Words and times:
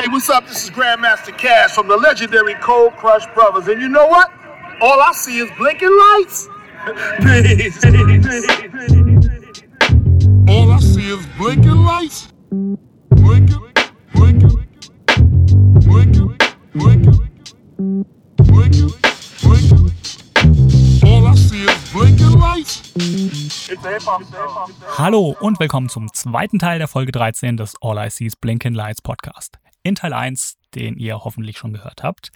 Hey, 0.00 0.08
what's 0.08 0.30
up? 0.30 0.48
This 0.48 0.64
is 0.64 0.70
Grandmaster 0.70 1.36
Cash 1.36 1.72
from 1.72 1.86
the 1.86 1.94
legendary 1.94 2.54
Cold 2.54 2.96
Crush 2.96 3.26
Brothers. 3.34 3.68
And 3.68 3.82
you 3.82 3.88
know 3.90 4.06
what? 4.06 4.32
All 4.80 4.98
I 4.98 5.12
see 5.12 5.40
is 5.40 5.50
blinking 5.58 5.90
lights. 5.90 6.48
peace, 7.18 7.84
All 10.48 10.72
I 10.72 10.78
see 10.78 11.10
is 11.10 11.26
blinking 11.36 11.84
lights. 11.84 12.32
Blinking, 13.10 13.60
blinking, 14.14 14.66
blinking, 15.84 16.38
blinking, 16.72 16.72
blinking, 16.72 17.18
blinking. 18.48 18.92
All 21.04 21.26
I 21.26 21.34
see 21.34 21.64
is 21.64 21.92
blinking 21.92 22.38
lights. 22.40 22.94
Hallo 24.96 25.36
und 25.40 25.60
willkommen 25.60 25.90
zum 25.90 26.10
zweiten 26.14 26.58
Teil 26.58 26.78
der 26.78 26.88
Folge 26.88 27.12
13 27.12 27.58
des 27.58 27.74
All 27.82 27.98
I 27.98 28.08
See 28.08 28.24
is 28.24 28.34
Blinking 28.34 28.72
Lights 28.72 29.02
Podcast. 29.02 29.58
In 29.82 29.94
Teil 29.94 30.12
1, 30.12 30.58
den 30.74 30.96
ihr 30.96 31.24
hoffentlich 31.24 31.56
schon 31.56 31.72
gehört 31.72 32.02
habt, 32.02 32.30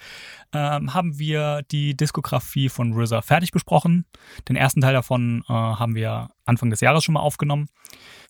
ähm, 0.53 0.93
haben 0.93 1.19
wir 1.19 1.61
die 1.71 1.95
Diskografie 1.95 2.69
von 2.69 2.93
RZA 2.93 3.21
fertig 3.21 3.51
besprochen. 3.51 4.05
Den 4.49 4.55
ersten 4.55 4.81
Teil 4.81 4.93
davon 4.93 5.43
äh, 5.47 5.53
haben 5.53 5.95
wir 5.95 6.29
Anfang 6.45 6.69
des 6.69 6.81
Jahres 6.81 7.03
schon 7.03 7.13
mal 7.13 7.19
aufgenommen. 7.19 7.67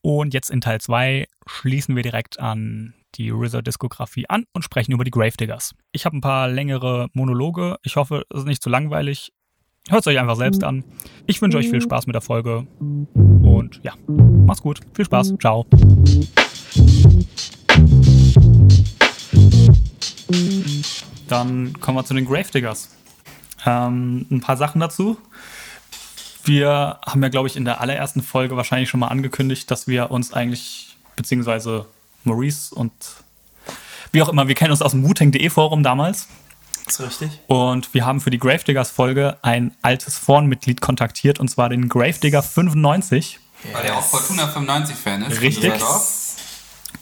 Und 0.02 0.34
jetzt 0.34 0.50
in 0.50 0.62
Teil 0.62 0.82
2 0.82 1.28
schließen 1.48 1.96
wir 1.96 2.04
direkt 2.04 2.40
an 2.40 2.94
die 3.16 3.32
RZA-Diskografie 3.32 4.26
an 4.28 4.46
und 4.54 4.64
sprechen 4.64 4.92
über 4.92 5.06
die 5.06 5.12
Gravediggers. 5.12 5.74
Ich 5.94 6.06
habe 6.06 6.18
ein 6.18 6.22
paar 6.22 6.50
längere 6.50 7.08
Monologe. 7.14 7.78
Ich 7.84 7.96
hoffe, 7.96 8.24
es 8.30 8.40
ist 8.40 8.48
nicht 8.48 8.62
zu 8.62 8.70
langweilig. 8.70 9.32
Hört 9.88 10.02
es 10.02 10.08
euch 10.08 10.20
einfach 10.20 10.36
selbst 10.36 10.64
an. 10.64 10.84
Ich 11.28 11.42
wünsche 11.42 11.58
euch 11.58 11.70
viel 11.70 11.82
Spaß 11.82 12.08
mit 12.08 12.16
der 12.16 12.22
Folge. 12.22 12.68
Und 12.80 13.80
ja, 13.84 13.94
macht's 14.08 14.62
gut. 14.62 14.82
Viel 14.94 15.06
Spaß. 15.06 15.36
Ciao. 15.40 15.66
Dann 21.28 21.80
kommen 21.80 21.98
wir 21.98 22.06
zu 22.06 22.14
den 22.14 22.26
Gravediggers. 22.26 22.90
Ähm, 23.66 24.26
ein 24.30 24.42
paar 24.42 24.58
Sachen 24.58 24.82
dazu. 24.82 25.18
Wir 26.44 27.00
haben 27.06 27.24
ja, 27.24 27.30
glaube 27.30 27.48
ich, 27.48 27.56
in 27.56 27.66
der 27.66 27.82
allerersten 27.82 28.22
Folge 28.22 28.56
wahrscheinlich 28.56 28.90
schon 28.90 29.00
mal 29.00 29.08
angekündigt, 29.08 29.70
dass 29.72 29.88
wir 29.88 30.12
uns 30.12 30.34
eigentlich, 30.34 30.96
beziehungsweise 31.16 31.88
Maurice 32.24 32.74
und 32.74 32.92
wie 34.12 34.22
auch 34.22 34.30
immer, 34.30 34.48
wir 34.48 34.56
kennen 34.56 34.72
uns 34.72 34.82
aus 34.82 34.92
dem 34.92 35.04
Wu-Tang.de 35.04 35.50
Forum 35.50 35.84
damals. 35.84 36.28
Das 36.86 37.00
ist 37.00 37.22
richtig. 37.22 37.42
Und 37.48 37.94
wir 37.94 38.06
haben 38.06 38.22
für 38.22 38.30
die 38.30 38.38
Gravediggers 38.38 38.92
Folge 38.92 39.38
ein 39.42 39.76
altes 39.82 40.18
Forenmitglied 40.18 40.82
kontaktiert, 40.82 41.40
und 41.40 41.50
zwar 41.50 41.70
den 41.70 41.90
Gravedigger 41.90 42.44
95. 42.44 43.40
Weil 43.74 43.84
der 43.84 43.98
auch 43.98 44.04
Fortuna 44.04 44.48
95 44.48 44.96
Fan 44.96 45.24
ist. 45.24 45.42
Richtig. 45.42 45.74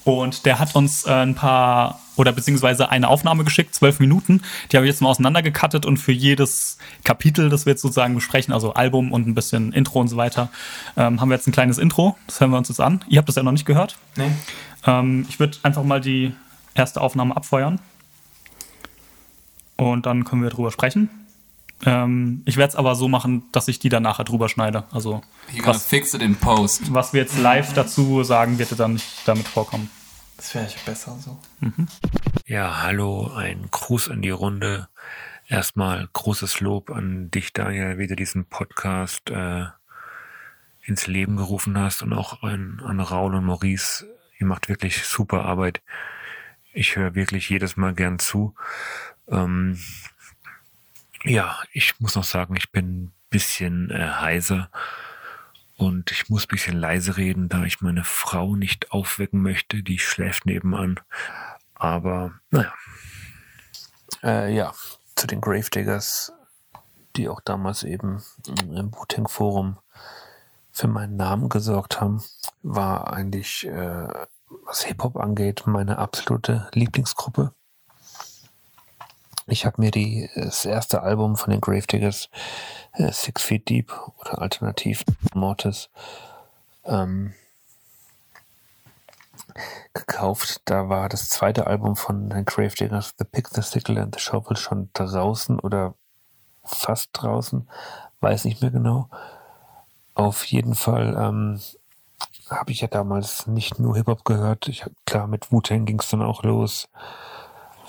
Und 0.04 0.46
der 0.46 0.58
hat 0.58 0.74
uns 0.74 1.04
äh, 1.04 1.10
ein 1.10 1.34
paar 1.34 2.00
oder 2.16 2.32
beziehungsweise 2.32 2.90
eine 2.90 3.08
Aufnahme 3.08 3.44
geschickt, 3.44 3.74
zwölf 3.74 4.00
Minuten. 4.00 4.42
Die 4.70 4.76
habe 4.76 4.86
ich 4.86 4.92
jetzt 4.92 5.00
mal 5.00 5.08
auseinandergekattet 5.08 5.86
und 5.86 5.96
für 5.96 6.12
jedes 6.12 6.78
Kapitel, 7.04 7.48
das 7.48 7.66
wir 7.66 7.72
jetzt 7.72 7.82
sozusagen 7.82 8.14
besprechen, 8.14 8.52
also 8.52 8.74
Album 8.74 9.12
und 9.12 9.26
ein 9.26 9.34
bisschen 9.34 9.72
Intro 9.72 10.00
und 10.00 10.08
so 10.08 10.16
weiter, 10.16 10.50
ähm, 10.96 11.20
haben 11.20 11.28
wir 11.28 11.36
jetzt 11.36 11.46
ein 11.46 11.52
kleines 11.52 11.78
Intro. 11.78 12.16
Das 12.26 12.40
hören 12.40 12.50
wir 12.50 12.58
uns 12.58 12.68
jetzt 12.68 12.80
an. 12.80 13.04
Ihr 13.08 13.18
habt 13.18 13.28
das 13.28 13.36
ja 13.36 13.42
noch 13.42 13.52
nicht 13.52 13.66
gehört. 13.66 13.96
Nee. 14.16 14.30
Ähm, 14.86 15.26
ich 15.28 15.40
würde 15.40 15.58
einfach 15.62 15.82
mal 15.82 16.00
die 16.00 16.32
erste 16.74 17.00
Aufnahme 17.00 17.36
abfeuern. 17.36 17.78
Und 19.76 20.06
dann 20.06 20.24
können 20.24 20.42
wir 20.42 20.50
drüber 20.50 20.70
sprechen. 20.70 21.10
Ähm, 21.84 22.42
ich 22.44 22.56
werde 22.56 22.70
es 22.70 22.76
aber 22.76 22.94
so 22.94 23.08
machen, 23.08 23.44
dass 23.52 23.68
ich 23.68 23.78
die 23.78 23.88
dann 23.88 24.02
nachher 24.02 24.24
drüber 24.24 24.48
schneide. 24.48 24.84
Also 24.90 25.22
was, 25.64 25.84
fix 25.84 26.14
it 26.14 26.22
in 26.22 26.36
post. 26.36 26.94
was 26.94 27.12
wir 27.12 27.20
jetzt 27.20 27.38
live 27.38 27.72
dazu 27.74 28.22
sagen, 28.22 28.58
wird 28.58 28.78
dann 28.78 28.94
nicht 28.94 29.06
damit 29.26 29.48
vorkommen. 29.48 29.90
Das 30.36 30.54
wäre 30.54 30.66
echt 30.66 30.84
besser 30.84 31.16
so. 31.18 31.40
Ja, 32.46 32.82
hallo, 32.82 33.32
ein 33.34 33.68
Gruß 33.70 34.08
in 34.08 34.22
die 34.22 34.30
Runde. 34.30 34.88
Erstmal 35.46 36.08
großes 36.12 36.60
Lob 36.60 36.90
an 36.90 37.30
dich, 37.30 37.52
Daniel, 37.52 37.98
wie 37.98 38.06
du 38.06 38.16
diesen 38.16 38.46
Podcast 38.46 39.30
äh, 39.30 39.66
ins 40.82 41.06
Leben 41.06 41.36
gerufen 41.36 41.78
hast 41.78 42.02
und 42.02 42.12
auch 42.12 42.42
an, 42.42 42.82
an 42.84 43.00
Raul 43.00 43.34
und 43.34 43.44
Maurice. 43.44 44.06
Ihr 44.38 44.46
macht 44.46 44.68
wirklich 44.68 45.04
super 45.04 45.44
Arbeit. 45.44 45.82
Ich 46.72 46.96
höre 46.96 47.14
wirklich 47.14 47.48
jedes 47.48 47.76
Mal 47.76 47.94
gern 47.94 48.18
zu. 48.18 48.54
Ähm, 49.28 49.78
ja, 51.24 51.58
ich 51.72 51.98
muss 52.00 52.16
noch 52.16 52.24
sagen, 52.24 52.56
ich 52.56 52.70
bin 52.72 53.04
ein 53.04 53.12
bisschen 53.30 53.90
äh, 53.90 54.10
heiser 54.20 54.70
und 55.84 56.10
ich 56.10 56.30
muss 56.30 56.44
ein 56.44 56.48
bisschen 56.48 56.76
leise 56.78 57.16
reden, 57.16 57.48
da 57.48 57.64
ich 57.64 57.80
meine 57.82 58.04
Frau 58.04 58.56
nicht 58.56 58.90
aufwecken 58.92 59.42
möchte. 59.42 59.82
Die 59.82 59.98
schläft 59.98 60.46
nebenan. 60.46 60.98
Aber 61.74 62.32
naja. 62.50 62.72
Äh, 64.22 64.54
ja, 64.54 64.72
zu 65.14 65.26
den 65.26 65.42
Gravediggers, 65.42 66.32
die 67.16 67.28
auch 67.28 67.40
damals 67.40 67.82
eben 67.82 68.22
im 68.62 68.90
Booting 68.90 69.28
Forum 69.28 69.78
für 70.70 70.88
meinen 70.88 71.16
Namen 71.16 71.48
gesorgt 71.50 72.00
haben, 72.00 72.22
war 72.62 73.12
eigentlich, 73.12 73.66
äh, 73.66 74.08
was 74.64 74.84
Hip-Hop 74.84 75.16
angeht, 75.16 75.64
meine 75.66 75.98
absolute 75.98 76.68
Lieblingsgruppe. 76.72 77.52
Ich 79.46 79.66
habe 79.66 79.80
mir 79.80 79.90
die, 79.90 80.30
das 80.34 80.64
erste 80.64 81.02
Album 81.02 81.36
von 81.36 81.50
den 81.50 81.60
Gravediggers, 81.60 82.30
äh, 82.92 83.12
Six 83.12 83.42
Feet 83.42 83.68
Deep 83.68 83.92
oder 84.18 84.40
alternativ 84.40 85.04
Mortis, 85.34 85.90
ähm, 86.84 87.34
gekauft. 89.92 90.62
Da 90.64 90.88
war 90.88 91.08
das 91.08 91.28
zweite 91.28 91.66
Album 91.66 91.96
von 91.96 92.30
den 92.30 92.44
Gravediggers, 92.44 93.14
The 93.18 93.24
Pick, 93.24 93.48
The 93.48 93.62
Sickle 93.62 94.00
and 94.00 94.14
The 94.14 94.20
Shovel, 94.20 94.56
schon 94.56 94.90
draußen 94.94 95.60
oder 95.60 95.94
fast 96.64 97.10
draußen, 97.12 97.68
weiß 98.20 98.44
nicht 98.44 98.62
mehr 98.62 98.70
genau. 98.70 99.08
Auf 100.14 100.44
jeden 100.46 100.74
Fall 100.74 101.16
ähm, 101.18 101.60
habe 102.48 102.72
ich 102.72 102.80
ja 102.80 102.88
damals 102.88 103.46
nicht 103.46 103.78
nur 103.78 103.96
Hip-Hop 103.96 104.24
gehört. 104.24 104.68
Ich, 104.68 104.84
klar, 105.06 105.26
mit 105.26 105.52
Wu-Tang 105.52 105.84
ging 105.84 106.00
es 106.00 106.08
dann 106.08 106.22
auch 106.22 106.42
los. 106.42 106.88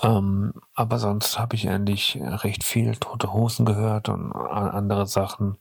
Ähm, 0.06 0.52
aber 0.76 1.00
sonst 1.00 1.36
habe 1.36 1.56
ich 1.56 1.68
eigentlich 1.68 2.16
recht 2.22 2.62
viel 2.62 2.94
Tote 2.94 3.32
Hosen 3.32 3.66
gehört 3.66 4.08
und 4.08 4.32
andere 4.32 5.06
Sachen. 5.08 5.56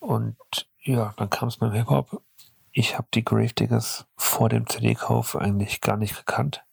Und 0.00 0.36
ja, 0.82 1.14
dann 1.16 1.30
kam 1.30 1.46
es 1.46 1.58
beim 1.58 1.70
Hip-Hop. 1.70 2.20
Ich 2.72 2.98
habe 2.98 3.06
die 3.14 3.24
Gravediggers 3.24 4.06
vor 4.16 4.48
dem 4.48 4.66
CD-Kauf 4.66 5.36
eigentlich 5.36 5.80
gar 5.80 5.96
nicht 5.96 6.16
gekannt. 6.16 6.64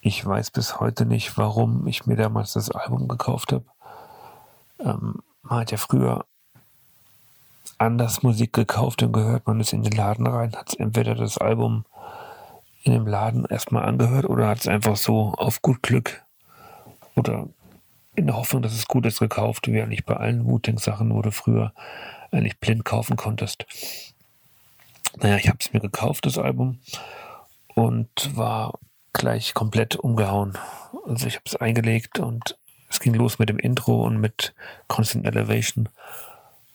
Ich 0.00 0.26
weiß 0.26 0.50
bis 0.50 0.80
heute 0.80 1.06
nicht, 1.06 1.38
warum 1.38 1.86
ich 1.86 2.06
mir 2.06 2.16
damals 2.16 2.54
das 2.54 2.72
Album 2.72 3.06
gekauft 3.06 3.52
habe. 3.52 3.64
Ähm, 4.80 5.22
man 5.42 5.60
hat 5.60 5.70
ja 5.70 5.78
früher 5.78 6.24
anders 7.78 8.24
Musik 8.24 8.52
gekauft 8.52 9.00
und 9.04 9.12
gehört, 9.12 9.46
man 9.46 9.60
ist 9.60 9.72
in 9.72 9.84
den 9.84 9.92
Laden 9.92 10.26
rein, 10.26 10.56
hat 10.56 10.74
entweder 10.74 11.14
das 11.14 11.38
Album 11.38 11.84
in 12.86 12.92
dem 12.92 13.06
Laden 13.06 13.44
erstmal 13.46 13.84
angehört 13.84 14.26
oder 14.26 14.46
hat 14.46 14.60
es 14.60 14.68
einfach 14.68 14.96
so 14.96 15.32
auf 15.36 15.60
gut 15.60 15.82
Glück 15.82 16.24
oder 17.16 17.48
in 18.14 18.26
der 18.26 18.36
Hoffnung, 18.36 18.62
dass 18.62 18.72
es 18.72 18.86
gut 18.86 19.04
ist, 19.06 19.18
gekauft, 19.18 19.66
wie 19.66 19.82
eigentlich 19.82 20.06
bei 20.06 20.14
allen 20.14 20.46
Wu-Tang-Sachen, 20.46 21.12
wo 21.12 21.20
du 21.20 21.32
früher 21.32 21.72
eigentlich 22.30 22.58
blind 22.60 22.84
kaufen 22.84 23.16
konntest. 23.16 23.66
Naja, 25.18 25.36
ich 25.36 25.48
habe 25.48 25.58
es 25.60 25.72
mir 25.72 25.80
gekauft, 25.80 26.26
das 26.26 26.38
Album, 26.38 26.78
und 27.74 28.36
war 28.36 28.78
gleich 29.12 29.52
komplett 29.52 29.96
umgehauen. 29.96 30.56
Also 31.06 31.26
ich 31.26 31.34
habe 31.34 31.44
es 31.46 31.56
eingelegt 31.56 32.20
und 32.20 32.56
es 32.88 33.00
ging 33.00 33.14
los 33.14 33.38
mit 33.38 33.48
dem 33.48 33.58
Intro 33.58 34.04
und 34.04 34.18
mit 34.18 34.54
Constant 34.86 35.26
Elevation 35.26 35.88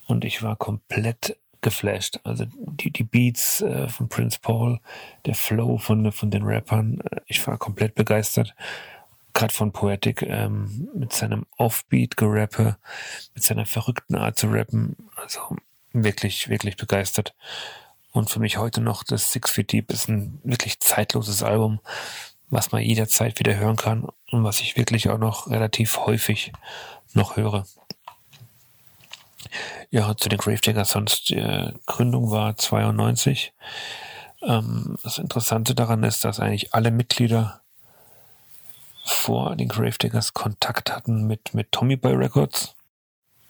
und 0.07 0.25
ich 0.25 0.43
war 0.43 0.57
komplett 0.57 1.37
geflasht. 1.61 2.19
Also 2.23 2.45
die, 2.55 2.91
die 2.91 3.03
Beats 3.03 3.61
äh, 3.61 3.87
von 3.87 4.09
Prince 4.09 4.39
Paul, 4.41 4.79
der 5.25 5.35
Flow 5.35 5.77
von, 5.77 6.11
von 6.11 6.31
den 6.31 6.43
Rappern, 6.43 7.01
äh, 7.01 7.21
ich 7.27 7.45
war 7.47 7.57
komplett 7.57 7.95
begeistert. 7.95 8.55
Gerade 9.33 9.53
von 9.53 9.71
Poetic 9.71 10.23
ähm, 10.23 10.89
mit 10.93 11.13
seinem 11.13 11.45
Offbeat-Gerappe, 11.57 12.77
mit 13.33 13.43
seiner 13.43 13.65
verrückten 13.65 14.15
Art 14.15 14.37
zu 14.37 14.47
rappen. 14.47 14.97
Also 15.15 15.55
wirklich, 15.93 16.49
wirklich 16.49 16.75
begeistert. 16.75 17.33
Und 18.11 18.29
für 18.29 18.39
mich 18.39 18.57
heute 18.57 18.81
noch 18.81 19.03
das 19.03 19.31
Six 19.31 19.51
Feet 19.51 19.71
Deep 19.71 19.91
ist 19.91 20.09
ein 20.09 20.39
wirklich 20.43 20.79
zeitloses 20.81 21.43
Album, 21.43 21.79
was 22.49 22.73
man 22.73 22.81
jederzeit 22.81 23.39
wieder 23.39 23.55
hören 23.55 23.77
kann 23.77 24.09
und 24.31 24.43
was 24.43 24.59
ich 24.59 24.75
wirklich 24.75 25.09
auch 25.09 25.17
noch 25.17 25.49
relativ 25.49 25.97
häufig 25.99 26.51
noch 27.13 27.37
höre. 27.37 27.65
Ja, 29.89 30.15
zu 30.15 30.29
den 30.29 30.39
Gravediggers 30.39 30.91
sonst, 30.91 31.31
äh, 31.31 31.73
Gründung 31.85 32.31
war 32.31 32.55
92. 32.55 33.53
Ähm, 34.43 34.97
das 35.03 35.17
Interessante 35.17 35.75
daran 35.75 36.03
ist, 36.03 36.23
dass 36.25 36.39
eigentlich 36.39 36.73
alle 36.73 36.91
Mitglieder 36.91 37.61
vor 39.05 39.55
den 39.55 39.67
Gravediggers 39.67 40.33
Kontakt 40.33 40.95
hatten 40.95 41.27
mit, 41.27 41.53
mit 41.53 41.71
Tommy 41.71 41.95
Boy 41.95 42.13
Records 42.13 42.75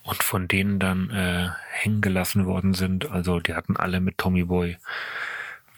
und 0.04 0.24
von 0.24 0.48
denen 0.48 0.80
dann 0.80 1.10
äh, 1.12 1.50
hängen 1.72 2.02
gelassen 2.02 2.46
worden 2.46 2.74
sind. 2.74 3.10
Also 3.12 3.40
die 3.40 3.54
hatten 3.54 3.78
alle 3.78 4.00
mit 4.00 4.18
Tommy 4.18 4.44
Boy 4.44 4.78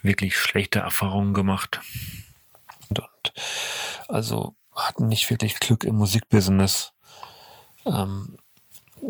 wirklich 0.01 0.37
schlechte 0.37 0.79
Erfahrungen 0.79 1.33
gemacht. 1.33 1.81
Und, 2.89 2.99
und 2.99 3.33
Also 4.07 4.55
hatten 4.75 5.07
nicht 5.07 5.29
wirklich 5.29 5.59
Glück 5.59 5.83
im 5.83 5.95
Musikbusiness. 5.95 6.93
Ähm, 7.85 8.37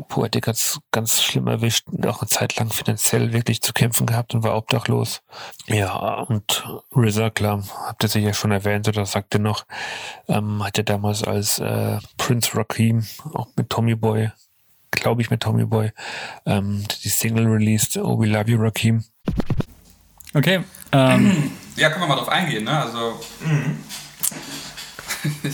Poetic 0.07 0.47
hat 0.47 0.55
es 0.55 0.79
ganz 0.91 1.21
schlimm 1.21 1.47
erwischt 1.47 1.87
und 1.87 2.05
auch 2.07 2.21
eine 2.21 2.29
Zeit 2.29 2.55
lang 2.57 2.69
finanziell 2.69 3.33
wirklich 3.33 3.61
zu 3.61 3.73
kämpfen 3.73 4.05
gehabt 4.05 4.33
und 4.33 4.43
war 4.43 4.55
obdachlos. 4.55 5.21
Ja, 5.67 6.21
und 6.21 6.65
RZA, 6.95 7.29
klar, 7.29 7.63
habt 7.85 8.03
ihr 8.03 8.09
sicher 8.09 8.27
ja 8.27 8.33
schon 8.33 8.51
erwähnt 8.51 8.87
oder 8.87 9.05
sagt 9.05 9.35
ihr 9.35 9.39
noch, 9.39 9.65
ähm, 10.27 10.63
hat 10.63 10.77
er 10.77 10.83
damals 10.83 11.23
als 11.23 11.59
äh, 11.59 11.99
Prince 12.17 12.55
Rakim, 12.57 13.05
auch 13.33 13.47
mit 13.55 13.69
Tommy 13.69 13.95
Boy, 13.95 14.31
glaube 14.91 15.21
ich 15.21 15.29
mit 15.29 15.41
Tommy 15.41 15.65
Boy, 15.65 15.91
ähm, 16.45 16.85
die 17.03 17.09
Single 17.09 17.47
released, 17.47 17.97
Oh 17.97 18.19
We 18.19 18.27
Love 18.27 18.49
You 18.49 18.61
Rakim. 18.61 19.03
Okay. 20.33 20.63
Ähm. 20.95 21.51
Ja, 21.75 21.89
können 21.89 22.03
wir 22.03 22.07
mal 22.07 22.17
drauf 22.17 22.29
eingehen, 22.29 22.65
ne? 22.65 22.83
Also. 22.83 23.19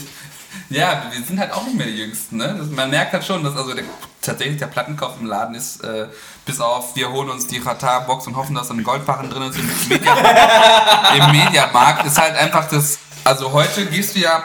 ja, 0.68 1.10
wir 1.10 1.24
sind 1.24 1.40
halt 1.40 1.50
auch 1.50 1.64
nicht 1.64 1.78
mehr 1.78 1.86
die 1.86 1.96
Jüngsten, 1.96 2.36
ne? 2.36 2.56
Das, 2.58 2.68
man 2.68 2.90
merkt 2.90 3.14
halt 3.14 3.24
schon, 3.24 3.42
dass 3.42 3.56
also 3.56 3.72
der, 3.72 3.84
tatsächlich 4.22 4.58
der 4.58 4.66
Plattenkauf 4.66 5.20
im 5.20 5.26
Laden 5.26 5.54
ist, 5.54 5.82
äh, 5.82 6.08
bis 6.46 6.60
auf 6.60 6.96
wir 6.96 7.10
holen 7.10 7.30
uns 7.30 7.46
die 7.46 7.58
Ratar-Box 7.58 8.26
und 8.26 8.36
hoffen, 8.36 8.54
dass 8.54 8.68
da 8.68 8.74
ein 8.74 8.84
Goldbarren 8.84 9.30
drin 9.30 9.42
ist 9.42 9.58
im, 9.58 9.88
Media, 9.88 10.14
im 11.16 11.32
Mediamarkt, 11.32 12.06
ist 12.06 12.20
halt 12.20 12.36
einfach 12.36 12.68
das. 12.68 12.98
Also 13.24 13.52
heute 13.52 13.86
gehst 13.86 14.16
du 14.16 14.20
ja 14.20 14.42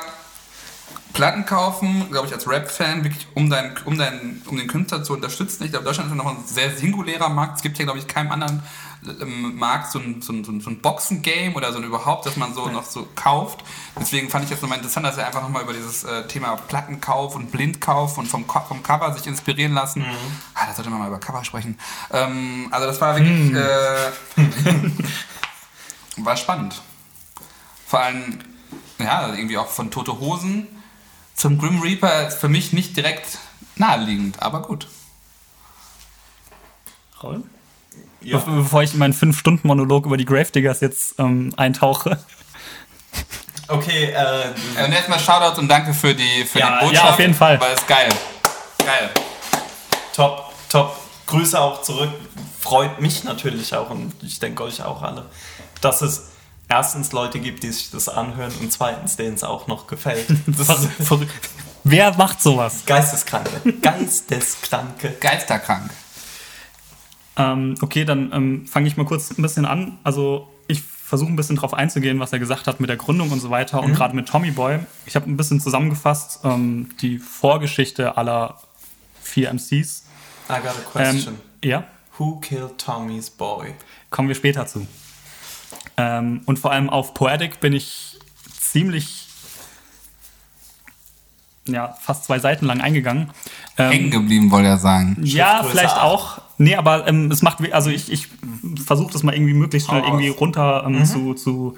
Platten 1.13 1.45
kaufen, 1.45 2.10
glaube 2.12 2.27
ich, 2.27 2.33
als 2.33 2.48
Rap-Fan, 2.48 3.04
wirklich 3.06 3.27
um, 3.36 3.50
dein, 3.50 3.74
um, 3.86 3.98
dein, 3.98 4.42
um 4.48 4.57
den 4.57 4.68
Künstler 4.68 5.01
zu 5.01 5.13
unterstützen. 5.13 5.63
Ich 5.63 5.72
glaube, 5.72 5.86
Deutschland 5.86 6.12
ist 6.12 6.18
noch 6.18 6.25
ein 6.25 6.44
sehr 6.45 6.75
singulärer 6.75 7.30
Markt. 7.30 7.57
Es 7.57 7.62
gibt 7.62 7.77
hier, 7.77 7.86
glaube 7.86 8.00
ich, 8.00 8.07
keinem 8.07 8.31
anderen 8.31 8.62
ähm, 9.07 9.55
Markt 9.57 9.91
so 9.91 9.99
ein, 9.99 10.21
so 10.21 10.33
ein, 10.33 10.43
so 10.43 10.69
ein 10.69 10.81
Boxen-Game 10.81 11.55
oder 11.55 11.71
so 11.71 11.79
ein 11.79 11.83
überhaupt, 11.83 12.25
dass 12.25 12.35
man 12.35 12.53
so 12.53 12.67
noch 12.67 12.83
so 12.83 13.07
kauft. 13.15 13.63
Deswegen 13.99 14.29
fand 14.29 14.43
ich 14.45 14.49
das 14.49 14.61
nochmal 14.61 14.77
interessant, 14.77 15.05
dass 15.05 15.17
er 15.17 15.27
einfach 15.27 15.41
nochmal 15.41 15.63
über 15.63 15.73
dieses 15.73 16.03
äh, 16.03 16.27
Thema 16.27 16.55
Plattenkauf 16.55 17.35
und 17.35 17.51
Blindkauf 17.51 18.17
und 18.17 18.27
vom, 18.27 18.45
vom 18.45 18.83
Cover 18.83 19.13
sich 19.13 19.27
inspirieren 19.27 19.73
lassen. 19.73 20.01
Mhm. 20.01 20.15
Ah, 20.53 20.67
da 20.67 20.73
sollte 20.73 20.89
man 20.89 20.99
mal 20.99 21.07
über 21.07 21.19
Cover 21.19 21.43
sprechen. 21.43 21.77
Ähm, 22.11 22.67
also 22.71 22.87
das 22.87 22.99
war 23.01 23.15
wirklich 23.15 23.51
mhm. 23.51 23.57
äh, 23.57 25.03
war 26.25 26.37
spannend. 26.37 26.81
Vor 27.87 27.99
allem, 27.99 28.39
ja, 28.99 29.33
irgendwie 29.33 29.57
auch 29.57 29.67
von 29.67 29.91
Tote 29.91 30.19
Hosen 30.19 30.67
zum 31.35 31.57
Grim 31.57 31.81
Reaper 31.81 32.27
ist 32.27 32.37
für 32.37 32.49
mich 32.49 32.73
nicht 32.73 32.95
direkt 32.95 33.37
naheliegend, 33.75 34.41
aber 34.41 34.61
gut. 34.61 34.87
Raul? 37.21 37.43
Ja. 38.25 38.39
Be 38.39 38.51
bevor 38.51 38.81
ich 38.81 38.94
in 38.94 39.00
meinen 39.00 39.13
5-Stunden-Monolog 39.13 40.06
über 40.06 40.18
die 40.18 40.25
Gravediggers 40.25 40.81
jetzt 40.81 41.16
ähm, 41.19 41.54
eintauche. 41.57 42.18
Okay, 43.68 44.12
äh. 44.12 44.83
Und 44.83 44.92
erstmal 44.92 45.19
Shoutouts 45.19 45.60
und 45.60 45.68
danke 45.68 45.94
für 45.94 46.13
die, 46.13 46.44
für 46.45 46.60
ja, 46.60 46.80
die 46.80 46.86
Botschaft. 46.86 47.06
Ja, 47.06 47.12
auf 47.12 47.19
jeden 47.19 47.33
Fall. 47.33 47.60
Weil 47.60 47.74
es 47.74 47.86
geil. 47.88 48.10
Geil. 48.80 49.10
Top, 50.13 50.51
top. 50.69 50.98
Grüße 51.27 51.60
auch 51.60 51.81
zurück. 51.81 52.10
Freut 52.60 53.00
mich 53.00 53.24
natürlich 53.24 53.75
auch 53.75 53.89
und 53.89 54.13
ich 54.24 54.39
denke 54.39 54.63
euch 54.63 54.83
auch 54.83 55.01
alle, 55.01 55.25
dass 55.81 56.01
es 56.01 56.31
erstens 56.68 57.12
Leute 57.12 57.39
gibt, 57.39 57.63
die 57.63 57.72
sich 57.72 57.92
das 57.92 58.10
anhören 58.10 58.51
und 58.60 58.72
zweitens, 58.72 59.18
denen 59.18 59.36
es 59.36 59.44
auch 59.44 59.68
noch 59.68 59.88
gefällt. 59.88 60.27
Wer 61.83 62.16
macht 62.16 62.42
sowas? 62.42 62.83
Geisteskranke. 62.86 63.74
Geisteskranke. 63.81 65.16
Geisterkrank. 65.19 65.92
Ähm, 67.37 67.75
okay, 67.81 68.05
dann 68.05 68.31
ähm, 68.33 68.65
fange 68.67 68.87
ich 68.87 68.97
mal 68.97 69.05
kurz 69.05 69.31
ein 69.37 69.41
bisschen 69.41 69.65
an. 69.65 69.97
Also 70.03 70.47
ich 70.67 70.81
versuche 70.81 71.29
ein 71.29 71.35
bisschen 71.35 71.55
drauf 71.55 71.73
einzugehen, 71.73 72.19
was 72.19 72.33
er 72.33 72.39
gesagt 72.39 72.67
hat 72.67 72.79
mit 72.79 72.89
der 72.89 72.97
Gründung 72.97 73.31
und 73.31 73.39
so 73.39 73.49
weiter 73.49 73.81
mhm. 73.81 73.87
und 73.89 73.93
gerade 73.95 74.15
mit 74.15 74.27
Tommy 74.27 74.51
Boy. 74.51 74.79
Ich 75.05 75.15
habe 75.15 75.29
ein 75.29 75.37
bisschen 75.37 75.59
zusammengefasst 75.59 76.39
ähm, 76.43 76.89
die 77.01 77.19
Vorgeschichte 77.19 78.17
aller 78.17 78.59
vier 79.21 79.53
MCs. 79.53 80.05
I 80.49 80.61
got 80.61 80.71
a 80.71 80.91
question. 80.91 81.35
Ähm, 81.61 81.69
ja? 81.69 81.83
Who 82.17 82.39
killed 82.39 82.77
Tommy's 82.77 83.29
Boy? 83.29 83.73
Kommen 84.09 84.29
wir 84.29 84.35
später 84.35 84.65
zu. 84.65 84.88
Ähm, 85.97 86.41
und 86.45 86.59
vor 86.59 86.71
allem 86.71 86.89
auf 86.89 87.13
Poetic 87.13 87.59
bin 87.59 87.73
ich 87.73 88.17
ziemlich, 88.59 89.27
ja, 91.67 91.97
fast 92.01 92.25
zwei 92.25 92.39
Seiten 92.39 92.65
lang 92.65 92.81
eingegangen. 92.81 93.31
Ähm, 93.77 93.91
Hängen 93.91 94.11
geblieben, 94.11 94.51
wollte 94.51 94.69
er 94.69 94.77
sagen. 94.77 95.17
Ja, 95.23 95.63
vielleicht 95.63 95.97
auch. 95.97 96.41
Nee, 96.57 96.75
aber 96.75 97.07
ähm, 97.07 97.31
es 97.31 97.41
macht, 97.41 97.59
also 97.73 97.89
ich, 97.89 98.11
ich 98.11 98.29
versuche 98.85 99.11
das 99.11 99.23
mal 99.23 99.35
irgendwie 99.35 99.53
möglichst 99.53 99.89
schnell 99.89 100.03
irgendwie 100.03 100.29
runter 100.29 100.83
ähm, 100.85 100.99
mhm. 100.99 101.05
zu, 101.05 101.33
zu 101.33 101.77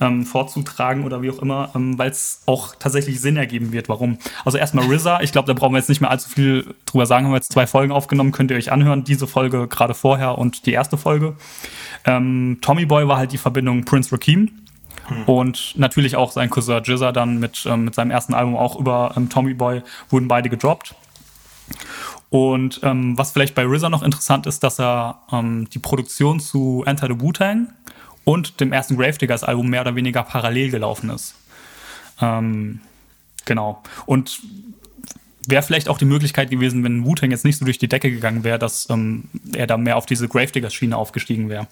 ähm, 0.00 0.24
vorzutragen 0.24 1.04
oder 1.04 1.22
wie 1.22 1.30
auch 1.30 1.38
immer, 1.40 1.70
ähm, 1.74 1.98
weil 1.98 2.10
es 2.10 2.42
auch 2.46 2.74
tatsächlich 2.78 3.20
Sinn 3.20 3.36
ergeben 3.36 3.72
wird. 3.72 3.88
Warum? 3.88 4.18
Also 4.44 4.58
erstmal 4.58 4.90
RZA, 4.90 5.20
ich 5.20 5.32
glaube, 5.32 5.46
da 5.46 5.52
brauchen 5.52 5.72
wir 5.72 5.78
jetzt 5.78 5.88
nicht 5.88 6.00
mehr 6.00 6.10
allzu 6.10 6.28
viel 6.28 6.74
drüber 6.86 7.06
sagen. 7.06 7.26
Haben 7.26 7.32
wir 7.32 7.36
jetzt 7.36 7.52
zwei 7.52 7.66
Folgen 7.66 7.92
aufgenommen, 7.92 8.32
könnt 8.32 8.50
ihr 8.50 8.56
euch 8.56 8.72
anhören. 8.72 9.04
Diese 9.04 9.26
Folge 9.26 9.68
gerade 9.68 9.94
vorher 9.94 10.38
und 10.38 10.66
die 10.66 10.72
erste 10.72 10.96
Folge. 10.96 11.36
Ähm, 12.04 12.58
Tommy 12.62 12.86
Boy 12.86 13.06
war 13.06 13.18
halt 13.18 13.32
die 13.32 13.38
Verbindung 13.38 13.84
Prince 13.84 14.12
Rakim. 14.12 14.50
Hm. 15.06 15.24
Und 15.24 15.74
natürlich 15.76 16.16
auch 16.16 16.32
sein 16.32 16.48
Cousin 16.50 16.82
Jizza 16.82 17.12
dann 17.12 17.38
mit, 17.38 17.66
ähm, 17.66 17.84
mit 17.84 17.94
seinem 17.94 18.10
ersten 18.10 18.32
Album 18.32 18.56
auch 18.56 18.78
über 18.78 19.14
Tommy 19.28 19.54
Boy 19.54 19.82
wurden 20.08 20.28
beide 20.28 20.48
gedroppt. 20.48 20.94
Und 22.30 22.80
ähm, 22.84 23.18
was 23.18 23.32
vielleicht 23.32 23.56
bei 23.56 23.64
RZA 23.64 23.88
noch 23.88 24.04
interessant 24.04 24.46
ist, 24.46 24.62
dass 24.62 24.78
er 24.78 25.20
ähm, 25.32 25.68
die 25.70 25.80
Produktion 25.80 26.38
zu 26.38 26.84
Enter 26.86 27.08
the 27.08 27.20
Wu-Tang 27.20 27.72
und 28.24 28.60
dem 28.60 28.72
ersten 28.72 28.96
Gravediggers 28.96 29.42
Album 29.42 29.68
mehr 29.68 29.80
oder 29.80 29.96
weniger 29.96 30.22
parallel 30.22 30.70
gelaufen 30.70 31.10
ist. 31.10 31.34
Ähm, 32.20 32.80
genau. 33.44 33.82
Und 34.06 34.40
wäre 35.46 35.62
vielleicht 35.62 35.88
auch 35.88 35.98
die 35.98 36.04
Möglichkeit 36.04 36.50
gewesen, 36.50 36.84
wenn 36.84 37.04
Wu-Tang 37.04 37.32
jetzt 37.32 37.44
nicht 37.44 37.58
so 37.58 37.64
durch 37.64 37.78
die 37.78 37.88
Decke 37.88 38.10
gegangen 38.10 38.44
wäre, 38.44 38.58
dass 38.58 38.88
ähm, 38.90 39.24
er 39.52 39.66
da 39.66 39.76
mehr 39.76 39.96
auf 39.96 40.06
diese 40.06 40.28
Gravediggers-Schiene 40.28 40.96
aufgestiegen 40.96 41.48
wäre. 41.48 41.66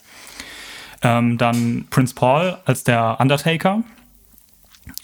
Ähm, 1.02 1.38
dann 1.38 1.86
Prince 1.90 2.14
Paul 2.14 2.58
als 2.64 2.82
der 2.82 3.18
Undertaker 3.20 3.84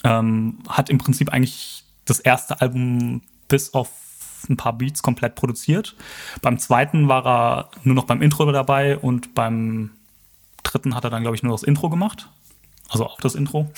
ähm, 0.02 0.58
hat 0.68 0.90
im 0.90 0.98
Prinzip 0.98 1.32
eigentlich 1.32 1.84
das 2.04 2.18
erste 2.18 2.60
Album 2.60 3.22
bis 3.48 3.72
auf 3.74 3.90
ein 4.48 4.56
paar 4.56 4.72
Beats 4.72 5.02
komplett 5.02 5.34
produziert. 5.34 5.96
Beim 6.42 6.58
zweiten 6.58 7.08
war 7.08 7.26
er 7.26 7.70
nur 7.82 7.94
noch 7.94 8.04
beim 8.04 8.22
Intro 8.22 8.50
dabei 8.50 8.98
und 8.98 9.34
beim 9.34 9.90
dritten 10.62 10.94
hat 10.94 11.04
er 11.04 11.10
dann, 11.10 11.22
glaube 11.22 11.36
ich, 11.36 11.42
nur 11.42 11.52
das 11.52 11.62
Intro 11.62 11.90
gemacht. 11.90 12.28
Also 12.88 13.06
auch 13.06 13.20
das 13.20 13.34
Intro. 13.34 13.70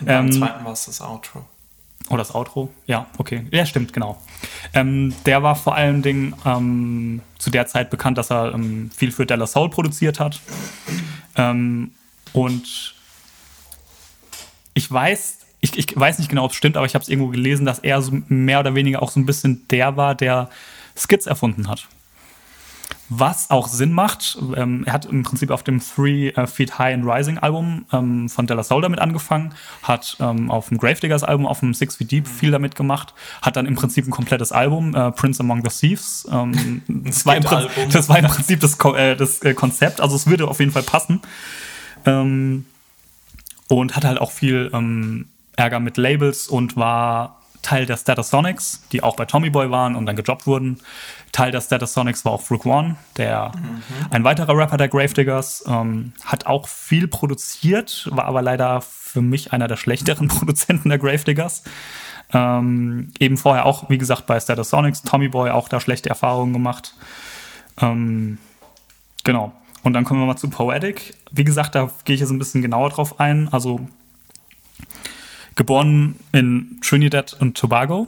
beim 0.00 0.26
ähm, 0.26 0.32
zweiten 0.32 0.64
war 0.64 0.72
es 0.72 0.86
das 0.86 1.00
Outro. 1.00 1.44
Oh, 2.08 2.16
das 2.16 2.34
Outro? 2.34 2.72
Ja, 2.86 3.06
okay. 3.18 3.46
Ja, 3.50 3.66
stimmt, 3.66 3.92
genau. 3.92 4.20
Ähm, 4.74 5.14
der 5.24 5.42
war 5.42 5.56
vor 5.56 5.74
allen 5.74 6.02
Dingen 6.02 6.34
ähm, 6.44 7.20
zu 7.38 7.50
der 7.50 7.66
Zeit 7.66 7.90
bekannt, 7.90 8.16
dass 8.16 8.30
er 8.30 8.54
ähm, 8.54 8.90
viel 8.94 9.10
für 9.10 9.26
Della 9.26 9.46
Soul 9.46 9.70
produziert 9.70 10.20
hat. 10.20 10.40
Ähm, 11.34 11.92
und 12.32 12.94
ich 14.74 14.90
weiß, 14.92 15.35
ich, 15.66 15.90
ich, 15.90 15.98
weiß 15.98 16.18
nicht 16.18 16.28
genau, 16.28 16.44
ob 16.44 16.52
es 16.52 16.56
stimmt, 16.56 16.76
aber 16.76 16.86
ich 16.86 16.94
habe 16.94 17.02
es 17.02 17.08
irgendwo 17.08 17.30
gelesen, 17.30 17.66
dass 17.66 17.78
er 17.80 18.00
so 18.02 18.12
mehr 18.28 18.60
oder 18.60 18.74
weniger 18.74 19.02
auch 19.02 19.10
so 19.10 19.20
ein 19.20 19.26
bisschen 19.26 19.66
der 19.68 19.96
war, 19.96 20.14
der 20.14 20.48
Skits 20.96 21.26
erfunden 21.26 21.68
hat. 21.68 21.88
Was 23.08 23.50
auch 23.50 23.68
Sinn 23.68 23.92
macht, 23.92 24.36
ähm, 24.56 24.82
er 24.84 24.92
hat 24.92 25.04
im 25.04 25.22
Prinzip 25.22 25.52
auf 25.52 25.62
dem 25.62 25.80
Three 25.80 26.32
uh, 26.36 26.46
Feet 26.46 26.76
High 26.78 26.94
and 26.94 27.04
Rising 27.04 27.38
Album 27.38 27.84
ähm, 27.92 28.28
von 28.28 28.48
Della 28.48 28.64
Soul 28.64 28.82
damit 28.82 28.98
angefangen, 28.98 29.54
hat 29.82 30.16
ähm, 30.18 30.50
auf 30.50 30.70
dem 30.70 30.78
Gravediggers 30.78 31.22
Album, 31.22 31.46
auf 31.46 31.60
dem 31.60 31.72
Six 31.72 31.96
Feet 31.96 32.10
Deep 32.10 32.26
viel 32.26 32.50
damit 32.50 32.74
gemacht, 32.74 33.14
hat 33.42 33.54
dann 33.54 33.66
im 33.66 33.76
Prinzip 33.76 34.08
ein 34.08 34.10
komplettes 34.10 34.50
Album, 34.50 34.94
äh, 34.96 35.12
Prince 35.12 35.40
Among 35.40 35.62
the 35.64 35.70
Thieves. 35.70 36.26
Ähm, 36.32 36.82
das, 36.88 37.24
war 37.24 37.38
das, 37.38 38.08
war 38.08 38.18
im 38.18 38.26
Prinzip 38.26 38.58
das, 38.58 38.76
äh, 38.96 39.14
das 39.14 39.40
äh, 39.42 39.54
Konzept, 39.54 40.00
also 40.00 40.16
es 40.16 40.26
würde 40.26 40.48
auf 40.48 40.58
jeden 40.58 40.72
Fall 40.72 40.82
passen. 40.82 41.20
Ähm, 42.06 42.66
und 43.68 43.96
hat 43.96 44.04
halt 44.04 44.20
auch 44.20 44.30
viel 44.30 44.70
ähm, 44.72 45.26
Ärger 45.56 45.80
mit 45.80 45.96
Labels 45.96 46.48
und 46.48 46.76
war 46.76 47.40
Teil 47.62 47.84
der 47.84 47.96
Statusonics, 47.96 48.82
die 48.92 49.02
auch 49.02 49.16
bei 49.16 49.24
Tommy 49.24 49.50
Boy 49.50 49.70
waren 49.70 49.96
und 49.96 50.06
dann 50.06 50.14
gedroppt 50.14 50.46
wurden. 50.46 50.78
Teil 51.32 51.50
der 51.50 51.60
Statusonics 51.60 52.24
war 52.24 52.32
auch 52.32 52.50
Rook 52.50 52.64
One, 52.64 52.96
der 53.16 53.50
mhm. 53.56 53.82
ein 54.10 54.24
weiterer 54.24 54.56
Rapper 54.56 54.76
der 54.76 54.88
Gravediggers, 54.88 55.64
ähm, 55.66 56.12
hat 56.24 56.46
auch 56.46 56.68
viel 56.68 57.08
produziert, 57.08 58.08
war 58.12 58.26
aber 58.26 58.40
leider 58.40 58.82
für 58.82 59.20
mich 59.20 59.52
einer 59.52 59.66
der 59.66 59.76
schlechteren 59.76 60.28
Produzenten 60.28 60.90
der 60.90 60.98
Gravediggers. 60.98 61.64
Ähm, 62.32 63.12
eben 63.18 63.36
vorher 63.36 63.66
auch, 63.66 63.90
wie 63.90 63.98
gesagt, 63.98 64.26
bei 64.26 64.38
Statusonics, 64.38 65.02
Tommy 65.02 65.28
Boy 65.28 65.50
auch 65.50 65.68
da 65.68 65.80
schlechte 65.80 66.08
Erfahrungen 66.08 66.52
gemacht. 66.52 66.94
Ähm, 67.80 68.38
genau. 69.24 69.52
Und 69.82 69.92
dann 69.92 70.04
kommen 70.04 70.20
wir 70.20 70.26
mal 70.26 70.36
zu 70.36 70.50
Poetic. 70.50 71.14
Wie 71.30 71.44
gesagt, 71.44 71.74
da 71.74 71.90
gehe 72.04 72.14
ich 72.14 72.20
jetzt 72.20 72.30
ein 72.30 72.38
bisschen 72.38 72.62
genauer 72.62 72.90
drauf 72.90 73.18
ein. 73.20 73.48
Also 73.52 73.80
Geboren 75.56 76.16
in 76.32 76.78
Trinidad 76.82 77.36
und 77.40 77.56
Tobago, 77.56 78.06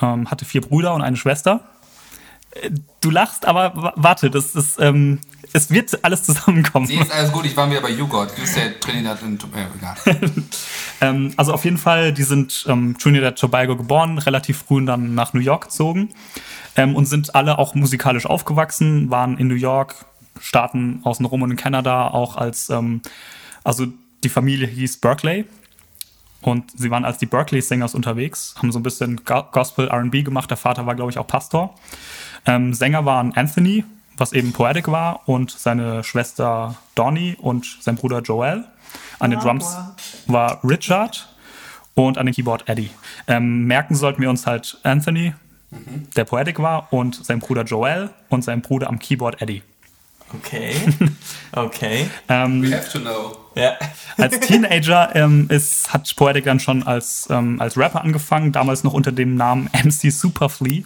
ähm, 0.00 0.30
hatte 0.30 0.44
vier 0.44 0.60
Brüder 0.62 0.94
und 0.94 1.02
eine 1.02 1.16
Schwester. 1.16 1.60
Du 3.00 3.10
lachst, 3.10 3.44
aber 3.46 3.74
wa- 3.76 3.92
warte, 3.96 4.30
das 4.30 4.54
ist, 4.54 4.80
ähm, 4.80 5.20
es 5.52 5.70
wird 5.70 6.02
alles 6.04 6.22
zusammenkommen. 6.24 6.86
Nee, 6.86 7.00
ist 7.00 7.12
alles 7.12 7.30
gut, 7.32 7.44
ich 7.44 7.56
war 7.56 7.70
wieder 7.70 7.80
bei 7.80 7.90
YouGod. 7.90 8.30
Du 8.36 8.40
bist 8.40 8.56
ja 8.56 8.62
Trinidad 8.80 9.22
und 9.22 9.42
äh, 9.44 9.66
egal. 9.76 10.32
Ähm, 11.00 11.32
also 11.36 11.52
auf 11.52 11.64
jeden 11.64 11.78
Fall, 11.78 12.12
die 12.12 12.24
sind 12.24 12.64
ähm, 12.68 12.96
Trinidad 12.98 13.38
Tobago 13.38 13.76
geboren, 13.76 14.18
relativ 14.18 14.64
früh 14.66 14.84
dann 14.84 15.14
nach 15.14 15.32
New 15.32 15.38
York 15.40 15.66
gezogen 15.66 16.08
ähm, 16.74 16.96
und 16.96 17.04
sind 17.06 17.36
alle 17.36 17.56
auch 17.58 17.76
musikalisch 17.76 18.26
aufgewachsen, 18.26 19.08
waren 19.08 19.38
in 19.38 19.46
New 19.46 19.54
York, 19.54 19.94
Staaten 20.40 21.00
außenrum 21.04 21.42
und 21.42 21.52
in 21.52 21.56
Kanada 21.56 22.08
auch 22.08 22.36
als, 22.36 22.68
ähm, 22.70 23.00
also 23.62 23.86
die 24.24 24.28
Familie 24.28 24.66
hieß 24.66 24.96
Berkeley 24.96 25.44
und 26.40 26.70
sie 26.78 26.90
waren 26.90 27.04
als 27.04 27.18
die 27.18 27.26
Berkeley 27.26 27.60
Singers 27.60 27.94
unterwegs, 27.94 28.54
haben 28.58 28.70
so 28.70 28.78
ein 28.78 28.82
bisschen 28.82 29.24
Go 29.24 29.42
Gospel 29.50 29.88
R&B 29.88 30.22
gemacht. 30.22 30.50
Der 30.50 30.56
Vater 30.56 30.86
war, 30.86 30.94
glaube 30.94 31.10
ich, 31.10 31.18
auch 31.18 31.26
Pastor. 31.26 31.74
Ähm, 32.46 32.74
Sänger 32.74 33.04
waren 33.04 33.32
Anthony, 33.34 33.84
was 34.16 34.32
eben 34.32 34.52
Poetic 34.52 34.88
war, 34.88 35.28
und 35.28 35.50
seine 35.50 36.04
Schwester 36.04 36.76
Donny 36.94 37.36
und 37.40 37.78
sein 37.80 37.96
Bruder 37.96 38.20
Joel. 38.20 38.64
An 39.18 39.30
den 39.30 39.40
Drums 39.40 39.76
war 40.26 40.62
Richard 40.64 41.28
und 41.94 42.18
an 42.18 42.26
den 42.26 42.34
Keyboard 42.34 42.68
Eddie. 42.68 42.90
Ähm, 43.26 43.64
merken 43.64 43.96
sollten 43.96 44.22
wir 44.22 44.30
uns 44.30 44.46
halt 44.46 44.78
Anthony, 44.84 45.34
der 46.16 46.24
Poetic 46.24 46.60
war, 46.60 46.92
und 46.92 47.14
sein 47.16 47.40
Bruder 47.40 47.64
Joel 47.64 48.10
und 48.28 48.42
sein 48.42 48.62
Bruder 48.62 48.88
am 48.88 48.98
Keyboard 48.98 49.42
Eddie. 49.42 49.62
Okay. 50.34 50.74
Okay. 51.52 52.06
We 52.28 52.70
have 52.76 52.92
to 52.92 53.00
know. 53.00 53.38
Ja. 53.58 53.76
Als 54.16 54.40
Teenager 54.40 55.14
ähm, 55.14 55.46
ist, 55.48 55.92
hat 55.92 56.14
Poetic 56.16 56.44
dann 56.44 56.58
schon 56.58 56.82
als, 56.82 57.28
ähm, 57.30 57.60
als 57.60 57.76
Rapper 57.76 58.02
angefangen, 58.02 58.50
damals 58.50 58.82
noch 58.82 58.92
unter 58.92 59.12
dem 59.12 59.36
Namen 59.36 59.70
MC 59.84 60.10
Superflea. 60.10 60.82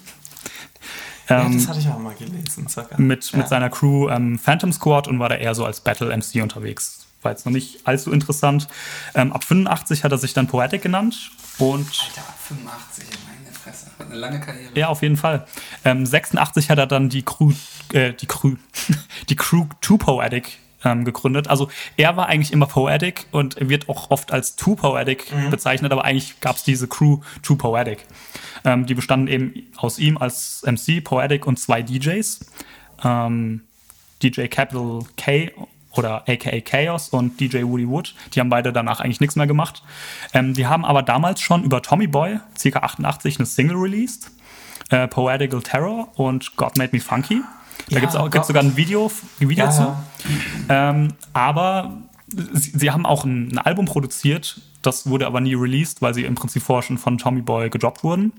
ja, 1.31 1.41
Ähm, 1.47 1.57
das 1.57 1.69
hatte 1.69 1.79
ich 1.81 1.89
auch 1.89 1.99
mal 1.99 2.15
gelesen. 2.15 2.69
Sogar. 2.69 3.01
mit, 3.01 3.31
ja. 3.33 3.39
mit 3.39 3.49
seiner 3.49 3.71
Crew 3.71 4.11
ähm, 4.11 4.39
Phantom 4.39 4.71
Squad 4.73 5.09
und 5.09 5.19
war 5.19 5.31
da 5.31 5.37
eher 5.37 5.55
so 5.55 5.65
als 5.65 5.81
Battle 5.81 6.15
MC 6.15 6.43
unterwegs. 6.43 7.07
War 7.23 7.33
jetzt 7.33 7.47
noch 7.47 7.53
nicht 7.53 7.87
allzu 7.87 8.11
interessant. 8.13 8.69
Ähm, 9.15 9.33
ab 9.33 9.45
85 9.45 10.05
hat 10.05 10.13
er 10.13 10.19
sich 10.19 10.35
dann 10.35 10.47
Poetic 10.49 10.83
genannt 10.83 11.31
und 11.59 11.87
Alter, 11.87 12.23
85, 12.49 13.05
meine 13.27 13.55
Fresse. 13.55 13.87
Hat 13.99 14.07
eine 14.07 14.17
lange 14.17 14.41
Karriere. 14.41 14.73
ja, 14.75 14.89
auf 14.89 15.01
jeden 15.03 15.17
Fall. 15.17 15.47
Ähm, 15.85 16.05
86 16.05 16.69
hat 16.69 16.79
er 16.79 16.87
dann 16.87 17.09
die 17.09 17.23
Crew, 17.23 17.53
äh, 17.93 18.13
die 18.13 18.27
Crew, 18.27 18.57
die 19.29 19.37
Crew 19.37 19.67
to 19.81 19.97
Poetic 19.97 20.59
ähm, 20.85 21.05
gegründet. 21.05 21.49
Also 21.49 21.69
er 21.97 22.17
war 22.17 22.29
eigentlich 22.29 22.53
immer 22.53 22.67
Poetic 22.67 23.27
und 23.31 23.57
wird 23.61 23.89
auch 23.89 24.11
oft 24.11 24.33
als 24.33 24.57
Too 24.57 24.77
Poetic 24.77 25.33
bezeichnet, 25.51 25.93
aber 25.93 26.05
eigentlich 26.05 26.41
gab 26.41 26.57
es 26.57 26.65
diese 26.65 26.89
Crew 26.89 27.19
to 27.43 27.57
Poetic. 27.57 28.05
Ähm, 28.65 28.87
die 28.87 28.95
bestanden 28.95 29.29
eben 29.29 29.55
aus 29.77 29.99
ihm 29.99 30.17
als 30.19 30.65
MC, 30.67 31.03
Poetic 31.03 31.47
und 31.47 31.59
zwei 31.59 31.83
DJs. 31.83 32.41
Ähm, 33.05 33.63
DJ 34.23 34.47
Capital 34.47 35.01
K 35.17 35.51
oder 35.95 36.25
aka 36.29 36.61
Chaos 36.61 37.09
und 37.09 37.39
DJ 37.41 37.63
Woody 37.65 37.89
Wood. 37.89 38.15
Die 38.33 38.41
haben 38.41 38.49
beide 38.49 38.73
danach 38.73 39.01
eigentlich 39.01 39.21
nichts 39.21 39.37
mehr 39.37 39.47
gemacht. 39.47 39.83
Ähm, 40.33 40.55
die 40.55 40.67
haben 40.67 40.85
aber 40.85 41.03
damals 41.03 41.41
schon 41.41 41.65
über 41.65 41.83
Tommy 41.83 42.07
Boy, 42.07 42.39
circa 42.57 42.81
88, 42.81 43.39
eine 43.39 43.47
Single 43.47 43.77
released. 43.77 44.31
Äh, 44.91 45.09
Poetical 45.09 45.63
Terror 45.63 46.09
und 46.19 46.57
God 46.57 46.77
Made 46.79 46.91
Me 46.93 47.01
Funky. 47.01 47.43
Da 47.93 47.97
Ja, 47.99 48.01
gibt's 48.01 48.17
auch 48.17 48.23
God- 48.25 48.33
gibt's 48.33 48.49
sogar 48.49 48.63
ein 48.63 48.77
Video, 48.77 49.11
ein 49.41 49.49
Video 49.49 49.65
Ja, 49.67 49.71
zu. 49.71 49.83
ja. 49.83 50.05
Ähm, 50.69 51.09
aber 51.33 51.99
sie, 52.55 52.73
sie 52.75 52.91
haben 52.91 53.07
auch 53.07 53.25
ein, 53.25 53.53
ein 53.53 53.59
Album 53.59 53.85
produziert, 53.87 54.61
das 54.81 55.07
wurde 55.09 55.27
aber 55.27 55.41
nie 55.41 55.55
released, 55.55 56.03
weil 56.03 56.13
sie 56.15 56.25
im 56.25 56.35
Prinzip 56.35 56.63
vorher 56.63 56.83
schon 56.83 56.99
von 56.99 57.19
Tommy 57.19 57.43
Boy 57.43 57.71
gedroppt 57.71 58.03
wurden. 58.03 58.33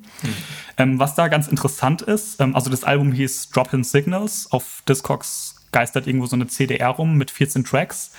Ähm, 0.77 0.99
was 0.99 1.15
da 1.15 1.27
ganz 1.29 1.47
interessant 1.47 2.01
ist, 2.01 2.41
ähm, 2.41 2.55
also 2.55 2.69
das 2.69 2.83
Album 2.83 3.11
hieß 3.13 3.49
Drop-In 3.51 3.83
Signals, 3.83 4.47
auf 4.51 4.83
Discogs 4.89 5.55
geistert 5.71 6.05
irgendwo 6.07 6.25
so 6.25 6.35
eine 6.35 6.47
CDR 6.47 6.89
rum 6.89 7.15
mit 7.17 7.31
14 7.31 7.63
Tracks. 7.63 8.11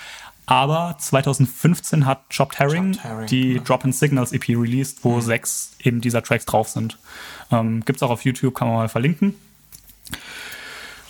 Aber 0.46 0.96
2015 0.98 2.04
hat 2.06 2.22
Chopped 2.34 2.58
Herring, 2.58 2.92
Chopped 2.92 3.04
Herring, 3.04 3.26
die 3.26 3.52
ja. 3.54 3.60
Drop-In 3.62 3.92
Signals 3.92 4.32
EP 4.32 4.48
released, 4.50 4.98
wo 5.02 5.20
sechs 5.20 5.72
eben 5.82 6.00
dieser 6.00 6.22
Tracks 6.22 6.44
drauf 6.46 6.68
sind. 6.68 6.98
Ähm, 7.50 7.82
gibt's 7.84 8.02
auch 8.02 8.10
auf 8.10 8.24
YouTube, 8.24 8.54
kann 8.54 8.68
man 8.68 8.76
mal 8.76 8.88
verlinken. 8.88 9.34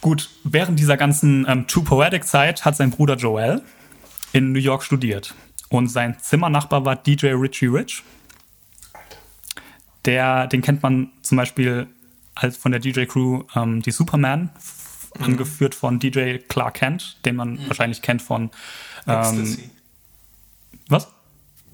Gut, 0.04 0.28
während 0.44 0.78
dieser 0.78 0.98
ganzen 0.98 1.46
ähm, 1.48 1.66
True 1.66 1.82
Poetic 1.82 2.24
Zeit 2.26 2.66
hat 2.66 2.76
sein 2.76 2.90
Bruder 2.90 3.14
Joel 3.16 3.62
in 4.34 4.52
New 4.52 4.58
York 4.58 4.82
studiert. 4.82 5.34
Und 5.70 5.88
sein 5.88 6.18
Zimmernachbar 6.20 6.84
war 6.84 6.94
DJ 6.94 7.28
Richie 7.28 7.68
Rich. 7.68 8.02
Der, 10.04 10.46
den 10.46 10.60
kennt 10.60 10.82
man 10.82 11.08
zum 11.22 11.38
Beispiel 11.38 11.86
als 12.34 12.58
von 12.58 12.70
der 12.70 12.82
DJ-Crew 12.82 13.44
ähm, 13.56 13.80
die 13.80 13.92
Superman, 13.92 14.50
f- 14.56 15.10
angeführt 15.20 15.74
von 15.74 15.98
DJ 15.98 16.36
Clark 16.48 16.74
Kent, 16.74 17.16
den 17.24 17.36
man 17.36 17.58
wahrscheinlich 17.66 18.02
kennt 18.02 18.20
von 18.20 18.50
ähm, 19.06 19.20
Ecstasy. 19.20 19.70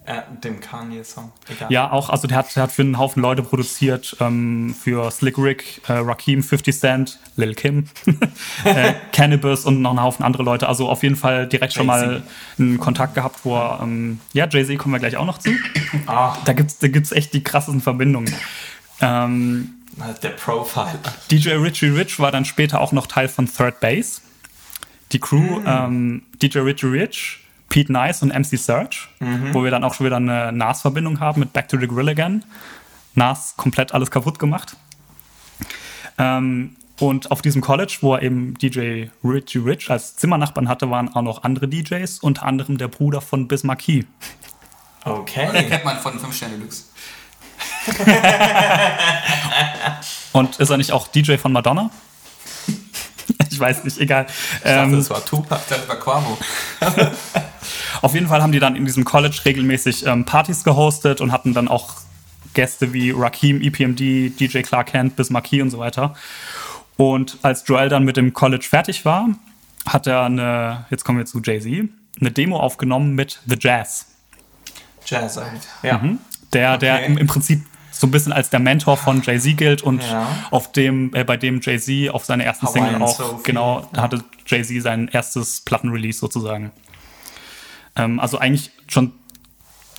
Äh, 0.07 0.23
dem 0.43 0.61
Kanye-Song. 0.61 1.31
Ja, 1.69 1.93
auch, 1.93 2.09
also 2.09 2.27
der 2.27 2.39
hat, 2.39 2.57
der 2.57 2.63
hat 2.63 2.73
für 2.73 2.81
einen 2.83 2.99
Haufen 2.99 3.23
Leute 3.23 3.43
produziert, 3.43 4.17
ähm, 4.19 4.75
für 4.75 5.11
Slick 5.11 5.37
Rick, 5.37 5.83
äh, 5.89 5.93
Rakim, 5.93 6.43
50 6.43 6.79
Cent, 6.79 7.19
Lil 7.37 7.55
Kim, 7.55 7.85
äh, 8.65 8.95
Cannabis 9.13 9.67
und 9.67 9.83
noch 9.83 9.91
einen 9.91 10.03
Haufen 10.03 10.25
andere 10.25 10.43
Leute. 10.43 10.69
Also 10.69 10.89
auf 10.89 11.03
jeden 11.03 11.17
Fall 11.17 11.47
direkt 11.47 11.75
schon 11.75 11.87
mal 11.87 12.23
einen 12.59 12.81
Kontakt 12.81 13.15
gehabt, 13.15 13.41
wo 13.45 13.57
er, 13.57 13.81
ähm, 13.83 14.21
ja, 14.33 14.49
Jay-Z 14.49 14.79
kommen 14.79 14.95
wir 14.95 15.01
gleich 15.01 15.19
auch 15.19 15.27
noch 15.27 15.39
zu. 15.39 15.51
Ah, 16.07 16.37
Da 16.47 16.55
gibt's, 16.55 16.79
da 16.79 16.89
gibt's 16.89 17.13
echt 17.13 17.35
die 17.35 17.45
krassesten 17.45 17.83
Verbindungen. 17.83 18.35
Ähm, 19.03 19.75
der 20.23 20.31
Profile. 20.31 20.99
DJ 21.31 21.51
Richie 21.51 21.89
Rich 21.89 22.19
war 22.19 22.33
dann 22.33 22.47
später 22.47 22.81
auch 22.81 22.93
noch 22.93 23.07
Teil 23.07 23.29
von 23.29 23.47
Third 23.47 23.81
Base. 23.81 24.23
Die 25.13 25.19
Crew, 25.19 25.61
ähm, 25.67 26.23
DJ 26.41 26.61
Richie 26.61 26.87
Rich, 26.87 27.41
Pete 27.71 27.91
Nice 27.93 28.23
und 28.23 28.29
MC 28.39 28.59
Search, 28.59 29.09
wo 29.53 29.65
wir 29.65 29.71
dann 29.71 29.83
auch 29.85 29.95
schon 29.95 30.05
wieder 30.05 30.17
eine 30.17 30.53
NAS-Verbindung 30.53 31.21
haben 31.21 31.41
mit 31.41 31.53
Back 31.55 31.69
to 31.69 31.79
the 31.79 31.87
Grill 31.89 32.09
Again. 32.11 32.45
NAS 33.15 33.55
komplett 33.57 33.95
alles 33.95 34.11
kaputt 34.11 34.39
gemacht. 34.39 34.77
Ähm, 36.19 36.77
und 36.99 37.31
auf 37.31 37.41
diesem 37.41 37.63
College, 37.63 37.97
wo 38.03 38.15
er 38.15 38.23
eben 38.23 38.55
DJ 38.59 39.07
Richie 39.25 39.59
Rich 39.59 39.91
als 39.91 40.17
Zimmernachbarn 40.17 40.69
hatte, 40.69 40.91
waren 40.91 41.09
auch 41.15 41.23
noch 41.23 41.45
andere 41.45 41.67
DJs, 41.67 42.19
unter 42.19 42.45
anderem 42.45 42.77
der 42.77 42.89
Bruder 42.89 43.21
von 43.23 43.49
Biz 43.49 43.65
Markie. 43.65 44.07
Den 45.07 45.13
Okay. 45.13 45.65
kennt 45.67 45.85
man 45.87 45.99
von 45.99 46.19
5 46.21 46.37
Sterne 46.37 46.57
Deluxe. 46.59 46.85
Und 50.33 50.57
ist 50.61 50.71
er 50.71 50.77
nicht 50.77 50.93
auch 50.93 51.09
DJ 51.09 51.37
von 51.37 51.53
Madonna? 51.53 51.91
ich 53.51 53.59
weiß 53.59 53.85
nicht, 53.85 53.99
egal. 53.99 54.27
Ich 54.29 54.63
dachte, 54.63 54.69
Ähm, 54.83 54.93
das 54.97 55.09
war 55.11 55.25
Tupac. 55.25 55.61
Das 55.69 55.89
war 55.89 55.97
Quavo. 55.97 56.37
Auf 58.03 58.15
jeden 58.15 58.27
Fall 58.29 58.43
haben 58.43 58.53
die 58.53 58.61
dann 58.61 58.77
in 58.77 58.85
diesem 58.87 59.05
College 59.05 59.41
regelmäßig 59.45 60.07
ähm, 60.07 60.25
Partys 60.25 60.65
gehostet 60.65 61.21
und 61.21 61.33
hatten 61.33 61.55
dann 61.55 61.69
auch 61.69 61.95
Gäste 62.55 62.93
wie 62.93 63.11
Rakim, 63.13 63.61
EPMD, 63.63 64.01
DJ 64.41 64.61
Clark 64.63 64.89
Kent, 64.89 65.17
Biz 65.17 65.31
Markie 65.31 65.63
und 65.63 65.71
so 65.71 65.79
weiter. 65.79 66.15
Und 66.97 67.39
als 67.43 67.65
Joel 67.67 67.89
dann 67.89 68.05
mit 68.05 68.17
dem 68.17 68.33
College 68.33 68.67
fertig 68.69 69.05
war, 69.05 69.29
hat 69.87 70.07
er 70.07 70.23
eine, 70.25 70.87
jetzt 70.91 71.05
kommen 71.05 71.19
wir 71.19 71.27
zu 71.27 71.41
Jay-Z, 71.41 71.89
eine 72.21 72.31
Demo 72.31 72.59
aufgenommen 72.59 73.15
mit 73.15 73.41
The 73.47 73.57
Jazz. 73.59 74.07
Jazz, 75.07 75.39
Alter. 75.39 75.53
Ja. 75.83 76.01
Der, 76.53 76.77
der 76.79 76.95
Okay. 76.97 77.07
im, 77.07 77.19
im 77.19 77.27
Prinzip 77.27 77.65
so 77.91 78.07
ein 78.07 78.11
bisschen 78.11 78.33
als 78.33 78.51
der 78.51 78.61
Mentor 78.61 78.97
von 78.97 79.23
Jay-Z 79.23 79.57
gilt 79.57 79.83
und 79.83 80.03
Ja. 80.03 80.27
auf 80.51 80.73
dem, 80.73 81.15
äh, 81.15 81.25
bei 81.25 81.37
dem 81.37 81.61
Jay-Z 81.61 82.11
auf 82.13 82.25
seiner 82.25 82.45
ersten 82.45 82.67
Hawaiian 82.67 82.87
Single 82.93 83.03
auch, 83.03 83.17
Soul 83.17 83.41
genau, 83.45 83.89
hatte 83.97 84.25
Jay-Z 84.47 84.83
sein 84.83 85.09
erstes 85.09 85.61
Plattenrelease 85.63 86.19
sozusagen. 86.19 86.71
Ähm, 88.01 88.21
also 88.21 88.39
eigentlich 88.39 88.71
schon 88.89 89.13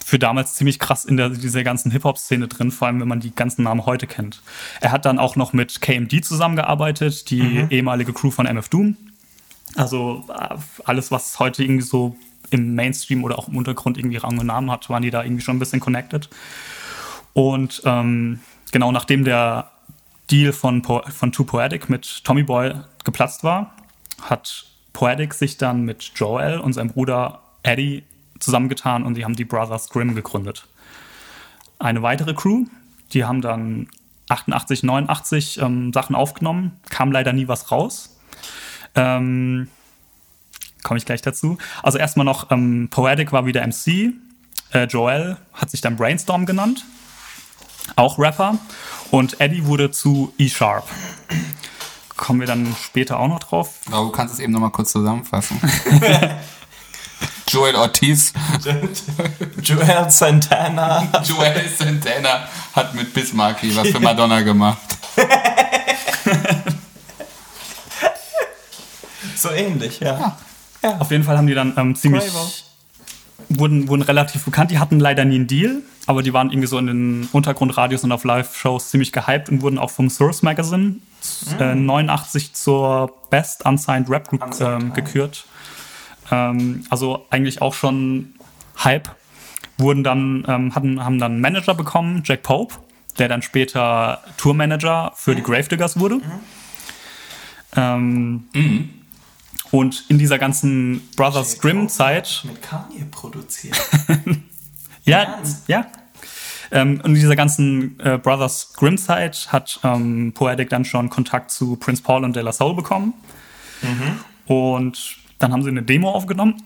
für 0.04 0.20
damals 0.20 0.56
ziemlich 0.56 0.80
krass 0.80 1.06
in 1.06 1.16
der, 1.16 1.30
dieser 1.30 1.64
ganzen 1.64 1.92
Hip-Hop-Szene 1.92 2.48
drin, 2.48 2.72
vor 2.72 2.88
allem 2.88 3.00
wenn 3.00 3.08
man 3.08 3.22
die 3.22 3.34
ganzen 3.34 3.64
Namen 3.64 3.86
heute 3.86 4.08
kennt. 4.08 4.42
Er 4.82 4.92
hat 4.92 5.06
dann 5.06 5.20
auch 5.20 5.36
noch 5.36 5.54
mit 5.54 5.80
KMD 5.80 6.26
zusammengearbeitet, 6.26 7.30
die 7.30 7.42
Mhm. 7.42 7.68
ehemalige 7.70 8.12
Crew 8.12 8.32
von 8.32 8.46
MF 8.46 8.68
Doom. 8.68 8.98
Also 9.76 10.26
äh, 10.28 10.56
alles, 10.84 11.12
was 11.12 11.40
heute 11.40 11.64
irgendwie 11.64 11.86
so 11.86 12.18
im 12.50 12.76
Mainstream 12.76 13.24
oder 13.24 13.40
auch 13.40 13.48
im 13.48 13.56
Untergrund 13.56 13.98
irgendwie 13.98 14.18
Rang 14.18 14.38
und 14.38 14.48
Namen 14.48 14.70
hat, 14.70 14.90
waren 14.90 15.04
die 15.04 15.12
da 15.12 15.24
irgendwie 15.24 15.42
schon 15.44 15.56
ein 15.56 15.60
bisschen 15.60 15.80
connected. 15.80 16.28
Und 17.34 17.82
ähm, 17.86 18.42
genau 18.74 18.92
nachdem 18.92 19.24
der 19.24 19.72
Deal 20.30 20.52
von, 20.52 20.82
po 20.82 21.02
von 21.10 21.32
Too 21.32 21.46
Poetic 21.46 21.90
mit 21.90 22.24
Tommy 22.26 22.44
Boy 22.44 22.74
geplatzt 23.06 23.44
war, 23.46 23.74
hat 24.22 24.66
Poetic 24.92 25.34
sich 25.34 25.58
dann 25.58 25.84
mit 25.84 26.12
Joel 26.16 26.60
und 26.60 26.74
seinem 26.74 26.90
Bruder 26.90 27.40
Eddie 27.64 28.04
zusammengetan 28.40 29.04
und 29.04 29.16
sie 29.16 29.24
haben 29.24 29.36
die 29.36 29.46
Brothers 29.46 29.90
Grimm 29.90 30.16
gegründet. 30.16 30.68
Eine 31.80 32.02
weitere 32.02 32.34
Crew, 32.34 32.66
die 33.14 33.26
haben 33.26 33.42
dann 33.42 33.88
88, 34.30 34.84
89 34.84 35.60
ähm, 35.62 35.94
Sachen 35.94 36.16
aufgenommen, 36.16 36.80
kam 36.90 37.12
leider 37.12 37.34
nie 37.34 37.48
was 37.48 37.72
raus. 37.72 38.18
Ähm, 38.96 39.68
Komme 40.84 40.98
ich 40.98 41.06
gleich 41.06 41.22
dazu. 41.22 41.58
Also 41.84 41.98
erstmal 41.98 42.26
noch, 42.26 42.50
ähm, 42.50 42.88
Poetic 42.90 43.32
war 43.32 43.46
wieder 43.46 43.62
MC. 43.62 44.14
Äh, 44.74 44.86
Joel 44.86 45.38
hat 45.54 45.70
sich 45.70 45.82
dann 45.82 45.96
Brainstorm 45.96 46.46
genannt. 46.46 46.86
Auch 47.96 48.18
Rapper. 48.18 48.58
Und 49.12 49.40
Eddie 49.40 49.66
wurde 49.66 49.92
zu 49.92 50.34
E-Sharp. 50.38 50.88
kommen 52.18 52.40
wir 52.40 52.48
dann 52.48 52.76
später 52.82 53.20
auch 53.20 53.28
noch 53.28 53.40
drauf. 53.40 53.82
Aber 53.92 54.06
du 54.06 54.12
kannst 54.12 54.34
es 54.34 54.40
eben 54.40 54.54
nochmal 54.54 54.72
kurz 54.72 54.92
zusammenfassen. 54.92 55.60
Joel 57.52 57.76
Ortiz, 57.76 58.32
Joel 59.62 60.10
Santana. 60.10 61.06
Joel 61.24 61.68
Santana 61.68 62.48
hat 62.74 62.96
mit 62.96 63.14
Bismarcky 63.14 63.76
was 63.76 63.90
für 63.90 64.00
Madonna 64.00 64.42
gemacht. 64.42 64.80
So 69.36 69.50
ähnlich, 69.50 70.00
ja. 70.00 70.38
Auf 70.84 71.10
jeden 71.10 71.24
Fall 71.24 71.36
haben 71.36 71.48
die 71.48 71.56
dann 71.56 71.74
ähm, 71.76 71.96
ziemlich. 71.96 72.24
Wurden, 73.50 73.88
wurden 73.88 74.04
relativ 74.04 74.46
bekannt. 74.46 74.70
Die 74.70 74.78
hatten 74.78 75.00
leider 75.00 75.26
nie 75.26 75.36
einen 75.36 75.48
Deal, 75.48 75.82
aber 76.06 76.22
die 76.22 76.32
waren 76.32 76.52
irgendwie 76.52 76.68
so 76.68 76.78
in 76.78 76.86
den 76.86 77.30
Untergrundradios 77.32 78.04
und 78.04 78.12
auf 78.12 78.24
Live-Shows 78.24 78.92
ziemlich 78.92 79.12
gehypt 79.12 79.50
und 79.50 79.64
wurden 79.64 79.80
auch 79.80 79.90
vom 79.90 80.12
Source 80.12 80.44
Magazine 80.44 80.98
äh, 81.60 81.74
89 81.74 82.54
zur 82.54 83.12
Best 83.32 83.66
Unsigned 83.66 84.12
Rap 84.12 84.30
Group 84.30 84.44
ähm, 84.62 84.94
gekürt. 84.94 85.46
Ähm, 86.32 86.84
also 86.90 87.26
eigentlich 87.30 87.62
auch 87.62 87.74
schon 87.74 88.34
Hype. 88.84 89.10
Wurden 89.78 90.04
dann, 90.04 90.46
ähm, 90.48 90.76
hatten, 90.76 91.04
haben 91.04 91.20
dann 91.20 91.34
einen 91.34 91.42
Manager 91.42 91.74
bekommen, 91.74 92.22
Jack 92.26 92.44
Pope, 92.44 92.76
der 93.18 93.28
dann 93.28 93.42
später 93.42 94.24
Tourmanager 94.38 95.12
für 95.16 95.36
die 95.36 95.44
Gravediggers 95.44 96.00
wurde. 96.00 96.20
Ähm, 97.74 98.50
Und 99.72 100.04
in 100.10 100.18
dieser 100.20 100.38
ganzen 100.38 101.08
Brothers 101.16 101.60
Grimm-Zeit 101.60 102.42
Mit 102.44 102.62
Kanye 102.62 103.06
produziert. 103.10 103.80
ja, 105.06 105.22
Ernst? 105.24 105.70
ja. 105.70 105.86
Ähm, 106.72 107.02
in 107.06 107.16
dieser 107.16 107.38
ganzen 107.38 107.98
äh, 108.02 108.18
Brothers 108.18 108.74
Grimm-Zeit 108.74 109.48
hat 109.54 109.80
ähm, 109.86 110.34
Poetic 110.34 110.70
dann 110.70 110.84
schon 110.84 111.10
Kontakt 111.10 111.52
zu 111.52 111.78
Prince 111.78 112.04
Paul 112.04 112.26
und 112.26 112.36
De 112.36 112.44
La 112.44 112.52
Soul 112.52 112.76
bekommen. 112.76 113.14
Und 114.48 115.18
dann 115.42 115.54
haben 115.54 115.64
sie 115.64 115.70
eine 115.70 115.84
Demo 115.84 116.12
aufgenommen. 116.12 116.62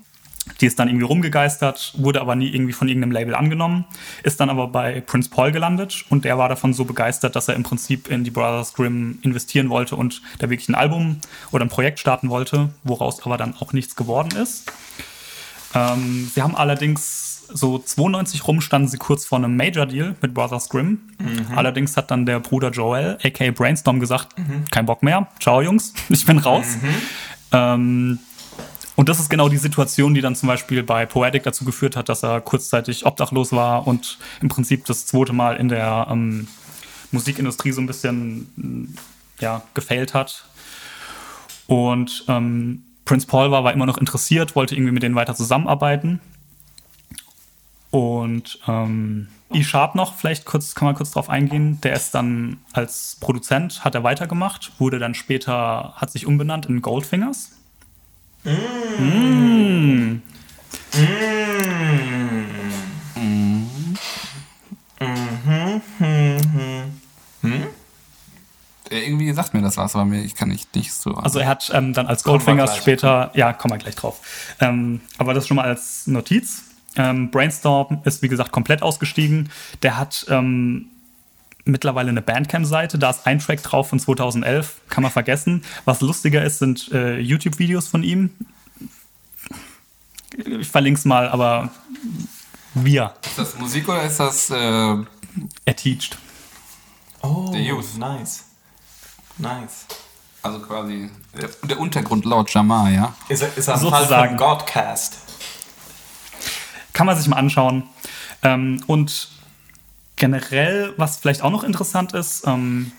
Die 0.61 0.67
ist 0.67 0.77
dann 0.77 0.87
irgendwie 0.87 1.05
rumgegeistert, 1.05 1.95
wurde 1.97 2.21
aber 2.21 2.35
nie 2.35 2.49
irgendwie 2.49 2.73
von 2.73 2.87
irgendeinem 2.87 3.11
Label 3.11 3.33
angenommen, 3.33 3.85
ist 4.21 4.39
dann 4.39 4.51
aber 4.51 4.67
bei 4.67 5.01
Prince 5.01 5.29
Paul 5.29 5.51
gelandet 5.51 6.05
und 6.09 6.23
der 6.23 6.37
war 6.37 6.49
davon 6.49 6.71
so 6.71 6.85
begeistert, 6.85 7.35
dass 7.35 7.47
er 7.47 7.55
im 7.55 7.63
Prinzip 7.63 8.09
in 8.09 8.23
die 8.23 8.29
Brothers 8.29 8.75
Grimm 8.75 9.17
investieren 9.23 9.69
wollte 9.69 9.95
und 9.95 10.21
da 10.37 10.49
wirklich 10.49 10.69
ein 10.69 10.75
Album 10.75 11.19
oder 11.51 11.65
ein 11.65 11.69
Projekt 11.69 11.99
starten 11.99 12.29
wollte, 12.29 12.69
woraus 12.83 13.25
aber 13.25 13.37
dann 13.37 13.55
auch 13.59 13.73
nichts 13.73 13.95
geworden 13.95 14.37
ist. 14.37 14.71
Ähm, 15.73 16.29
sie 16.33 16.41
haben 16.43 16.55
allerdings 16.55 17.43
so 17.51 17.77
92 17.77 18.47
rum 18.47 18.61
standen 18.61 18.87
sie 18.87 18.97
kurz 18.97 19.25
vor 19.25 19.37
einem 19.37 19.55
Major 19.55 19.85
Deal 19.85 20.15
mit 20.21 20.33
Brothers 20.33 20.69
Grimm. 20.69 20.99
Allerdings 21.55 21.95
hat 21.97 22.11
dann 22.11 22.25
der 22.25 22.39
Bruder 22.39 22.71
Joel, 22.71 23.17
aka 23.23 23.51
Brainstorm, 23.51 23.99
gesagt, 23.99 24.35
kein 24.71 24.85
Bock 24.85 25.03
mehr, 25.03 25.27
ciao 25.39 25.61
Jungs, 25.61 25.93
ich 26.09 26.25
bin 26.25 26.37
raus. 26.37 26.77
Ähm, 27.51 28.19
und 28.95 29.09
das 29.09 29.19
ist 29.19 29.29
genau 29.29 29.49
die 29.49 29.57
Situation, 29.57 30.13
die 30.13 30.21
dann 30.21 30.35
zum 30.35 30.47
Beispiel 30.47 30.83
bei 30.83 31.05
Poetic 31.05 31.43
dazu 31.43 31.65
geführt 31.65 31.95
hat, 31.95 32.07
dass 32.07 32.23
er 32.23 32.41
kurzzeitig 32.41 33.05
obdachlos 33.05 33.51
war 33.51 33.87
und 33.87 34.17
im 34.41 34.49
Prinzip 34.49 34.85
das 34.85 35.05
zweite 35.05 35.33
Mal 35.33 35.57
in 35.57 35.67
der 35.67 36.07
ähm, 36.09 36.47
Musikindustrie 37.11 37.71
so 37.71 37.81
ein 37.81 37.87
bisschen 37.87 38.49
mm, 38.55 38.95
ja, 39.39 39.63
gefailt 39.73 40.13
hat. 40.13 40.45
Und 41.67 42.23
ähm, 42.27 42.83
Prince 43.03 43.27
Paul 43.27 43.51
war, 43.51 43.63
war 43.63 43.73
immer 43.73 43.85
noch 43.85 43.97
interessiert, 43.97 44.55
wollte 44.55 44.75
irgendwie 44.75 44.93
mit 44.93 45.03
denen 45.03 45.15
weiter 45.15 45.35
zusammenarbeiten. 45.35 46.21
Und 47.91 48.59
ähm, 48.67 49.27
E-Sharp 49.53 49.95
noch, 49.95 50.15
vielleicht 50.15 50.45
kurz, 50.45 50.73
kann 50.73 50.85
man 50.85 50.95
kurz 50.95 51.11
drauf 51.11 51.29
eingehen. 51.29 51.79
Der 51.81 51.93
ist 51.93 52.15
dann 52.15 52.57
als 52.73 53.17
Produzent, 53.19 53.83
hat 53.85 53.95
er 53.95 54.03
weitergemacht, 54.03 54.71
wurde 54.79 54.99
dann 54.99 55.13
später, 55.13 55.93
hat 55.95 56.11
sich 56.11 56.25
umbenannt 56.25 56.65
in 56.65 56.81
Goldfingers. 56.81 57.54
Mm. 58.45 60.21
Äh, 68.91 68.99
Irgendwie 68.99 69.33
sagt 69.33 69.55
mir 69.55 69.63
das 69.63 69.77
was, 69.77 69.95
aber 69.95 70.05
mir, 70.05 70.21
ich 70.21 70.35
kann 70.35 70.49
nicht, 70.49 70.75
nicht 70.75 70.93
so. 70.93 71.15
Also 71.15 71.39
er 71.39 71.47
hat 71.47 71.71
ähm, 71.73 71.93
dann 71.93 72.05
als 72.05 72.23
Goldfingers 72.23 72.77
später, 72.77 73.31
ja, 73.33 73.51
kommen 73.51 73.73
wir 73.73 73.79
gleich 73.79 73.95
drauf. 73.95 74.21
Ähm, 74.59 75.01
aber 75.17 75.33
das 75.33 75.47
schon 75.47 75.55
mal 75.55 75.65
als 75.65 76.05
Notiz. 76.05 76.65
Ähm, 76.97 77.31
Brainstorm 77.31 78.01
ist, 78.05 78.21
wie 78.21 78.27
gesagt, 78.27 78.51
komplett 78.51 78.83
ausgestiegen. 78.83 79.49
Der 79.81 79.97
hat 79.97 80.27
ähm, 80.29 80.91
mittlerweile 81.65 82.09
eine 82.09 82.21
Bandcamp-Seite, 82.21 82.97
da 82.99 83.09
ist 83.09 83.25
ein 83.27 83.39
Track 83.39 83.61
drauf 83.63 83.89
von 83.89 83.99
2011, 83.99 84.81
kann 84.89 85.03
man 85.03 85.11
vergessen. 85.11 85.63
Was 85.85 86.01
lustiger 86.01 86.43
ist, 86.43 86.59
sind 86.59 86.91
äh, 86.91 87.19
YouTube-Videos 87.19 87.87
von 87.87 88.03
ihm. 88.03 88.29
Ich 90.59 90.67
verlinke 90.67 90.99
es 90.99 91.05
mal, 91.05 91.29
aber 91.29 91.69
wir, 92.73 93.13
ist 93.25 93.37
das 93.37 93.57
Musik 93.57 93.87
oder 93.87 94.03
ist 94.03 94.19
das 94.19 94.49
äh, 94.49 94.55
er 95.65 95.75
teacht. 95.75 96.17
Oh, 97.21 97.51
Der 97.53 97.61
Youth. 97.61 97.97
nice. 97.97 98.43
Nice. 99.37 99.85
also 100.41 100.59
quasi 100.59 101.09
der, 101.39 101.49
der 101.63 101.79
Untergrund 101.79 102.25
laut 102.25 102.53
Jamar, 102.53 102.89
ja? 102.89 103.13
Ist 103.29 103.41
er, 103.41 103.57
ist 103.57 103.67
er 103.67 103.75
ein 103.75 103.79
Sozusagen. 103.79 104.37
Godcast? 104.37 105.17
Kann 106.93 107.05
man 107.05 107.17
sich 107.17 107.27
mal 107.27 107.37
anschauen. 107.37 107.83
Ähm, 108.43 108.81
und 108.87 109.29
generell, 110.15 110.93
was 110.97 111.17
vielleicht 111.17 111.41
auch 111.41 111.51
noch 111.51 111.63
interessant 111.63 112.13
ist, 112.13 112.45
ähm, 112.47 112.91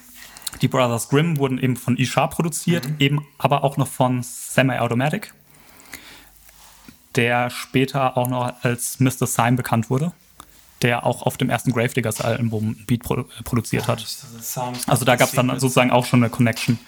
die 0.63 0.69
Brothers 0.69 1.09
Grimm 1.09 1.39
wurden 1.39 1.59
eben 1.59 1.77
von 1.77 1.99
E-Sharp 1.99 2.33
produziert, 2.33 2.87
eben 2.99 3.27
aber 3.39 3.65
auch 3.65 3.77
noch 3.77 3.89
von 3.89 4.23
Semi-Automatic, 4.23 5.35
der 7.15 7.51
später 7.51 8.17
auch 8.17 8.29
noch 8.29 8.53
als 8.63 9.01
Mr. 9.01 9.27
Syme 9.27 9.57
bekannt 9.57 9.91
wurde, 9.91 10.13
der 10.83 11.05
auch 11.05 11.23
auf 11.23 11.37
dem 11.37 11.51
ersten 11.51 11.73
Gravediggers 11.73 12.21
Album 12.21 12.71
ein 12.71 12.85
Beat 12.87 13.03
produ 13.03 13.23
äh, 13.23 13.43
produziert 13.45 13.89
hat. 13.89 14.07
Also 14.87 15.05
da 15.05 15.17
gab 15.17 15.29
es 15.29 15.35
dann 15.35 15.49
sozusagen 15.59 15.91
auch 15.91 16.05
schon 16.07 16.23
eine 16.23 16.31
Connection. 16.31 16.79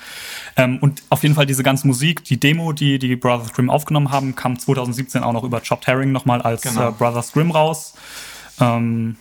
Ähm, 0.57 0.79
und 0.81 1.03
auf 1.11 1.23
jeden 1.23 1.35
Fall 1.35 1.47
diese 1.47 1.63
ganze 1.63 1.87
Musik, 1.87 2.25
die 2.25 2.39
Demo, 2.39 2.73
die 2.73 2.99
die 2.99 3.17
Brothers 3.17 3.53
Grimm 3.53 3.71
aufgenommen 3.71 4.11
haben, 4.11 4.35
kam 4.35 4.59
2017 4.59 5.23
auch 5.23 5.33
noch 5.33 5.45
über 5.45 5.61
Chopped 5.61 5.87
Herring 5.87 6.13
nochmal 6.13 6.43
als 6.43 6.63
Genau. 6.63 6.89
äh, 6.89 6.93
Brothers 6.93 7.33
Grimm 7.33 7.51
raus. 7.51 7.95
Ähm, 8.61 9.17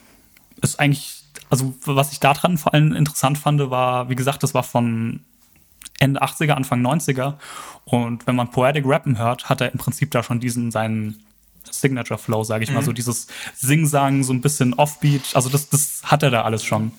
ist 0.62 0.80
eigentlich, 0.80 1.24
also 1.50 1.74
was 1.86 2.12
ich 2.12 2.20
daran 2.20 2.58
vor 2.58 2.74
allem 2.74 2.94
interessant 2.94 3.38
fand, 3.38 3.60
war, 3.70 4.10
wie 4.10 4.16
gesagt, 4.16 4.44
das 4.44 4.54
war 4.54 4.64
von 4.64 5.22
Ende 6.00 6.22
80er, 6.22 6.52
Anfang 6.52 6.86
90er. 6.86 7.36
Und 7.86 8.28
wenn 8.28 8.36
man 8.36 8.52
Poetic 8.52 8.86
Rappen 8.86 9.18
hört, 9.18 9.50
hat 9.50 9.62
er 9.62 9.72
im 9.72 9.80
Prinzip 9.80 10.12
da 10.12 10.24
schon 10.24 10.40
diesen 10.40 10.72
seinen 10.72 11.24
Signature 11.70 12.18
Flow, 12.18 12.44
sage 12.44 12.64
ich 12.64 12.72
mal, 12.72 12.82
so 12.84 12.94
dieses 12.94 13.28
Sing-Sagen, 13.56 14.24
so 14.24 14.32
ein 14.34 14.42
bisschen 14.42 14.74
Offbeat. 14.76 15.36
Also 15.36 15.50
das, 15.50 15.70
das 15.70 16.02
hat 16.04 16.24
er 16.24 16.30
da 16.32 16.44
alles 16.44 16.64
schon. 16.64 16.92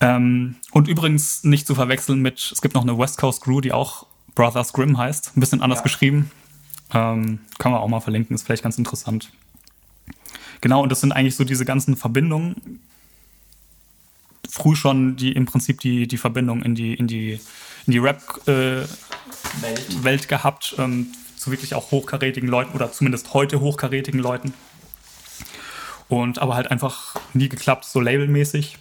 Ähm, 0.00 0.56
und 0.72 0.88
übrigens 0.88 1.44
nicht 1.44 1.66
zu 1.66 1.74
verwechseln 1.74 2.20
mit, 2.20 2.50
es 2.52 2.60
gibt 2.62 2.74
noch 2.74 2.82
eine 2.82 2.98
West 2.98 3.18
Coast 3.18 3.42
Crew, 3.42 3.60
die 3.60 3.72
auch 3.72 4.06
Brothers 4.34 4.72
Grimm 4.72 4.98
heißt, 4.98 5.32
ein 5.36 5.40
bisschen 5.40 5.62
anders 5.62 5.78
Ja. 5.80 5.82
geschrieben. 5.84 6.30
Ähm, 6.92 7.40
kann 7.58 7.72
man 7.72 7.80
auch 7.80 7.88
mal 7.88 8.00
verlinken, 8.00 8.34
ist 8.34 8.44
vielleicht 8.44 8.62
ganz 8.62 8.78
interessant. 8.78 9.30
Genau, 10.60 10.82
und 10.82 10.90
das 10.90 11.00
sind 11.00 11.12
eigentlich 11.12 11.36
so 11.36 11.44
diese 11.44 11.64
ganzen 11.64 11.96
Verbindungen. 11.96 12.80
Früh 14.48 14.76
schon 14.76 15.16
die 15.16 15.32
im 15.32 15.46
Prinzip 15.46 15.80
die, 15.80 16.06
die 16.06 16.18
Verbindung 16.18 16.62
in 16.62 16.74
die, 16.74 16.94
in 16.94 17.06
die, 17.06 17.40
in 17.86 17.92
die 17.92 17.98
Rap-Welt 17.98 18.88
Welt. 20.02 20.28
gehabt, 20.28 20.74
ähm, 20.78 21.08
zu 21.36 21.50
wirklich 21.50 21.74
auch 21.74 21.90
hochkarätigen 21.90 22.48
Leuten 22.48 22.74
oder 22.74 22.92
zumindest 22.92 23.34
heute 23.34 23.60
hochkarätigen 23.60 24.20
Leuten. 24.20 24.54
Und 26.08 26.38
aber 26.38 26.54
halt 26.54 26.70
einfach 26.70 27.16
nie 27.32 27.48
geklappt, 27.48 27.84
so 27.84 28.00
labelmäßig. 28.00 28.78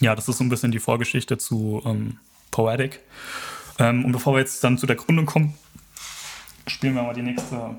Ja, 0.00 0.14
das 0.14 0.28
ist 0.28 0.38
so 0.38 0.44
ein 0.44 0.48
bisschen 0.48 0.72
die 0.72 0.78
Vorgeschichte 0.78 1.38
zu 1.38 1.82
ähm, 1.84 2.18
Poetic. 2.50 3.00
Ähm, 3.78 4.04
und 4.04 4.12
bevor 4.12 4.34
wir 4.34 4.40
jetzt 4.40 4.62
dann 4.64 4.78
zu 4.78 4.86
der 4.86 4.96
Gründung 4.96 5.26
kommen, 5.26 5.54
spielen 6.66 6.94
wir 6.94 7.02
mal 7.02 7.14
die 7.14 7.22
nächste, 7.22 7.76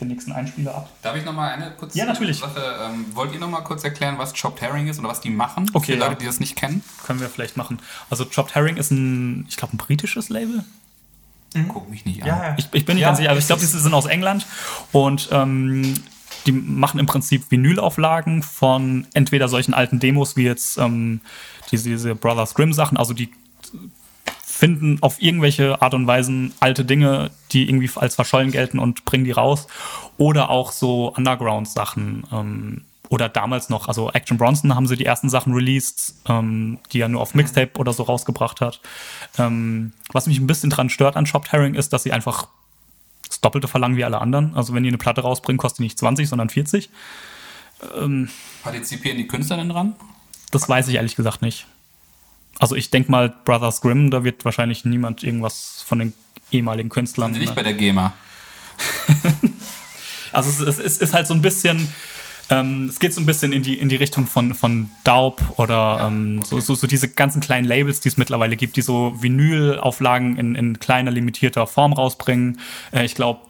den 0.00 0.08
nächsten 0.08 0.32
Einspieler 0.32 0.74
ab. 0.74 0.90
Darf 1.02 1.16
ich 1.16 1.24
nochmal 1.24 1.52
eine 1.52 1.70
kurze 1.72 1.98
Ja, 1.98 2.04
natürlich. 2.04 2.38
Sache? 2.38 2.60
Ähm, 2.82 3.06
wollt 3.14 3.32
ihr 3.32 3.40
nochmal 3.40 3.64
kurz 3.64 3.82
erklären, 3.84 4.16
was 4.18 4.32
Chopped 4.32 4.60
Herring 4.60 4.86
ist 4.86 4.98
oder 4.98 5.08
was 5.08 5.20
die 5.20 5.30
machen? 5.30 5.70
Okay, 5.72 5.92
Für 5.92 5.98
ja. 5.98 6.06
Leute, 6.06 6.20
die 6.20 6.26
das 6.26 6.40
nicht 6.40 6.56
kennen. 6.56 6.84
Können 7.04 7.20
wir 7.20 7.28
vielleicht 7.28 7.56
machen. 7.56 7.80
Also 8.10 8.24
Chopped 8.24 8.54
Herring 8.54 8.76
ist 8.76 8.90
ein, 8.90 9.46
ich 9.48 9.56
glaube, 9.56 9.74
ein 9.74 9.78
britisches 9.78 10.28
Label. 10.28 10.64
Guck 11.68 11.88
mich 11.90 12.04
nicht 12.04 12.22
an. 12.22 12.28
Ja. 12.28 12.54
Ich, 12.58 12.68
ich 12.72 12.84
bin 12.84 12.96
nicht 12.96 13.04
ganz 13.04 13.18
sicher, 13.18 13.30
aber 13.30 13.38
ich 13.38 13.46
glaube, 13.46 13.60
die 13.60 13.66
sind 13.66 13.94
aus 13.94 14.06
England 14.06 14.46
und 14.92 15.30
ähm, 15.32 15.94
die 16.46 16.52
machen 16.52 17.00
im 17.00 17.06
Prinzip 17.06 17.50
Vinylauflagen 17.50 18.42
von 18.42 19.06
entweder 19.14 19.48
solchen 19.48 19.74
alten 19.74 19.98
Demos 19.98 20.36
wie 20.36 20.44
jetzt 20.44 20.78
ähm, 20.78 21.20
diese, 21.70 21.88
diese 21.88 22.14
Brothers 22.14 22.54
Grimm 22.54 22.72
Sachen, 22.72 22.96
also 22.98 23.14
die 23.14 23.30
finden 24.58 24.98
auf 25.02 25.22
irgendwelche 25.22 25.80
Art 25.80 25.94
und 25.94 26.08
Weisen 26.08 26.52
alte 26.58 26.84
Dinge, 26.84 27.30
die 27.52 27.68
irgendwie 27.68 27.88
als 27.94 28.16
verschollen 28.16 28.50
gelten 28.50 28.80
und 28.80 29.04
bringen 29.04 29.24
die 29.24 29.30
raus. 29.30 29.68
Oder 30.16 30.50
auch 30.50 30.72
so 30.72 31.14
Underground-Sachen. 31.14 32.24
Ähm, 32.32 32.84
oder 33.08 33.28
damals 33.28 33.68
noch, 33.68 33.86
also 33.86 34.10
Action 34.10 34.36
Bronson 34.36 34.74
haben 34.74 34.88
sie 34.88 34.96
die 34.96 35.06
ersten 35.06 35.28
Sachen 35.30 35.54
released, 35.54 36.16
ähm, 36.28 36.78
die 36.92 37.00
er 37.00 37.08
nur 37.08 37.20
auf 37.20 37.36
Mixtape 37.36 37.78
oder 37.78 37.92
so 37.92 38.02
rausgebracht 38.02 38.60
hat. 38.60 38.80
Ähm, 39.38 39.92
was 40.12 40.26
mich 40.26 40.40
ein 40.40 40.48
bisschen 40.48 40.70
dran 40.70 40.90
stört 40.90 41.16
an 41.16 41.24
Chopped 41.24 41.52
Herring 41.52 41.74
ist, 41.74 41.92
dass 41.92 42.02
sie 42.02 42.10
einfach 42.10 42.48
das 43.28 43.40
Doppelte 43.40 43.68
verlangen 43.68 43.96
wie 43.96 44.04
alle 44.04 44.20
anderen. 44.20 44.56
Also 44.56 44.74
wenn 44.74 44.82
die 44.82 44.88
eine 44.88 44.98
Platte 44.98 45.20
rausbringen, 45.20 45.58
kostet 45.58 45.78
die 45.78 45.84
nicht 45.84 45.98
20, 46.00 46.28
sondern 46.28 46.50
40. 46.50 46.90
Partizipieren 48.64 49.18
die 49.18 49.28
Künstler 49.28 49.58
denn 49.58 49.68
dran? 49.68 49.94
Das 50.50 50.68
weiß 50.68 50.88
ich 50.88 50.96
ehrlich 50.96 51.14
gesagt 51.14 51.42
nicht. 51.42 51.66
Also 52.58 52.74
ich 52.76 52.90
denke 52.90 53.10
mal, 53.10 53.32
Brothers 53.44 53.80
Grimm, 53.80 54.10
da 54.10 54.24
wird 54.24 54.44
wahrscheinlich 54.44 54.84
niemand 54.84 55.22
irgendwas 55.22 55.84
von 55.86 55.98
den 56.00 56.12
ehemaligen 56.50 56.88
Künstlern. 56.88 57.32
Sind 57.32 57.36
die 57.36 57.40
nicht 57.46 57.50
ne? 57.50 57.56
bei 57.56 57.62
der 57.62 57.74
GEMA? 57.74 58.12
Also 60.32 60.50
es, 60.50 60.60
ist- 60.60 60.78
es 60.78 60.98
ist 60.98 61.14
halt 61.14 61.26
so 61.26 61.32
ein 61.34 61.40
bisschen, 61.40 61.88
ähm, 62.50 62.86
es 62.88 62.98
geht 62.98 63.14
so 63.14 63.20
ein 63.20 63.26
bisschen 63.26 63.52
in 63.52 63.62
die, 63.62 63.78
in 63.78 63.88
die 63.88 63.96
Richtung 63.96 64.26
von, 64.26 64.54
von 64.54 64.90
Daub 65.04 65.40
oder 65.58 66.00
ähm, 66.06 66.42
so, 66.44 66.60
so, 66.60 66.74
so 66.74 66.86
diese 66.86 67.08
ganzen 67.08 67.40
kleinen 67.40 67.66
Labels, 67.66 68.00
die 68.00 68.08
es 68.08 68.18
mittlerweile 68.18 68.56
gibt, 68.56 68.76
die 68.76 68.82
so 68.82 69.14
Vinylauflagen 69.20 70.36
in, 70.36 70.54
in 70.54 70.78
kleiner, 70.78 71.10
limitierter 71.10 71.66
Form 71.66 71.92
rausbringen. 71.94 72.60
Äh, 72.92 73.04
ich 73.06 73.14
glaube, 73.14 73.40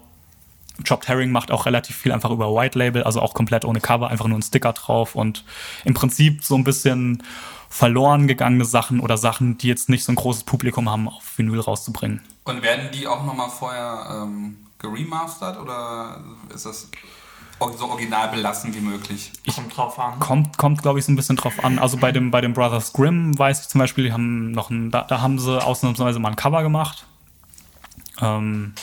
Chopped 0.86 1.08
Herring 1.08 1.32
macht 1.32 1.50
auch 1.50 1.66
relativ 1.66 1.96
viel 1.96 2.12
einfach 2.12 2.30
über 2.30 2.54
White 2.54 2.78
Label, 2.78 3.02
also 3.02 3.20
auch 3.20 3.34
komplett 3.34 3.64
ohne 3.64 3.80
Cover, 3.80 4.08
einfach 4.10 4.28
nur 4.28 4.38
ein 4.38 4.42
Sticker 4.42 4.72
drauf 4.72 5.16
und 5.16 5.44
im 5.84 5.94
Prinzip 5.94 6.44
so 6.44 6.54
ein 6.54 6.62
bisschen 6.62 7.24
verloren 7.68 8.26
gegangene 8.26 8.64
Sachen 8.64 9.00
oder 9.00 9.16
Sachen, 9.16 9.58
die 9.58 9.68
jetzt 9.68 9.88
nicht 9.88 10.04
so 10.04 10.12
ein 10.12 10.16
großes 10.16 10.44
Publikum 10.44 10.88
haben, 10.88 11.08
auf 11.08 11.36
Vinyl 11.36 11.60
rauszubringen. 11.60 12.22
Und 12.44 12.62
werden 12.62 12.88
die 12.92 13.06
auch 13.06 13.24
nochmal 13.24 13.50
vorher 13.50 14.22
ähm, 14.22 14.56
geremastert 14.78 15.58
oder 15.60 16.22
ist 16.54 16.64
das 16.64 16.88
so 17.76 17.90
original 17.90 18.28
belassen 18.28 18.74
wie 18.74 18.80
möglich? 18.80 19.32
Kommt 19.54 19.76
drauf 19.76 19.98
an. 19.98 20.18
Kommt, 20.20 20.58
kommt 20.58 20.82
glaube 20.82 20.98
ich, 20.98 21.04
so 21.04 21.12
ein 21.12 21.16
bisschen 21.16 21.36
drauf 21.36 21.62
an. 21.64 21.78
Also 21.78 21.96
bei 21.96 22.12
dem, 22.12 22.30
bei 22.30 22.40
dem 22.40 22.54
Brothers 22.54 22.92
Grimm 22.92 23.38
weiß 23.38 23.62
ich 23.62 23.68
zum 23.68 23.80
Beispiel, 23.80 24.04
die 24.04 24.12
haben 24.12 24.52
noch 24.52 24.70
ein, 24.70 24.90
da, 24.90 25.02
da 25.02 25.20
haben 25.20 25.38
sie 25.38 25.62
ausnahmsweise 25.62 26.18
mal 26.18 26.30
ein 26.30 26.36
Cover 26.36 26.62
gemacht. 26.62 27.06
Ähm, 28.20 28.74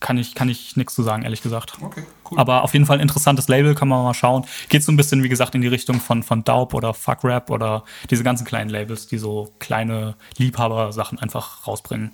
kann 0.00 0.18
ich, 0.18 0.34
kann 0.34 0.48
ich 0.48 0.76
nichts 0.76 0.94
zu 0.94 1.02
sagen, 1.02 1.22
ehrlich 1.22 1.42
gesagt. 1.42 1.78
Okay, 1.80 2.04
cool. 2.32 2.38
Aber 2.38 2.62
auf 2.62 2.72
jeden 2.72 2.86
Fall 2.86 2.98
ein 2.98 3.02
interessantes 3.02 3.48
Label, 3.48 3.74
kann 3.74 3.88
man 3.88 4.02
mal 4.02 4.14
schauen. 4.14 4.44
Geht 4.68 4.84
so 4.84 4.92
ein 4.92 4.96
bisschen, 4.96 5.22
wie 5.22 5.28
gesagt, 5.28 5.54
in 5.54 5.60
die 5.60 5.68
Richtung 5.68 6.00
von, 6.00 6.22
von 6.22 6.44
Daub 6.44 6.74
oder 6.74 6.94
Fuck 6.94 7.24
Rap 7.24 7.50
oder 7.50 7.84
diese 8.10 8.24
ganzen 8.24 8.44
kleinen 8.44 8.70
Labels, 8.70 9.06
die 9.06 9.18
so 9.18 9.52
kleine 9.58 10.16
Liebhaber-Sachen 10.36 11.18
einfach 11.18 11.66
rausbringen. 11.66 12.12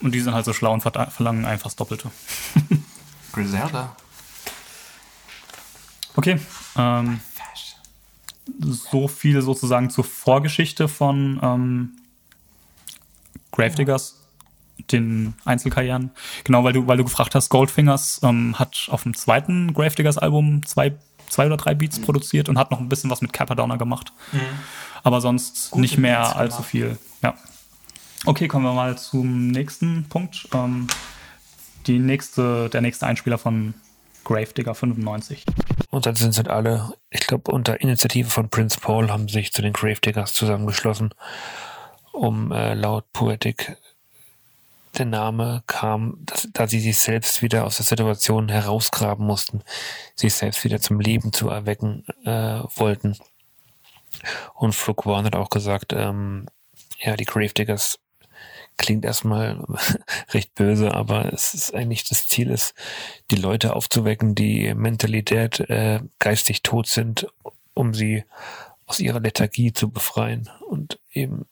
Und 0.00 0.14
die 0.14 0.20
sind 0.20 0.34
halt 0.34 0.44
so 0.44 0.52
schlau 0.52 0.72
und 0.72 0.82
verlangen 0.82 1.44
einfach 1.44 1.64
das 1.64 1.76
Doppelte. 1.76 2.10
Griselda. 3.32 3.96
Okay. 6.16 6.38
Ähm, 6.76 7.20
so 8.60 9.08
viel 9.08 9.42
sozusagen 9.42 9.90
zur 9.90 10.04
Vorgeschichte 10.04 10.88
von 10.88 11.40
ähm, 11.42 11.92
Gravediggers, 13.52 14.23
den 14.90 15.34
Einzelkarrieren. 15.44 16.10
Genau, 16.44 16.64
weil 16.64 16.72
du, 16.72 16.86
weil 16.86 16.96
du 16.96 17.04
gefragt 17.04 17.34
hast, 17.34 17.48
Goldfingers 17.48 18.20
ähm, 18.22 18.58
hat 18.58 18.88
auf 18.90 19.04
dem 19.04 19.14
zweiten 19.14 19.72
Gravediggers-Album 19.72 20.66
zwei, 20.66 20.94
zwei 21.28 21.46
oder 21.46 21.56
drei 21.56 21.74
Beats 21.74 22.00
produziert 22.00 22.48
und 22.48 22.58
hat 22.58 22.70
noch 22.70 22.80
ein 22.80 22.88
bisschen 22.88 23.10
was 23.10 23.22
mit 23.22 23.32
Capadonna 23.32 23.76
gemacht. 23.76 24.12
Aber 25.02 25.20
sonst 25.20 25.74
nicht 25.76 25.98
mehr 25.98 26.20
Beats 26.20 26.36
allzu 26.36 26.56
gemacht. 26.56 26.70
viel. 26.70 26.98
Ja. 27.22 27.34
Okay, 28.26 28.48
kommen 28.48 28.64
wir 28.64 28.72
mal 28.72 28.96
zum 28.96 29.48
nächsten 29.48 30.04
Punkt. 30.08 30.48
Ähm, 30.54 30.86
die 31.86 31.98
nächste, 31.98 32.70
der 32.70 32.80
nächste 32.80 33.06
Einspieler 33.06 33.38
von 33.38 33.74
Gravedigger 34.24 34.74
95. 34.74 35.44
Und 35.90 36.06
dann 36.06 36.14
sind 36.14 36.36
halt 36.36 36.48
alle, 36.48 36.94
ich 37.10 37.26
glaube, 37.26 37.52
unter 37.52 37.80
Initiative 37.80 38.30
von 38.30 38.48
Prince 38.48 38.80
Paul 38.80 39.10
haben 39.10 39.28
sich 39.28 39.52
zu 39.52 39.62
den 39.62 39.72
Gravediggers 39.72 40.32
zusammengeschlossen, 40.32 41.10
um 42.12 42.50
äh, 42.50 42.74
laut 42.74 43.12
Poetic 43.12 43.76
der 44.98 45.06
Name 45.06 45.62
kam, 45.66 46.18
dass, 46.20 46.48
da 46.52 46.66
sie 46.66 46.80
sich 46.80 46.98
selbst 46.98 47.42
wieder 47.42 47.64
aus 47.64 47.76
der 47.76 47.86
Situation 47.86 48.48
herausgraben 48.48 49.26
mussten, 49.26 49.62
sich 50.14 50.34
selbst 50.34 50.64
wieder 50.64 50.80
zum 50.80 51.00
Leben 51.00 51.32
zu 51.32 51.48
erwecken 51.48 52.04
äh, 52.24 52.60
wollten. 52.76 53.16
Und 54.54 54.74
Flug 54.74 55.06
One 55.06 55.24
hat 55.24 55.36
auch 55.36 55.50
gesagt, 55.50 55.92
ähm, 55.92 56.46
ja, 57.00 57.16
die 57.16 57.24
Gravediggers 57.24 57.98
klingt 58.76 59.04
erstmal 59.04 59.64
recht 60.30 60.54
böse, 60.54 60.94
aber 60.94 61.32
es 61.32 61.54
ist 61.54 61.74
eigentlich 61.74 62.08
das 62.08 62.28
Ziel 62.28 62.50
ist, 62.50 62.74
die 63.30 63.36
Leute 63.36 63.74
aufzuwecken, 63.74 64.34
die 64.34 64.74
Mentalität 64.74 65.60
äh, 65.60 66.00
geistig 66.18 66.62
tot 66.62 66.86
sind, 66.86 67.26
um 67.74 67.94
sie 67.94 68.24
aus 68.86 69.00
ihrer 69.00 69.20
Lethargie 69.20 69.72
zu 69.72 69.90
befreien 69.90 70.50
und 70.68 70.98
eben 71.12 71.46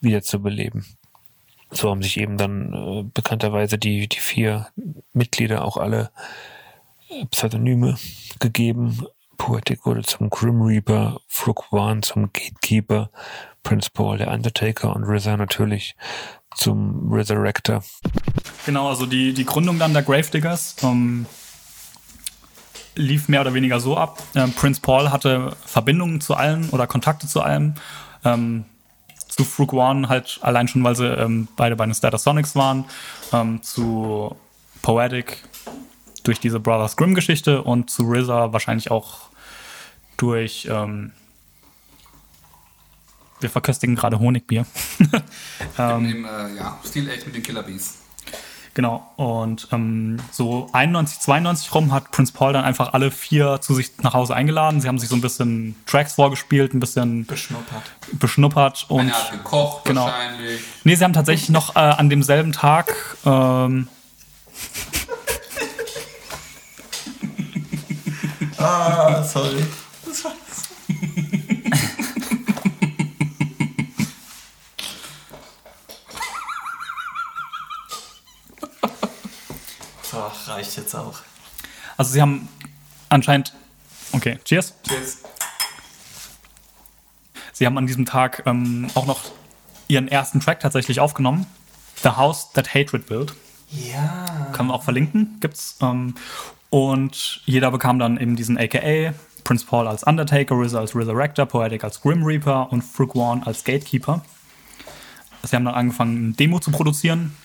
wieder 0.00 0.22
zu 0.22 0.40
beleben. 0.42 0.84
So 1.70 1.90
haben 1.90 2.02
sich 2.02 2.18
eben 2.18 2.36
dann 2.36 2.72
äh, 2.72 3.02
bekannterweise 3.12 3.78
die, 3.78 4.08
die 4.08 4.20
vier 4.20 4.68
Mitglieder 5.12 5.64
auch 5.64 5.76
alle 5.76 6.10
äh, 7.10 7.26
Pseudonyme 7.26 7.96
gegeben. 8.38 9.06
Poetic 9.36 9.84
wurde 9.84 10.02
zum 10.02 10.30
Grim 10.30 10.62
Reaper, 10.62 11.20
Frog 11.28 11.72
One 11.72 12.00
zum 12.00 12.30
Gatekeeper, 12.32 13.10
Prince 13.62 13.90
Paul 13.92 14.18
der 14.18 14.30
Undertaker 14.30 14.94
und 14.94 15.04
RZA 15.04 15.36
natürlich 15.36 15.96
zum 16.54 17.12
Resurrector. 17.12 17.82
Genau, 18.64 18.88
also 18.88 19.06
die, 19.06 19.34
die 19.34 19.44
Gründung 19.44 19.78
dann 19.78 19.92
der 19.92 20.02
Gravediggers 20.02 20.76
ähm, 20.82 21.26
lief 22.94 23.28
mehr 23.28 23.42
oder 23.42 23.54
weniger 23.54 23.78
so 23.78 23.96
ab. 23.96 24.22
Ähm, 24.34 24.52
Prince 24.52 24.80
Paul 24.80 25.10
hatte 25.10 25.54
Verbindungen 25.64 26.20
zu 26.20 26.34
allen 26.34 26.70
oder 26.70 26.86
Kontakte 26.86 27.26
zu 27.26 27.42
allem. 27.42 27.74
Ähm, 28.24 28.64
zu 29.36 29.44
Frug 29.44 29.72
One 29.74 30.08
halt 30.08 30.38
allein 30.40 30.66
schon, 30.66 30.82
weil 30.82 30.96
sie 30.96 31.06
ähm, 31.06 31.48
beide 31.56 31.76
bei 31.76 31.84
den 31.84 31.94
Statasonics 31.94 32.56
waren. 32.56 32.86
Ähm, 33.32 33.62
zu 33.62 34.34
Poetic 34.82 35.42
durch 36.22 36.40
diese 36.40 36.58
Brothers 36.58 36.96
Grimm 36.96 37.14
Geschichte 37.14 37.62
und 37.62 37.90
zu 37.90 38.10
RZA 38.10 38.52
wahrscheinlich 38.52 38.90
auch 38.90 39.28
durch 40.16 40.66
ähm, 40.70 41.12
wir 43.40 43.50
verköstigen 43.50 43.96
gerade 43.96 44.18
Honigbier. 44.18 44.64
Mit 44.98 45.78
dem, 45.78 46.24
äh, 46.24 46.56
ja, 46.56 46.78
Steel 46.86 47.10
Age 47.10 47.26
mit 47.26 47.34
den 47.34 47.42
Killer 47.42 47.62
Bees. 47.62 47.98
Genau. 48.76 49.10
Und 49.16 49.68
ähm, 49.72 50.18
so 50.30 50.68
91, 50.74 51.20
92 51.20 51.74
rum 51.74 51.92
hat 51.94 52.10
Prince 52.10 52.30
Paul 52.34 52.52
dann 52.52 52.66
einfach 52.66 52.92
alle 52.92 53.10
vier 53.10 53.58
zu 53.62 53.72
sich 53.72 53.92
nach 54.02 54.12
Hause 54.12 54.34
eingeladen. 54.34 54.82
Sie 54.82 54.88
haben 54.88 54.98
sich 54.98 55.08
so 55.08 55.14
ein 55.16 55.22
bisschen 55.22 55.76
Tracks 55.86 56.12
vorgespielt, 56.12 56.74
ein 56.74 56.80
bisschen 56.80 57.24
Beschnuppert. 57.24 57.82
beschnuppert 58.12 58.84
und 58.90 59.00
Einer 59.00 59.14
hat 59.14 59.32
gekocht 59.32 59.86
genau. 59.86 60.04
wahrscheinlich. 60.04 60.60
nee, 60.84 60.94
sie 60.94 61.02
haben 61.02 61.14
tatsächlich 61.14 61.48
noch 61.48 61.74
äh, 61.74 61.78
an 61.78 62.10
demselben 62.10 62.52
Tag 62.52 62.94
ähm, 63.24 63.88
Ah, 68.58 69.22
sorry. 69.22 69.64
Reicht 80.48 80.76
jetzt 80.76 80.94
auch. 80.94 81.20
also 81.96 82.12
sie 82.12 82.20
haben 82.20 82.48
anscheinend 83.08 83.54
okay, 84.12 84.38
cheers. 84.44 84.74
Tschüss. 84.86 85.18
Sie 87.52 87.64
haben 87.64 87.78
an 87.78 87.86
diesem 87.86 88.04
Tag 88.04 88.42
ähm, 88.46 88.88
auch 88.94 89.06
noch 89.06 89.22
ihren 89.88 90.08
ersten 90.08 90.40
Track 90.40 90.60
tatsächlich 90.60 91.00
aufgenommen. 91.00 91.46
The 92.02 92.10
House 92.10 92.52
That 92.52 92.74
Hatred 92.74 93.06
Built. 93.06 93.34
Ja. 93.70 94.50
Kann 94.52 94.66
man 94.66 94.76
auch 94.76 94.82
verlinken, 94.82 95.38
gibt's. 95.40 95.78
Ähm, 95.80 96.14
und 96.70 97.40
jeder 97.46 97.70
bekam 97.70 97.98
dann 97.98 98.18
eben 98.18 98.36
diesen 98.36 98.58
AKA, 98.58 99.14
Prince 99.44 99.64
Paul 99.64 99.86
als 99.88 100.02
Undertaker, 100.02 100.54
RZA 100.54 100.80
als 100.80 100.94
Resurrector, 100.94 101.46
Poetic 101.46 101.84
als 101.84 102.00
Grim 102.00 102.24
Reaper 102.24 102.70
und 102.70 102.82
Frug 102.82 103.14
One 103.14 103.46
als 103.46 103.64
Gatekeeper. 103.64 104.22
Sie 105.42 105.54
haben 105.54 105.64
dann 105.64 105.74
angefangen, 105.74 106.16
eine 106.16 106.32
Demo 106.32 106.58
zu 106.58 106.70
produzieren. 106.72 107.36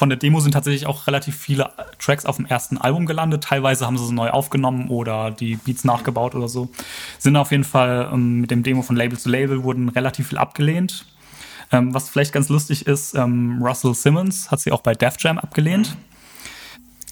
Von 0.00 0.08
der 0.08 0.16
Demo 0.16 0.40
sind 0.40 0.52
tatsächlich 0.52 0.86
auch 0.86 1.06
relativ 1.06 1.36
viele 1.36 1.72
Tracks 1.98 2.24
auf 2.24 2.36
dem 2.36 2.46
ersten 2.46 2.78
Album 2.78 3.04
gelandet. 3.04 3.44
Teilweise 3.44 3.84
haben 3.84 3.98
sie 3.98 4.06
sie 4.06 4.14
neu 4.14 4.30
aufgenommen 4.30 4.88
oder 4.88 5.30
die 5.30 5.56
Beats 5.56 5.84
nachgebaut 5.84 6.34
oder 6.34 6.48
so. 6.48 6.70
Sind 7.18 7.36
auf 7.36 7.50
jeden 7.50 7.64
Fall 7.64 8.08
ähm, 8.10 8.40
mit 8.40 8.50
dem 8.50 8.62
Demo 8.62 8.80
von 8.80 8.96
Label 8.96 9.18
zu 9.18 9.28
Label 9.28 9.62
wurden 9.62 9.90
relativ 9.90 10.28
viel 10.28 10.38
abgelehnt. 10.38 11.04
Ähm, 11.70 11.92
was 11.92 12.08
vielleicht 12.08 12.32
ganz 12.32 12.48
lustig 12.48 12.86
ist, 12.86 13.14
ähm, 13.14 13.60
Russell 13.62 13.92
Simmons 13.92 14.50
hat 14.50 14.60
sie 14.60 14.72
auch 14.72 14.80
bei 14.80 14.94
Def 14.94 15.16
Jam 15.18 15.38
abgelehnt. 15.38 15.94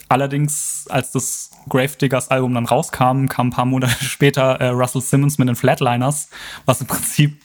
Allerdings, 0.08 0.86
als 0.88 1.12
das 1.12 1.50
Gravediggers 1.68 2.30
Album 2.30 2.54
dann 2.54 2.64
rauskam, 2.64 3.26
kam 3.26 3.48
ein 3.48 3.50
paar 3.50 3.66
Monate 3.66 3.92
später 4.02 4.62
äh, 4.62 4.68
Russell 4.68 5.02
Simmons 5.02 5.36
mit 5.36 5.46
den 5.46 5.56
Flatliners, 5.56 6.30
was 6.64 6.80
im 6.80 6.86
Prinzip 6.86 7.38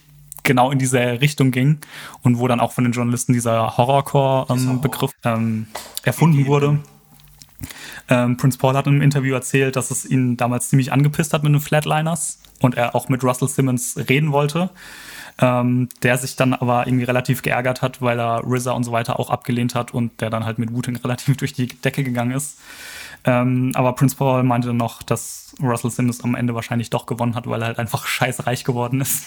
genau 0.43 0.71
in 0.71 0.79
diese 0.79 0.99
Richtung 0.99 1.51
ging 1.51 1.79
und 2.21 2.39
wo 2.39 2.47
dann 2.47 2.59
auch 2.59 2.71
von 2.71 2.83
den 2.83 2.93
Journalisten 2.93 3.33
dieser 3.33 3.77
Horrorcore-Begriff 3.77 5.11
ähm, 5.23 5.67
erfunden 6.03 6.45
wurde. 6.45 6.79
Ähm, 8.09 8.37
Prince 8.37 8.57
Paul 8.57 8.75
hat 8.75 8.87
in 8.87 8.93
einem 8.93 9.01
Interview 9.01 9.33
erzählt, 9.33 9.75
dass 9.75 9.91
es 9.91 10.05
ihn 10.05 10.37
damals 10.37 10.69
ziemlich 10.69 10.91
angepisst 10.91 11.33
hat 11.33 11.43
mit 11.43 11.53
den 11.53 11.61
Flatliners 11.61 12.39
und 12.61 12.75
er 12.75 12.95
auch 12.95 13.09
mit 13.09 13.23
Russell 13.23 13.47
Simmons 13.47 13.97
reden 14.09 14.31
wollte. 14.31 14.69
Ähm, 15.39 15.89
der 16.03 16.19
sich 16.19 16.35
dann 16.35 16.53
aber 16.53 16.85
irgendwie 16.85 17.05
relativ 17.05 17.41
geärgert 17.41 17.81
hat, 17.81 18.03
weil 18.03 18.19
er 18.19 18.43
RZA 18.45 18.73
und 18.73 18.83
so 18.83 18.91
weiter 18.91 19.19
auch 19.19 19.31
abgelehnt 19.31 19.73
hat 19.73 19.91
und 19.91 20.21
der 20.21 20.29
dann 20.29 20.45
halt 20.45 20.59
mit 20.59 20.71
Wu-Tang 20.71 20.95
relativ 21.03 21.37
durch 21.37 21.53
die 21.53 21.67
Decke 21.67 22.03
gegangen 22.03 22.31
ist. 22.31 22.59
Ähm, 23.25 23.71
aber 23.73 23.93
Prince 23.93 24.15
Paul 24.15 24.43
meinte 24.43 24.67
dann 24.67 24.77
noch, 24.77 25.01
dass 25.01 25.55
Russell 25.59 25.89
Simmons 25.89 26.23
am 26.23 26.35
Ende 26.35 26.53
wahrscheinlich 26.53 26.91
doch 26.91 27.07
gewonnen 27.07 27.33
hat, 27.33 27.47
weil 27.47 27.63
er 27.63 27.67
halt 27.69 27.79
einfach 27.79 28.05
scheiß 28.07 28.45
reich 28.45 28.63
geworden 28.63 29.01
ist. 29.01 29.25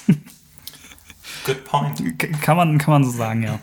Good 1.47 1.65
point. 1.65 2.43
kann, 2.43 2.57
man, 2.57 2.79
kann 2.79 2.93
man 2.93 3.05
so 3.05 3.11
sagen, 3.11 3.45
ja. 3.45 3.61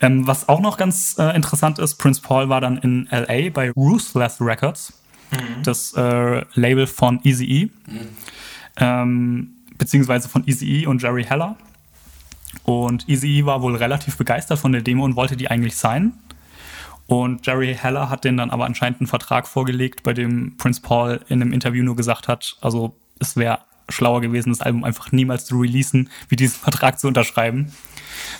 Ähm, 0.00 0.26
was 0.26 0.48
auch 0.48 0.60
noch 0.60 0.76
ganz 0.76 1.16
äh, 1.18 1.34
interessant 1.34 1.78
ist, 1.78 1.96
Prince 1.96 2.22
Paul 2.22 2.48
war 2.48 2.60
dann 2.60 2.78
in 2.78 3.08
LA 3.10 3.50
bei 3.50 3.70
Ruthless 3.72 4.40
Records, 4.40 4.92
das 5.62 5.92
äh, 5.94 6.44
Label 6.54 6.86
von 6.86 7.20
Eazy-E, 7.22 7.68
ähm, 8.78 9.50
beziehungsweise 9.76 10.28
von 10.28 10.46
Eazy-E 10.46 10.86
und 10.86 11.02
Jerry 11.02 11.24
Heller. 11.24 11.56
Und 12.62 13.08
Eazy-E 13.08 13.44
war 13.44 13.62
wohl 13.62 13.76
relativ 13.76 14.16
begeistert 14.16 14.58
von 14.58 14.72
der 14.72 14.82
Demo 14.82 15.04
und 15.04 15.16
wollte 15.16 15.36
die 15.36 15.50
eigentlich 15.50 15.76
signen. 15.76 16.14
Und 17.06 17.46
Jerry 17.46 17.74
Heller 17.74 18.10
hat 18.10 18.24
den 18.24 18.36
dann 18.36 18.50
aber 18.50 18.66
anscheinend 18.66 19.00
einen 19.00 19.06
Vertrag 19.06 19.48
vorgelegt, 19.48 20.02
bei 20.02 20.12
dem 20.12 20.56
Prince 20.56 20.80
Paul 20.80 21.20
in 21.28 21.42
einem 21.42 21.52
Interview 21.52 21.82
nur 21.82 21.96
gesagt 21.96 22.28
hat, 22.28 22.56
also 22.60 22.96
es 23.18 23.36
wäre 23.36 23.60
schlauer 23.88 24.20
gewesen, 24.20 24.50
das 24.50 24.60
Album 24.60 24.84
einfach 24.84 25.12
niemals 25.12 25.44
zu 25.46 25.58
releasen, 25.58 26.10
wie 26.28 26.36
diesen 26.36 26.60
Vertrag 26.60 26.98
zu 26.98 27.08
unterschreiben. 27.08 27.72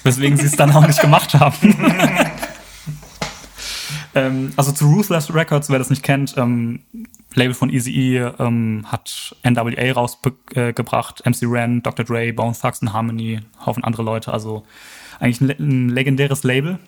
Weswegen 0.02 0.36
sie 0.36 0.46
es 0.46 0.56
dann 0.56 0.72
auch 0.72 0.86
nicht 0.86 1.00
gemacht 1.00 1.34
haben. 1.34 1.76
ähm, 4.14 4.52
also 4.56 4.72
zu 4.72 4.86
Ruthless 4.86 5.32
Records, 5.32 5.70
wer 5.70 5.78
das 5.78 5.90
nicht 5.90 6.02
kennt, 6.02 6.36
ähm, 6.36 6.80
Label 7.34 7.54
von 7.54 7.70
Eazy-E 7.70 8.32
ähm, 8.38 8.84
hat 8.86 9.36
NWA 9.44 9.92
rausgebracht, 9.92 11.24
MC 11.24 11.42
Ren, 11.42 11.82
Dr. 11.82 12.04
Dre, 12.04 12.32
Bone 12.32 12.54
Thugs 12.60 12.82
and 12.82 12.92
Harmony, 12.92 13.40
Haufen 13.64 13.84
andere 13.84 14.02
Leute, 14.02 14.32
also 14.32 14.64
eigentlich 15.20 15.40
ein, 15.40 15.46
le 15.46 15.56
ein 15.58 15.88
legendäres 15.90 16.42
Label. 16.42 16.78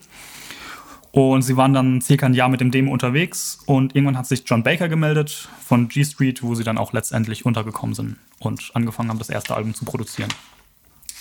Und 1.11 1.41
sie 1.41 1.57
waren 1.57 1.73
dann 1.73 1.99
circa 1.99 2.25
ein 2.25 2.33
Jahr 2.33 2.47
mit 2.47 2.61
dem 2.61 2.71
Demo 2.71 2.91
unterwegs 2.91 3.59
und 3.65 3.95
irgendwann 3.95 4.17
hat 4.17 4.27
sich 4.27 4.43
John 4.45 4.63
Baker 4.63 4.87
gemeldet 4.87 5.49
von 5.65 5.89
G 5.89 6.05
Street, 6.05 6.41
wo 6.41 6.55
sie 6.55 6.63
dann 6.63 6.77
auch 6.77 6.93
letztendlich 6.93 7.45
untergekommen 7.45 7.93
sind 7.93 8.17
und 8.41 8.71
angefangen 8.73 9.09
haben, 9.09 9.19
das 9.19 9.29
erste 9.29 9.55
Album 9.55 9.73
zu 9.73 9.85
produzieren. 9.85 10.33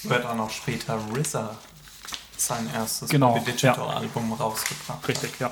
Wird 0.03 0.25
auch 0.25 0.35
noch 0.35 0.51
später 0.51 0.99
RZA 1.15 1.57
sein 2.37 2.69
erstes 2.75 3.11
Genau, 3.11 3.39
Digital 3.39 3.89
Album 3.89 4.33
rausgebracht. 4.33 5.07
Richtig, 5.07 5.39
ja. 5.39 5.51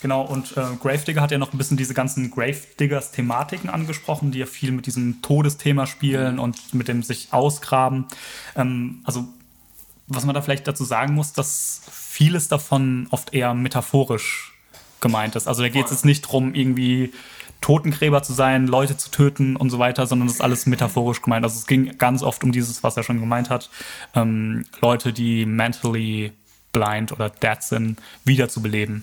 Genau, 0.00 0.22
und 0.22 0.56
äh, 0.56 0.64
Gravedigger 0.82 1.20
hat 1.20 1.30
ja 1.30 1.38
noch 1.38 1.52
ein 1.52 1.58
bisschen 1.58 1.76
diese 1.76 1.94
ganzen 1.94 2.30
Gravediggers-Thematiken 2.32 3.70
angesprochen, 3.70 4.32
die 4.32 4.40
ja 4.40 4.46
viel 4.46 4.72
mit 4.72 4.86
diesem 4.86 5.22
Todesthema 5.22 5.86
spielen 5.86 6.40
und 6.40 6.74
mit 6.74 6.88
dem 6.88 7.04
sich 7.04 7.32
ausgraben. 7.32 8.06
Ähm, 8.56 9.02
also, 9.04 9.28
was 10.08 10.24
man 10.24 10.34
da 10.34 10.42
vielleicht 10.42 10.66
dazu 10.66 10.84
sagen 10.84 11.14
muss, 11.14 11.34
dass 11.34 11.82
vieles 11.88 12.48
davon 12.48 13.06
oft 13.10 13.32
eher 13.32 13.54
metaphorisch 13.54 14.52
gemeint 15.00 15.36
ist. 15.36 15.46
Also 15.46 15.62
da 15.62 15.68
geht 15.68 15.84
es 15.84 15.90
jetzt 15.92 16.04
nicht 16.04 16.24
darum, 16.24 16.54
irgendwie 16.54 17.12
Totengräber 17.62 18.22
zu 18.22 18.34
sein, 18.34 18.66
Leute 18.66 18.96
zu 18.98 19.10
töten 19.10 19.56
und 19.56 19.70
so 19.70 19.78
weiter, 19.78 20.06
sondern 20.06 20.28
das 20.28 20.36
ist 20.36 20.42
alles 20.42 20.66
metaphorisch 20.66 21.22
gemeint. 21.22 21.44
Also 21.44 21.58
es 21.58 21.66
ging 21.66 21.96
ganz 21.96 22.22
oft 22.22 22.44
um 22.44 22.52
dieses, 22.52 22.82
was 22.82 22.96
er 22.96 23.02
schon 23.02 23.20
gemeint 23.20 23.48
hat, 23.48 23.70
ähm, 24.14 24.66
Leute, 24.82 25.14
die 25.14 25.46
mentally 25.46 26.32
blind 26.72 27.12
oder 27.12 27.30
dead 27.30 27.62
sind, 27.62 28.00
wiederzubeleben. 28.24 29.02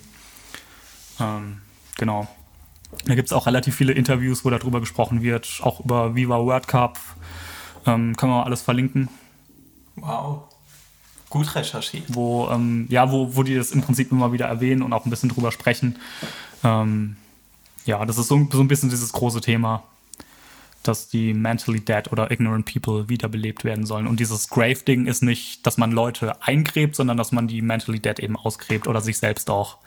Ähm, 1.19 1.61
genau. 1.97 2.27
Da 3.05 3.15
gibt 3.15 3.27
es 3.27 3.33
auch 3.33 3.47
relativ 3.47 3.75
viele 3.75 3.93
Interviews, 3.93 4.45
wo 4.45 4.49
darüber 4.49 4.79
gesprochen 4.79 5.21
wird, 5.21 5.59
auch 5.63 5.79
über 5.79 6.15
Viva 6.15 6.37
World 6.39 6.67
Cup. 6.67 6.99
Ähm, 7.85 8.15
können 8.15 8.31
wir 8.31 8.45
alles 8.45 8.61
verlinken, 8.61 9.09
Wow. 10.01 10.43
Gut 11.29 11.53
recherchiert. 11.55 12.05
wo, 12.07 12.47
ähm, 12.49 12.87
ja, 12.89 13.11
wo, 13.11 13.35
wo 13.35 13.43
die 13.43 13.55
das 13.55 13.71
im 13.71 13.81
Prinzip 13.81 14.11
immer 14.11 14.31
wieder 14.31 14.47
erwähnen 14.47 14.81
und 14.81 14.93
auch 14.93 15.05
ein 15.05 15.11
bisschen 15.11 15.29
drüber 15.29 15.51
sprechen. 15.51 15.97
Ähm, 16.63 17.17
ja, 17.89 18.05
das 18.05 18.19
ist 18.19 18.27
so, 18.27 18.47
so 18.51 18.59
ein 18.59 18.67
bisschen 18.67 18.91
dieses 18.91 19.11
große 19.11 19.41
Thema, 19.41 19.83
dass 20.83 21.09
die 21.09 21.33
mentally 21.33 21.79
dead 21.79 22.11
oder 22.11 22.29
ignorant 22.29 22.71
people 22.71 23.09
wiederbelebt 23.09 23.63
werden 23.63 23.85
sollen. 23.85 24.05
Und 24.05 24.19
dieses 24.19 24.47
Grave-Ding 24.49 25.07
ist 25.07 25.23
nicht, 25.23 25.65
dass 25.65 25.77
man 25.77 25.91
Leute 25.91 26.41
eingräbt, 26.43 26.95
sondern 26.95 27.17
dass 27.17 27.31
man 27.31 27.47
die 27.47 27.63
mentally 27.63 27.99
dead 27.99 28.19
eben 28.19 28.37
ausgräbt 28.37 28.87
oder 28.87 29.01
sich 29.01 29.17
selbst 29.17 29.49
auch. 29.49 29.77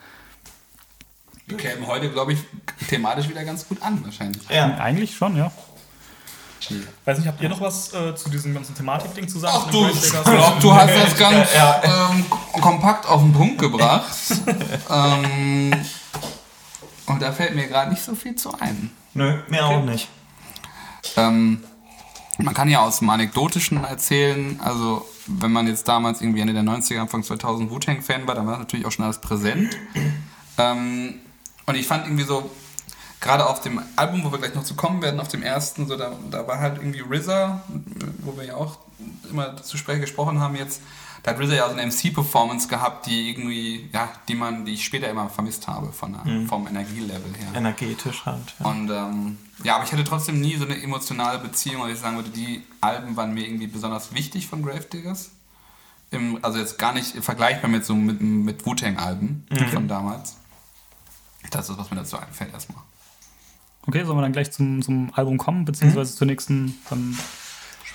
Die 1.49 1.55
kämen 1.55 1.87
heute, 1.87 2.11
glaube 2.11 2.33
ich, 2.33 2.41
thematisch 2.89 3.29
wieder 3.29 3.45
ganz 3.45 3.69
gut 3.69 3.81
an, 3.81 4.05
wahrscheinlich. 4.05 4.43
Ja. 4.51 4.77
Eigentlich 4.79 5.15
schon, 5.15 5.37
ja. 5.37 5.53
Weiß 7.05 7.19
nicht, 7.19 7.29
habt 7.29 7.41
ihr 7.41 7.49
noch 7.49 7.61
was 7.61 7.93
äh, 7.93 8.15
zu 8.17 8.31
diesem 8.31 8.53
ganzen 8.53 8.75
Thematik-Ding 8.75 9.29
zu 9.29 9.39
sagen? 9.39 9.59
Ach 9.59 9.71
du, 9.71 9.87
ich 9.89 10.11
glaube, 10.11 10.61
du 10.61 10.75
hast 10.75 10.95
das 10.95 11.17
ganz 11.17 11.49
ähm, 11.85 12.25
kompakt 12.61 13.07
auf 13.07 13.21
den 13.21 13.33
Punkt 13.33 13.59
gebracht. 13.59 14.13
ähm, 14.91 15.73
und 17.07 17.23
da 17.23 17.33
fällt 17.33 17.55
mir 17.55 17.67
gerade 17.67 17.91
nicht 17.91 18.03
so 18.03 18.15
viel 18.15 18.35
zu 18.35 18.59
ein. 18.59 18.91
Nö, 19.15 19.41
mir 19.49 19.67
auch 19.67 19.85
nicht. 19.85 20.09
Ähm, 21.17 21.63
man 22.39 22.55
kann 22.55 22.69
ja 22.69 22.81
aus 22.81 23.01
dem 23.01 23.11
Anekdotischen 23.11 23.85
erzählen, 23.85 24.59
also 24.63 25.07
wenn 25.27 25.53
man 25.53 25.67
jetzt 25.67 25.87
damals 25.87 26.21
irgendwie 26.21 26.41
Ende 26.41 26.53
der 26.53 26.63
90er, 26.63 27.01
Anfang 27.01 27.23
2000 27.23 27.71
Wu-Tang-Fan 27.71 28.27
war, 28.27 28.35
dann 28.35 28.47
war 28.47 28.53
das 28.53 28.61
natürlich 28.61 28.87
auch 28.87 28.93
schon 28.93 29.05
alles 29.05 29.21
präsent. 29.21 29.77
Ähm, 30.59 31.15
und 31.67 31.75
ich 31.77 31.87
fand 31.87 32.07
irgendwie 32.07 32.25
so, 32.25 32.51
gerade 33.21 33.47
auf 33.47 33.61
dem 33.61 33.81
Album, 33.97 34.25
wo 34.25 34.33
wir 34.33 34.39
gleich 34.39 34.55
noch 34.55 34.65
zu 34.65 34.75
kommen 34.75 35.01
werden, 35.01 35.21
auf 35.21 35.29
dem 35.29 35.43
ersten, 35.43 35.87
so 35.87 35.97
da, 35.97 36.13
da 36.31 36.47
war 36.47 36.59
halt 36.59 36.79
irgendwie 36.79 37.01
RZA, 37.01 37.63
wo 38.19 38.37
wir 38.37 38.45
ja 38.45 38.57
auch 38.57 38.79
immer 39.31 39.57
zu 39.63 39.77
sprechen 39.79 40.01
gesprochen 40.01 40.41
haben 40.41 40.57
jetzt, 40.57 40.83
da 41.23 41.31
hat 41.31 41.41
RZA 41.41 41.55
ja 41.55 41.69
so 41.69 41.77
eine 41.77 41.87
MC-Performance 41.87 42.67
gehabt, 42.67 43.07
die 43.07 43.31
irgendwie, 43.31 43.89
ja, 43.93 44.11
die 44.27 44.35
man, 44.35 44.65
die 44.65 44.73
ich 44.73 44.85
später 44.85 45.09
immer 45.09 45.29
vermisst 45.29 45.69
habe 45.69 45.93
von 45.93 46.13
der, 46.13 46.49
vom 46.49 46.67
Energielevel 46.67 47.33
her. 47.39 47.49
Energetisch 47.55 48.27
halt. 48.27 48.55
Ja. 48.59 48.67
Und 48.67 48.91
ähm, 48.91 49.39
ja, 49.63 49.77
aber 49.77 49.85
ich 49.85 49.93
hatte 49.93 50.03
trotzdem 50.03 50.41
nie 50.41 50.57
so 50.57 50.65
eine 50.65 50.83
emotionale 50.83 51.39
Beziehung, 51.39 51.83
weil 51.83 51.93
ich 51.93 52.01
sagen 52.01 52.17
würde, 52.17 52.31
die 52.31 52.63
Alben 52.81 53.17
waren 53.17 53.35
mir 53.35 53.47
irgendwie 53.47 53.69
besonders 53.69 54.13
wichtig 54.15 54.49
von 54.49 54.63
Gravediggers. 54.63 55.31
Im, 56.11 56.39
also 56.43 56.59
jetzt 56.59 56.79
gar 56.79 56.93
nicht 56.93 57.17
vergleichbar 57.25 57.71
mit 57.71 57.85
so 57.85 57.95
mit, 57.95 58.21
mit 58.21 58.67
Wu-Tang-Alben 58.67 59.47
von 59.73 59.89
damals. 59.89 60.37
Das 61.51 61.71
ist, 61.71 61.79
was 61.79 61.91
mir 61.91 61.97
dazu 61.99 62.19
einfällt 62.19 62.53
erstmal. 62.53 62.83
Okay, 63.87 64.05
sollen 64.05 64.19
wir 64.19 64.23
dann 64.23 64.33
gleich 64.33 64.53
zum, 64.53 64.83
zum 64.83 65.13
Album 65.15 65.39
kommen, 65.39 65.65
beziehungsweise 65.65 66.15
zur 66.15 66.27
nächsten, 66.27 66.79
dann 66.89 67.17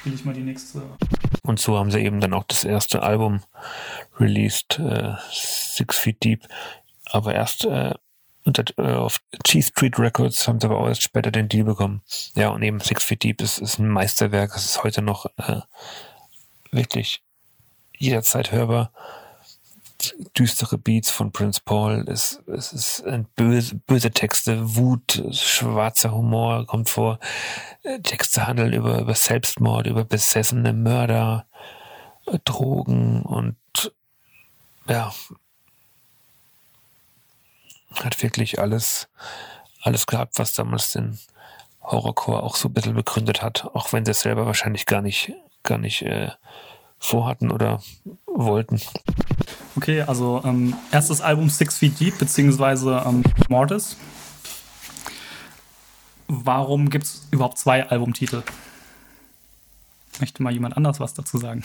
spiele 0.07 0.15
ich 0.15 0.25
mal 0.25 0.33
die 0.33 0.41
nächste. 0.41 0.81
Und 1.43 1.59
so 1.59 1.77
haben 1.77 1.91
sie 1.91 1.99
eben 1.99 2.21
dann 2.21 2.33
auch 2.33 2.45
das 2.45 2.63
erste 2.63 3.03
Album 3.03 3.41
released, 4.19 4.79
äh, 4.79 5.15
Six 5.31 5.97
Feet 5.97 6.23
Deep. 6.23 6.47
Aber 7.05 7.33
erst 7.33 7.65
äh, 7.65 7.93
unter, 8.45 8.63
äh, 8.77 8.93
auf 8.93 9.21
G 9.43 9.61
Street 9.61 9.99
Records 9.99 10.47
haben 10.47 10.61
sie 10.61 10.67
aber 10.67 10.79
auch 10.79 10.87
erst 10.87 11.03
später 11.03 11.31
den 11.31 11.49
Deal 11.49 11.65
bekommen. 11.65 12.01
Ja, 12.35 12.49
und 12.49 12.63
eben 12.63 12.79
Six 12.79 13.03
Feet 13.03 13.23
Deep 13.23 13.41
ist, 13.41 13.59
ist 13.59 13.79
ein 13.79 13.89
Meisterwerk. 13.89 14.55
Es 14.55 14.63
ist 14.65 14.83
heute 14.83 15.01
noch 15.01 15.25
äh, 15.37 15.61
wirklich 16.71 17.21
jederzeit 17.97 18.53
hörbar. 18.53 18.93
Düstere 20.37 20.77
Beats 20.77 21.09
von 21.09 21.31
Prince 21.31 21.61
Paul. 21.63 22.05
Es, 22.07 22.41
es 22.47 22.73
ist 22.73 23.03
böse, 23.35 23.75
böse 23.75 24.11
Texte, 24.11 24.75
Wut, 24.75 25.23
schwarzer 25.31 26.11
Humor 26.13 26.65
kommt 26.65 26.89
vor. 26.89 27.19
Äh, 27.83 27.99
Texte 27.99 28.47
handeln 28.47 28.73
über, 28.73 28.99
über 28.99 29.15
Selbstmord, 29.15 29.87
über 29.87 30.03
besessene 30.05 30.73
Mörder, 30.73 31.45
äh, 32.25 32.39
Drogen 32.43 33.21
und 33.23 33.55
ja, 34.87 35.13
hat 37.93 38.21
wirklich 38.21 38.59
alles, 38.59 39.09
alles 39.81 40.07
gehabt, 40.07 40.39
was 40.39 40.53
damals 40.53 40.93
den 40.93 41.19
Horrorcore 41.81 42.43
auch 42.43 42.55
so 42.55 42.69
ein 42.69 42.73
bisschen 42.73 42.95
begründet 42.95 43.41
hat, 43.41 43.65
auch 43.73 43.93
wenn 43.93 44.05
sie 44.05 44.13
selber 44.13 44.45
wahrscheinlich 44.45 44.85
gar 44.85 45.01
nicht, 45.01 45.33
gar 45.63 45.77
nicht 45.77 46.01
äh, 46.01 46.31
vorhatten 46.99 47.51
oder 47.51 47.81
wollten. 48.25 48.81
Okay, 49.75 50.01
also 50.01 50.41
ähm, 50.43 50.75
erstes 50.91 51.21
Album 51.21 51.49
Six 51.49 51.77
Feet 51.77 51.99
Deep, 51.99 52.17
beziehungsweise 52.17 53.03
ähm, 53.05 53.23
Mortis. 53.49 53.97
Warum 56.27 56.89
gibt 56.89 57.05
es 57.05 57.27
überhaupt 57.31 57.57
zwei 57.57 57.87
Albumtitel? 57.87 58.43
Möchte 60.19 60.41
mal 60.41 60.51
jemand 60.51 60.75
anders 60.75 60.99
was 60.99 61.13
dazu 61.13 61.37
sagen? 61.37 61.63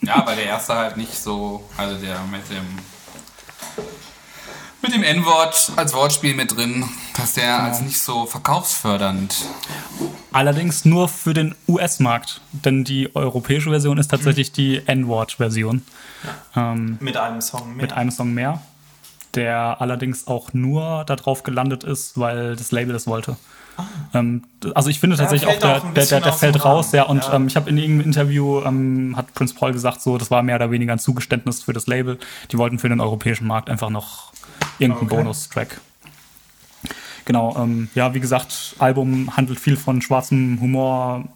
Ja, 0.00 0.26
weil 0.26 0.36
der 0.36 0.46
erste 0.46 0.74
halt 0.74 0.96
nicht 0.96 1.14
so, 1.14 1.68
also 1.76 1.98
der 2.00 2.20
mit 2.24 2.48
dem 2.50 2.64
mit 4.88 4.96
dem 4.96 5.02
N-Wort 5.02 5.72
als 5.76 5.92
Wortspiel 5.92 6.34
mit 6.34 6.56
drin, 6.56 6.82
dass 7.14 7.34
der 7.34 7.62
als 7.62 7.82
nicht 7.82 8.00
so 8.00 8.24
verkaufsfördernd. 8.24 9.44
Allerdings 10.32 10.86
nur 10.86 11.08
für 11.08 11.34
den 11.34 11.54
US-Markt, 11.68 12.40
denn 12.52 12.84
die 12.84 13.14
europäische 13.14 13.68
Version 13.68 13.98
ist 13.98 14.08
tatsächlich 14.08 14.50
die 14.52 14.80
N-Word-Version. 14.86 15.82
Ähm, 16.56 16.96
Mit 17.00 17.18
einem 17.18 17.42
Song 17.42 17.68
mehr. 17.76 17.82
mit 17.82 17.92
einem 17.92 18.10
Song 18.10 18.32
mehr, 18.32 18.62
der 19.34 19.76
allerdings 19.80 20.26
auch 20.26 20.54
nur 20.54 21.04
darauf 21.04 21.42
gelandet 21.42 21.84
ist, 21.84 22.18
weil 22.18 22.56
das 22.56 22.72
Label 22.72 22.94
es 22.94 23.06
wollte. 23.06 23.36
Ähm, 24.12 24.42
d- 24.64 24.72
also 24.74 24.88
ich 24.90 24.98
finde 25.00 25.16
Ja, 25.16 25.22
tatsächlich 25.22 25.48
auch, 25.54 25.60
der, 25.60 25.76
auch 25.76 25.92
der, 25.92 26.06
der, 26.06 26.20
der 26.20 26.32
fällt 26.32 26.64
raus, 26.64 26.90
ja. 26.92 27.04
Und 27.04 27.22
Ja. 27.24 27.34
Ähm, 27.34 27.46
ich 27.46 27.54
habe 27.56 27.68
in 27.70 27.76
irgendeinem 27.78 28.06
Interview, 28.06 28.62
ähm, 28.64 29.14
hat 29.16 29.34
Prince 29.34 29.54
Paul 29.54 29.72
gesagt, 29.72 30.00
so, 30.02 30.16
das 30.18 30.30
war 30.32 30.42
mehr 30.42 30.56
oder 30.56 30.70
weniger 30.72 30.94
ein 30.94 30.98
Zugeständnis 30.98 31.62
für 31.62 31.72
das 31.74 31.86
Label. 31.86 32.18
Die 32.50 32.58
wollten 32.58 32.78
für 32.80 32.88
den 32.88 33.00
europäischen 33.00 33.46
Markt 33.46 33.70
einfach 33.70 33.90
noch 33.90 34.32
irgendeinen 34.78 35.08
Okay. 35.08 35.16
Bonustrack. 35.16 35.80
Genau, 37.24 37.54
ähm, 37.58 37.90
ja, 37.94 38.14
wie 38.14 38.20
gesagt, 38.20 38.74
Album 38.78 39.36
handelt 39.36 39.60
viel 39.60 39.76
von 39.76 40.00
schwarzem 40.00 40.60
Humor, 40.60 41.28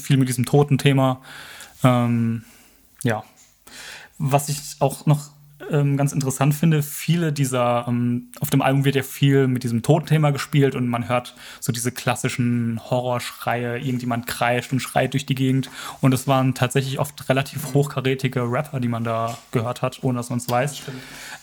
viel 0.00 0.16
mit 0.16 0.28
diesem 0.28 0.46
Toten-Thema. 0.46 1.20
Ähm, 1.82 2.44
ja. 3.02 3.24
Was 4.18 4.48
ich 4.48 4.60
auch 4.80 5.06
noch 5.06 5.30
ähm, 5.70 5.96
ganz 5.96 6.12
interessant 6.12 6.54
finde, 6.54 6.82
viele 6.82 7.32
dieser, 7.32 7.84
ähm, 7.88 8.28
auf 8.40 8.50
dem 8.50 8.62
Album 8.62 8.84
wird 8.84 8.94
ja 8.96 9.02
viel 9.02 9.48
mit 9.48 9.64
diesem 9.64 9.82
Totenthema 9.82 10.30
gespielt 10.30 10.74
und 10.74 10.86
man 10.88 11.08
hört 11.08 11.34
so 11.60 11.72
diese 11.72 11.90
klassischen 11.92 12.80
Horrorschreie, 12.90 13.78
irgendjemand 13.78 14.26
kreischt 14.26 14.72
und 14.72 14.80
schreit 14.80 15.12
durch 15.14 15.26
die 15.26 15.34
Gegend. 15.34 15.68
Und 16.00 16.14
es 16.14 16.26
waren 16.28 16.54
tatsächlich 16.54 16.98
oft 17.00 17.28
relativ 17.28 17.74
hochkarätige 17.74 18.42
Rapper, 18.50 18.80
die 18.80 18.88
man 18.88 19.04
da 19.04 19.36
gehört 19.50 19.82
hat, 19.82 19.98
ohne 20.02 20.18
dass 20.18 20.30
man 20.30 20.38
es 20.38 20.48
weiß. 20.48 20.82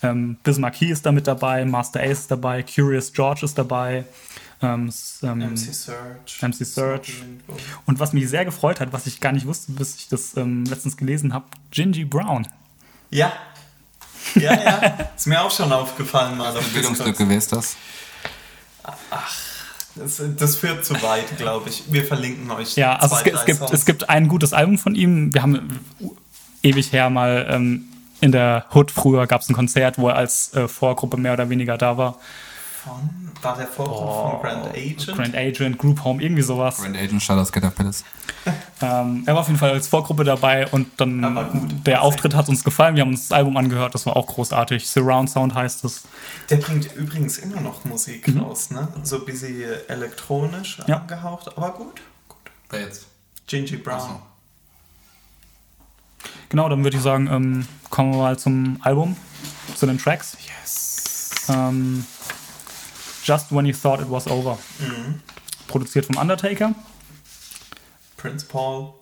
Ähm, 0.04 0.38
Biz 0.43 0.60
Marquis 0.60 0.91
ist 0.91 1.06
da 1.06 1.12
mit 1.12 1.28
dabei, 1.28 1.65
Master 1.65 1.99
Ace 2.01 2.19
ist 2.21 2.32
dabei, 2.32 2.63
Curious 2.63 3.12
George 3.13 3.41
ist 3.43 3.58
dabei. 3.58 4.06
Ähm, 4.62 4.88
s- 4.88 5.19
ähm, 5.23 5.39
MC 5.39 5.58
Search. 5.73 6.41
MC 6.41 6.63
Search. 6.65 7.13
und 7.86 7.99
was 7.99 8.13
mich 8.13 8.30
sehr 8.30 8.45
gefreut 8.45 8.80
hat, 8.80 8.93
was 8.93 9.06
ich 9.06 9.19
gar 9.19 9.34
nicht 9.34 9.45
wusste, 9.45 9.73
bis 9.73 9.97
ich 9.97 10.08
das 10.08 10.38
ähm, 10.38 10.63
letztens 10.63 10.95
gelesen 10.95 11.34
habe, 11.34 11.45
Gingy 11.71 12.06
Brown. 12.06 12.47
Ja. 13.12 13.34
Ja, 14.33 14.53
ja. 14.53 14.97
Ist 15.15 15.27
mir 15.27 15.41
auch 15.41 15.51
schon 15.51 15.71
aufgefallen 15.71 16.38
mal. 16.38 16.55
Auf 16.55 16.67
Bildungslücke, 16.69 17.27
wer 17.29 17.38
ist 17.38 17.51
das? 17.51 17.75
Das, 19.95 20.21
das 20.38 20.55
führt 20.57 20.83
zu 20.83 21.01
weit, 21.01 21.38
glaube 21.38 21.69
ich. 21.69 21.83
Wir 21.88 22.03
verlinken 22.05 22.49
euch. 22.51 22.75
Ja, 22.75 22.95
also 22.97 23.15
zwei, 23.15 23.29
es, 23.29 23.39
es, 23.39 23.45
gibt, 23.45 23.59
Songs. 23.59 23.71
es 23.71 23.85
gibt 23.85 24.09
ein 24.09 24.27
gutes 24.27 24.51
Album 24.53 24.77
von 24.77 24.95
ihm. 24.95 25.33
Wir 25.33 25.41
haben 25.41 25.79
ewig 26.63 26.91
her 26.91 27.09
mal 27.09 27.47
ähm, 27.49 27.85
in 28.21 28.31
der 28.31 28.65
Hood 28.73 28.91
früher 28.91 29.27
gab 29.27 29.41
es 29.41 29.49
ein 29.49 29.53
Konzert, 29.53 29.97
wo 29.97 30.09
er 30.09 30.15
als 30.15 30.53
äh, 30.53 30.67
Vorgruppe 30.67 31.17
mehr 31.17 31.33
oder 31.33 31.49
weniger 31.49 31.77
da 31.77 31.97
war. 31.97 32.19
Von, 32.83 33.31
war 33.41 33.57
der 33.57 33.67
Vorgruppe 33.67 34.31
von 34.31 34.41
Grand 34.41 34.67
Agent? 34.69 35.07
Oh, 35.09 35.15
Grand 35.15 35.35
Agent, 35.35 35.77
Group 35.77 36.03
Home, 36.03 36.21
irgendwie 36.21 36.41
sowas. 36.41 36.77
Grand 36.77 36.97
Agent 36.97 37.21
Shadows 37.21 37.51
Getter 37.51 37.71
Palace. 37.71 38.03
Ähm, 38.81 39.23
er 39.25 39.33
war 39.35 39.41
auf 39.41 39.47
jeden 39.47 39.57
Fall 39.59 39.71
als 39.71 39.88
Vorgruppe 39.88 40.25
dabei 40.25 40.67
und 40.67 40.88
dann 40.99 41.23
Er 41.23 41.33
war 41.35 41.45
gut. 41.45 41.71
der 41.88 42.01
Auftritt 42.01 42.35
hat 42.35 42.49
uns 42.49 42.61
gefallen. 42.63 42.95
Wir 42.95 43.01
haben 43.03 43.11
uns 43.11 43.29
das 43.29 43.31
Album 43.38 43.55
angehört, 43.55 43.93
das 43.95 44.05
war 44.05 44.17
auch 44.17 44.27
großartig. 44.27 44.85
Surround 44.88 45.29
Sound 45.29 45.53
heißt 45.55 45.85
es. 45.85 46.03
Der 46.49 46.57
bringt 46.57 46.93
übrigens 46.93 47.38
immer 47.38 47.61
noch 47.61 47.85
Musik 47.85 48.27
raus, 48.38 48.71
ne? 48.71 48.89
So 49.03 49.19
ein 49.19 49.25
bisschen 49.25 49.63
elektronisch 49.88 50.79
Mhm. 50.79 50.83
Ja. 50.88 50.97
angehaucht, 50.99 51.57
aber 51.57 51.71
gut. 51.71 52.01
gut. 52.27 52.38
Wer 52.69 52.81
jetzt? 52.81 53.05
Gingy 53.47 53.77
Brown. 53.77 53.95
Achso. 54.01 54.21
Genau, 56.49 56.67
dann 56.69 56.83
würde 56.83 56.97
ich 56.97 57.03
sagen, 57.03 57.27
ähm, 57.31 57.67
kommen 57.89 58.11
wir 58.11 58.17
mal 58.17 58.38
zum 58.38 58.77
Album, 58.81 59.15
zu 59.75 59.85
den 59.85 59.97
Tracks. 59.97 60.38
Yes. 60.61 61.45
Ähm, 61.49 62.05
Just 63.23 63.51
When 63.55 63.65
You 63.65 63.73
Thought 63.73 64.01
It 64.01 64.11
Was 64.11 64.27
Over. 64.27 64.57
Produziert 65.67 66.05
vom 66.05 66.17
Undertaker. 66.17 66.73
Prince 68.25 68.45
Paul. 68.47 68.93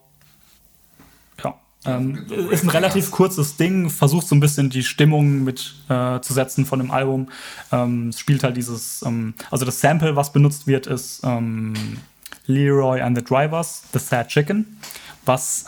Ja. 1.43 1.55
Ähm, 1.86 2.25
ist 2.51 2.63
ein 2.63 2.69
relativ 2.69 3.09
kurzes 3.12 3.55
Ding, 3.55 3.89
versucht 3.89 4.27
so 4.27 4.36
ein 4.36 4.41
bisschen 4.41 4.69
die 4.69 4.83
Stimmung 4.83 5.45
mit 5.45 5.75
äh, 5.88 6.19
zu 6.19 6.33
setzen 6.33 6.65
von 6.65 6.79
dem 6.79 6.91
Album. 6.91 7.29
Ähm, 7.71 8.12
spielt 8.12 8.43
halt 8.43 8.57
dieses, 8.57 9.01
ähm, 9.05 9.33
also 9.49 9.63
das 9.63 9.79
Sample, 9.79 10.17
was 10.17 10.33
benutzt 10.33 10.67
wird, 10.67 10.88
ist 10.88 11.21
ähm, 11.23 11.73
Leroy 12.47 13.01
and 13.01 13.17
the 13.17 13.23
Drivers, 13.23 13.83
The 13.93 13.99
Sad 13.99 14.27
Chicken, 14.27 14.77
was, 15.25 15.63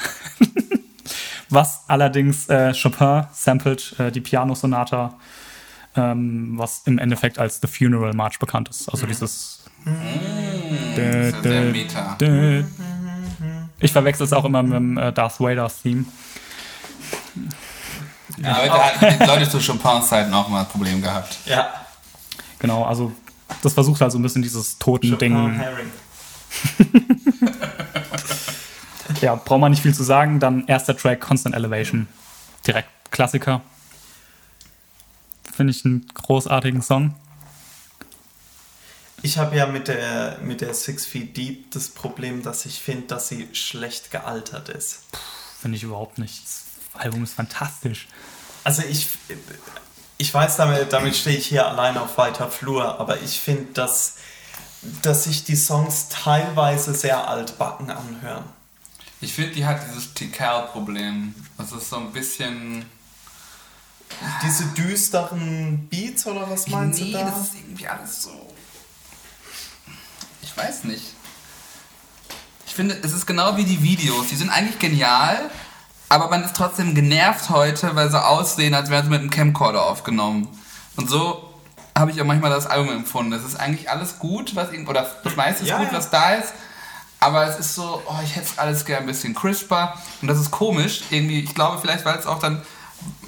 was 1.50 1.80
allerdings 1.88 2.50
äh, 2.50 2.74
Chopin 2.74 3.24
sampled, 3.32 3.96
äh, 4.00 4.12
die 4.12 4.20
Piano-Sonata, 4.20 5.18
ähm, 5.96 6.58
was 6.58 6.82
im 6.86 6.98
Endeffekt 6.98 7.40
als 7.40 7.62
The 7.62 7.68
Funeral 7.68 8.14
March 8.14 8.38
bekannt 8.38 8.68
ist. 8.68 8.90
Also 8.90 9.08
dieses. 9.08 9.64
Das 9.86 9.94
ist 11.06 11.36
ja 11.36 11.42
sehr 11.42 11.62
meta. 11.72 12.18
Dö. 12.20 12.64
Ich 13.80 13.92
verwechsel 13.92 14.26
es 14.26 14.34
auch 14.34 14.46
immer 14.46 14.64
mit 14.64 14.74
dem 14.74 14.98
äh, 14.98 15.12
Darth 15.12 15.40
Vader-Theme. 15.40 16.06
Ja, 18.38 18.54
hatten 18.54 19.20
die 19.20 19.26
Leute 19.26 19.50
zu 19.50 19.60
Chopins 19.60 20.10
Zeiten 20.10 20.34
auch 20.34 20.50
mal 20.50 20.62
ein 20.62 20.68
Problem 20.68 21.02
gehabt. 21.02 21.38
Ja. 21.46 21.68
Genau, 22.60 22.84
also 22.84 23.12
das 23.62 23.74
versucht 23.74 24.02
halt 24.02 24.12
so 24.12 24.18
ein 24.18 24.22
bisschen 24.22 24.42
dieses 24.42 24.78
Toten-Ding. 24.80 25.62
Ja, 29.22 29.36
braucht 29.36 29.60
man 29.60 29.72
nicht 29.72 29.82
viel 29.82 29.94
zu 29.94 30.04
sagen. 30.04 30.40
Dann 30.40 30.66
erster 30.68 30.96
Track, 30.96 31.22
Constant 31.22 31.56
Elevation. 31.56 32.08
Direkt 32.66 32.90
Klassiker. 33.12 33.62
Finde 35.56 35.72
ich 35.72 35.86
einen 35.86 36.06
großartigen 36.14 36.82
Song. 36.82 37.16
Ich 39.22 39.38
habe 39.38 39.56
ja 39.56 39.66
mit 39.66 39.88
der, 39.88 40.38
mit 40.42 40.62
der 40.62 40.74
Six 40.74 41.06
Feet 41.06 41.36
Deep 41.36 41.72
das 41.72 41.90
Problem, 41.90 42.44
dass 42.44 42.66
ich 42.66 42.82
finde, 42.82 43.08
dass 43.08 43.28
sie 43.28 43.48
schlecht 43.54 44.12
gealtert 44.12 44.70
ist. 44.70 45.00
Finde 45.60 45.78
ich 45.78 45.84
überhaupt 45.84 46.18
nicht. 46.18 46.44
Das 46.44 47.02
Album 47.02 47.24
ist 47.24 47.34
fantastisch. 47.34 48.08
Also 48.64 48.84
ich, 48.84 49.08
ich 50.18 50.34
weiß, 50.34 50.58
damit, 50.58 50.94
damit 50.94 51.16
stehe 51.16 51.38
ich 51.38 51.48
hier 51.48 51.68
allein 51.68 51.98
auf 51.98 52.18
weiter 52.18 52.50
Flur, 52.50 53.00
aber 53.00 53.22
ich 53.22 53.40
finde, 53.40 53.74
dass, 53.74 54.16
dass 55.02 55.26
sich 55.26 55.44
die 55.44 55.56
Songs 55.56 56.10
teilweise 56.10 56.94
sehr 56.94 57.28
altbacken 57.28 57.90
anhören. 57.90 58.44
Ich 59.22 59.34
finde, 59.34 59.56
die 59.56 59.66
hat 59.66 59.82
dieses 59.88 60.14
Tikal-Problem. 60.14 61.34
Das 61.58 61.72
ist 61.72 61.90
so 61.90 61.98
ein 61.98 62.12
bisschen. 62.12 62.86
Diese 64.44 64.66
düsteren 64.68 65.88
Beats 65.90 66.28
oder 66.28 66.50
was 66.50 66.68
meinst 66.68 67.02
nee, 67.02 67.12
du 67.12 67.18
da? 67.18 67.26
das 67.26 67.48
ist 67.48 67.56
irgendwie 67.56 67.88
alles 67.88 68.22
so. 68.22 68.55
Ich 70.56 70.64
weiß 70.64 70.84
nicht. 70.86 71.04
Ich 72.68 72.74
finde, 72.74 72.98
es 73.04 73.14
ist 73.14 73.26
genau 73.26 73.58
wie 73.58 73.64
die 73.66 73.82
Videos. 73.84 74.28
Die 74.28 74.36
sind 74.36 74.50
eigentlich 74.50 74.80
genial, 74.80 75.50
aber 76.10 76.30
man 76.30 76.44
ist 76.44 76.56
trotzdem 76.56 76.96
genervt 76.96 77.50
heute, 77.50 77.96
weil 77.96 78.10
sie 78.10 78.24
aussehen, 78.24 78.74
als 78.74 78.90
wären 78.90 79.04
sie 79.06 79.10
mit 79.10 79.22
einem 79.22 79.30
Camcorder 79.30 79.86
aufgenommen. 79.86 80.48
Und 80.96 81.10
so 81.10 81.54
habe 81.98 82.12
ich 82.12 82.22
auch 82.22 82.26
manchmal 82.26 82.52
das 82.52 82.68
Album 82.68 82.90
empfunden. 82.94 83.34
Es 83.34 83.44
ist 83.44 83.56
eigentlich 83.56 83.90
alles 83.90 84.20
gut, 84.20 84.56
was 84.56 84.72
irgend- 84.72 84.90
oder 84.90 85.10
das 85.24 85.36
meiste 85.36 85.64
ist 85.64 85.70
Ja, 85.70 85.78
gut, 85.78 85.88
ja. 85.92 85.98
was 85.98 86.10
da 86.10 86.34
ist. 86.36 86.54
Aber 87.20 87.48
es 87.48 87.58
ist 87.58 87.76
so, 87.76 88.02
oh, 88.06 88.20
ich 88.24 88.36
hätte 88.36 88.48
es 88.48 88.58
alles 88.60 88.86
gerne 88.86 89.02
ein 89.02 89.08
bisschen 89.08 89.34
crisper. 89.34 89.98
Und 90.22 90.28
das 90.28 90.40
ist 90.40 90.52
komisch. 90.52 91.02
Irgendwie, 91.10 91.40
ich 91.42 91.56
glaube, 91.56 91.80
vielleicht, 91.80 92.06
weil 92.06 92.18
es 92.18 92.26
auch 92.26 92.40
dann, 92.40 92.62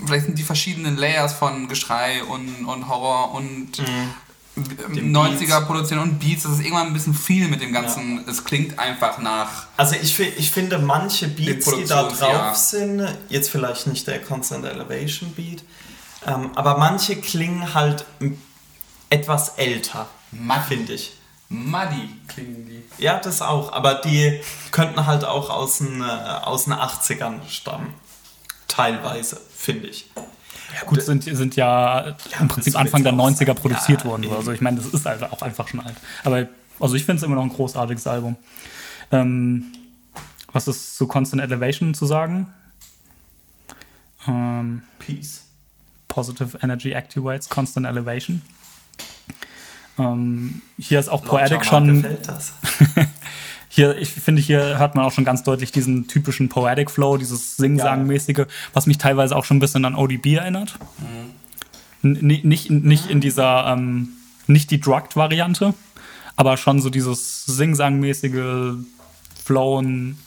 vielleicht 0.05 0.25
sind 0.25 0.37
die 0.37 0.43
verschiedenen 0.43 0.97
Layers 0.97 1.33
von 1.33 1.67
Geschrei 1.67 2.23
und, 2.23 2.65
und 2.65 2.87
Horror 2.89 3.33
und 3.33 3.77
Den 3.77 4.13
90er 4.57 5.61
produzieren 5.65 6.01
und 6.01 6.19
Beats, 6.19 6.43
das 6.43 6.53
ist 6.53 6.59
irgendwann 6.61 6.87
ein 6.87 6.93
bisschen 6.93 7.13
viel 7.13 7.47
mit 7.47 7.61
dem 7.61 7.71
Ganzen. 7.71 8.27
Es 8.27 8.43
klingt 8.43 8.77
einfach 8.79 9.17
nach. 9.19 9.67
Also 9.77 9.95
ich, 10.01 10.19
ich 10.19 10.51
finde 10.51 10.79
manche 10.79 11.27
Beats, 11.27 11.65
die 11.65 11.85
da 11.85 12.01
Produktions- 12.01 12.19
drauf 12.19 12.31
ja. 12.33 12.55
sind, 12.55 13.07
jetzt 13.29 13.49
vielleicht 13.49 13.87
nicht 13.87 14.07
der 14.07 14.21
Constant 14.21 14.65
Elevation 14.65 15.31
Beat, 15.33 15.63
ähm, 16.25 16.51
aber 16.55 16.77
manche 16.77 17.15
klingen 17.17 17.73
halt 17.73 18.05
etwas 19.09 19.49
älter, 19.57 20.07
finde 20.67 20.93
ich. 20.93 21.13
Muddy 21.49 22.09
klingen 22.27 22.65
die. 22.65 22.83
Ja, 23.01 23.19
das 23.19 23.41
auch, 23.41 23.71
aber 23.71 23.95
die 23.95 24.41
könnten 24.71 25.05
halt 25.05 25.23
auch 25.23 25.49
aus 25.49 25.77
den, 25.77 26.01
äh, 26.01 26.03
aus 26.03 26.65
den 26.65 26.73
80ern 26.73 27.47
stammen. 27.47 27.93
Teilweise, 28.67 29.39
finde 29.55 29.87
ich. 29.87 30.09
Ja, 30.75 30.83
gut, 30.85 31.01
sind, 31.01 31.23
sind 31.23 31.55
ja 31.55 32.15
im 32.39 32.47
Prinzip 32.47 32.77
Anfang 32.77 33.03
der 33.03 33.13
wird's 33.17 33.23
auch 33.23 33.41
90er 33.41 33.45
sein. 33.45 33.55
produziert 33.55 34.01
Ja, 34.03 34.09
worden. 34.09 34.23
eben. 34.23 34.33
Also 34.35 34.51
ich 34.51 34.61
meine, 34.61 34.77
das 34.77 34.87
ist 34.87 35.05
halt 35.05 35.23
auch 35.23 35.41
einfach 35.41 35.67
schon 35.67 35.79
alt. 35.79 35.95
Aber 36.23 36.47
also 36.79 36.95
ich 36.95 37.05
finde 37.05 37.17
es 37.19 37.23
immer 37.23 37.35
noch 37.35 37.43
ein 37.43 37.49
großartiges 37.49 38.05
Album. 38.07 38.35
Ähm, 39.11 39.65
was 40.51 40.67
ist 40.67 40.97
zu 40.97 41.07
Constant 41.07 41.41
Elevation 41.41 41.93
zu 41.93 42.05
sagen? 42.05 42.47
Ähm, 44.27 44.81
Peace. 44.99 45.43
Positive 46.07 46.57
Energy 46.61 46.91
Activates 46.93 47.47
Constant 47.49 47.85
Elevation. 47.85 48.41
Ähm, 49.99 50.61
hier 50.77 50.99
ist 50.99 51.09
auch 51.09 51.23
Poetic 51.23 51.65
schon. 51.65 52.01
gefällt 52.01 52.27
das. 52.27 52.53
Hier, 53.69 53.97
ich 53.97 54.09
finde, 54.09 54.41
hier 54.41 54.77
hört 54.79 54.95
man 54.95 55.05
auch 55.05 55.11
schon 55.11 55.25
ganz 55.25 55.43
deutlich 55.43 55.71
diesen 55.71 56.07
typischen 56.07 56.49
Poetic 56.49 56.89
Flow, 56.89 57.17
dieses 57.17 57.57
Sing-Sang-mäßige, 57.57 58.45
was 58.73 58.85
mich 58.87 58.97
teilweise 58.97 59.35
auch 59.35 59.43
schon 59.45 59.57
ein 59.57 59.59
bisschen 59.59 59.83
an 59.85 59.95
ODB 59.95 60.35
erinnert. 60.35 60.79
N 62.01 62.13
nicht, 62.21 62.69
nicht 62.69 63.09
in 63.09 63.19
dieser, 63.19 63.67
ähm, 63.67 64.09
nicht 64.47 64.71
die 64.71 64.79
Drugged-Variante, 64.79 65.73
aber 66.37 66.55
schon 66.55 66.81
so 66.81 66.89
dieses 66.89 67.45
Sing-Sang-mäßige 67.45 68.77
Flowen. 69.43 70.17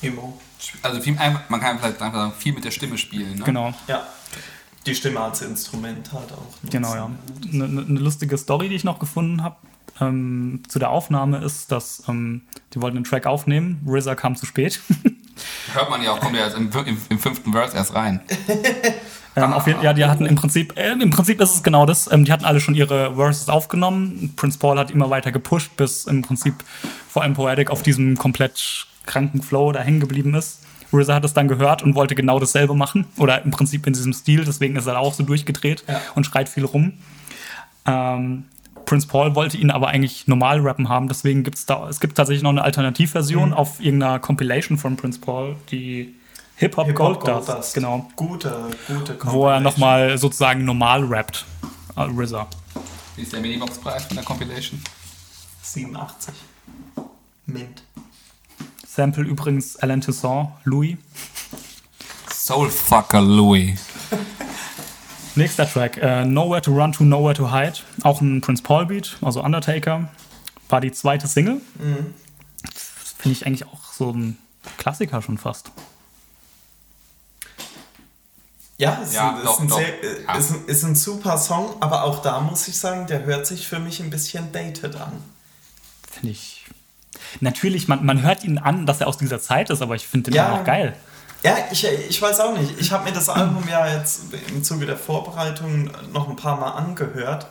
Emo. 0.00 0.40
Also 0.82 1.00
viel, 1.00 1.14
man 1.48 1.60
kann 1.60 1.78
vielleicht 1.78 2.00
einfach 2.00 2.18
sagen, 2.18 2.32
viel 2.38 2.54
mit 2.54 2.64
der 2.64 2.70
Stimme 2.70 2.96
spielen. 2.96 3.38
Ne? 3.38 3.44
Genau. 3.44 3.74
Ja. 3.86 4.06
die 4.86 4.94
Stimme 4.94 5.20
als 5.20 5.42
Instrument 5.42 6.12
halt 6.12 6.32
auch. 6.32 6.62
nutzen. 6.62 6.70
Genau, 6.70 6.94
ja. 6.94 7.10
Eine, 7.52 7.64
eine 7.64 7.82
eine 7.82 8.00
lustige 8.00 8.38
Story, 8.38 8.68
die 8.68 8.74
ich 8.74 8.84
noch 8.84 8.98
gefunden 8.98 9.42
habe 9.42 9.56
ähm, 10.00 10.62
zu 10.68 10.78
der 10.78 10.90
Aufnahme 10.90 11.38
ist, 11.38 11.72
dass 11.72 12.02
ähm, 12.08 12.42
die 12.74 12.80
wollten 12.80 12.96
den 12.96 13.04
Track 13.04 13.26
aufnehmen, 13.26 13.86
RZA 13.88 14.14
kam 14.14 14.36
zu 14.36 14.46
spät. 14.46 14.80
Hört 15.72 15.90
man 15.90 16.02
ja 16.02 16.12
auch, 16.12 16.20
kommt 16.20 16.36
ja 16.36 16.46
im, 16.48 16.70
im, 16.86 16.98
im 17.08 17.18
fünften 17.18 17.52
Verse 17.52 17.76
erst 17.76 17.94
rein. 17.94 18.20
Ähm, 19.36 19.52
auf 19.52 19.68
ja, 19.68 19.92
die 19.92 20.04
hatten 20.04 20.26
im 20.26 20.34
Prinzip, 20.34 20.76
äh, 20.76 20.92
im 20.92 21.10
Prinzip 21.10 21.40
ist 21.40 21.54
es 21.54 21.62
genau 21.62 21.86
das. 21.86 22.10
Ähm, 22.10 22.24
die 22.24 22.32
hatten 22.32 22.44
alle 22.44 22.60
schon 22.60 22.74
ihre 22.74 23.14
Verses 23.14 23.48
aufgenommen. 23.48 24.32
Prince 24.34 24.58
Paul 24.58 24.78
hat 24.78 24.90
immer 24.90 25.10
weiter 25.10 25.30
gepusht, 25.30 25.76
bis 25.76 26.06
im 26.06 26.22
Prinzip 26.22 26.54
vor 27.08 27.22
allem 27.22 27.34
Poetic 27.34 27.70
auf 27.70 27.82
diesem 27.82 28.16
komplett 28.18 28.86
kranken 29.06 29.42
Flow 29.42 29.70
da 29.70 29.80
hängen 29.80 30.00
geblieben 30.00 30.34
ist. 30.34 30.64
RZA 30.92 31.14
hat 31.14 31.24
es 31.24 31.34
dann 31.34 31.46
gehört 31.46 31.82
und 31.82 31.94
wollte 31.94 32.14
genau 32.14 32.40
dasselbe 32.40 32.74
machen. 32.74 33.06
Oder 33.16 33.44
im 33.44 33.50
Prinzip 33.50 33.86
in 33.86 33.92
diesem 33.92 34.12
Stil. 34.12 34.44
Deswegen 34.44 34.74
ist 34.76 34.86
er 34.86 34.98
auch 34.98 35.14
so 35.14 35.22
durchgedreht 35.22 35.84
Ja. 35.86 36.00
und 36.14 36.24
schreit 36.24 36.48
viel 36.48 36.64
rum. 36.64 36.94
Ähm, 37.86 38.44
Prince 38.88 39.06
Paul 39.06 39.34
wollte 39.34 39.58
ihn 39.58 39.70
aber 39.70 39.88
eigentlich 39.88 40.26
normal 40.28 40.60
rappen 40.60 40.88
haben. 40.88 41.08
Deswegen 41.08 41.42
gibt 41.44 41.58
es 41.58 41.66
da, 41.66 41.88
es 41.90 42.00
gibt 42.00 42.16
tatsächlich 42.16 42.42
noch 42.42 42.50
eine 42.50 42.62
Alternativversion 42.62 43.52
auf 43.52 43.80
irgendeiner 43.80 44.18
Compilation 44.18 44.78
von 44.78 44.96
Prince 44.96 45.20
Paul, 45.20 45.56
die 45.70 46.14
Hip-Hop 46.56 46.86
Hip-Hop 46.86 47.22
Gold 47.22 47.48
Dust. 47.48 47.74
Genau 47.74 48.08
Gute, 48.16 48.70
gute 48.86 49.12
wo 49.26 49.46
er 49.46 49.56
Compilation. 49.56 49.62
nochmal 49.62 50.16
sozusagen 50.18 50.64
normal 50.64 51.04
rappt. 51.04 51.44
äh, 51.96 52.00
RZA. 52.02 52.46
Wie 53.16 53.22
ist 53.22 53.32
der 53.32 53.40
Minibox-Preis 53.40 54.06
von 54.06 54.16
der 54.16 54.24
Compilation? 54.24 54.80
87. 55.62 56.34
Mint. 57.44 57.82
Sample 58.86 59.24
übrigens 59.24 59.76
Alan 59.76 60.00
Toussaint, 60.00 60.48
Louis. 60.64 60.96
Soulfucker 62.32 63.20
Louis. 63.20 63.78
Nächster 65.38 65.70
Track, 65.70 65.96
äh, 65.98 66.24
Nowhere 66.24 66.60
to 66.62 66.72
Run 66.72 66.92
to, 66.92 67.04
Nowhere 67.04 67.34
to 67.34 67.52
Hide. 67.52 67.74
Auch 68.02 68.20
ein 68.20 68.40
Prince 68.40 68.62
Paul 68.62 68.86
Beat, 68.86 69.16
also 69.22 69.42
Undertaker. 69.42 70.08
War 70.68 70.80
die 70.80 70.92
zweite 70.92 71.26
Single. 71.28 71.60
Das 72.62 73.14
Finde 73.18 73.32
ich 73.36 73.46
eigentlich 73.46 73.64
auch 73.66 73.92
so 73.92 74.10
ein 74.12 74.36
Klassiker 74.76 75.22
schon 75.22 75.38
fast. 75.38 75.70
Ja, 78.76 79.00
es 79.02 79.12
Ja, 79.14 79.36
ist, 79.38 79.44
doch, 79.46 79.60
ein 79.60 79.68
doch. 79.68 79.76
Sehr, 79.78 80.22
Ja. 80.26 80.34
ist, 80.36 80.50
ein- 80.52 80.64
ist 80.66 80.82
ein 80.84 80.94
super 80.94 81.36
Song, 81.38 81.70
aber 81.80 82.04
auch 82.04 82.22
da 82.22 82.40
muss 82.40 82.68
ich 82.68 82.78
sagen, 82.78 83.06
der 83.06 83.24
hört 83.24 83.46
sich 83.46 83.66
für 83.66 83.80
mich 83.80 84.00
ein 84.00 84.10
bisschen 84.10 84.52
dated 84.52 84.96
an. 84.96 85.12
Finde 86.10 86.30
ich. 86.30 86.64
Natürlich, 87.40 87.88
man, 87.88 88.04
man 88.06 88.22
hört 88.22 88.44
ihn 88.44 88.58
an, 88.58 88.86
dass 88.86 89.00
er 89.00 89.08
aus 89.08 89.18
dieser 89.18 89.40
Zeit 89.40 89.70
ist, 89.70 89.82
aber 89.82 89.96
ich 89.96 90.06
finde 90.06 90.30
den 90.30 90.36
Ja. 90.36 90.56
noch 90.58 90.64
geil. 90.64 90.94
Ja, 91.44 91.56
ich, 91.70 91.84
ich 91.84 92.20
weiß 92.20 92.40
auch 92.40 92.56
nicht. 92.56 92.80
Ich 92.80 92.90
habe 92.90 93.04
mir 93.04 93.12
das 93.12 93.28
Album 93.28 93.66
ja 93.68 93.86
jetzt 93.86 94.22
im 94.48 94.64
Zuge 94.64 94.86
der 94.86 94.96
Vorbereitung 94.96 95.90
noch 96.12 96.28
ein 96.28 96.36
paar 96.36 96.58
Mal 96.58 96.70
angehört. 96.72 97.46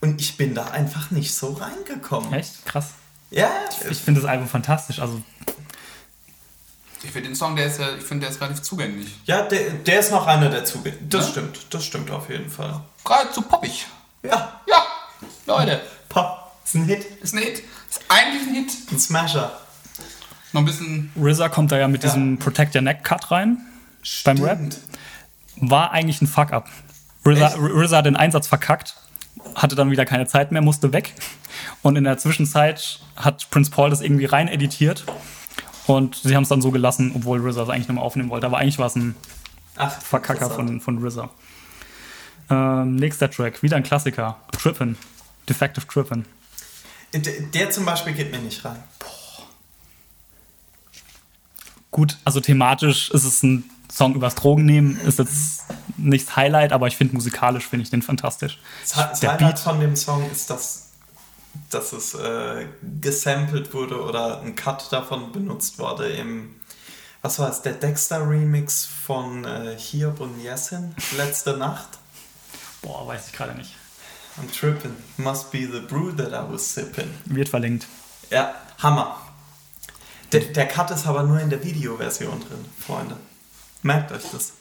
Und 0.00 0.20
ich 0.20 0.36
bin 0.36 0.54
da 0.54 0.66
einfach 0.66 1.10
nicht 1.10 1.34
so 1.34 1.52
reingekommen. 1.54 2.32
Echt? 2.32 2.64
Krass. 2.64 2.90
Ja, 3.30 3.50
Ich 3.90 3.98
finde 3.98 4.20
das 4.20 4.30
Album 4.30 4.48
fantastisch. 4.48 5.00
Also, 5.00 5.20
Ich 7.02 7.10
finde 7.10 7.28
den 7.30 7.34
Song, 7.36 7.56
der 7.56 7.66
ist 7.66 7.78
ja, 7.80 7.94
ich 7.96 8.04
finde, 8.04 8.26
der 8.26 8.30
ist 8.34 8.40
relativ 8.40 8.62
zugänglich. 8.62 9.08
ja 9.24 9.42
der, 9.42 9.70
der 9.70 9.98
ist 10.00 10.10
noch 10.12 10.26
einer 10.26 10.48
der 10.48 10.64
Zugänge. 10.64 10.96
Das 11.08 11.24
Ja? 11.26 11.30
stimmt, 11.32 11.66
das 11.70 11.84
stimmt 11.84 12.10
auf 12.12 12.30
jeden 12.30 12.48
Fall. 12.50 12.80
Geradezu 13.04 13.42
poppig. 13.42 13.86
Ja, 14.22 14.60
Ja, 14.66 14.84
Leute, 15.46 15.80
Pop, 16.08 16.52
ist 16.64 16.74
ein 16.74 16.84
Hit, 16.84 17.04
ist 17.22 17.34
ein 17.34 17.38
Hit. 17.38 17.62
Ist 17.90 18.00
eigentlich 18.08 18.46
ein 18.48 18.54
Hit. 18.54 18.72
ein 18.92 18.98
Smasher. 19.00 19.60
Noch 20.58 20.62
ein 20.62 20.66
bisschen. 20.66 21.12
RZA 21.16 21.48
kommt 21.48 21.70
da 21.70 21.78
ja 21.78 21.86
mit 21.86 22.02
Ja. 22.02 22.08
diesem 22.08 22.38
Protect 22.38 22.74
Your 22.74 22.82
Neck 22.82 23.04
Cut 23.04 23.30
rein. 23.30 23.58
Beim 24.24 24.42
Rap. 24.42 24.58
Stimmt. 24.58 24.78
war 25.60 25.92
eigentlich 25.92 26.20
ein 26.22 26.26
Fuck-up. 26.26 26.68
RZA? 27.26 27.54
RZA 27.56 27.98
hat 27.98 28.06
den 28.06 28.16
Einsatz 28.16 28.46
verkackt, 28.48 28.96
hatte 29.54 29.74
dann 29.76 29.90
wieder 29.90 30.04
keine 30.04 30.26
Zeit 30.26 30.50
mehr, 30.52 30.62
musste 30.62 30.92
weg. 30.92 31.14
Und 31.82 31.96
in 31.96 32.04
der 32.04 32.16
Zwischenzeit 32.18 33.00
hat 33.16 33.50
Prince 33.50 33.70
Paul 33.70 33.90
das 33.90 34.00
irgendwie 34.00 34.24
rein 34.24 34.48
editiert. 34.48 35.04
Und 35.86 36.16
sie 36.16 36.34
haben 36.36 36.42
es 36.42 36.48
dann 36.48 36.60
so 36.62 36.70
gelassen, 36.70 37.12
obwohl 37.14 37.40
RZA 37.40 37.62
es 37.62 37.68
eigentlich 37.68 37.88
nochmal 37.88 38.04
aufnehmen 38.04 38.30
wollte. 38.30 38.46
Aber 38.46 38.58
eigentlich 38.58 38.78
war 38.78 38.86
es 38.86 38.96
ein 38.96 39.14
Ach, 39.76 39.92
Verkacker 40.00 40.50
von, 40.50 40.80
von 40.80 41.04
RZA. 41.04 41.30
Ähm, 42.50 42.96
nächster 42.96 43.30
Track, 43.30 43.62
wieder 43.62 43.76
ein 43.76 43.82
Klassiker. 43.84 44.36
Trippin. 44.52 44.96
Defective 45.48 45.86
Trippin. 45.86 46.24
Der, 47.14 47.20
der 47.54 47.70
zum 47.70 47.84
Beispiel 47.84 48.12
geht 48.12 48.32
mir 48.32 48.38
nicht 48.38 48.64
rein. 48.64 48.76
Gut, 51.90 52.16
also 52.24 52.40
thematisch 52.40 53.10
ist 53.10 53.24
es 53.24 53.42
ein 53.42 53.64
Song 53.90 54.14
übers 54.14 54.34
Drogennehmen, 54.34 55.00
ist 55.06 55.18
jetzt 55.18 55.64
nichts 55.96 56.36
Highlight, 56.36 56.72
aber 56.72 56.86
ich 56.86 56.96
finde 56.96 57.14
musikalisch 57.14 57.66
finde 57.66 57.84
ich 57.84 57.90
den 57.90 58.02
fantastisch. 58.02 58.58
Das, 58.94 59.20
Der 59.20 59.32
Highlight 59.32 59.56
Beat. 59.56 59.58
von 59.58 59.80
dem 59.80 59.96
Song 59.96 60.30
ist, 60.30 60.50
dass, 60.50 60.90
dass 61.70 61.92
es 61.94 62.14
äh, 62.14 62.66
gesampelt 63.00 63.72
wurde 63.72 64.02
oder 64.02 64.42
ein 64.42 64.54
Cut 64.54 64.92
davon 64.92 65.32
benutzt 65.32 65.78
wurde 65.78 66.08
im, 66.10 66.54
was 67.22 67.38
war 67.38 67.48
es, 67.50 67.62
der 67.62 67.72
Dexter 67.72 68.28
Remix 68.28 68.84
von 68.84 69.44
äh, 69.46 69.74
Hiob 69.78 70.20
und 70.20 70.40
Yasin, 70.42 70.94
letzte 71.16 71.56
Nacht. 71.56 71.88
Boah, 72.82 73.06
weiß 73.06 73.28
ich 73.28 73.32
gerade 73.32 73.54
nicht. 73.56 73.74
I'm 74.38 74.52
tripping, 74.52 74.94
must 75.16 75.50
be 75.50 75.60
the 75.66 75.80
brew 75.80 76.12
that 76.12 76.28
I 76.28 76.52
was 76.52 76.74
sipping. 76.74 77.08
Wird 77.24 77.48
verlinkt. 77.48 77.86
Ja, 78.30 78.54
Hammer. 78.80 79.16
Der, 80.32 80.40
der 80.40 80.66
Cut 80.68 80.90
ist 80.90 81.06
aber 81.06 81.22
nur 81.22 81.40
in 81.40 81.50
der 81.50 81.62
Videoversion 81.64 82.40
drin, 82.40 82.64
Freunde. 82.78 83.16
Merkt 83.82 84.12
euch 84.12 84.22
das. 84.32 84.52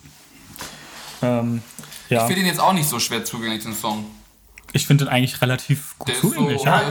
Ähm, 1.22 1.62
Ich 2.06 2.12
ja, 2.12 2.26
finde 2.26 2.42
ihn 2.42 2.48
jetzt 2.48 2.60
auch 2.60 2.74
nicht 2.74 2.88
so 2.88 3.00
schwer 3.00 3.26
zugänglich, 3.26 3.64
den 3.64 3.76
Song. 3.76 4.06
ich 4.74 4.88
finde 4.88 5.06
den 5.06 5.14
eigentlich 5.14 5.42
relativ 5.42 5.98
gut 5.98 6.08
Der 6.10 6.16
ist 6.16 6.22
so, 6.22 6.30
zugänglich. 6.30 6.64
ja. 6.64 6.84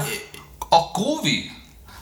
auch 0.70 0.92
groovy. 0.92 1.50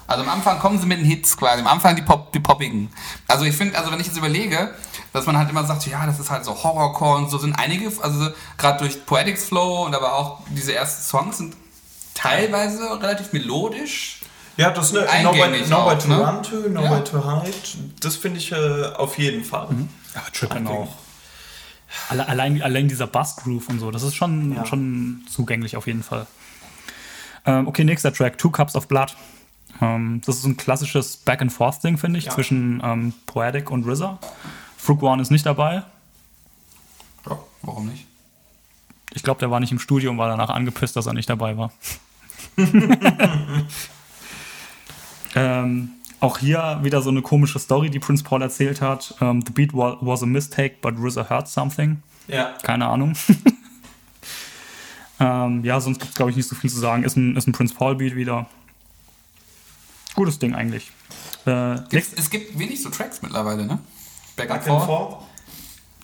Also 0.06 0.22
am 0.22 0.28
Anfang 0.28 0.58
kommen 0.58 0.78
sie 0.78 0.86
mit 0.86 0.98
den 0.98 1.06
Hits 1.06 1.34
quasi, 1.36 1.60
am 1.60 1.66
Anfang 1.66 1.96
die, 1.96 2.02
Pop, 2.02 2.30
die 2.32 2.40
poppigen. 2.40 2.90
Also 3.26 3.44
ich 3.46 3.56
finde, 3.56 3.78
also 3.78 3.90
wenn 3.90 4.00
ich 4.00 4.06
jetzt 4.06 4.18
überlege, 4.18 4.74
dass 5.14 5.24
man 5.26 5.38
halt 5.38 5.48
immer 5.48 5.64
sagt, 5.64 5.86
ja, 5.86 6.04
das 6.04 6.18
ist 6.20 6.30
halt 6.30 6.44
so 6.44 6.62
Horrorcore 6.62 7.16
und 7.18 7.30
so 7.30 7.38
sind 7.38 7.54
einige, 7.54 7.90
also 8.02 8.28
gerade 8.58 8.78
durch 8.80 9.06
Poetics 9.06 9.46
Flow 9.46 9.84
und 9.86 9.94
aber 9.94 10.12
auch 10.14 10.40
diese 10.50 10.74
ersten 10.74 11.02
Songs 11.04 11.38
sind 11.38 11.56
teilweise 12.14 13.00
relativ 13.00 13.32
melodisch. 13.32 14.20
Ja, 14.56 14.70
das 14.70 14.90
ist 14.92 14.96
eine 14.96 15.08
Eingängig 15.08 15.68
Nowhere, 15.68 15.68
nowhere 15.68 15.96
auch, 15.96 16.02
to 16.02 16.08
ne? 16.08 16.18
run 16.26 16.42
to, 16.42 16.56
Nowhere 16.68 16.94
Ja. 16.96 17.00
to 17.00 17.42
hide. 17.42 17.54
Das 18.00 18.16
finde 18.16 18.38
ich 18.38 18.52
äh, 18.52 18.84
auf 18.96 19.18
jeden 19.18 19.44
Fall. 19.44 19.68
Aber 20.14 20.32
Trippin 20.32 20.66
auch. 20.68 20.94
Alle, 22.08 22.28
allein, 22.28 22.60
allein 22.62 22.88
dieser 22.88 23.06
Bassgroove 23.06 23.68
und 23.68 23.78
so, 23.80 23.90
das 23.90 24.02
ist 24.02 24.14
schon, 24.14 24.54
Ja. 24.54 24.64
schon 24.66 25.22
zugänglich 25.30 25.76
auf 25.76 25.86
jeden 25.86 26.02
Fall. 26.02 26.26
Ähm, 27.46 27.66
okay, 27.68 27.84
nächster 27.84 28.12
Track, 28.12 28.38
Two 28.38 28.50
Cups 28.50 28.74
of 28.76 28.88
Blood. 28.88 29.16
Ähm, 29.80 30.20
das 30.24 30.36
ist 30.36 30.44
ein 30.44 30.56
klassisches 30.56 31.16
Back-and-Forth-Ding, 31.18 31.98
finde 31.98 32.18
ich, 32.18 32.26
Ja. 32.26 32.32
zwischen 32.32 32.80
ähm, 32.84 33.12
Poetic 33.26 33.70
und 33.70 33.86
RZA. 33.86 34.18
Frug 34.78 35.02
One 35.02 35.20
ist 35.20 35.30
nicht 35.30 35.46
dabei. 35.46 35.82
Ja, 37.28 37.38
warum 37.62 37.86
nicht? 37.88 38.06
Ich 39.12 39.22
glaube, 39.22 39.40
der 39.40 39.50
war 39.50 39.60
nicht 39.60 39.72
im 39.72 39.78
Studio 39.78 40.10
und 40.10 40.18
war 40.18 40.28
danach 40.28 40.50
angepisst, 40.50 40.94
dass 40.96 41.06
er 41.06 41.12
nicht 41.12 41.28
dabei 41.30 41.56
war. 41.56 41.72
ähm, 45.34 45.90
auch 46.20 46.38
hier 46.38 46.78
wieder 46.82 47.02
so 47.02 47.10
eine 47.10 47.22
komische 47.22 47.58
Story, 47.58 47.90
die 47.90 47.98
Prince 47.98 48.24
Paul 48.24 48.42
erzählt 48.42 48.80
hat. 48.80 49.14
Ähm, 49.20 49.42
The 49.46 49.52
beat 49.52 49.74
wa 49.74 49.98
was 50.00 50.22
a 50.22 50.26
mistake, 50.26 50.76
but 50.80 50.94
RZA 50.98 51.28
heard 51.28 51.48
something. 51.48 52.02
Ja. 52.28 52.54
Keine 52.62 52.86
Ahnung. 52.86 53.14
ähm, 55.20 55.64
ja, 55.64 55.80
sonst 55.80 55.98
gibt 55.98 56.10
es, 56.10 56.16
glaube 56.16 56.30
ich, 56.30 56.36
nicht 56.36 56.48
so 56.48 56.54
viel 56.54 56.70
zu 56.70 56.78
sagen. 56.78 57.04
Ist 57.04 57.16
ein, 57.16 57.36
ist 57.36 57.46
ein 57.46 57.52
Prince 57.52 57.74
Paul 57.74 57.96
Beat 57.96 58.14
wieder. 58.14 58.46
Gutes 60.14 60.38
Ding 60.38 60.54
eigentlich. 60.54 60.90
Äh, 61.46 61.74
es 61.94 62.30
gibt 62.30 62.58
wenig 62.58 62.82
so 62.82 62.88
Tracks 62.88 63.20
mittlerweile, 63.20 63.66
ne? 63.66 63.78
Back, 64.36 64.48
Back 64.48 64.68
and 64.68 64.82
forth. 64.82 65.22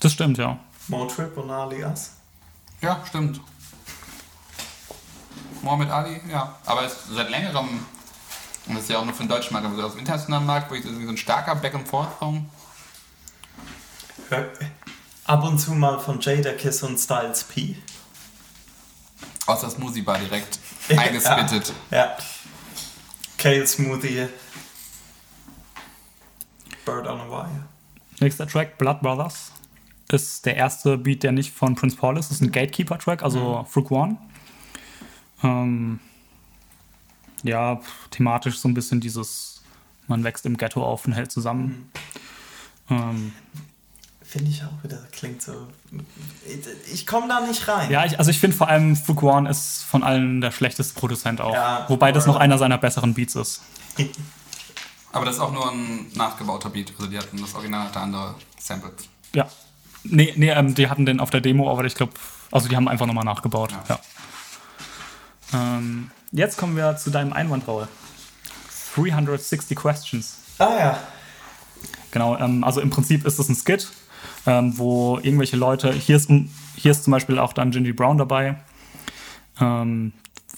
das 0.00 0.12
stimmt, 0.12 0.38
ja. 0.38 0.58
Motrip 0.88 1.36
und 1.36 1.50
Alias. 1.50 2.16
Ja, 2.82 3.02
stimmt. 3.08 3.40
Mohammed 5.62 5.90
Ali, 5.90 6.20
ja. 6.30 6.56
Aber 6.66 6.88
seit 6.88 7.30
längerem, 7.30 7.68
und 8.70 8.76
das 8.76 8.84
ist 8.84 8.90
ja 8.90 8.98
auch 8.98 9.04
nur 9.04 9.14
für 9.14 9.24
den 9.24 9.28
deutschen 9.28 9.52
Markt, 9.52 9.66
aber 9.66 9.76
so 9.76 9.82
aus 9.82 9.92
dem 9.92 10.00
internationalen 10.00 10.46
Markt, 10.46 10.70
wo 10.70 10.74
ich 10.74 10.84
so 10.84 10.90
ein 10.90 11.16
starker 11.16 11.56
Back-and-Forth-Song. 11.56 12.48
Ab 15.24 15.44
und 15.44 15.58
zu 15.58 15.72
mal 15.72 15.98
von 15.98 16.20
Jada 16.20 16.52
Kiss 16.52 16.82
und 16.82 16.96
Styles 16.96 17.44
P. 17.44 17.76
Aus 19.46 19.60
der 19.60 19.70
Smoothie 19.70 20.02
Bar 20.02 20.18
direkt 20.18 20.60
eingespittet. 20.88 21.72
Ja. 21.90 21.98
ja. 21.98 22.16
Kale 23.36 23.66
Smoothie. 23.66 24.28
Bird 26.84 27.06
on 27.08 27.20
a 27.20 27.28
Wire. 27.28 27.64
Nächster 28.20 28.46
Track, 28.46 28.78
Blood 28.78 29.00
Brothers, 29.00 29.50
ist 30.12 30.46
der 30.46 30.56
erste 30.56 30.96
Beat, 30.96 31.22
der 31.22 31.32
nicht 31.32 31.52
von 31.52 31.74
Prince 31.74 31.96
Paul 31.96 32.18
ist. 32.18 32.30
Das 32.30 32.36
ist 32.36 32.42
ein 32.42 32.52
Gatekeeper-Track, 32.52 33.22
also 33.22 33.66
Frug 33.68 33.90
One. 33.90 34.16
Ähm, 35.42 36.00
ja, 37.42 37.80
thematisch 38.10 38.58
so 38.58 38.68
ein 38.68 38.74
bisschen 38.74 39.00
dieses, 39.00 39.62
man 40.06 40.24
wächst 40.24 40.46
im 40.46 40.56
Ghetto 40.56 40.84
auf 40.84 41.06
und 41.06 41.12
hält 41.12 41.32
zusammen. 41.32 41.90
Ähm, 42.90 43.32
Finde 44.22 44.50
ich 44.50 44.62
auch 44.62 44.84
wieder, 44.84 44.98
klingt 45.10 45.42
so. 45.42 45.66
Ich, 46.92 47.04
komme 47.04 47.26
da 47.26 47.40
nicht 47.40 47.66
rein. 47.66 47.90
Ja, 47.90 48.04
ich, 48.04 48.16
also 48.18 48.30
ich 48.30 48.38
finde 48.38 48.56
vor 48.56 48.68
allem 48.68 48.94
Fuguan 48.94 49.46
ist 49.46 49.82
von 49.82 50.04
allen 50.04 50.40
der 50.40 50.52
schlechteste 50.52 50.94
Produzent 50.94 51.40
auch. 51.40 51.52
Ja, 51.52 51.84
Wobei 51.88 52.12
das 52.12 52.26
noch 52.26 52.36
einer 52.36 52.56
seiner 52.56 52.78
besseren 52.78 53.14
Beats 53.14 53.34
ist. 53.34 53.60
Aber 55.12 55.24
das 55.24 55.36
ist 55.36 55.40
auch 55.40 55.52
nur 55.52 55.68
ein 55.72 56.06
nachgebauter 56.14 56.70
Beat. 56.70 56.92
Also 56.96 57.10
die 57.10 57.18
hatten 57.18 57.40
das 57.40 57.54
Original 57.56 57.86
hatte 57.86 57.98
andere 57.98 58.36
Samples. 58.56 59.08
Ja. 59.34 59.48
Nee, 60.04 60.32
nee 60.36 60.50
ähm, 60.50 60.76
die 60.76 60.88
hatten 60.88 61.06
den 61.06 61.18
auf 61.18 61.30
der 61.30 61.40
Demo, 61.40 61.70
aber 61.70 61.84
ich 61.84 61.96
glaube, 61.96 62.12
also 62.52 62.68
die 62.68 62.76
haben 62.76 62.88
einfach 62.88 63.06
nochmal 63.06 63.24
nachgebaut. 63.24 63.74
Ja. 63.88 64.00
Ähm, 65.52 66.10
jetzt 66.32 66.56
kommen 66.58 66.76
wir 66.76 66.96
zu 66.96 67.10
deinem 67.10 67.32
Einwand, 67.32 67.66
Raul. 67.68 67.88
360 68.94 69.76
Questions. 69.76 70.38
Ah 70.58 70.76
ja. 70.78 70.98
Genau, 72.10 72.36
ähm, 72.38 72.64
also 72.64 72.80
im 72.80 72.90
Prinzip 72.90 73.24
ist 73.24 73.38
es 73.38 73.48
ein 73.48 73.54
Skit, 73.54 73.88
ähm, 74.46 74.76
wo 74.78 75.18
irgendwelche 75.22 75.56
Leute, 75.56 75.92
hier 75.92 76.16
ist, 76.16 76.28
hier 76.76 76.90
ist 76.90 77.04
zum 77.04 77.12
Beispiel 77.12 77.38
auch 77.38 77.52
dann 77.52 77.70
Gingy 77.70 77.92
Brown 77.92 78.18
dabei, 78.18 78.56
ähm, 79.60 80.12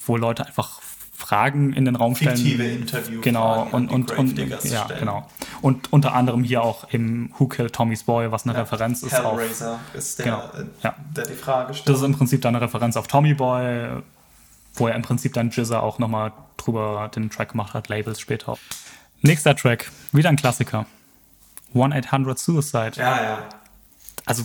wo 0.07 0.17
Leute 0.17 0.47
einfach 0.47 0.81
Fragen 1.15 1.73
in 1.73 1.85
den 1.85 1.95
Raum 1.95 2.17
stellen. 2.17 2.37
Fiktive 2.37 2.65
Interviewfragen 2.67 3.21
Genau, 3.23 3.63
und, 3.71 3.91
und, 3.91 3.91
und 3.93 4.07
Gravediggers 4.11 4.65
ja, 4.71 4.85
stellen. 4.87 5.01
genau. 5.01 5.29
Und 5.61 5.93
unter 5.93 6.15
anderem 6.15 6.43
hier 6.43 6.63
auch 6.63 6.85
im 6.91 7.33
Who 7.39 7.47
Killed 7.47 7.73
Tommy's 7.73 8.03
Boy, 8.03 8.33
was 8.33 8.45
eine 8.45 8.57
Referenz 8.57 9.03
ist 9.03 9.15
auf. 9.15 9.39
Hellraiser 9.39 9.79
ist 9.95 10.19
der, 10.19 10.25
Genau, 10.25 10.39
äh, 10.39 10.65
ja. 10.83 10.95
der 11.17 11.27
die 11.27 11.35
Frage 11.35 11.75
stellt. 11.75 11.89
Das 11.89 11.99
ist 11.99 12.05
im 12.05 12.17
Prinzip 12.17 12.43
dann 12.43 12.57
eine 12.57 12.65
Referenz 12.65 12.97
auf 12.97 13.07
Tommy 13.07 13.35
Boy, 13.35 14.03
wo 14.75 14.89
er 14.89 14.95
im 14.95 15.03
Prinzip 15.03 15.33
dann 15.35 15.51
Jizza 15.51 15.81
auch 15.81 15.99
nochmal 15.99 16.33
drüber 16.57 17.11
den 17.15 17.31
Track 17.31 17.51
gemacht 17.51 17.75
hat, 17.75 17.89
Labels 17.89 18.21
später. 18.21 18.57
Nächster 19.21 19.55
Track, 19.55 19.91
wieder 20.13 20.29
ein 20.29 20.37
Klassiker. 20.37 20.87
1-800 21.75 22.39
Suicide. 22.39 22.93
ja, 22.97 23.23
ja. 23.23 23.49
Also, 24.25 24.45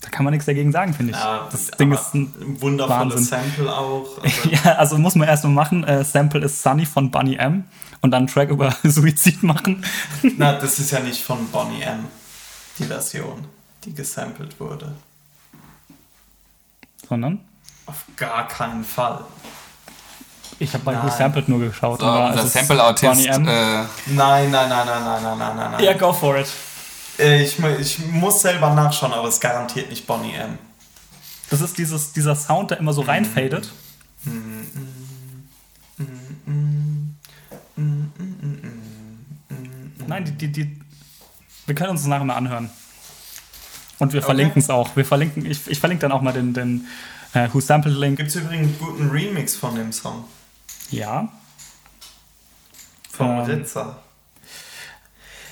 da 0.00 0.10
kann 0.10 0.24
man 0.24 0.32
nichts 0.32 0.46
dagegen 0.46 0.70
sagen, 0.70 0.92
finde 0.92 1.12
ich. 1.12 1.18
ja 1.18 1.48
das 1.50 1.70
Ding 1.72 1.92
ist 1.92 2.14
ein 2.14 2.60
wundervolles 2.60 3.14
Wahnsinn. 3.14 3.24
Sample 3.24 3.74
auch. 3.76 4.18
Also, 4.22 4.48
ja, 4.50 4.74
also 4.76 4.98
muss 4.98 5.14
man 5.14 5.28
erstmal 5.28 5.52
machen. 5.52 5.84
Äh, 5.84 6.04
Sample 6.04 6.44
ist 6.44 6.62
Sunny 6.62 6.86
von 6.86 7.10
Bunny 7.10 7.36
M 7.36 7.64
und 8.02 8.10
dann 8.10 8.22
einen 8.22 8.26
Track 8.26 8.50
über 8.50 8.74
Suizid 8.82 9.42
machen. 9.42 9.84
na, 10.36 10.58
das 10.58 10.78
ist 10.78 10.90
ja 10.90 11.00
nicht 11.00 11.22
von 11.22 11.48
Bonnie 11.50 11.82
M. 11.82 12.04
Die 12.78 12.84
Version, 12.84 13.46
die 13.84 13.94
gesampelt 13.94 14.58
wurde. 14.60 14.94
Sondern 17.08 17.40
auf 17.86 18.04
gar 18.16 18.48
keinen 18.48 18.84
Fall. 18.84 19.24
Ich 20.58 20.72
habe 20.72 20.84
bei 20.84 21.10
Sampled 21.10 21.48
nur 21.48 21.58
geschaut. 21.60 22.00
So, 22.00 22.06
unser 22.06 22.46
Sample-Autist. 22.46 23.26
Äh 23.26 23.36
nein, 23.36 23.86
nein, 24.06 24.50
nein, 24.50 24.68
nein, 24.68 24.68
nein, 24.68 25.22
nein, 25.22 25.38
nein, 25.38 25.70
nein. 25.72 25.84
Ja, 25.84 25.92
go 25.94 26.12
for 26.12 26.36
it. 26.38 26.46
Äh, 27.18 27.42
ich, 27.42 27.58
ich 27.58 27.98
muss 28.06 28.40
selber 28.40 28.70
nachschauen, 28.70 29.12
aber 29.12 29.28
es 29.28 29.40
garantiert 29.40 29.90
nicht 29.90 30.06
Bonnie 30.06 30.34
M. 30.34 30.58
Das 31.50 31.60
ist 31.60 31.76
dieses, 31.76 32.12
dieser 32.12 32.34
Sound, 32.34 32.70
der 32.70 32.78
immer 32.78 32.92
so 32.92 33.02
reinfadet. 33.02 33.70
Nein, 40.06 40.24
die, 40.24 40.32
die, 40.32 40.52
die. 40.52 40.80
Wir 41.66 41.74
können 41.74 41.90
uns 41.90 42.00
das 42.02 42.08
nachher 42.08 42.24
mal 42.24 42.36
anhören. 42.36 42.70
Und 43.98 44.12
wir 44.12 44.18
okay. 44.18 44.26
verlinken 44.26 44.60
es 44.60 44.70
auch. 44.70 44.96
Wir 44.96 45.04
verlinken, 45.04 45.46
ich, 45.46 45.66
ich 45.66 45.78
verlinke 45.78 46.02
dann 46.02 46.12
auch 46.12 46.20
mal 46.20 46.32
den, 46.32 46.52
den, 46.52 46.86
äh, 47.34 47.48
Who 47.52 47.60
Sampled 47.60 47.96
Link. 47.96 48.16
Gibt 48.16 48.30
es 48.30 48.36
übrigens 48.36 48.68
einen 48.68 48.78
guten 48.78 49.10
Remix 49.10 49.54
von 49.54 49.74
dem 49.74 49.92
Song. 49.92 50.24
Ja. 50.90 51.28
Vom 53.10 53.28
Ähm, 53.28 53.40
Ritzer. 53.40 54.00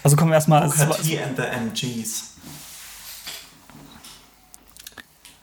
Also 0.02 0.16
kommen 0.16 0.30
wir 0.30 0.36
erstmal. 0.36 0.68
Booker 0.68 0.96
T 1.00 1.22
and 1.22 1.36
the 1.36 1.42
MGs. 1.42 2.30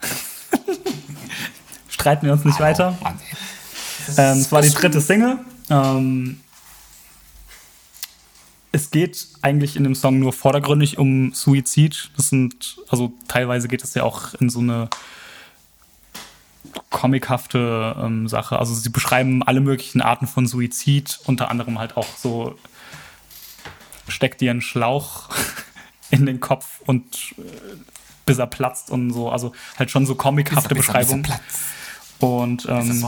Streiten 1.88 2.26
wir 2.26 2.32
uns 2.32 2.44
nicht 2.44 2.60
weiter. 2.60 2.98
Ähm, 4.16 4.38
es 4.38 4.52
war 4.52 4.62
die 4.62 4.70
dritte 4.70 5.00
Single. 5.00 5.38
Ähm, 5.70 6.40
es 8.72 8.90
geht 8.90 9.28
eigentlich 9.42 9.76
in 9.76 9.84
dem 9.84 9.94
Song 9.94 10.18
nur 10.18 10.32
vordergründig 10.32 10.98
um 10.98 11.32
Suizid. 11.32 12.10
Das 12.16 12.28
sind, 12.28 12.76
also 12.88 13.12
teilweise 13.28 13.68
geht 13.68 13.82
es 13.82 13.94
ja 13.94 14.02
auch 14.04 14.34
in 14.34 14.48
so 14.50 14.60
eine 14.60 14.88
comichafte 16.90 17.96
ähm, 18.00 18.28
Sache. 18.28 18.58
Also 18.58 18.74
sie 18.74 18.88
beschreiben 18.90 19.42
alle 19.42 19.60
möglichen 19.60 20.00
Arten 20.00 20.26
von 20.26 20.46
Suizid, 20.46 21.20
unter 21.24 21.50
anderem 21.50 21.78
halt 21.78 21.96
auch 21.96 22.06
so 22.16 22.58
steckt 24.08 24.40
dir 24.40 24.50
einen 24.50 24.60
Schlauch 24.60 25.28
in 26.10 26.26
den 26.26 26.40
Kopf 26.40 26.80
und 26.86 27.04
äh, 27.38 27.42
bis 28.26 28.38
er 28.38 28.46
platzt 28.46 28.90
und 28.90 29.12
so. 29.12 29.30
Also 29.30 29.52
halt 29.78 29.90
schon 29.90 30.06
so 30.06 30.14
comichafte 30.14 30.70
er- 30.70 30.74
bis 30.76 30.88
er 30.88 30.92
Beschreibungen. 30.94 31.22
platzt. 31.22 31.58
Und 32.20 32.66
ähm, 32.68 33.02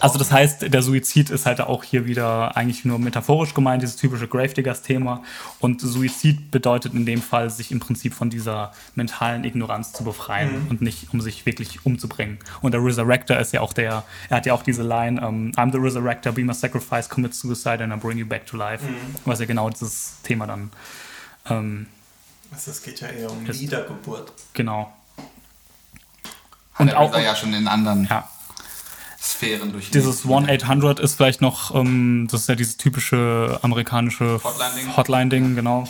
also 0.00 0.18
das 0.18 0.32
heißt, 0.32 0.72
der 0.72 0.82
Suizid 0.82 1.28
ist 1.28 1.44
halt 1.44 1.60
auch 1.60 1.84
hier 1.84 2.06
wieder 2.06 2.56
eigentlich 2.56 2.86
nur 2.86 2.98
metaphorisch 2.98 3.52
gemeint, 3.52 3.82
dieses 3.82 3.96
typische 3.96 4.26
Gravediggers-Thema. 4.28 5.22
Und 5.60 5.82
Suizid 5.82 6.50
bedeutet 6.50 6.94
in 6.94 7.04
dem 7.04 7.20
Fall, 7.20 7.50
sich 7.50 7.70
im 7.70 7.80
Prinzip 7.80 8.14
von 8.14 8.30
dieser 8.30 8.72
mentalen 8.94 9.44
Ignoranz 9.44 9.92
zu 9.92 10.04
befreien 10.04 10.66
und 10.70 10.80
nicht, 10.80 11.12
um 11.12 11.20
sich 11.20 11.44
wirklich 11.44 11.84
umzubringen. 11.84 12.38
Und 12.62 12.72
der 12.72 12.82
Resurrector 12.82 13.36
ist 13.36 13.52
ja 13.52 13.60
auch 13.60 13.74
der, 13.74 14.04
er 14.30 14.36
hat 14.38 14.46
ja 14.46 14.54
auch 14.54 14.62
diese 14.62 14.82
Line, 14.82 15.20
ähm, 15.20 15.52
I'm 15.56 15.70
the 15.70 15.78
Resurrector, 15.78 16.32
be 16.32 16.44
my 16.44 16.54
sacrifice, 16.54 17.08
commit 17.10 17.34
suicide 17.34 17.84
and 17.84 17.92
I 17.92 17.96
bring 17.96 18.16
you 18.16 18.26
back 18.26 18.46
to 18.46 18.56
life. 18.56 18.82
Was 19.26 19.40
ja 19.40 19.44
genau 19.46 19.68
dieses 19.68 20.14
Thema 20.22 20.46
dann, 20.46 20.70
ähm, 21.50 21.86
Also 22.52 22.70
es 22.70 22.82
geht 22.82 23.00
ja 23.00 23.08
eher 23.08 23.30
um 23.30 23.44
Ist- 23.44 23.60
Wiedergeburt. 23.60 24.32
genau. 24.54 24.90
Und 26.78 26.88
Und 26.88 26.94
auch- 26.96 27.18
ja 27.18 27.36
schon 27.36 27.52
in 27.54 27.68
anderen 27.68 28.06
Ja. 28.10 28.28
Sphären 29.20 29.72
durch. 29.72 29.90
Dieses 29.90 30.24
1-800 30.26 31.00
ist 31.00 31.14
vielleicht 31.14 31.40
noch, 31.40 31.74
ähm, 31.74 32.28
das 32.30 32.42
ist 32.42 32.48
ja 32.48 32.54
dieses 32.54 32.76
typische 32.76 33.58
amerikanische 33.62 34.40
Hotline-Ding. 34.44 34.96
Hotline-Ding, 34.96 35.54
genau. 35.54 35.88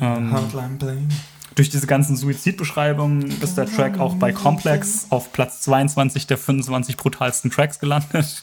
Ähm, 0.00 0.32
Hotline. 0.32 1.08
Durch 1.56 1.70
diese 1.70 1.86
ganzen 1.86 2.16
Suizidbeschreibungen 2.16 3.40
ist 3.40 3.56
der 3.56 3.66
Track 3.66 3.98
auch 3.98 4.14
bei 4.16 4.32
Complex 4.32 5.06
auf 5.10 5.32
Platz 5.32 5.62
22 5.62 6.26
der 6.26 6.36
25 6.38 6.96
brutalsten 6.96 7.50
Tracks 7.50 7.78
gelandet. 7.80 8.42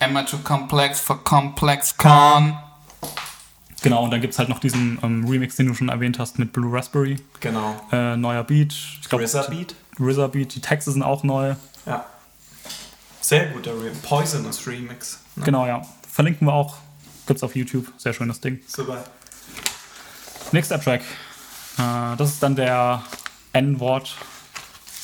Am 0.00 0.16
I 0.16 0.24
too 0.24 0.38
complex 0.38 0.98
for 0.98 1.22
complex 1.22 1.94
con? 1.96 2.56
Genau, 3.82 4.04
und 4.04 4.10
dann 4.10 4.20
gibt 4.22 4.32
es 4.32 4.38
halt 4.38 4.48
noch 4.48 4.58
diesen 4.58 4.98
ähm, 5.02 5.26
Remix, 5.28 5.56
den 5.56 5.66
du 5.66 5.74
schon 5.74 5.88
erwähnt 5.90 6.18
hast, 6.18 6.38
mit 6.38 6.52
Blue 6.52 6.74
Raspberry. 6.74 7.16
Genau. 7.40 7.76
Äh, 7.92 8.16
neuer 8.16 8.42
Beat. 8.44 8.72
Ich 8.72 9.08
glaub, 9.08 9.20
Beat? 9.20 9.74
RZA 10.00 10.28
Beat. 10.28 10.54
Die 10.54 10.60
Texte 10.60 10.92
sind 10.92 11.02
auch 11.02 11.22
neu. 11.22 11.54
Ja. 11.86 12.06
Sehr 13.20 13.46
guter 13.46 13.72
Re 13.72 13.90
Poisonous 14.02 14.66
Remix. 14.66 15.20
Ne? 15.36 15.44
Genau, 15.44 15.66
ja. 15.66 15.82
Verlinken 16.08 16.46
wir 16.46 16.52
auch. 16.52 16.76
Gibt's 17.26 17.42
auf 17.42 17.54
YouTube. 17.54 17.86
Sehr 17.98 18.12
schönes 18.12 18.40
Ding. 18.40 18.60
Super. 18.66 19.04
Nächster 20.52 20.80
Track. 20.80 21.02
Äh, 21.78 22.16
das 22.16 22.30
ist 22.30 22.42
dann 22.42 22.56
der 22.56 23.02
N-Wort 23.52 24.16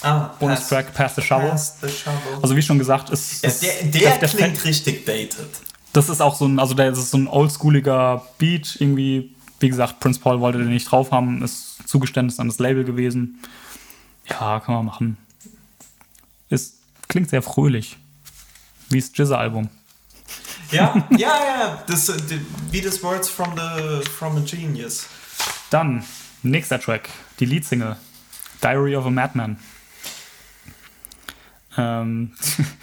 Ah, 0.02 0.34
Bonustrack 0.38 0.92
Pass 0.94 1.14
the 1.14 1.22
Shovel. 1.22 1.50
Pass 1.50 1.80
the 1.80 1.88
Shovel. 1.88 2.38
Also 2.42 2.54
wie 2.54 2.62
schon 2.62 2.78
gesagt, 2.78 3.10
ist, 3.10 3.42
ja, 3.42 3.50
der 3.82 3.90
der, 3.90 4.18
der 4.18 4.28
klingt 4.28 4.64
richtig 4.64 5.06
dated. 5.06 5.48
Das 5.92 6.08
ist 6.08 6.20
auch 6.20 6.34
so 6.34 6.46
ein, 6.46 6.58
also 6.58 6.74
der 6.74 6.90
das 6.90 6.98
ist 6.98 7.10
so 7.10 7.18
ein 7.18 7.28
oldschooliger 7.28 8.22
Beat 8.38 8.76
irgendwie. 8.78 9.32
Wie 9.58 9.68
gesagt, 9.70 10.00
Prince 10.00 10.20
Paul 10.20 10.40
wollte 10.40 10.58
den 10.58 10.68
nicht 10.68 10.90
drauf 10.90 11.12
haben, 11.12 11.42
ist 11.42 11.88
Zugeständnis 11.88 12.38
an 12.38 12.48
das 12.48 12.58
Label 12.58 12.84
gewesen. 12.84 13.40
Ja, 14.28 14.60
kann 14.60 14.74
man 14.74 14.84
machen. 14.86 15.16
Ist, 16.48 16.76
klingt 17.08 17.30
sehr 17.30 17.42
fröhlich. 17.42 17.96
Wie 18.88 19.00
das 19.00 19.10
Jizza-Album. 19.14 19.68
Ja, 20.70 21.06
ja, 21.10 21.18
ja. 21.44 21.84
Das, 21.86 22.06
die- 22.06 22.44
wie 22.70 22.80
das 22.80 23.02
Words 23.02 23.28
from, 23.28 23.52
the, 23.56 24.04
from 24.08 24.36
a 24.36 24.40
Genius. 24.40 25.06
Dann, 25.70 26.04
nächster 26.42 26.80
Track, 26.80 27.08
die 27.40 27.44
Leadsingle. 27.46 27.96
Diary 28.62 28.96
of 28.96 29.06
a 29.06 29.10
Madman. 29.10 29.58
Ähm, 31.76 32.32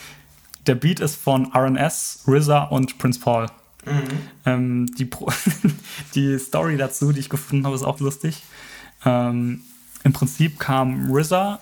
der 0.68 0.76
Beat 0.76 1.00
ist 1.00 1.16
von 1.16 1.52
RNS, 1.54 2.24
RZA 2.28 2.64
und 2.66 2.98
Prince 2.98 3.20
Paul. 3.20 3.48
Ähm, 4.46 4.86
die, 4.98 5.10
die 6.16 6.40
Story 6.40 6.78
dazu, 6.78 7.12
die 7.12 7.20
ich 7.20 7.30
gefunden 7.30 7.66
habe, 7.66 7.76
ist 7.76 7.84
auch 7.84 8.00
lustig. 8.00 8.44
Ähm, 9.04 9.62
Im 10.04 10.14
Prinzip 10.14 10.60
kam 10.60 11.12
RZA 11.14 11.60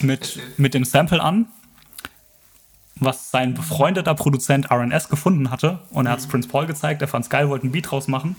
mit, 0.00 0.38
mit 0.56 0.74
dem 0.74 0.84
Sample 0.84 1.22
an, 1.22 1.46
was 2.96 3.30
sein 3.30 3.54
befreundeter 3.54 4.14
Produzent 4.14 4.70
RNS 4.70 5.08
gefunden 5.08 5.50
hatte. 5.50 5.80
Und 5.90 6.06
er 6.06 6.12
hat 6.12 6.20
es 6.20 6.26
Prince 6.26 6.48
Paul 6.48 6.66
gezeigt, 6.66 7.02
er 7.02 7.08
fand 7.08 7.24
es 7.24 7.30
geil, 7.30 7.48
wollte 7.48 7.64
einen 7.64 7.72
Beat 7.72 7.90
draus 7.90 8.08
machen. 8.08 8.36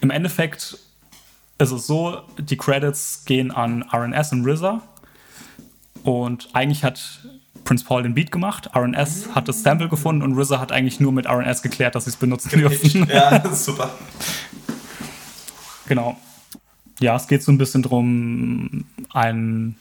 Im 0.00 0.10
Endeffekt 0.10 0.78
ist 1.58 1.70
es 1.70 1.86
so, 1.86 2.22
die 2.38 2.56
Credits 2.56 3.24
gehen 3.24 3.50
an 3.50 3.84
RNS 3.90 4.32
und 4.32 4.46
RZA. 4.46 4.82
Und 6.02 6.50
eigentlich 6.52 6.84
hat 6.84 7.20
Prince 7.64 7.84
Paul 7.84 8.02
den 8.02 8.14
Beat 8.14 8.30
gemacht, 8.30 8.70
RNS 8.76 9.34
hat 9.34 9.48
das 9.48 9.62
Sample 9.62 9.88
gefunden 9.88 10.22
und 10.22 10.38
RZA 10.38 10.60
hat 10.60 10.72
eigentlich 10.72 11.00
nur 11.00 11.12
mit 11.12 11.26
RNS 11.26 11.62
geklärt, 11.62 11.94
dass 11.94 12.04
sie 12.04 12.10
es 12.10 12.16
benutzen 12.16 12.50
dürfen. 12.50 13.08
Ja, 13.08 13.42
super. 13.54 13.90
Genau. 15.86 16.18
Ja, 17.00 17.16
es 17.16 17.26
geht 17.26 17.42
so 17.42 17.52
ein 17.52 17.58
bisschen 17.58 17.82
drum, 17.82 18.84
ein 19.12 19.76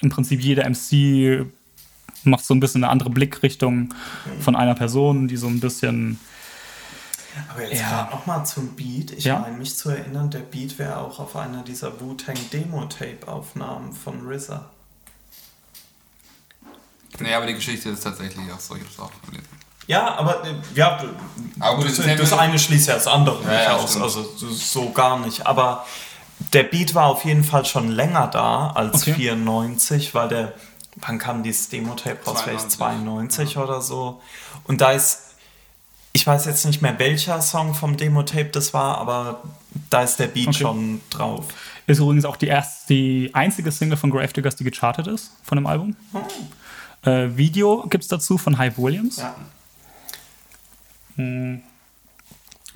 im 0.00 0.10
Prinzip 0.10 0.40
jeder 0.40 0.64
MC 0.68 1.46
macht 2.24 2.44
so 2.44 2.54
ein 2.54 2.60
bisschen 2.60 2.84
eine 2.84 2.90
andere 2.92 3.10
Blickrichtung 3.10 3.92
von 4.40 4.54
einer 4.54 4.74
Person, 4.74 5.26
die 5.28 5.36
so 5.36 5.48
ein 5.48 5.60
bisschen 5.60 6.18
Aber 7.50 7.62
jetzt 7.62 7.80
Ja. 7.80 7.88
gerade 7.88 8.10
nochmal 8.16 8.44
zum 8.46 8.74
Beat. 8.74 9.12
Ich 9.12 9.24
Ja. 9.24 9.38
meine 9.40 9.56
mich 9.56 9.76
zu 9.76 9.90
erinnern, 9.90 10.28
der 10.30 10.40
Beat 10.40 10.76
wäre 10.78 10.98
auch 10.98 11.20
auf 11.20 11.36
einer 11.36 11.62
dieser 11.62 12.00
Wu-Tang 12.00 12.36
Demo-Tape-Aufnahmen 12.52 13.92
von 13.92 14.26
RZA. 14.26 14.68
Nee, 17.20 17.34
aber 17.34 17.46
die 17.46 17.54
Geschichte 17.54 17.90
ist 17.90 18.02
tatsächlich 18.02 18.50
auch 18.52 18.60
so. 18.60 18.74
Ich 18.76 18.82
hab's 18.82 18.98
auch 18.98 19.12
gelesen. 19.26 19.46
Ja, 19.88 20.14
aber 20.16 20.44
äh, 20.44 20.54
ja, 20.76 21.02
Aber 21.58 21.76
gut, 21.78 21.86
das, 21.86 21.96
das 21.96 22.30
ja- 22.30 22.38
eine 22.38 22.58
schließt 22.58 22.86
ja 22.88 22.94
das 22.94 23.06
andere 23.08 23.42
Ja, 23.42 23.50
nicht 23.50 23.64
ja, 23.64 23.76
aus. 23.76 24.00
Also 24.00 24.22
so- 24.36 24.90
gar 24.90 25.18
nicht. 25.18 25.46
Aber 25.46 25.84
der 26.52 26.62
Beat 26.62 26.94
war 26.94 27.06
auf 27.06 27.24
jeden 27.24 27.42
Fall 27.42 27.64
schon 27.64 27.88
länger 27.88 28.28
da 28.28 28.68
als 28.74 29.02
Okay. 29.02 29.14
94, 29.14 30.14
weil 30.14 30.28
der, 30.28 30.52
wann 30.96 31.18
kam 31.18 31.42
dieses 31.42 31.68
Demo-Tape 31.70 32.18
raus? 32.26 32.42
Vielleicht 32.42 32.70
92, 32.70 33.54
92 33.54 33.56
oder 33.58 33.80
so. 33.80 34.20
Und 34.64 34.80
da 34.82 34.92
ist, 34.92 35.34
ich 36.12 36.26
weiß 36.26 36.44
jetzt 36.44 36.64
nicht 36.66 36.82
mehr 36.82 36.98
welcher 36.98 37.40
Song 37.40 37.74
vom 37.74 37.96
Demo-Tape 37.96 38.50
das 38.50 38.74
war, 38.74 38.98
aber 38.98 39.42
da 39.90 40.02
ist 40.02 40.18
der 40.18 40.26
Beat 40.28 40.48
Okay. 40.48 40.58
schon 40.58 41.00
drauf. 41.10 41.46
Ist 41.86 41.98
übrigens 42.00 42.26
auch 42.26 42.36
die 42.36 42.48
erste, 42.48 42.92
die 42.92 43.30
einzige 43.32 43.72
Single 43.72 43.96
von 43.96 44.10
Gravediggers, 44.10 44.54
die 44.56 44.64
gechartet 44.64 45.06
ist 45.06 45.32
von 45.42 45.56
dem 45.56 45.66
Album. 45.66 45.96
Äh, 47.06 47.28
Video 47.36 47.86
gibt 47.88 48.04
es 48.04 48.08
dazu 48.08 48.36
von 48.36 48.58
Hype 48.58 48.76
Williams. 48.76 49.16
Ja. 49.16 49.34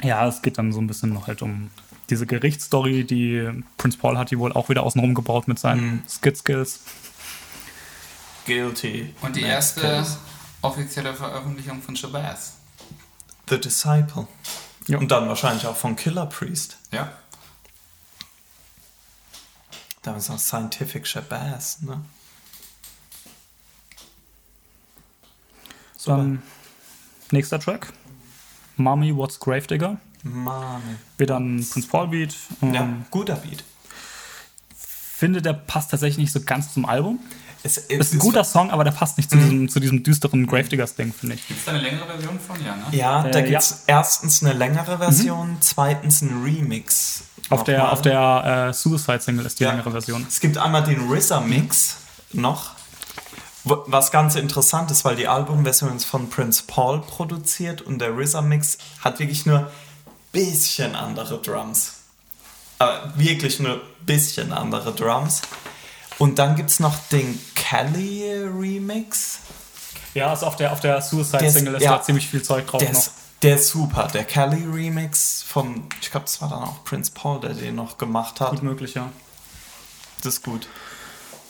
Ja, 0.03 0.27
es 0.27 0.43
geht 0.43 0.59
dann 0.59 0.73
so 0.73 0.81
ein 0.81 0.87
bisschen 0.87 1.13
noch 1.13 1.29
halt 1.29 1.43
um 1.43 1.71
diese 2.11 2.27
Gerichtsstory, 2.27 3.05
die 3.05 3.51
Prince 3.79 3.97
Paul 3.97 4.19
hat 4.19 4.31
die 4.31 4.39
wohl 4.39 4.53
auch 4.53 4.69
wieder 4.69 4.83
außenrum 4.83 5.15
gebaut 5.15 5.49
mit 5.49 5.59
seinen 5.59 6.03
Skit-Skills. 6.07 6.81
Guilty. 8.45 9.15
Und 9.23 9.37
die 9.37 9.43
erste 9.43 9.81
Case. 9.81 10.19
offizielle 10.61 11.15
Veröffentlichung 11.15 11.81
von 11.81 11.97
Shabazz. 11.97 12.59
The 13.49 13.59
Disciple. 13.59 14.27
Ja. 14.89 14.99
Und 14.99 15.11
dann 15.11 15.29
wahrscheinlich 15.29 15.67
auch 15.67 15.77
von 15.77 15.97
Killer 15.97 16.27
Priest. 16.27 16.77
Ja. 16.91 17.13
Damals 20.03 20.29
noch 20.29 20.39
Scientific 20.39 21.07
Shabazz, 21.07 21.83
ne? 21.83 22.05
Dann 26.05 26.43
nächster 27.31 27.61
Track. 27.61 27.93
Mommy 28.83 29.15
What's 29.17 29.39
Gravedigger. 29.39 29.99
Mann. 30.23 30.83
Wieder 31.19 31.39
ein 31.39 31.67
Prince 31.71 31.89
Paul 31.89 32.09
Beat. 32.09 32.35
Ähm, 32.63 32.75
Ja, 32.75 32.89
guter 33.11 33.37
Beat. 33.37 33.65
Finde, 34.77 35.41
der 35.43 35.53
passt 35.53 35.91
tatsächlich 35.91 36.19
nicht 36.19 36.33
so 36.33 36.41
ganz 36.41 36.73
zum 36.75 36.85
Album. 36.85 37.21
Es, 37.65 37.77
Ist 37.77 38.13
ein 38.13 38.19
guter 38.19 38.43
Song, 38.43 38.73
aber 38.73 38.83
der 38.83 38.91
passt 38.91 39.19
nicht 39.19 39.31
zu, 39.31 39.37
diesem, 39.37 39.69
zu 39.69 39.79
diesem 39.79 40.03
düsteren 40.03 40.49
Gravediggers-Ding, 40.49 41.13
finde 41.13 41.37
ich. 41.37 41.47
Gibt 41.47 41.61
es 41.61 41.65
da 41.67 41.71
eine 41.73 41.81
längere 41.81 42.07
Version 42.07 42.41
von? 42.41 42.57
Ja, 42.65 42.75
ne? 42.75 42.83
Ja, 42.91 43.23
da 43.23 43.39
Äh, 43.39 43.43
gibt 43.45 43.63
es 43.63 43.85
erstens 43.87 44.43
eine 44.43 44.53
längere 44.53 44.99
Version, 44.99 45.59
zweitens 45.61 46.23
einen 46.23 46.43
Remix. 46.43 47.23
Auf 47.51 47.63
der, 47.63 47.93
auf 47.93 48.03
der 48.03 48.69
äh, 48.71 48.73
Suicide-Single 48.73 49.47
ist 49.47 49.61
die 49.61 49.65
Ja. 49.65 49.71
längere 49.71 49.93
Version. 49.93 50.27
Es 50.29 50.41
gibt 50.41 50.59
einmal 50.59 50.83
den 50.83 51.09
RZA-Mix 51.09 51.99
noch. 52.33 52.73
Was 53.65 54.11
ganz 54.11 54.35
interessant 54.35 54.91
ist, 54.91 55.05
weil 55.05 55.15
die 55.15 55.29
Albumversion 55.29 55.95
ist 55.97 56.05
von 56.05 56.29
Prince 56.31 56.65
Paul 56.67 57.01
produziert 57.01 57.81
und 57.81 58.01
der 58.01 58.11
RZA-Mix 58.17 58.79
hat 59.03 59.21
wirklich 59.21 59.47
nur 59.47 59.71
bisschen 60.33 60.97
andere 60.97 61.41
Drums. 61.41 61.93
Aber 62.81 63.13
wirklich 63.17 63.61
nur 63.61 63.81
bisschen 64.05 64.53
andere 64.53 64.93
Drums. 64.93 65.43
Und 66.19 66.39
dann 66.41 66.57
gibt 66.57 66.71
es 66.71 66.81
noch 66.81 66.97
den 67.13 67.41
Kelly 67.55 68.33
Remix. 68.43 69.39
Ja, 70.15 70.29
also 70.31 70.47
auf 70.47 70.57
der, 70.57 70.73
auf 70.73 70.81
der 70.81 71.01
Suicide-Single 71.01 71.73
Der 71.73 71.75
ist 71.75 71.79
ist- 71.79 71.85
ja. 71.85 71.97
da 71.99 72.03
ziemlich 72.03 72.29
viel 72.29 72.43
Zeug 72.43 72.67
drauf 72.67 72.81
Der 72.81 72.91
noch. 72.93 72.99
ist, 72.99 73.13
der 73.43 73.57
ist 73.57 73.69
super. 73.69 74.09
Der 74.13 74.25
Kelly 74.25 74.65
Remix 74.65 75.43
von, 75.47 75.85
ich 76.01 76.11
glaube, 76.11 76.27
das 76.27 76.41
war 76.43 76.49
dann 76.49 76.65
auch 76.65 76.83
Prince 76.85 77.13
Paul, 77.15 77.41
der 77.41 77.55
den 77.55 77.77
noch 77.77 77.97
gemacht 77.97 78.41
hat. 78.41 78.51
Gut 78.51 78.63
möglich, 78.65 78.95
ja. 78.95 79.09
Das 80.23 80.35
ist 80.35 80.43
gut. 80.45 80.67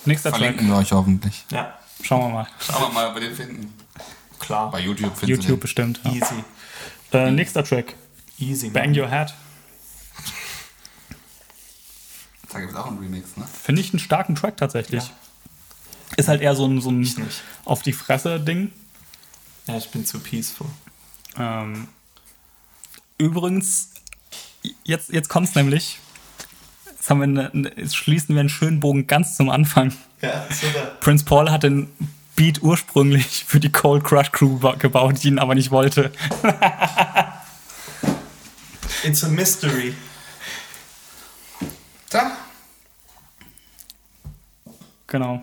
Nächster 0.05 0.31
Track. 0.31 0.41
Verlinken 0.41 0.69
wir 0.69 0.77
euch 0.77 0.93
hoffentlich. 0.93 1.45
Ja, 1.51 1.75
Schauen 2.03 2.21
wir 2.21 2.35
mal. 2.35 2.49
Schauen 2.59 2.83
wir 2.83 2.89
mal, 2.89 3.09
ob 3.09 3.15
wir 3.15 3.21
den 3.23 3.35
finden. 3.35 3.75
klar. 4.39 4.71
Bei 4.71 4.81
YouTube 4.81 5.17
finden 5.17 5.35
YouTube 5.37 5.61
bestimmt. 5.61 6.01
Ja. 6.05 6.13
Easy. 6.13 6.45
Äh, 7.13 7.31
nächster 7.31 7.65
Track. 7.65 7.95
Easy. 8.39 8.71
Bang 8.71 8.91
man. 8.91 8.99
Your 8.99 9.09
Head. 9.09 9.35
Da 12.53 12.61
gibt 12.61 12.73
es 12.73 12.79
auch 12.79 12.87
einen 12.87 12.99
Remix, 12.99 13.37
ne? 13.37 13.47
Finde 13.63 13.81
ich 13.81 13.93
einen 13.93 13.99
starken 13.99 14.35
Track 14.35 14.59
tatsächlich. 14.59 15.11
Ist 16.17 16.29
halt 16.29 16.43
eher 16.43 16.55
so 16.55 16.67
ein, 16.67 16.81
so 16.81 16.91
ein 16.91 17.09
auf 17.65 17.83
die 17.83 17.95
Fresse-Ding. 17.95 18.71
Ja, 19.67 19.79
ich 19.79 19.91
bin 19.91 20.05
zu 20.05 20.19
peaceful. 20.21 20.67
Ähm, 21.39 21.89
übrigens, 23.17 23.91
jetzt, 24.85 25.11
jetzt 25.11 25.31
kommt 25.31 25.49
es 25.49 25.55
nämlich. 25.55 25.99
Jetzt, 27.03 27.11
haben 27.11 27.19
wir 27.19 27.25
eine, 27.25 27.51
eine, 27.53 27.77
jetzt 27.77 27.97
schließen 27.97 28.37
wir 28.37 28.39
einen 28.41 28.49
schönen 28.49 28.79
Bogen 28.79 29.09
ganz 29.09 29.35
zum 29.37 29.51
Anfang. 29.51 29.93
Ja, 30.21 30.47
super. 30.49 30.93
Prince 31.01 31.25
Paul 31.25 31.51
hat 31.51 31.65
den 31.65 31.89
Beat 32.37 32.63
ursprünglich 32.63 33.43
für 33.45 33.59
die 33.59 33.73
Cold 33.73 34.05
Crush 34.05 34.31
Crew 34.31 34.61
ba- 34.61 34.77
gebaut, 34.77 35.17
die 35.21 35.27
ihn 35.27 35.41
aber 35.41 35.57
nicht 35.57 35.73
wollte. 35.73 36.13
It's 39.03 39.25
a 39.25 39.29
mystery. 39.29 39.95
Da. 42.09 42.37
Genau. 45.09 45.43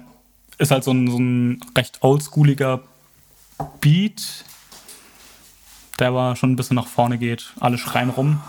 Ist 0.60 0.72
halt 0.72 0.86
so 0.86 0.92
ein, 0.92 1.12
so 1.12 1.18
ein 1.20 1.60
recht 1.78 1.98
oldschooliger 2.02 2.80
Beat, 3.82 4.46
der 6.00 6.08
aber 6.08 6.38
schon 6.38 6.54
ein 6.54 6.56
bisschen 6.56 6.76
nach 6.78 6.88
vorne 6.88 7.18
geht. 7.18 7.52
Alle 7.60 7.78
schreien 7.78 8.12
rum. 8.12 8.40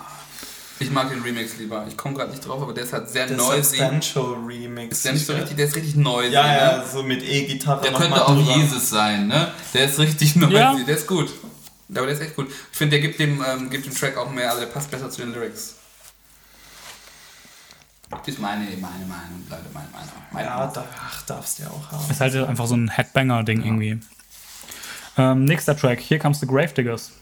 Ich 0.81 0.91
mag 0.91 1.11
den 1.11 1.23
Remix 1.23 1.57
lieber. 1.59 1.85
Ich 1.89 1.97
komme 1.97 2.15
gerade 2.17 2.31
nicht 2.31 2.47
drauf, 2.47 2.63
aber 2.63 2.73
der 2.73 2.85
ist 2.85 2.93
halt 2.93 3.09
sehr 3.09 3.27
Der 3.27 3.37
noisy. 3.37 3.77
Substantial 3.77 4.35
Remix. 4.47 4.97
Ist 4.97 5.05
der 5.05 5.13
nicht 5.13 5.27
so 5.27 5.35
richtig, 5.35 5.57
der 5.57 5.67
ist 5.67 5.77
richtig 5.77 5.95
noisy. 5.97 6.33
Ja, 6.33 6.43
ne? 6.43 6.57
ja, 6.59 6.85
so 6.91 7.03
mit 7.03 7.23
E-Gitarre. 7.23 7.83
Der 7.83 7.93
könnte 7.93 8.25
auch 8.27 8.35
drüber. 8.35 8.57
Jesus 8.57 8.89
sein, 8.91 9.27
ne? 9.29 9.53
Der 9.75 9.85
ist 9.85 9.99
richtig 9.99 10.37
noisy, 10.37 10.55
Ja. 10.55 10.75
der 10.75 10.97
ist 10.97 11.07
gut. 11.07 11.31
Aber 11.95 12.07
der 12.07 12.15
ist 12.15 12.23
echt 12.23 12.35
gut. 12.37 12.49
Ich 12.73 12.79
finde, 12.79 12.93
der 12.99 13.01
gibt 13.01 13.19
dem, 13.21 13.45
ähm, 13.47 13.69
gibt 13.69 13.85
dem 13.85 13.95
Track 13.95 14.17
auch 14.17 14.31
mehr, 14.31 14.49
also 14.49 14.61
der 14.61 14.69
passt 14.69 14.91
besser 14.91 15.11
zu 15.11 15.21
den 15.23 15.33
Lyrics. 15.35 15.75
Ist 18.27 18.39
meine, 18.41 18.65
meine 18.65 19.05
Meinung, 19.07 19.45
Leute, 19.49 19.65
meine 19.73 19.89
Meinung. 19.91 20.09
Meine 20.33 20.47
Ja, 20.49 20.57
Meinung. 20.57 20.75
da, 20.75 20.85
ach, 21.01 21.23
darfst 21.27 21.59
du 21.59 21.63
ja 21.65 21.71
auch 21.71 21.93
haben. 21.93 22.11
Ist 22.11 22.21
halt 22.21 22.35
einfach 22.37 22.67
so 22.67 22.75
ein 22.77 22.89
Headbanger-Ding 22.89 23.65
irgendwie. 23.65 24.01
Ähm, 25.17 25.45
nächster 25.45 25.77
Track, 25.77 26.01
Here 26.01 26.21
Comes 26.21 26.41
the 26.41 26.47
Gravediggers. 26.47 27.13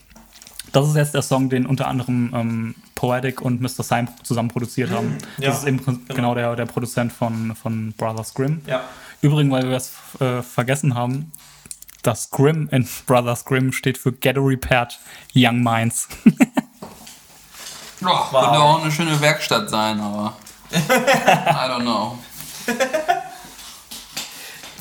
Das 0.73 0.87
ist 0.89 0.97
jetzt 0.97 1.15
der 1.15 1.23
Song, 1.23 1.49
den 1.49 1.67
unter 1.67 1.89
anderem 1.89 2.33
ähm, 2.35 2.75
Poetic 2.95 3.41
und 3.41 3.61
Mr. 3.61 3.83
Syme 3.83 4.09
zusammen 4.23 4.49
produziert 4.49 4.91
haben. 4.91 5.17
ja, 5.39 5.49
das 5.49 5.61
ist 5.61 5.67
eben 5.67 6.05
genau 6.09 6.35
der, 6.35 6.57
der 6.57 6.67
Produzent 6.67 7.13
von, 7.13 7.55
von 7.55 7.93
Brothers 7.97 8.35
Grimm. 8.35 8.61
Ja. 8.67 8.83
Übrigens, 9.21 9.53
weil 9.53 9.65
wir 9.65 9.71
das 9.71 9.93
äh, 10.21 10.43
vergessen 10.43 10.95
haben, 10.95 11.33
das 12.03 12.31
Grimm 12.31 12.69
in 12.71 12.89
Brothers 13.07 13.45
Grimm 13.45 13.73
steht 13.73 13.99
für 13.99 14.13
Get 14.13 14.37
a 14.37 14.41
Repaired 14.41 14.99
Young 15.35 15.63
Minds. 15.63 16.09
Ja, 18.01 18.29
Könnte 18.31 18.61
auch 18.61 18.83
eine 18.83 18.93
schöne 18.93 19.21
Werkstatt 19.21 19.71
sein, 19.71 20.01
aber. 20.01 20.37
I 20.73 21.69
don't 21.69 21.81
know. 21.81 22.19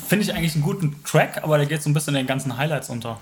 Finde 0.06 0.24
ich 0.24 0.32
eigentlich 0.32 0.54
einen 0.54 0.62
guten 0.62 1.02
Track, 1.04 1.42
aber 1.42 1.58
der 1.58 1.66
geht 1.66 1.82
so 1.82 1.90
ein 1.90 1.94
bisschen 1.94 2.14
in 2.14 2.20
den 2.20 2.26
ganzen 2.26 2.56
Highlights 2.56 2.90
unter. 2.90 3.18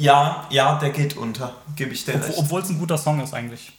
Ja, 0.00 0.46
ja, 0.50 0.78
der 0.78 0.90
geht 0.90 1.16
unter. 1.16 1.54
Gebe 1.76 1.92
ich 1.92 2.04
dir 2.04 2.14
Obwohl- 2.14 2.26
recht. 2.28 2.38
Obwohl 2.38 2.60
es 2.62 2.68
ein 2.70 2.78
guter 2.78 2.96
Song 2.98 3.20
ist 3.20 3.34
eigentlich. 3.34 3.72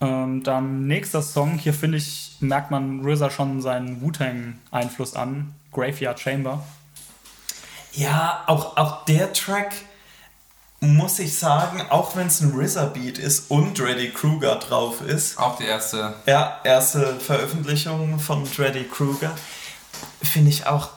Ähm, 0.00 0.42
dann 0.42 0.86
nächster 0.86 1.22
Song. 1.22 1.58
Hier 1.58 1.72
finde 1.72 1.98
ich, 1.98 2.36
merkt 2.40 2.70
man 2.70 3.04
RZA 3.06 3.30
schon 3.30 3.62
seinen 3.62 4.00
Wu-Tang-Einfluss 4.02 5.14
an. 5.14 5.54
Graveyard 5.72 6.18
Chamber. 6.18 6.64
Ja, 7.92 8.42
auch, 8.48 8.76
auch 8.76 9.04
der 9.04 9.32
Track, 9.32 9.72
muss 10.80 11.20
ich 11.20 11.38
sagen, 11.38 11.80
auch 11.90 12.16
wenn 12.16 12.26
es 12.26 12.40
ein 12.40 12.52
RZA-Beat 12.58 13.18
ist 13.18 13.50
und 13.52 13.78
Dreddy 13.78 14.10
Kruger 14.10 14.56
drauf 14.56 15.00
ist, 15.00 15.38
Auch 15.38 15.56
die 15.56 15.64
erste. 15.64 16.14
ja, 16.26 16.58
erste 16.64 17.18
Veröffentlichung 17.20 18.18
von 18.18 18.44
Dreddy 18.50 18.84
Kruger, 18.84 19.30
finde 20.22 20.50
ich 20.50 20.66
auch, 20.66 20.90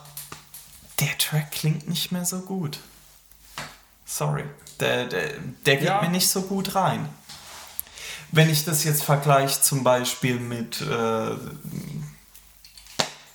der 1.00 1.16
Track 1.20 1.52
klingt 1.52 1.88
nicht 1.88 2.12
mehr 2.12 2.26
so 2.26 2.40
gut. 2.40 2.80
Sorry. 4.08 4.46
Der, 4.80 5.06
der, 5.06 5.30
der 5.66 5.76
geht 5.76 5.86
Ja. 5.88 6.02
mir 6.02 6.10
nicht 6.10 6.30
so 6.30 6.42
gut 6.44 6.74
rein. 6.76 7.10
Wenn 8.32 8.50
ich 8.50 8.64
das 8.66 8.84
jetzt 8.86 9.04
vergleiche 9.04 9.60
zum 9.62 9.84
Beispiel 9.84 10.40
mit, 10.40 10.82
äh, 10.82 11.36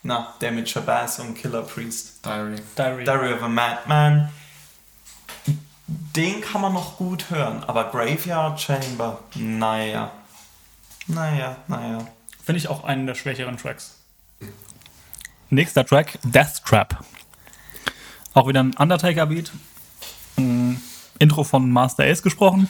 na, 0.03 0.35
der 0.41 0.51
mit 0.53 0.69
Shabazz 0.69 1.19
und 1.19 1.35
Killer 1.35 1.63
Priest. 1.63 2.25
Diary. 2.25 2.57
Diary. 2.77 3.05
Diary 3.05 3.33
of 3.35 3.43
a 3.43 3.49
Madman. 3.49 4.31
Den 5.87 6.41
kann 6.41 6.61
man 6.63 6.73
noch 6.73 6.97
gut 6.97 7.31
hören, 7.31 7.65
aber 7.65 7.91
Graveyard 7.91 8.61
Chamber, 8.61 9.19
naja. 9.35 10.11
Naja, 11.07 11.57
naja. 11.69 12.07
Finde 12.45 12.59
ich 12.59 12.69
auch 12.69 12.85
einen 12.85 13.07
der 13.07 13.15
schwächeren 13.15 13.57
Tracks. 13.57 13.97
Nächster 15.51 15.85
Track, 15.85 16.19
Death 16.23 16.65
Trap. 16.65 17.05
Auch 18.35 18.49
wieder 18.49 18.63
ein 18.63 18.75
Undertaker-Beat. 18.75 19.53
Mm, 20.37 20.75
Intro 21.19 21.45
von 21.45 21.71
Master 21.71 22.05
Ace 22.05 22.23
gesprochen. 22.23 22.69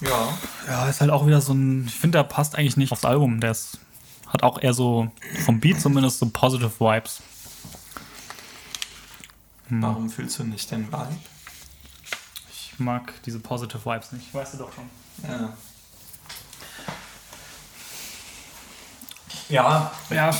Ja. 0.00 0.38
Ja, 0.66 0.88
ist 0.88 1.00
halt 1.00 1.10
auch 1.10 1.26
wieder 1.26 1.40
so 1.40 1.52
ein. 1.52 1.86
Ich 1.86 1.94
finde, 1.94 2.18
der 2.18 2.24
passt 2.24 2.56
eigentlich 2.56 2.76
nicht 2.76 2.92
aufs 2.92 3.04
Album. 3.04 3.40
Der 3.40 3.52
ist, 3.52 3.78
hat 4.28 4.42
auch 4.42 4.60
eher 4.60 4.74
so, 4.74 5.10
vom 5.44 5.60
Beat 5.60 5.80
zumindest, 5.80 6.18
so 6.18 6.26
positive 6.26 6.72
Vibes. 6.78 7.20
Warum 9.68 10.10
fühlst 10.10 10.38
du 10.38 10.44
nicht 10.44 10.70
den 10.70 10.86
Vibe? 10.88 11.16
Ich 12.52 12.78
mag 12.78 13.12
diese 13.24 13.38
positive 13.40 13.84
Vibes 13.84 14.12
nicht. 14.12 14.32
Weißt 14.34 14.54
du 14.54 14.58
doch 14.58 14.72
schon. 14.72 14.90
Ja. 15.22 15.56
Ja, 19.48 19.92
Ja, 20.10 20.30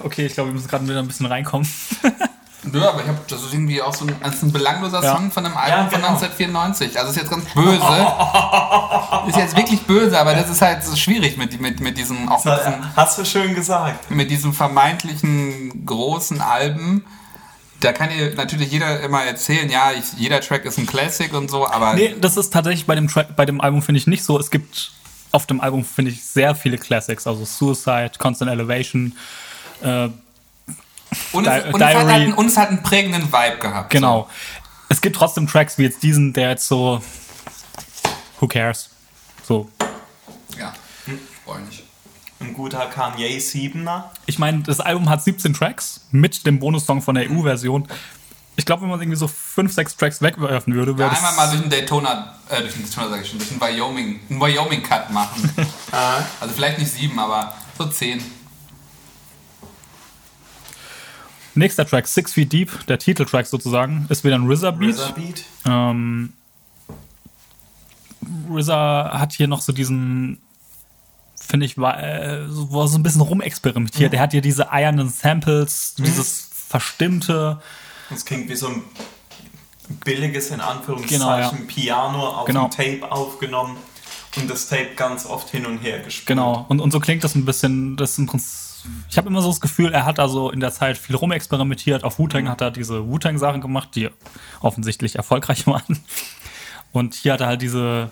okay, 0.00 0.26
ich 0.26 0.34
glaube, 0.34 0.50
wir 0.50 0.54
müssen 0.54 0.68
gerade 0.68 0.84
wieder 0.84 0.98
ein 0.98 1.06
bisschen 1.06 1.26
reinkommen. 1.26 1.68
Ja, 2.72 2.90
aber 2.90 3.02
ich 3.02 3.08
hab, 3.08 3.26
das 3.28 3.42
ist 3.42 3.52
irgendwie 3.52 3.80
auch 3.82 3.94
so 3.94 4.04
ein, 4.06 4.14
das 4.22 4.36
ist 4.36 4.42
ein 4.42 4.52
belangloser 4.52 5.02
Ja. 5.02 5.16
Song 5.16 5.30
von 5.30 5.44
einem 5.46 5.56
Album 5.56 5.78
Ja, 5.78 5.88
von 5.88 6.00
genau. 6.00 6.08
1994. 6.14 6.98
Also 6.98 7.10
ist 7.10 7.16
jetzt 7.16 7.30
ganz 7.30 7.44
böse. 7.54 7.78
ist 9.28 9.36
jetzt 9.36 9.56
wirklich 9.56 9.82
böse, 9.82 10.18
aber 10.18 10.34
das 10.34 10.50
ist 10.50 10.62
halt 10.62 10.84
so 10.84 10.96
schwierig 10.96 11.36
mit, 11.36 11.60
mit, 11.60 11.80
mit 11.80 11.96
diesen, 11.98 12.28
auch 12.28 12.44
mit 12.44 12.58
diesen, 12.58 12.96
hast 12.96 13.18
du 13.18 13.24
schön 13.24 13.54
gesagt. 13.54 14.10
mit 14.10 14.30
diesen 14.30 14.52
vermeintlichen 14.52 15.84
großen 15.86 16.40
Alben. 16.40 17.04
Da 17.80 17.92
kann 17.92 18.08
dir 18.08 18.34
natürlich 18.34 18.70
jeder 18.72 19.00
immer 19.00 19.22
erzählen, 19.22 19.68
ja, 19.70 19.92
ich, 19.92 20.18
jeder 20.18 20.40
Track 20.40 20.64
ist 20.64 20.78
ein 20.78 20.86
Classic 20.86 21.32
und 21.34 21.50
so, 21.50 21.68
aber 21.68 21.94
Nee, 21.94 22.14
das 22.20 22.36
ist 22.36 22.52
tatsächlich 22.52 22.86
bei 22.86 22.94
dem, 22.94 23.06
Track, 23.08 23.36
bei 23.36 23.44
dem 23.44 23.60
Album, 23.60 23.82
finde 23.82 23.98
ich, 23.98 24.06
nicht 24.06 24.24
so. 24.24 24.38
Es 24.38 24.50
gibt 24.50 24.92
auf 25.32 25.46
dem 25.46 25.60
Album, 25.60 25.84
finde 25.84 26.10
ich, 26.10 26.24
sehr 26.24 26.54
viele 26.54 26.78
Classics. 26.78 27.26
Also 27.26 27.44
Suicide, 27.44 28.12
Constant 28.18 28.50
Elevation. 28.50 29.14
Äh, 29.82 30.08
und, 31.32 31.46
es, 31.46 31.64
Di- 31.64 31.70
und, 31.72 31.80
es 31.80 31.86
hat 31.88 31.94
halt, 31.96 32.08
einen- 32.08 32.32
und 32.34 32.46
es 32.46 32.56
hat 32.56 32.68
einen 32.68 32.82
prägenden 32.82 33.32
Vibe 33.32 33.58
gehabt. 33.58 33.90
genau. 33.90 34.28
Es 34.88 35.00
gibt 35.00 35.16
trotzdem 35.16 35.48
Tracks 35.48 35.78
wie 35.78 35.82
jetzt 35.82 36.02
diesen, 36.04 36.32
der 36.32 36.50
jetzt 36.50 36.68
so. 36.68 37.02
Who 38.40 38.46
cares? 38.46 38.90
So. 39.42 39.68
So. 39.78 39.86
Ja, 40.58 40.72
freue 41.44 41.60
mich. 41.60 41.82
Ein 42.38 42.52
guter 42.54 42.86
Kanye 42.86 43.38
7er. 43.38 44.04
Ich 44.26 44.38
meine, 44.38 44.62
das 44.62 44.78
Album 44.80 45.08
hat 45.08 45.22
17 45.24 45.54
Tracks 45.54 46.02
mit 46.10 46.46
dem 46.46 46.58
Bonussong 46.58 47.00
von 47.02 47.14
der 47.14 47.30
EU-Version. 47.30 47.88
Ich 48.56 48.64
glaube, 48.64 48.82
wenn 48.82 48.90
man 48.90 49.00
irgendwie 49.00 49.18
so 49.18 49.26
5, 49.26 49.72
6 49.72 49.96
Tracks 49.96 50.22
wegwerfen 50.22 50.74
würde, 50.74 50.92
Ja, 50.92 50.98
wäre 50.98 51.10
das. 51.10 51.18
einmal 51.18 51.34
mal 51.36 51.48
durch 51.50 51.62
den 51.62 51.70
Daytona, 51.70 52.34
äh, 52.48 52.60
durch 52.60 52.74
den 52.74 52.82
Daytona 52.84 53.08
sag 53.08 53.22
ich 53.22 53.28
schon, 53.30 53.38
durch 53.38 53.50
den 53.50 53.60
Wyoming, 53.60 54.20
einen 54.30 54.40
Wyoming-Cut 54.40 55.10
machen. 55.10 55.50
also 56.40 56.54
vielleicht 56.54 56.78
nicht 56.78 56.92
sieben, 56.92 57.18
aber 57.18 57.54
so 57.76 57.86
zehn. 57.86 58.22
Nächster 61.56 61.86
Track, 61.86 62.06
Six 62.06 62.32
Feet 62.34 62.52
Deep, 62.52 62.86
der 62.86 62.98
Titeltrack 62.98 63.46
sozusagen, 63.46 64.06
ist 64.08 64.24
wieder 64.24 64.36
ein 64.36 64.46
RZA-Beat. 64.50 64.94
RZA 64.94 65.10
Beat. 65.12 65.44
Ähm, 65.64 66.32
RZA 68.50 69.18
hat 69.18 69.32
hier 69.32 69.48
noch 69.48 69.60
so 69.60 69.72
diesen, 69.72 70.38
finde 71.40 71.66
ich, 71.66 71.78
wa- 71.78 71.92
äh, 71.94 72.42
er 72.44 72.48
so 72.48 72.96
ein 72.96 73.02
bisschen 73.02 73.20
rumexperimentiert. 73.20 74.12
Mhm. 74.12 74.16
Er 74.18 74.22
hat 74.22 74.32
hier 74.32 74.40
diese 74.40 74.70
eiernen 74.72 75.08
Samples, 75.08 75.94
dieses 75.98 76.48
Verstimmte. 76.52 77.60
Das 78.10 78.24
klingt 78.24 78.48
wie 78.48 78.56
so 78.56 78.68
ein 78.68 78.82
billiges, 80.04 80.50
in 80.50 80.60
Anführungszeichen, 80.60 81.18
Genau, 81.20 81.38
ja. 81.38 81.52
Piano 81.66 82.26
auf 82.28 82.46
Genau. 82.46 82.68
dem 82.68 82.70
Tape 83.00 83.12
aufgenommen 83.12 83.76
und 84.36 84.50
das 84.50 84.68
Tape 84.68 84.94
ganz 84.96 85.24
oft 85.26 85.48
hin 85.50 85.64
und 85.66 85.78
her 85.78 86.00
gespielt. 86.00 86.26
Genau. 86.26 86.66
Und, 86.68 86.80
und 86.80 86.90
so 86.90 87.00
klingt 87.00 87.22
das 87.24 87.34
ein 87.34 87.44
bisschen, 87.44 87.96
das 87.96 88.12
ist 88.12 88.18
im 88.18 88.26
Prinzip, 88.26 88.50
ich 89.08 89.16
habe 89.18 89.28
immer 89.28 89.40
so 89.42 89.48
das 89.48 89.60
Gefühl, 89.60 89.92
er 89.92 90.04
hat 90.04 90.18
also 90.18 90.50
in 90.50 90.60
der 90.60 90.72
Zeit 90.72 90.98
viel 90.98 91.16
rumexperimentiert. 91.16 92.04
Auf 92.04 92.18
Wu-Tang 92.18 92.44
Mhm. 92.44 92.48
hat 92.48 92.60
er 92.60 92.70
diese 92.70 93.06
Wu-Tang-Sachen 93.06 93.60
gemacht, 93.60 93.90
die 93.94 94.10
offensichtlich 94.60 95.16
erfolgreich 95.16 95.66
waren. 95.66 95.98
Und 96.92 97.14
hier 97.14 97.34
hat 97.34 97.40
er 97.40 97.46
halt 97.48 97.62
diese 97.62 98.10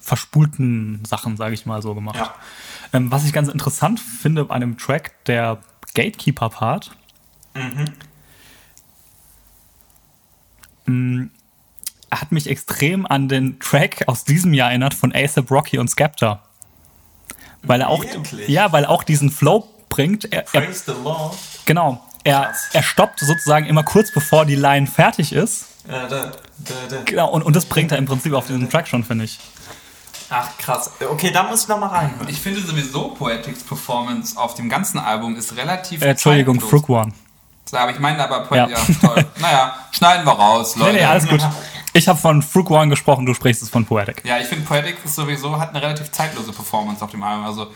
verspulten 0.00 1.04
Sachen, 1.04 1.36
sage 1.36 1.54
ich 1.54 1.66
mal 1.66 1.82
so, 1.82 1.94
gemacht. 1.94 2.16
Ja. 2.16 2.34
Ähm, 2.92 3.10
was 3.10 3.24
ich 3.24 3.32
ganz 3.32 3.48
interessant 3.48 4.00
finde 4.00 4.46
bei 4.46 4.54
einem 4.54 4.78
Track, 4.78 5.24
der 5.26 5.58
Gatekeeper-Part, 5.94 6.92
Mm, 10.86 11.26
hat 12.10 12.32
mich 12.32 12.48
extrem 12.48 13.04
an 13.06 13.28
den 13.28 13.58
Track 13.60 14.04
aus 14.06 14.24
diesem 14.24 14.54
Jahr 14.54 14.70
erinnert 14.70 14.94
von 14.94 15.12
ASAP 15.14 15.50
Rocky 15.50 15.78
und 15.78 15.88
Skepta. 15.88 16.42
Weil 17.62 17.80
er 17.82 17.88
auch, 17.88 18.02
Wirklich? 18.02 18.48
ja, 18.48 18.72
weil 18.72 18.84
er 18.84 18.90
auch 18.90 19.02
diesen 19.02 19.30
Flow 19.30 19.68
bringt. 19.98 20.32
Er, 20.32 20.44
er, 20.52 20.60
Praise 20.60 20.84
the 20.86 20.92
Lord. 21.02 21.36
genau. 21.64 22.04
Er, 22.24 22.52
er 22.72 22.82
stoppt 22.82 23.20
sozusagen 23.20 23.66
immer 23.66 23.82
kurz 23.82 24.12
bevor 24.12 24.44
die 24.44 24.54
Line 24.54 24.86
fertig 24.86 25.32
ist. 25.32 25.66
Äh, 25.88 25.92
da, 25.92 26.06
da, 26.08 26.74
da. 26.90 26.96
Genau, 27.04 27.30
und, 27.30 27.42
und 27.42 27.56
das 27.56 27.64
bringt 27.64 27.90
er 27.92 27.98
im 27.98 28.04
Prinzip 28.06 28.32
auf 28.34 28.46
diesen 28.46 28.68
Track 28.68 28.86
schon, 28.88 29.02
finde 29.04 29.24
ich. 29.24 29.38
Ach, 30.30 30.46
krass. 30.58 30.90
Okay, 31.10 31.30
da 31.30 31.44
muss 31.44 31.62
ich 31.62 31.68
nochmal 31.68 31.88
rein. 31.88 32.10
Ich 32.28 32.38
finde 32.38 32.60
sowieso 32.60 33.08
Poetics 33.10 33.62
Performance 33.62 34.36
auf 34.38 34.54
dem 34.54 34.68
ganzen 34.68 34.98
Album 34.98 35.36
ist 35.36 35.56
relativ. 35.56 36.02
Äh, 36.02 36.10
Entschuldigung. 36.10 36.60
Fruit 36.60 36.86
One. 36.88 37.12
Klar, 37.66 37.82
aber 37.84 37.92
ich 37.92 37.98
meine 37.98 38.22
aber 38.22 38.54
Ja. 38.54 38.66
Poetics. 38.66 39.02
Ja. 39.02 39.08
toll. 39.08 39.26
naja, 39.40 39.74
schneiden 39.92 40.26
wir 40.26 40.32
raus, 40.32 40.76
Nee, 40.76 40.82
Leute. 40.82 40.94
nee, 40.96 41.04
alles 41.04 41.26
gut. 41.28 41.40
Ich 41.94 42.06
habe 42.06 42.18
von 42.18 42.42
Fruit 42.42 42.68
One 42.70 42.88
gesprochen, 42.90 43.24
du 43.24 43.32
sprichst 43.32 43.62
es 43.62 43.70
von 43.70 43.86
Poetic. 43.86 44.22
Ja, 44.24 44.38
ich 44.38 44.46
finde 44.46 44.66
Poetics 44.66 45.02
ist 45.04 45.14
sowieso 45.14 45.58
hat 45.58 45.70
eine 45.70 45.80
relativ 45.80 46.10
zeitlose 46.12 46.52
Performance 46.52 47.02
auf 47.02 47.10
dem 47.10 47.22
Album. 47.22 47.46
Also 47.46 47.68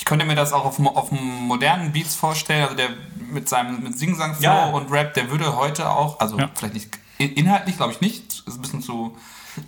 ich 0.00 0.06
könnte 0.06 0.24
mir 0.24 0.34
das 0.34 0.54
auch 0.54 0.64
auf, 0.64 0.80
auf 0.80 1.10
modernen 1.12 1.92
Beats 1.92 2.14
vorstellen. 2.14 2.62
Also 2.62 2.74
der 2.74 2.88
mit 3.30 3.50
seinem 3.50 3.82
mit 3.82 3.98
Sing-Sang-Flow 3.98 4.42
Ja. 4.42 4.70
und 4.70 4.90
Rap, 4.90 5.12
der 5.12 5.30
würde 5.30 5.54
heute 5.56 5.90
auch, 5.90 6.18
also 6.20 6.38
Ja. 6.38 6.48
vielleicht 6.54 6.72
nicht 6.72 6.88
in- 7.18 7.34
inhaltlich, 7.34 7.76
glaube 7.76 7.92
ich 7.92 8.00
nicht, 8.00 8.42
ist 8.46 8.56
ein 8.56 8.62
bisschen 8.62 8.82
zu 8.82 9.14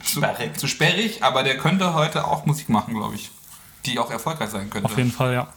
zu, 0.04 0.20
Sperrig. 0.20 0.58
zu 0.58 0.68
sperrig, 0.68 1.22
aber 1.22 1.42
der 1.42 1.58
könnte 1.58 1.92
heute 1.92 2.26
auch 2.26 2.46
Musik 2.46 2.68
machen, 2.70 2.94
glaube 2.94 3.14
ich, 3.16 3.30
die 3.84 3.98
auch 3.98 4.10
erfolgreich 4.10 4.48
sein 4.48 4.70
könnte. 4.70 4.88
Auf 4.88 4.96
jeden 4.96 5.12
Fall, 5.12 5.34
ja. 5.34 5.48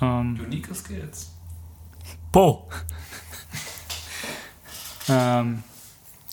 Ähm, 0.00 0.40
Unique 0.42 0.74
Skills. 0.74 1.32
Bo. 2.30 2.70
ähm, 5.08 5.62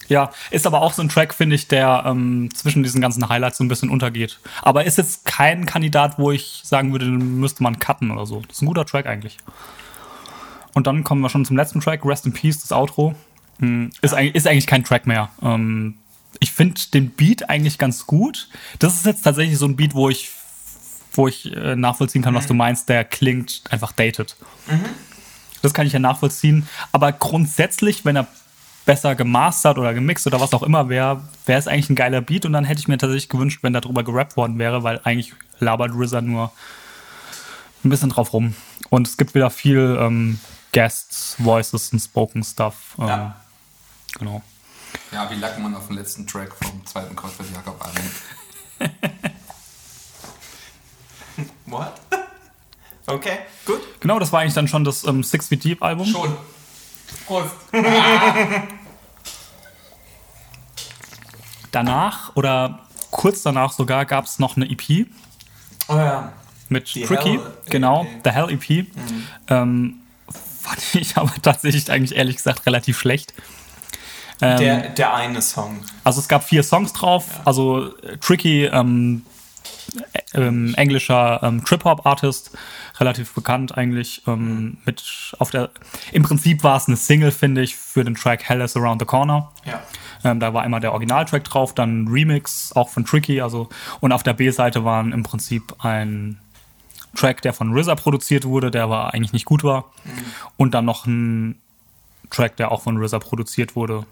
ja, 0.09 0.31
ist 0.51 0.67
aber 0.67 0.81
auch 0.81 0.93
so 0.93 1.01
ein 1.01 1.09
Track, 1.09 1.33
finde 1.33 1.55
ich, 1.55 1.67
der 1.67 2.03
ähm, 2.05 2.49
zwischen 2.53 2.83
diesen 2.83 2.99
ganzen 3.01 3.29
Highlights 3.29 3.57
so 3.57 3.63
ein 3.63 3.67
bisschen 3.67 3.89
untergeht. 3.89 4.39
Aber 4.61 4.85
ist 4.85 4.97
jetzt 4.97 5.25
kein 5.25 5.65
Kandidat, 5.65 6.19
wo 6.19 6.31
ich 6.31 6.61
sagen 6.63 6.91
würde, 6.91 7.05
den 7.05 7.39
müsste 7.39 7.63
man 7.63 7.79
cutten 7.79 8.11
oder 8.11 8.25
so. 8.25 8.41
Das 8.41 8.57
ist 8.57 8.61
ein 8.61 8.65
guter 8.67 8.85
Track 8.85 9.05
eigentlich. 9.05 9.37
Und 10.73 10.87
dann 10.87 11.03
kommen 11.03 11.21
wir 11.21 11.29
schon 11.29 11.45
zum 11.45 11.57
letzten 11.57 11.79
Track, 11.79 12.05
Rest 12.05 12.25
in 12.25 12.33
Peace, 12.33 12.59
das 12.59 12.71
Outro. 12.71 13.15
Hm, 13.59 13.91
Ist, 14.01 14.13
eigentlich, 14.13 14.35
ist 14.35 14.47
eigentlich 14.47 14.67
kein 14.67 14.83
Track 14.83 15.07
mehr. 15.07 15.29
Ähm, 15.41 15.95
ich 16.39 16.51
finde 16.51 16.79
den 16.93 17.09
Beat 17.11 17.49
eigentlich 17.49 17.77
ganz 17.77 18.05
gut. 18.05 18.49
Das 18.79 18.95
ist 18.95 19.05
jetzt 19.05 19.23
tatsächlich 19.23 19.57
so 19.57 19.65
ein 19.65 19.75
Beat, 19.75 19.93
wo 19.95 20.09
ich, 20.09 20.29
wo 21.13 21.27
ich 21.27 21.55
äh, 21.55 21.75
nachvollziehen 21.75 22.21
kann, 22.21 22.35
was 22.35 22.47
du 22.47 22.53
meinst. 22.53 22.87
Der 22.89 23.03
klingt 23.03 23.63
einfach 23.69 23.91
dated. 23.91 24.35
Das 25.61 25.73
kann 25.73 25.87
ich 25.87 25.93
ja 25.93 25.99
nachvollziehen. 25.99 26.67
Aber 26.91 27.11
grundsätzlich, 27.11 28.05
wenn 28.05 28.15
er 28.15 28.27
besser 28.89 29.13
gemastert 29.13 29.77
oder 29.77 29.93
gemixt 29.93 30.25
oder 30.25 30.41
was 30.41 30.51
auch 30.51 30.63
immer 30.63 30.89
wäre, 30.89 31.21
wäre 31.45 31.59
es 31.59 31.67
eigentlich 31.67 31.91
ein 31.91 31.95
geiler 31.95 32.21
Beat. 32.21 32.47
Und 32.47 32.53
dann 32.53 32.65
hätte 32.65 32.79
ich 32.79 32.87
mir 32.87 32.97
tatsächlich 32.97 33.29
gewünscht, 33.29 33.59
wenn 33.61 33.71
darüber 33.71 34.03
gerappt 34.03 34.35
worden 34.35 34.57
wäre, 34.57 34.81
weil 34.81 34.99
eigentlich 35.03 35.35
labert 35.59 35.91
RZA 35.93 36.21
nur 36.21 36.51
ein 37.83 37.89
bisschen 37.91 38.09
drauf 38.09 38.33
rum. 38.33 38.55
Und 38.89 39.07
es 39.07 39.15
gibt 39.15 39.35
wieder 39.35 39.51
viel 39.51 39.95
ähm, 40.01 40.39
Guests, 40.73 41.35
Voices 41.37 41.93
und 41.93 41.99
Spoken 41.99 42.43
Stuff. 42.43 42.95
Ähm, 42.97 43.07
Ja. 43.07 43.35
Genau. 44.17 44.41
Ja, 45.11 45.29
wie 45.29 45.35
lag 45.35 45.55
man 45.59 45.75
auf 45.75 45.85
dem 45.85 45.95
letzten 45.95 46.25
Track 46.25 46.55
vom 46.55 46.83
zweiten 46.87 47.15
Kreuzfeld 47.15 47.49
Jakob 47.53 47.79
Album? 47.85 48.03
What? 51.67 51.93
Okay, 53.05 53.39
gut. 53.65 53.81
Genau, 54.01 54.19
das 54.19 54.31
war 54.31 54.41
eigentlich 54.41 54.53
dann 54.53 54.67
schon 54.67 54.83
das 54.83 55.03
ähm, 55.03 55.23
Six 55.23 55.47
Feet 55.47 55.63
Deep 55.63 55.81
Album. 55.81 56.05
Schon. 56.05 56.37
Prost. 57.25 57.55
Danach 61.71 62.35
oder 62.35 62.79
kurz 63.11 63.41
danach 63.43 63.71
sogar 63.71 64.05
gab 64.05 64.25
es 64.25 64.39
noch 64.39 64.55
eine 64.55 64.69
EP 64.69 65.07
Oh 65.87 65.95
ja. 65.95 66.31
mit 66.69 66.93
Die 66.93 67.03
Tricky. 67.03 67.31
Hell 67.31 67.39
EP. 67.65 67.71
genau, 67.71 68.05
The 68.23 68.29
Hell 68.31 68.49
EP. 68.51 68.85
Ähm, 69.47 69.95
fand 70.61 70.79
ich 70.95 71.17
aber 71.17 71.33
tatsächlich 71.41 71.91
eigentlich 71.91 72.15
ehrlich 72.17 72.37
gesagt 72.37 72.65
relativ 72.65 72.99
schlecht. 72.99 73.33
Ähm, 74.41 74.57
Der, 74.57 74.89
der 74.89 75.13
eine 75.13 75.41
Song. 75.41 75.79
Also 76.03 76.19
es 76.21 76.27
gab 76.27 76.43
vier 76.43 76.63
Songs 76.63 76.93
drauf. 76.93 77.25
Also 77.45 77.95
äh, 78.03 78.17
Tricky, 78.17 78.65
ähm, 78.65 79.25
ähm, 80.33 80.73
englischer 80.75 81.41
ähm, 81.43 81.63
Trip-Hop-Artist, 81.63 82.57
relativ 82.99 83.33
bekannt 83.33 83.77
eigentlich. 83.77 84.23
Ähm, 84.27 84.77
mit 84.85 85.33
auf 85.39 85.49
der, 85.51 85.69
Im 86.11 86.23
Prinzip 86.23 86.63
war 86.63 86.77
es 86.77 86.87
eine 86.87 86.97
Single, 86.97 87.31
finde 87.31 87.61
ich, 87.61 87.75
für 87.75 88.03
den 88.03 88.15
Track 88.15 88.43
Hell 88.43 88.61
is 88.61 88.75
Around 88.75 89.01
the 89.01 89.05
Corner. 89.05 89.51
Ja. 89.65 89.81
Ähm, 90.23 90.39
da 90.39 90.53
war 90.53 90.63
einmal 90.63 90.81
der 90.81 90.91
Originaltrack 90.91 91.43
drauf, 91.43 91.73
dann 91.73 92.03
ein 92.03 92.07
Remix, 92.07 92.73
auch 92.73 92.89
von 92.89 93.05
Tricky, 93.05 93.41
also 93.41 93.69
und 93.99 94.11
auf 94.11 94.23
der 94.23 94.33
B-Seite 94.33 94.83
waren 94.83 95.11
im 95.13 95.23
Prinzip 95.23 95.75
ein 95.83 96.39
Track, 97.15 97.41
der 97.41 97.53
von 97.53 97.75
RZA 97.75 97.95
produziert 97.95 98.45
wurde, 98.45 98.71
der 98.71 98.83
aber 98.83 99.13
eigentlich 99.13 99.33
nicht 99.33 99.45
gut 99.45 99.63
war. 99.63 99.85
Und 100.57 100.73
dann 100.73 100.85
noch 100.85 101.05
ein 101.05 101.59
Track, 102.29 102.57
der 102.57 102.71
auch 102.71 102.81
von 102.81 103.01
RZA 103.01 103.19
produziert 103.19 103.75
wurde. 103.75 104.05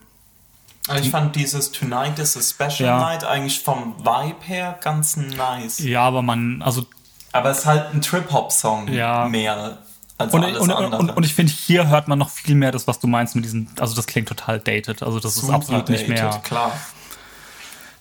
Also 0.87 1.03
ich 1.03 1.09
fand 1.09 1.35
dieses 1.35 1.71
Tonight 1.71 2.17
is 2.19 2.37
a 2.37 2.41
Special 2.41 2.87
Ja. 2.89 2.99
Night 2.99 3.23
eigentlich 3.23 3.59
vom 3.59 3.95
Vibe 3.99 4.41
her 4.41 4.77
ganz 4.81 5.17
nice. 5.17 5.79
Ja, 5.79 6.03
aber 6.03 6.21
man, 6.21 6.61
also 6.61 6.85
Aber 7.33 7.49
es 7.49 7.59
ist 7.59 7.65
halt 7.65 7.93
ein 7.93 8.01
Trip-Hop-Song 8.01 8.87
Ja. 8.87 9.27
mehr 9.27 9.77
als 10.17 10.33
und, 10.33 10.43
alles 10.43 10.59
und, 10.59 10.71
andere. 10.71 10.97
und, 10.97 11.09
und 11.11 11.25
ich 11.25 11.33
finde, 11.33 11.51
hier 11.51 11.89
hört 11.89 12.07
man 12.07 12.17
noch 12.17 12.29
viel 12.29 12.55
mehr 12.55 12.71
das, 12.71 12.87
was 12.87 12.99
du 12.99 13.07
meinst 13.07 13.35
mit 13.35 13.45
diesen, 13.45 13.69
also 13.79 13.95
das 13.95 14.07
klingt 14.07 14.27
total 14.29 14.59
dated. 14.59 15.03
Also 15.03 15.19
das 15.19 15.35
ist 15.35 15.41
Super 15.41 15.55
absolut 15.55 15.89
nicht 15.89 16.09
dated, 16.09 16.21
mehr. 16.23 16.41
Klar. 16.43 16.71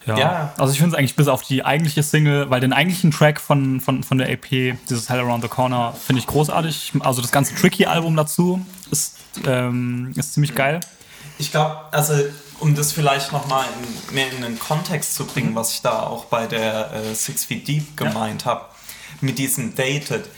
Ja. 0.06 0.16
Ja. 0.18 0.52
Also 0.56 0.72
ich 0.72 0.78
finde 0.78 0.94
es 0.94 0.98
eigentlich 0.98 1.16
bis 1.16 1.26
auf 1.26 1.42
die 1.42 1.64
eigentliche 1.64 2.02
Single, 2.04 2.48
weil 2.48 2.60
den 2.60 2.72
eigentlichen 2.72 3.10
Track 3.10 3.40
von, 3.40 3.80
von, 3.80 4.04
von 4.04 4.18
der 4.18 4.30
EP, 4.30 4.76
dieses 4.88 5.08
Hell 5.08 5.18
Around 5.18 5.42
the 5.42 5.48
Corner, 5.48 5.92
finde 5.94 6.20
ich 6.20 6.26
großartig. 6.28 6.92
Also 7.00 7.20
das 7.20 7.32
ganze 7.32 7.54
Tricky-Album 7.56 8.16
dazu 8.16 8.64
ist, 8.92 9.16
ähm, 9.44 10.12
ist 10.14 10.34
ziemlich 10.34 10.54
geil. 10.54 10.80
Ich 11.38 11.50
glaube, 11.50 11.80
also 11.90 12.14
um 12.60 12.74
das 12.74 12.92
vielleicht 12.92 13.32
nochmal 13.32 13.66
in, 14.08 14.14
mehr 14.14 14.32
in 14.32 14.42
den 14.42 14.58
Kontext 14.58 15.14
zu 15.14 15.26
bringen, 15.26 15.54
was 15.54 15.72
ich 15.72 15.82
da 15.82 16.00
auch 16.02 16.26
bei 16.26 16.46
der 16.46 16.92
äh, 16.92 17.14
Six 17.14 17.44
Feet 17.44 17.68
Deep 17.68 17.96
gemeint 17.96 18.44
habe, 18.46 18.64
mit 19.20 19.38
diesem 19.38 19.74
Dated. 19.74 20.28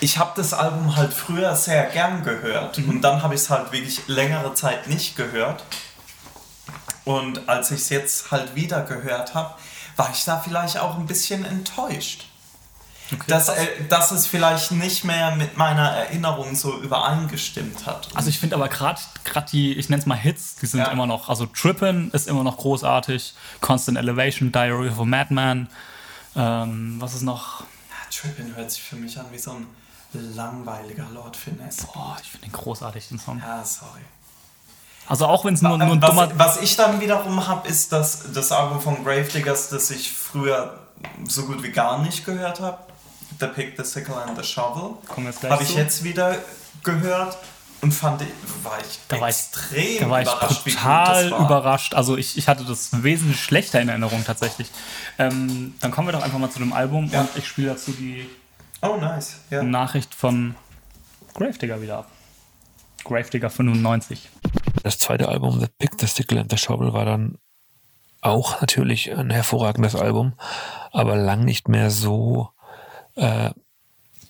Ich 0.00 0.18
habe 0.18 0.32
das 0.36 0.54
Album 0.54 0.96
halt 0.96 1.12
früher 1.12 1.54
sehr 1.56 1.84
gern 1.86 2.22
gehört 2.22 2.78
und 2.78 3.02
dann 3.02 3.22
habe 3.22 3.34
ich 3.34 3.42
es 3.42 3.50
halt 3.50 3.72
wirklich 3.72 4.06
längere 4.06 4.54
Zeit 4.54 4.88
nicht 4.88 5.16
gehört. 5.16 5.64
Und 7.04 7.48
als 7.48 7.70
ich 7.70 7.80
es 7.80 7.88
jetzt 7.88 8.30
halt 8.30 8.54
wieder 8.54 8.82
gehört 8.82 9.34
habe, 9.34 9.54
war 9.96 10.10
ich 10.12 10.24
da 10.24 10.38
vielleicht 10.38 10.78
auch 10.78 10.96
ein 10.96 11.06
bisschen 11.06 11.44
enttäuscht. 11.44 12.29
Dass, 13.26 13.48
äh, 13.48 13.66
dass 13.88 14.10
es 14.10 14.26
vielleicht 14.26 14.72
nicht 14.72 15.04
mehr 15.04 15.34
mit 15.36 15.56
meiner 15.56 15.88
Erinnerung 15.88 16.54
so 16.54 16.78
übereingestimmt 16.80 17.86
hat. 17.86 18.08
Also 18.14 18.28
ich 18.28 18.38
finde 18.38 18.56
aber 18.56 18.68
gerade 18.68 19.00
die, 19.52 19.74
ich 19.74 19.88
nenne 19.88 20.00
es 20.00 20.06
mal 20.06 20.16
Hits, 20.16 20.56
die 20.56 20.66
sind 20.66 20.80
Ja. 20.80 20.86
immer 20.86 21.06
noch, 21.06 21.28
also 21.28 21.46
Trippin' 21.46 22.10
ist 22.12 22.28
immer 22.28 22.44
noch 22.44 22.56
großartig, 22.58 23.34
Constant 23.60 23.98
Elevation, 23.98 24.52
Diary 24.52 24.88
of 24.88 25.00
a 25.00 25.04
Madman, 25.04 25.68
ähm, 26.36 26.96
was 26.98 27.14
ist 27.14 27.22
noch? 27.22 27.64
Trippin 28.10 28.54
hört 28.56 28.70
sich 28.70 28.82
für 28.82 28.96
mich 28.96 29.18
an 29.18 29.26
wie 29.30 29.38
so 29.38 29.52
ein 29.52 29.66
langweiliger 30.12 31.06
Lord 31.12 31.36
Finesse. 31.36 31.86
Boah, 31.92 32.16
ich 32.22 32.28
finde 32.30 32.46
den 32.48 32.52
großartig, 32.52 33.08
den 33.08 33.18
Song. 33.18 33.38
Ja, 33.38 33.64
sorry. 33.64 34.00
Also 35.06 35.26
auch 35.26 35.44
wenn 35.44 35.54
es 35.54 35.62
nur, 35.62 35.76
nur 35.76 35.92
ein 35.92 36.00
dummer... 36.00 36.30
was, 36.36 36.60
ich 36.60 36.76
dann 36.76 37.00
wiederum 37.00 37.46
habe, 37.46 37.66
ist 37.68 37.90
dass 37.92 38.32
das 38.32 38.52
Album 38.52 38.80
von 38.80 39.02
Gravediggers, 39.02 39.68
das 39.68 39.90
ich 39.90 40.12
früher 40.12 40.78
so 41.28 41.46
gut 41.46 41.62
wie 41.62 41.70
gar 41.70 42.02
nicht 42.02 42.24
gehört 42.24 42.60
habe. 42.60 42.78
The 43.40 43.46
Pick, 43.46 43.74
The 43.76 43.84
Sickle 43.84 44.16
and 44.16 44.36
The 44.36 44.44
Shovel. 44.44 44.96
Habe 45.50 45.62
ich 45.62 45.74
jetzt 45.74 46.04
wieder 46.04 46.36
gehört 46.84 47.36
und 47.80 47.92
fand, 47.92 48.20
war 48.62 48.78
ich 48.80 48.98
Da 49.08 49.20
war 49.20 49.28
ich- 49.28 49.36
extrem 49.36 50.00
Da 50.00 50.10
war 50.10 50.20
ich 50.22 50.28
überrascht, 50.28 50.64
gut 50.64 50.72
total 50.74 51.30
war. 51.30 51.40
überrascht. 51.46 51.94
Also 51.94 52.16
ich, 52.16 52.36
ich 52.36 52.46
hatte 52.48 52.64
das 52.64 53.02
wesentlich 53.02 53.40
schlechter 53.40 53.80
in 53.80 53.88
Erinnerung 53.88 54.22
tatsächlich. 54.24 54.70
Ähm, 55.18 55.74
dann 55.80 55.90
kommen 55.90 56.08
wir 56.08 56.12
doch 56.12 56.22
einfach 56.22 56.38
mal 56.38 56.50
zu 56.50 56.58
dem 56.58 56.72
Album 56.72 57.06
Ja. 57.10 57.22
und 57.22 57.30
ich 57.36 57.46
spiele 57.48 57.68
dazu 57.68 57.92
die 57.92 58.28
Oh, 58.82 58.96
nice. 58.96 59.36
Ja. 59.50 59.62
Nachricht 59.62 60.14
von 60.14 60.54
Gravedigger 61.34 61.80
wieder 61.82 61.98
ab. 61.98 62.10
Gravedigger 63.04 63.50
95. 63.50 64.28
Das 64.82 64.98
zweite 64.98 65.28
Album, 65.28 65.60
The 65.60 65.66
Pick, 65.78 65.92
The 66.00 66.06
Stickle 66.06 66.40
and 66.40 66.50
The 66.50 66.56
Shovel, 66.58 66.92
war 66.92 67.04
dann 67.04 67.38
auch 68.22 68.60
natürlich 68.60 69.10
ein 69.16 69.30
hervorragendes 69.30 69.94
Album, 69.96 70.34
aber 70.92 71.16
lang 71.16 71.44
nicht 71.44 71.68
mehr 71.68 71.90
so 71.90 72.50
äh, 73.20 73.50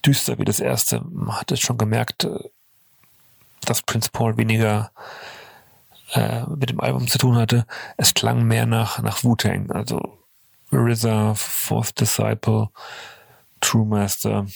düster 0.05 0.39
wie 0.39 0.45
das 0.45 0.61
erste. 0.61 1.01
Man 1.01 1.41
hat 1.41 1.53
es 1.53 1.61
schon 1.61 1.79
gemerkt, 1.79 2.25
äh, 2.25 2.51
dass 3.63 3.83
Prince 3.83 4.11
Paul 4.13 4.37
weniger 4.37 4.91
äh, 6.13 6.43
mit 6.47 6.71
dem 6.71 6.81
Album 6.81 7.07
zu 7.07 7.19
tun 7.19 7.37
hatte. 7.37 7.67
Es 7.97 8.15
klang 8.15 8.43
mehr 8.45 8.67
nach, 8.67 9.01
nach 9.01 9.23
Wu-Tang, 9.23 9.71
also 9.71 10.19
RZA, 10.73 11.35
Fourth 11.35 12.01
Disciple, 12.01 12.69
True 13.61 13.87
Master. 13.87 14.47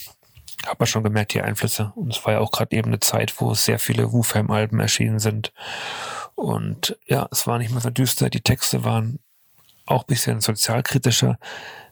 Hat 0.66 0.80
man 0.80 0.86
schon 0.86 1.04
gemerkt, 1.04 1.34
die 1.34 1.42
Einflüsse. 1.42 1.92
Und 1.94 2.16
es 2.16 2.24
war 2.24 2.34
ja 2.34 2.40
auch 2.40 2.50
gerade 2.50 2.74
eben 2.76 2.88
eine 2.88 3.00
Zeit, 3.00 3.40
wo 3.40 3.54
sehr 3.54 3.78
viele 3.78 4.12
Wu-Fam-Alben 4.12 4.80
erschienen 4.80 5.18
sind. 5.18 5.52
Und 6.34 6.98
ja, 7.06 7.28
es 7.30 7.46
war 7.46 7.58
nicht 7.58 7.70
mehr 7.70 7.80
so 7.80 7.90
düster. 7.90 8.30
Die 8.30 8.40
Texte 8.40 8.82
waren 8.82 9.20
auch 9.86 10.04
ein 10.04 10.08
bisschen 10.08 10.40
sozialkritischer. 10.40 11.38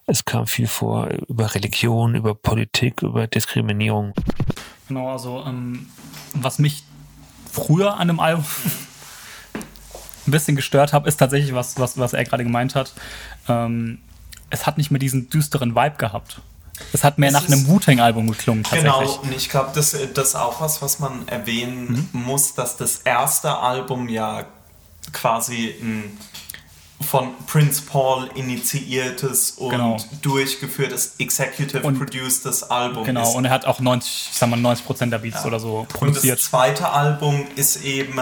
Es 0.06 0.24
kam 0.24 0.46
viel 0.46 0.66
vor 0.66 1.08
über 1.28 1.54
Religion, 1.54 2.14
über 2.14 2.34
Politik, 2.34 3.02
über 3.02 3.26
Diskriminierung. 3.26 4.12
Genau, 4.88 5.10
also 5.10 5.44
ähm, 5.46 5.88
was 6.34 6.58
mich 6.58 6.84
früher 7.50 7.96
an 7.96 8.08
dem 8.08 8.20
Album 8.20 8.44
ein 10.26 10.30
bisschen 10.30 10.56
gestört 10.56 10.92
hat, 10.92 11.06
ist 11.06 11.16
tatsächlich 11.16 11.54
was, 11.54 11.78
was, 11.78 11.98
was 11.98 12.12
er 12.12 12.24
gerade 12.24 12.44
gemeint 12.44 12.74
hat. 12.74 12.92
Ähm, 13.48 13.98
es 14.50 14.66
hat 14.66 14.76
nicht 14.76 14.90
mehr 14.90 14.98
diesen 14.98 15.30
düsteren 15.30 15.74
Vibe 15.74 15.96
gehabt. 15.96 16.40
Es 16.92 17.04
hat 17.04 17.18
mehr 17.18 17.28
Es 17.28 17.34
nach 17.34 17.46
einem 17.46 17.66
Wu-Tang-Album 17.68 18.30
geklungen, 18.30 18.64
tatsächlich. 18.64 18.92
Genau, 18.92 19.20
und 19.22 19.32
ich 19.32 19.48
glaube, 19.48 19.70
das, 19.74 19.96
das 20.14 20.28
ist 20.28 20.34
auch 20.34 20.60
was, 20.60 20.82
was 20.82 20.98
man 20.98 21.28
erwähnen 21.28 22.08
muss, 22.12 22.54
dass 22.54 22.76
das 22.76 22.98
erste 22.98 23.56
Album 23.58 24.08
ja 24.08 24.46
quasi 25.12 25.74
ein 25.80 26.18
von 27.02 27.30
Prince 27.46 27.82
Paul 27.82 28.28
initiiertes 28.34 29.52
und 29.52 29.70
Genau. 29.70 29.96
durchgeführtes, 30.22 31.14
executive 31.18 31.82
Und- 31.82 31.98
producedes 31.98 32.62
Album 32.64 33.04
Genau, 33.04 33.22
ist. 33.22 33.34
und 33.34 33.44
er 33.44 33.50
hat 33.50 33.64
auch 33.66 33.80
90, 33.80 34.28
ich 34.32 34.38
sag 34.38 34.48
mal 34.48 34.56
90 34.56 34.86
Prozent 34.86 35.12
der 35.12 35.18
Beats 35.18 35.44
oder 35.44 35.60
so 35.60 35.78
Und 35.80 35.88
das 35.90 35.98
produziert. 35.98 36.40
zweite 36.40 36.88
Album 36.90 37.46
ist 37.56 37.82
eben 37.84 38.20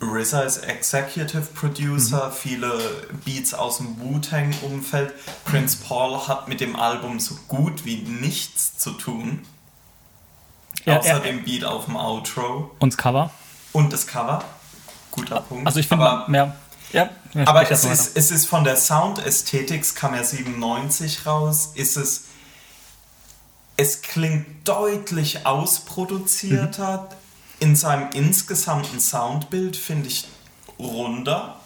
RZA 0.00 0.40
ist 0.42 0.58
Executive 0.64 1.42
Producer, 1.54 2.28
Mhm. 2.28 2.32
viele 2.32 2.72
Beats 3.24 3.54
aus 3.54 3.76
dem 3.78 4.00
Wu-Tang-Umfeld. 4.00 5.12
Prince 5.44 5.76
Paul 5.86 6.18
hat 6.26 6.48
mit 6.48 6.60
dem 6.60 6.74
Album 6.74 7.20
so 7.20 7.36
gut 7.46 7.84
wie 7.84 7.98
nichts 7.98 8.76
zu 8.78 8.90
tun, 8.92 9.42
Ja, 10.84 10.98
außer 10.98 11.08
er- 11.08 11.20
dem 11.20 11.44
Beat 11.44 11.64
auf 11.64 11.84
dem 11.84 11.96
Outro 11.96 12.72
Und 12.80 12.92
das 12.92 12.96
Cover. 12.96 13.30
und 13.72 13.92
das 13.92 14.06
Cover. 14.08 14.42
Guter 15.12 15.40
Punkt. 15.42 15.66
Also 15.66 15.78
ich 15.78 15.86
finde, 15.88 16.04
ja, 16.32 16.56
ja, 16.92 17.10
aber 17.46 17.70
es 17.70 17.84
ist, 17.84 18.16
es 18.16 18.30
ist 18.30 18.46
von 18.46 18.64
der 18.64 18.76
Soundästhetik, 18.76 19.82
es 19.82 19.94
kam 19.94 20.14
ja 20.14 20.22
97 20.24 21.26
raus, 21.26 21.72
ist 21.74 21.96
es 21.96 22.24
es 23.76 24.02
klingt 24.02 24.68
deutlich 24.68 25.46
ausproduzierter. 25.46 27.02
Mhm. 27.02 27.16
In 27.60 27.76
seinem 27.76 28.10
insgesamten 28.10 29.00
Soundbild 29.00 29.76
finde 29.76 30.08
ich 30.08 30.26
runder. 30.78 31.56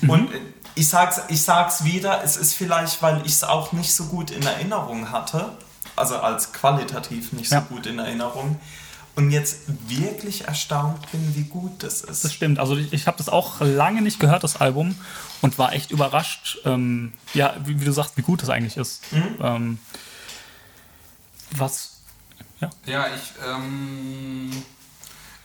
Mhm. 0.00 0.10
Und 0.10 0.32
äh, 0.32 0.40
ich 0.74 0.88
sag's, 0.88 1.20
ich 1.28 1.42
sag's 1.42 1.84
wieder, 1.84 2.22
es 2.24 2.36
ist 2.36 2.54
vielleicht, 2.54 3.02
weil 3.02 3.20
ich 3.26 3.32
es 3.32 3.44
auch 3.44 3.72
nicht 3.72 3.94
so 3.94 4.04
gut 4.04 4.30
in 4.30 4.42
Erinnerung 4.42 5.10
hatte, 5.10 5.52
also 5.96 6.16
als 6.18 6.52
qualitativ 6.52 7.32
nicht 7.32 7.50
Ja. 7.50 7.60
so 7.60 7.74
gut 7.74 7.86
in 7.86 7.98
Erinnerung, 7.98 8.58
und 9.14 9.30
jetzt 9.30 9.62
wirklich 9.88 10.46
erstaunt 10.46 11.10
bin, 11.12 11.34
wie 11.36 11.44
gut 11.44 11.82
das 11.82 12.00
ist. 12.00 12.24
Das 12.24 12.32
stimmt. 12.32 12.58
Also 12.58 12.76
ich, 12.76 12.92
ich 12.92 13.06
habe 13.06 13.18
das 13.18 13.28
auch 13.28 13.60
lange 13.60 14.00
nicht 14.00 14.18
gehört, 14.18 14.42
das 14.42 14.56
Album, 14.56 14.94
und 15.42 15.58
war 15.58 15.72
echt 15.72 15.90
überrascht, 15.90 16.58
ähm, 16.64 17.12
ja, 17.34 17.54
wie, 17.64 17.80
wie 17.80 17.84
du 17.84 17.92
sagst, 17.92 18.16
wie 18.16 18.22
gut 18.22 18.42
das 18.42 18.48
eigentlich 18.48 18.76
ist. 18.76 19.12
Mhm. 19.12 19.36
Ähm, 19.40 19.78
was, 21.50 21.98
ja, 22.60 22.70
Ja, 22.86 23.06
ich, 23.14 23.32
ähm, 23.46 24.50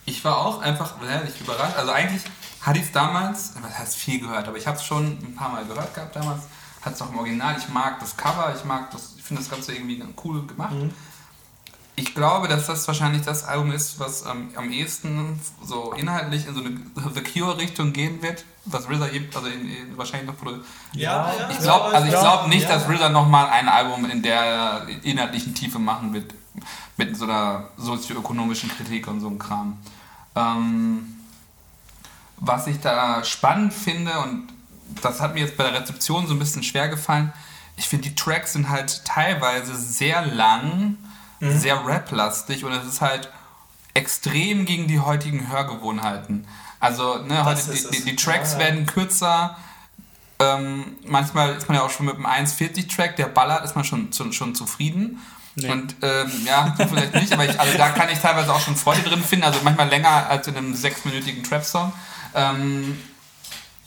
ich 0.05 0.23
war 0.23 0.37
auch 0.37 0.61
einfach 0.61 0.95
ehrlich 1.05 1.39
überrascht. 1.41 1.75
Also 1.77 1.91
eigentlich 1.91 2.21
hatte 2.61 2.79
ich 2.79 2.85
es 2.85 2.91
damals, 2.91 3.53
was 3.61 3.77
heißt 3.77 3.95
viel 3.95 4.21
gehört, 4.21 4.47
aber 4.47 4.57
ich 4.57 4.65
habe 4.65 4.77
es 4.77 4.83
schon 4.83 5.05
ein 5.05 5.35
paar 5.35 5.49
Mal 5.49 5.65
gehört 5.65 5.93
gehabt 5.93 6.15
damals. 6.15 6.43
Hat 6.81 6.93
es 6.93 7.01
auch 7.01 7.09
im 7.09 7.17
Original. 7.17 7.57
Ich 7.57 7.67
mag 7.69 7.99
das 7.99 8.15
Cover, 8.15 8.53
ich 8.55 8.63
mag 8.63 8.91
das, 8.91 9.15
ich 9.17 9.23
finde 9.23 9.41
das 9.41 9.51
Ganze 9.51 9.73
irgendwie 9.73 10.01
cool 10.23 10.45
gemacht. 10.47 10.73
Ich 11.99 12.13
glaube, 12.13 12.47
dass 12.47 12.67
das 12.67 12.87
wahrscheinlich 12.87 13.23
das 13.23 13.43
Album 13.43 13.71
ist, 13.71 13.99
was 13.99 14.23
ähm, 14.27 14.51
am 14.55 14.71
ehesten 14.71 15.39
so 15.63 15.93
inhaltlich 15.93 16.47
in 16.47 16.53
so 16.53 16.61
eine 16.61 16.79
The 17.15 17.21
Cure-Richtung 17.21 17.91
gehen 17.91 18.21
wird, 18.21 18.45
was 18.65 18.87
RZA 18.87 19.09
eben, 19.09 19.27
also 19.33 19.47
in, 19.47 19.67
in, 19.67 19.97
wahrscheinlich 19.97 20.27
noch 20.27 20.37
produziert. 20.37 20.67
ja, 20.93 21.33
ja, 21.33 21.49
Ich 21.49 21.57
glaube 21.57 21.85
also 21.85 22.05
ich 22.05 22.13
ja, 22.13 22.21
glaub 22.21 22.47
nicht, 22.49 22.69
ja. 22.69 22.75
dass 22.75 22.87
RZA 22.87 23.09
nochmal 23.09 23.49
ein 23.49 23.67
Album 23.67 24.07
in 24.11 24.21
der 24.21 24.85
inhaltlichen 25.01 25.55
Tiefe 25.55 25.79
machen 25.79 26.13
wird, 26.13 26.35
mit 26.97 27.17
so 27.17 27.25
einer 27.25 27.69
sozioökonomischen 27.77 28.69
Kritik 28.69 29.07
und 29.07 29.19
so 29.19 29.27
einem 29.27 29.39
Kram. 29.39 29.79
Ähm, 30.35 31.15
was 32.37 32.67
ich 32.67 32.79
da 32.79 33.23
spannend 33.23 33.73
finde, 33.73 34.19
und 34.19 34.49
das 35.01 35.19
hat 35.19 35.33
mir 35.33 35.39
jetzt 35.39 35.57
bei 35.57 35.63
der 35.63 35.81
Rezeption 35.81 36.27
so 36.27 36.35
ein 36.35 36.39
bisschen 36.39 36.61
schwer 36.61 36.89
gefallen, 36.89 37.33
ich 37.75 37.87
finde, 37.87 38.09
die 38.09 38.15
Tracks 38.15 38.53
sind 38.53 38.69
halt 38.69 39.03
teilweise 39.03 39.75
sehr 39.75 40.25
lang, 40.25 40.97
Mhm. 41.39 41.57
sehr 41.57 41.85
rap-lastig 41.85 42.63
und 42.65 42.71
es 42.73 42.85
ist 42.85 43.01
halt 43.01 43.29
extrem 43.93 44.65
gegen 44.65 44.87
die 44.87 44.99
heutigen 44.99 45.49
Hörgewohnheiten. 45.49 46.47
Also, 46.79 47.17
ne, 47.23 47.43
heute 47.45 47.61
die, 47.71 47.97
die, 47.97 48.05
die 48.05 48.15
Tracks 48.15 48.53
Ja, 48.53 48.59
ja. 48.59 48.65
werden 48.65 48.85
kürzer. 48.85 49.57
Ähm, 50.39 50.95
manchmal 51.05 51.55
ist 51.55 51.67
man 51.67 51.77
ja 51.77 51.83
auch 51.83 51.89
schon 51.89 52.05
mit 52.05 52.15
einem 52.15 52.27
1,40-Track, 52.27 53.15
der 53.15 53.25
ballert, 53.25 53.65
ist 53.65 53.75
man 53.75 53.83
schon, 53.83 54.13
schon, 54.13 54.31
schon 54.33 54.53
zufrieden. 54.53 55.19
Und 55.67 55.95
ähm, 56.03 56.31
ja, 56.45 56.75
du 56.77 56.87
vielleicht 56.87 57.15
nicht, 57.15 57.33
aber 57.33 57.45
ich, 57.45 57.59
also 57.59 57.75
da 57.79 57.89
kann 57.89 58.09
ich 58.11 58.19
teilweise 58.19 58.53
auch 58.53 58.59
schon 58.59 58.75
Freude 58.75 59.01
drin 59.01 59.23
finden, 59.23 59.43
also 59.45 59.59
manchmal 59.63 59.89
länger 59.89 60.29
als 60.29 60.47
in 60.47 60.55
einem 60.55 60.75
sechsminütigen 60.75 61.43
Trap-Song. 61.43 61.91
Ähm, 62.35 62.95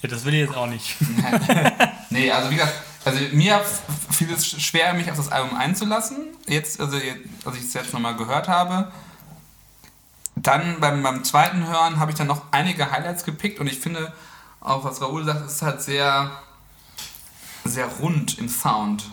Ja, 0.03 0.09
das 0.09 0.25
will 0.25 0.35
ich 0.35 0.41
jetzt 0.49 0.57
auch 0.57 0.67
nicht. 0.67 0.97
Nee, 2.13 2.29
also 2.33 2.51
wie 2.51 2.57
gesagt, 2.57 2.75
also 3.11 3.37
mir 3.37 3.61
fiel 4.11 4.33
es 4.33 4.47
schwer, 4.47 4.95
mich 4.95 5.11
auf 5.11 5.17
das 5.17 5.31
Album 5.31 5.57
einzulassen. 5.57 6.19
Jetzt, 6.47 6.81
also 6.81 6.97
als 7.45 7.57
ich 7.57 7.65
es 7.65 7.75
jetzt 7.75 7.93
nochmal 7.93 8.17
gehört 8.17 8.49
habe. 8.49 8.91
Dann 10.37 10.81
beim, 10.81 11.03
beim 11.03 11.23
zweiten 11.25 11.67
Hören 11.67 12.01
habe 12.01 12.11
ich 12.13 12.17
dann 12.17 12.27
noch 12.27 12.45
einige 12.51 12.91
Highlights 12.91 13.25
gepickt 13.25 13.59
und 13.61 13.67
ich 13.67 13.79
finde, 13.79 14.13
auch 14.61 14.85
was 14.85 15.01
Raoul 15.03 15.25
sagt, 15.25 15.45
ist 15.47 15.61
halt 15.63 15.83
sehr, 15.83 16.31
sehr 17.65 17.87
rund 17.87 18.39
im 18.39 18.49
Sound. 18.49 19.05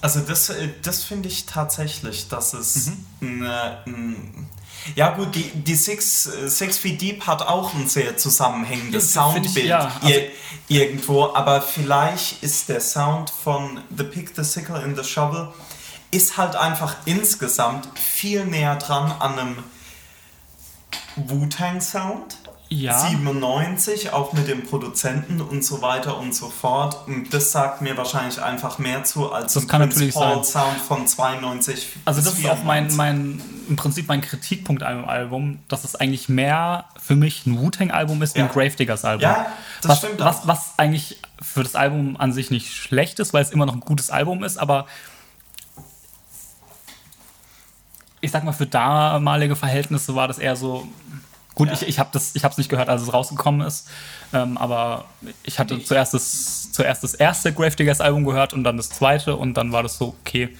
Also 0.00 0.20
das, 0.20 0.50
äh, 0.50 0.68
das 0.82 1.02
finde 1.02 1.28
ich 1.28 1.46
tatsächlich, 1.46 2.28
dass 2.28 2.52
es 2.54 2.90
Mhm. 3.20 3.42
eine, 3.42 3.82
ein, 3.86 4.48
ja 4.94 5.10
gut, 5.10 5.34
die, 5.34 5.50
die 5.54 5.74
Six, 5.74 6.26
äh, 6.26 6.48
Six 6.48 6.78
Feet 6.78 7.00
Deep 7.00 7.26
hat 7.26 7.42
auch 7.42 7.74
ein 7.74 7.88
sehr 7.88 8.16
zusammenhängendes 8.16 9.14
Ja, 9.14 9.30
finde 9.30 9.48
ich, 9.48 9.54
Soundbild 9.54 9.66
ja. 9.68 9.92
Also- 10.02 10.08
ir- 10.08 10.30
irgendwo, 10.68 11.34
aber 11.34 11.60
vielleicht 11.60 12.42
ist 12.42 12.68
der 12.68 12.80
Sound 12.80 13.30
von 13.30 13.80
The 13.96 14.04
Pick, 14.04 14.32
The 14.34 14.44
Sickle 14.44 14.76
and 14.76 14.96
The 14.96 15.04
Shovel 15.04 15.48
ist 16.10 16.36
halt 16.36 16.56
einfach 16.56 16.96
insgesamt 17.06 17.88
viel 17.98 18.44
näher 18.44 18.76
dran 18.76 19.12
an 19.18 19.38
einem 19.38 19.56
Wu-Tang 21.16 21.80
Sound. 21.80 22.36
Ja. 22.72 22.98
97, 22.98 24.12
auch 24.12 24.32
mit 24.32 24.48
dem 24.48 24.64
Produzenten 24.64 25.40
und 25.40 25.62
so 25.64 25.82
weiter 25.82 26.16
und 26.18 26.34
so 26.34 26.48
fort. 26.48 27.06
Und 27.06 27.32
das 27.34 27.52
sagt 27.52 27.82
mir 27.82 27.96
wahrscheinlich 27.96 28.40
einfach 28.40 28.78
mehr 28.78 29.04
zu 29.04 29.30
als 29.32 29.54
Das 29.54 29.68
kann 29.68 29.88
Prince 29.88 30.08
Paul 30.12 30.42
sein. 30.44 30.64
Sound 30.64 30.80
von 30.80 31.06
92. 31.06 31.88
Also 32.06 32.22
das 32.22 32.38
ist 32.38 32.46
auch 32.48 32.62
mein, 32.64 32.90
94. 32.90 32.96
mein, 32.96 33.42
im 33.68 33.76
Prinzip 33.76 34.08
mein 34.08 34.20
Kritikpunkt 34.22 34.82
an 34.82 35.02
dem 35.02 35.08
Album, 35.08 35.58
dass 35.68 35.84
es 35.84 35.94
eigentlich 35.96 36.28
mehr 36.28 36.86
für 37.00 37.14
mich 37.14 37.46
ein 37.46 37.58
Wu-Tang-Album 37.60 38.22
ist 38.22 38.34
wie 38.34 38.38
Ja. 38.40 38.46
ein 38.46 38.50
Gravediggers 38.52 39.04
Album. 39.04 39.22
Ja, 39.22 39.46
das 39.82 39.90
was, 39.90 39.98
stimmt 39.98 40.20
Was, 40.20 40.40
auch. 40.42 40.46
was 40.46 40.72
eigentlich 40.78 41.20
für 41.40 41.62
das 41.62 41.74
Album 41.74 42.16
an 42.18 42.32
sich 42.32 42.50
nicht 42.50 42.72
schlecht 42.72 43.18
ist, 43.18 43.32
weil 43.34 43.42
es 43.42 43.50
immer 43.50 43.66
noch 43.66 43.74
ein 43.74 43.80
gutes 43.80 44.08
Album 44.10 44.44
ist, 44.44 44.56
aber 44.56 44.86
ich 48.20 48.30
sag 48.30 48.44
mal, 48.44 48.52
für 48.52 48.66
damalige 48.66 49.56
Verhältnisse 49.56 50.14
war 50.14 50.28
das 50.28 50.38
eher 50.38 50.56
so. 50.56 50.86
Gut, 51.54 51.68
Ja. 51.68 51.74
ich, 51.74 51.82
ich 51.86 51.98
habe 51.98 52.10
es 52.18 52.34
nicht 52.58 52.68
gehört, 52.70 52.88
als 52.88 53.02
es 53.02 53.12
rausgekommen 53.12 53.66
ist, 53.66 53.88
ähm, 54.32 54.56
aber 54.56 55.04
ich 55.44 55.58
hatte 55.58 55.82
zuerst 55.84 56.14
das, 56.14 56.72
zuerst 56.72 57.04
das 57.04 57.14
erste 57.14 57.52
Gravediggers 57.52 58.00
Album 58.00 58.24
gehört 58.24 58.54
und 58.54 58.64
dann 58.64 58.76
das 58.78 58.88
zweite 58.88 59.36
und 59.36 59.54
dann 59.54 59.70
war 59.72 59.82
das 59.82 59.98
so, 59.98 60.16
okay, 60.24 60.56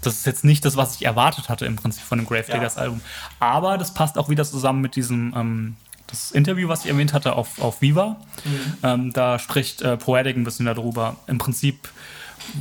das 0.00 0.14
ist 0.14 0.26
jetzt 0.26 0.44
nicht 0.44 0.64
das, 0.64 0.76
was 0.76 0.94
ich 0.94 1.04
erwartet 1.04 1.48
hatte 1.48 1.66
im 1.66 1.76
Prinzip 1.76 2.04
von 2.04 2.18
dem 2.18 2.26
Gravediggers 2.26 2.76
Ja. 2.76 2.82
Album. 2.82 3.00
Aber 3.40 3.76
das 3.78 3.92
passt 3.92 4.16
auch 4.16 4.28
wieder 4.28 4.44
zusammen 4.44 4.80
mit 4.80 4.96
diesem 4.96 5.34
ähm, 5.36 5.76
das 6.06 6.30
Interview, 6.30 6.68
was 6.68 6.84
ich 6.84 6.90
erwähnt 6.90 7.12
hatte 7.12 7.34
auf, 7.34 7.60
auf 7.60 7.82
Viva. 7.82 8.16
Ähm, 8.82 9.12
da 9.12 9.38
spricht 9.38 9.82
äh, 9.82 9.98
Poetic 9.98 10.36
ein 10.38 10.44
bisschen 10.44 10.64
darüber. 10.64 11.16
Im 11.26 11.36
Prinzip, 11.36 11.90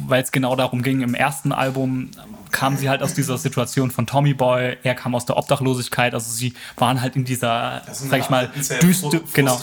weil 0.07 0.23
es 0.23 0.31
genau 0.31 0.55
darum 0.55 0.81
ging, 0.81 1.01
im 1.01 1.13
ersten 1.15 1.51
Album 1.51 2.11
kamen 2.51 2.77
sie 2.77 2.89
halt 2.89 3.01
aus 3.03 3.13
dieser 3.13 3.37
Situation 3.37 3.91
von 3.91 4.07
Tommy 4.07 4.33
Boy, 4.33 4.77
er 4.83 4.95
kam 4.95 5.13
aus 5.15 5.25
der 5.25 5.37
Obdachlosigkeit, 5.37 6.13
also 6.13 6.31
sie 6.31 6.53
waren 6.77 7.01
halt 7.01 7.15
in 7.15 7.25
dieser, 7.25 7.81
sag 7.91 8.19
ich 8.21 8.29
mal, 8.29 8.49
sehr 8.59 8.79
düster, 8.79 9.19
genau, 9.33 9.59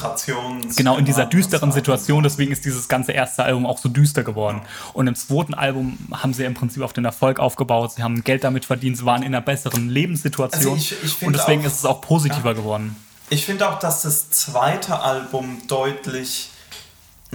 genau 0.76 0.96
in 0.98 1.04
dieser 1.04 1.22
Erwartungs- 1.24 1.28
düsteren 1.30 1.72
Situation, 1.72 2.22
deswegen 2.22 2.52
ist 2.52 2.64
dieses 2.64 2.88
ganze 2.88 3.12
erste 3.12 3.42
Album 3.44 3.64
auch 3.66 3.78
so 3.78 3.88
düster 3.88 4.22
geworden. 4.22 4.60
Und 4.92 5.06
im 5.06 5.14
zweiten 5.14 5.54
Album 5.54 5.98
haben 6.12 6.34
sie 6.34 6.44
im 6.44 6.54
Prinzip 6.54 6.82
auf 6.82 6.92
den 6.92 7.04
Erfolg 7.04 7.40
aufgebaut, 7.40 7.92
sie 7.92 8.02
haben 8.02 8.22
Geld 8.22 8.44
damit 8.44 8.64
verdient, 8.66 8.98
sie 8.98 9.04
waren 9.06 9.22
in 9.22 9.28
einer 9.28 9.40
besseren 9.40 9.88
Lebenssituation 9.88 10.74
Also 10.74 10.76
ich- 10.76 10.94
ich 11.02 11.26
und 11.26 11.32
deswegen 11.34 11.62
auch- 11.62 11.66
ist 11.66 11.78
es 11.78 11.84
auch 11.86 12.00
positiver 12.00 12.54
geworden. 12.54 12.96
Ich 13.30 13.46
finde 13.46 13.68
auch, 13.68 13.78
dass 13.78 14.02
das 14.02 14.30
zweite 14.30 15.00
Album 15.00 15.62
deutlich, 15.68 16.50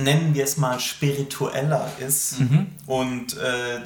nennen 0.04 0.34
wir 0.34 0.44
es 0.44 0.58
mal, 0.58 0.80
spiritueller 0.80 1.90
ist 2.00 2.36
und 2.86 3.38
äh, 3.38 3.82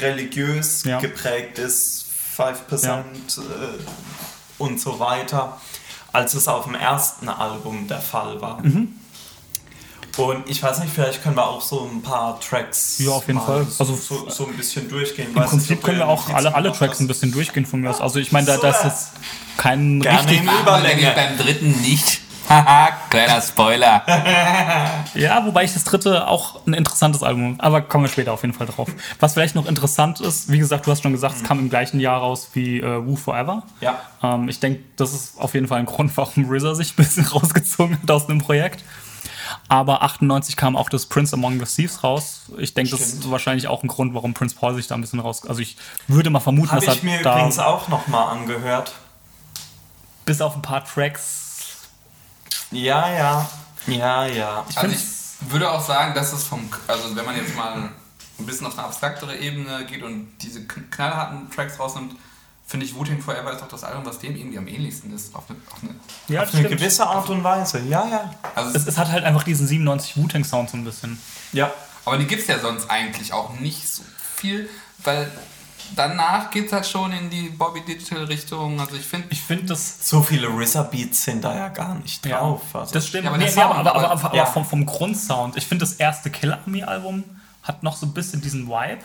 religiös 0.00 0.84
Mhm. 0.84 0.90
Ja. 0.90 1.00
geprägt 1.00 1.58
ist, 1.58 2.06
5% 2.36 2.88
äh, 2.88 3.02
und 4.58 4.80
so 4.80 4.98
weiter, 4.98 5.60
als 6.12 6.34
es 6.34 6.48
auf 6.48 6.64
dem 6.64 6.74
ersten 6.74 7.28
Album 7.28 7.86
der 7.88 8.00
Fall 8.00 8.40
war. 8.40 8.60
Mhm. 8.62 8.88
Und 10.16 10.48
ich 10.48 10.62
weiß 10.62 10.78
nicht, 10.78 10.92
vielleicht 10.94 11.24
können 11.24 11.34
wir 11.36 11.44
auch 11.44 11.60
so 11.60 11.88
ein 11.92 12.00
paar 12.00 12.38
Tracks 12.38 13.00
Ja, 13.00 13.10
auf 13.10 13.26
jeden 13.26 13.40
mal 13.40 13.46
Fall. 13.46 13.64
So, 13.68 13.82
Also 13.82 13.96
so, 13.96 14.30
so 14.30 14.46
ein 14.46 14.56
bisschen 14.56 14.88
durchgehen. 14.88 15.28
Im 15.34 15.42
Prinzip 15.42 15.82
können 15.82 15.98
wir 15.98 16.06
auch 16.08 16.28
alle, 16.30 16.54
alle 16.54 16.72
Tracks 16.72 17.00
ein 17.00 17.08
bisschen 17.08 17.32
durchgehen 17.32 17.66
von 17.66 17.80
mir 17.80 17.90
aus. 17.90 18.00
Also 18.00 18.20
ich 18.20 18.30
meine, 18.30 18.46
da, 18.46 18.56
da 18.58 18.70
ist 18.70 18.84
jetzt 18.84 19.08
kein 19.56 19.98
Gerne 20.00 20.20
richtig... 20.30 20.42
Überlänge. 20.62 20.88
nämlich 21.02 21.14
beim 21.16 21.36
dritten 21.36 21.80
nicht. 21.80 22.20
Haha, 22.48 22.90
kleiner 23.10 23.40
Spoiler. 23.40 24.02
Ja, 25.14 25.46
wobei 25.46 25.62
ich 25.64 25.72
das 25.72 25.84
dritte 25.84 26.26
auch 26.26 26.66
ein 26.66 26.74
interessantes 26.74 27.22
Album, 27.22 27.56
aber 27.60 27.80
kommen 27.82 28.04
wir 28.04 28.08
später 28.08 28.32
auf 28.32 28.42
jeden 28.42 28.52
Fall 28.54 28.66
drauf. 28.66 28.88
Was 29.20 29.34
vielleicht 29.34 29.54
noch 29.54 29.66
interessant 29.66 30.20
ist, 30.20 30.50
wie 30.50 30.58
gesagt, 30.58 30.86
du 30.86 30.90
hast 30.90 31.02
schon 31.02 31.12
gesagt, 31.12 31.36
es 31.36 31.44
kam 31.44 31.60
im 31.60 31.70
gleichen 31.70 32.00
Jahr 32.00 32.18
raus 32.18 32.50
wie 32.54 32.80
äh, 32.80 33.06
Woo 33.06 33.14
Forever. 33.14 33.62
Ja. 33.80 34.00
Ähm, 34.22 34.48
ich 34.48 34.58
denke, 34.58 34.82
das 34.96 35.12
ist 35.14 35.40
auf 35.40 35.54
jeden 35.54 35.68
Fall 35.68 35.78
ein 35.78 35.86
Grund, 35.86 36.16
warum 36.16 36.50
RZA 36.50 36.74
sich 36.74 36.92
ein 36.92 36.96
bisschen 36.96 37.24
rausgezogen 37.32 38.00
hat 38.02 38.10
aus 38.10 38.26
dem 38.26 38.38
Projekt. 38.38 38.82
Aber 39.68 40.02
98 40.02 40.56
kam 40.56 40.76
auch 40.76 40.88
das 40.88 41.06
Prince 41.06 41.34
Among 41.34 41.64
the 41.64 41.66
Thieves 41.66 42.02
raus. 42.02 42.46
Ich 42.58 42.74
denke, 42.74 42.90
das 42.90 43.00
ist 43.00 43.30
wahrscheinlich 43.30 43.68
auch 43.68 43.82
ein 43.84 43.88
Grund, 43.88 44.14
warum 44.14 44.34
Prince 44.34 44.56
Paul 44.56 44.74
sich 44.74 44.88
da 44.88 44.94
ein 44.96 45.00
bisschen 45.00 45.20
raus. 45.20 45.46
Also 45.46 45.60
ich 45.60 45.76
würde 46.08 46.28
mal 46.30 46.40
vermuten, 46.40 46.72
Habe 46.72 46.84
dass 46.84 46.96
ich 46.96 47.02
mir 47.04 47.18
er 47.18 47.22
da 47.22 47.36
übrigens 47.36 47.58
auch 47.60 47.88
nochmal 47.88 48.36
angehört. 48.36 48.92
bis 50.24 50.40
auf 50.40 50.56
ein 50.56 50.62
paar 50.62 50.84
Tracks. 50.84 51.43
Ja, 52.74 53.08
ja. 53.12 53.50
Ja, 53.86 54.26
ja. 54.26 54.64
Also 54.76 54.94
ich 54.94 55.50
würde 55.52 55.70
auch 55.70 55.84
sagen, 55.84 56.14
dass 56.14 56.32
es 56.32 56.44
vom, 56.44 56.68
also 56.88 57.14
wenn 57.14 57.24
man 57.24 57.36
jetzt 57.36 57.54
mal 57.56 57.90
ein 58.38 58.46
bisschen 58.46 58.66
auf 58.66 58.76
eine 58.78 58.86
abstraktere 58.86 59.36
Ebene 59.36 59.84
geht 59.86 60.02
und 60.02 60.28
diese 60.40 60.60
kn- 60.60 60.88
knallharten 60.90 61.50
Tracks 61.50 61.78
rausnimmt, 61.78 62.14
finde 62.66 62.86
ich 62.86 62.94
Wu-Tang 62.94 63.20
Forever 63.20 63.52
ist 63.52 63.62
auch 63.62 63.68
das 63.68 63.84
Album, 63.84 64.06
was 64.06 64.18
dem 64.18 64.34
irgendwie 64.36 64.56
am 64.58 64.66
ähnlichsten 64.66 65.14
ist. 65.14 65.34
Auf 65.34 65.44
eine, 65.50 65.58
auf 65.70 65.82
eine, 65.82 65.94
Ja, 66.28 66.42
Auf 66.42 66.54
eine 66.54 66.66
gewisse 66.68 67.06
Art 67.06 67.28
und 67.28 67.44
Weise. 67.44 67.80
Ja, 67.80 68.06
ja. 68.08 68.34
also 68.54 68.74
Es, 68.74 68.86
es 68.86 68.96
hat 68.96 69.08
halt 69.12 69.22
einfach 69.24 69.42
diesen 69.42 69.66
97 69.66 70.16
Wu-Tang 70.16 70.44
Sound 70.44 70.70
so 70.70 70.76
ein 70.78 70.84
bisschen. 70.84 71.20
Ja. 71.52 71.70
aber 72.06 72.16
die 72.16 72.26
gibt 72.26 72.40
es 72.42 72.48
ja 72.48 72.58
sonst 72.58 72.90
eigentlich 72.90 73.32
auch 73.34 73.52
nicht 73.60 73.86
so 73.86 74.02
viel, 74.34 74.68
weil 75.04 75.30
danach 75.96 76.50
geht 76.50 76.66
es 76.66 76.72
halt 76.72 76.86
schon 76.86 77.12
in 77.12 77.28
die 77.30 77.48
Bobby 77.50 77.80
Digital 77.82 78.24
Richtung. 78.24 78.80
Also 78.80 78.96
ich 78.96 79.04
finde, 79.06 79.28
Ich 79.30 79.40
finde 79.42 79.66
das 79.66 80.08
So 80.08 80.22
viele 80.22 80.48
RZA-Beats 80.48 81.24
sind 81.24 81.42
da 81.44 81.54
ja 81.54 81.68
gar 81.68 81.94
nicht 81.96 82.24
drauf. 82.24 82.60
also. 82.74 82.92
Das 82.92 83.06
stimmt. 83.08 83.24
Ja, 83.24 83.30
aber 83.30 83.38
nee, 83.38 83.48
Sound, 83.48 83.74
aber, 83.74 83.94
aber, 83.94 84.10
aber- 84.10 84.24
aber, 84.24 84.36
ja. 84.36 84.46
vom, 84.46 84.64
vom 84.64 84.84
Grundsound. 84.86 85.56
Ich 85.56 85.66
finde, 85.66 85.84
das 85.84 85.94
erste 85.94 86.30
Kill 86.30 86.52
Army 86.52 86.82
Album 86.82 87.24
hat 87.62 87.82
noch 87.82 87.96
so 87.96 88.06
ein 88.06 88.12
bisschen 88.14 88.40
diesen 88.40 88.66
Vibe. 88.68 89.02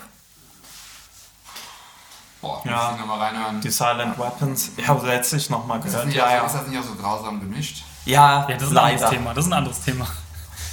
boah, 2.41 2.61
Ja. 2.65 2.71
muss 2.71 2.93
ich 2.93 2.99
nochmal 2.99 3.19
reinhören. 3.19 3.61
die 3.61 3.69
Silent 3.69 4.17
Weapons. 4.17 4.71
Ich 4.77 4.87
habe 4.87 5.05
letztlich 5.07 5.49
nochmal 5.49 5.79
Ist 5.79 5.85
das, 5.85 5.91
gehört. 5.91 6.07
nicht 6.07 6.15
Ja, 6.17 6.31
ja. 6.31 6.45
ist 6.45 6.55
das 6.55 6.67
nicht 6.67 6.79
auch 6.79 6.83
so 6.83 6.95
grausam 6.95 7.39
gemischt? 7.39 7.83
Ja, 8.05 8.47
Ja, 8.49 8.55
das 8.55 8.63
ist 8.63 8.71
ein 8.71 8.77
anderes 8.77 9.01
leider. 9.01 9.09
Thema. 9.11 9.33
Das 9.33 9.45
ist 9.45 9.51
ein 9.51 9.57
anderes 9.57 9.81
Thema. 9.81 10.07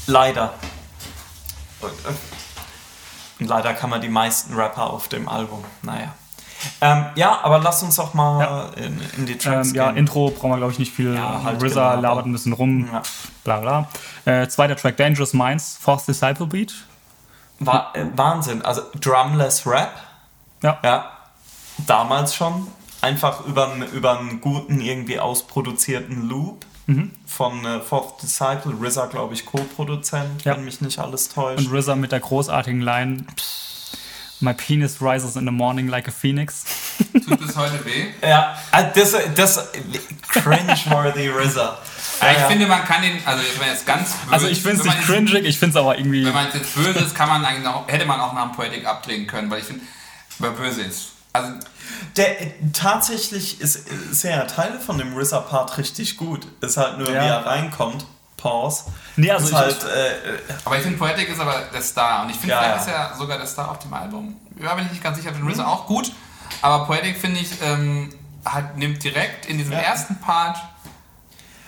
Leider. 0.07 0.55
Und, 1.81 1.91
äh, 1.91 2.36
und 3.41 3.47
leider 3.49 3.75
kann 3.75 3.91
man 3.91 4.01
die 4.01 4.09
meisten 4.09 4.55
Rapper 4.55 4.91
auf 4.91 5.09
dem 5.09 5.29
Album. 5.29 5.65
Naja. 5.83 6.15
Ähm, 6.81 7.05
ja, 7.17 7.39
aber 7.43 7.59
lass 7.59 7.83
uns 7.83 7.97
doch 7.97 8.15
mal 8.15 8.41
Ja. 8.77 8.83
in, 8.83 8.99
in 9.19 9.27
die 9.27 9.37
Tracks 9.37 9.69
Ähm, 9.69 9.75
ja, 9.75 9.87
gehen. 9.89 9.99
Intro 9.99 10.31
brauchen 10.31 10.51
wir, 10.51 10.57
glaube 10.57 10.73
ich, 10.73 10.79
nicht 10.79 10.93
viel. 10.95 11.15
Ja, 11.15 11.43
halt 11.45 11.57
RZA 11.63 11.69
Gelaber. 11.97 12.01
labert 12.03 12.27
ein 12.27 12.33
bisschen 12.33 12.55
rum. 12.55 12.89
Ja. 12.91 13.03
Bla 13.45 13.61
bla. 13.61 13.89
Äh, 14.25 14.49
zweiter 14.49 14.75
Track 14.75 14.97
Dangerous 14.97 15.35
Minds, 15.35 15.77
Force 15.81 16.07
Disciple 16.07 16.47
Beat. 16.47 16.73
Wa 17.59 17.91
äh, 17.95 18.05
Wahnsinn. 18.17 18.63
Also 18.63 18.83
Drumless 18.99 19.67
Rap. 19.67 19.93
Ja. 20.63 20.79
Ja. 20.83 21.11
Damals 21.87 22.35
schon. 22.35 22.67
Einfach 23.03 23.45
über 23.45 23.69
einen 24.19 24.41
guten, 24.41 24.81
irgendwie 24.81 25.21
ausproduzierten 25.21 26.27
Loop. 26.29 26.65
Mhm. 26.87 27.11
Von 27.27 27.65
äh, 27.65 27.81
Fourth 27.81 28.23
Disciple, 28.23 28.75
RZA, 28.81 29.07
glaube 29.07 29.35
ich, 29.35 29.45
Co-Produzent, 29.45 30.45
Ja. 30.45 30.57
wenn 30.57 30.65
mich 30.65 30.81
nicht 30.81 30.99
alles 30.99 31.29
täuscht. 31.29 31.67
Und 31.67 31.73
RZA 31.77 31.97
mit 31.97 32.13
der 32.13 32.21
großartigen 32.21 32.81
Line 32.81 33.25
My 34.39 34.53
penis 34.53 35.01
rises 35.01 35.35
in 35.37 35.47
the 35.47 35.51
morning 35.51 35.89
like 35.89 36.07
a 36.09 36.11
phoenix. 36.11 36.65
Tut 37.27 37.41
bis 37.41 37.57
heute 37.57 37.83
weh? 37.87 38.07
Ja, 38.23 38.57
äh, 38.71 38.85
das, 38.95 39.15
das 39.35 39.69
cringe-worthy 40.29 41.29
RZA. 41.31 41.79
Ja, 42.21 42.31
ich 42.33 42.39
ja. 42.39 42.47
finde, 42.49 42.67
man 42.67 42.85
kann 42.85 43.03
den, 43.03 43.19
also 43.25 43.43
wenn 43.43 43.59
man 43.59 43.69
jetzt 43.69 43.87
ganz 43.87 44.11
böse, 44.15 44.33
Also 44.33 44.47
ich 44.49 44.61
finde 44.63 44.79
es 44.81 44.85
nicht 44.85 45.01
cringig, 45.03 45.45
ich 45.45 45.59
finde 45.59 45.79
es 45.79 45.83
aber 45.83 45.99
irgendwie. 45.99 46.25
Wenn 46.25 46.35
man 46.35 46.47
jetzt 46.53 46.75
böse 46.75 46.99
ist, 46.99 47.15
kann 47.15 47.29
man 47.29 47.45
eigentlich 47.45 47.65
noch, 47.65 47.89
hätte 47.89 48.05
man 48.05 48.21
auch 48.21 48.35
nach 48.35 48.49
dem 48.49 48.53
Poetic 48.53 48.87
abdrehen 48.87 49.27
können, 49.27 49.51
weil 49.51 49.61
ich 49.61 49.67
finde, 49.67 49.83
wer 50.39 50.51
böse 50.51 50.83
ist. 50.83 51.13
Also, 51.33 51.53
Der, 52.17 52.41
äh, 52.41 52.51
tatsächlich 52.73 53.61
ist, 53.61 53.89
ist 53.89 54.23
ja 54.25 54.45
Teile 54.45 54.79
von 54.81 54.99
dem 54.99 55.17
RZA-Part 55.17 55.79
richtig 55.79 56.17
gut. 56.17 56.47
Ist 56.61 56.77
halt 56.77 56.99
nur, 56.99 57.11
Ja. 57.11 57.23
wie 57.23 57.27
er 57.29 57.47
reinkommt. 57.47 58.07
Pause. 58.37 58.85
Nee, 59.17 59.31
also 59.31 59.47
ist 59.47 59.53
ich- 59.53 59.57
halt, 59.59 59.85
äh, 59.85 60.31
aber 60.65 60.77
ich 60.77 60.83
finde, 60.83 60.99
Poetic 60.99 61.29
ist 61.29 61.41
aber 61.41 61.63
der 61.73 61.83
Star. 61.83 62.23
Und 62.23 62.31
ich 62.31 62.37
finde, 62.37 62.55
Ja, 62.55 62.61
vielleicht 62.63 62.89
ja. 62.89 63.05
ist 63.07 63.11
er 63.13 63.17
sogar 63.19 63.39
der 63.39 63.47
Star 63.47 63.71
auf 63.71 63.79
dem 63.79 63.93
Album. 63.95 64.37
Ja, 64.63 64.75
bin 64.75 64.85
ich 64.87 64.93
nicht 64.93 65.03
ganz 65.03 65.17
sicher, 65.17 65.31
ich 65.31 65.37
finde 65.37 65.51
RZA 65.53 65.67
auch 65.67 65.87
gut. 65.87 66.13
Aber 66.63 66.85
Poetic, 66.87 67.17
finde 67.19 67.41
ich, 67.41 67.49
ähm, 67.63 68.13
hat, 68.45 68.77
nimmt 68.77 69.03
direkt 69.03 69.47
in 69.47 69.59
diesem 69.59 69.73
Ja. 69.73 69.79
ersten 69.81 70.17
Part. 70.21 70.59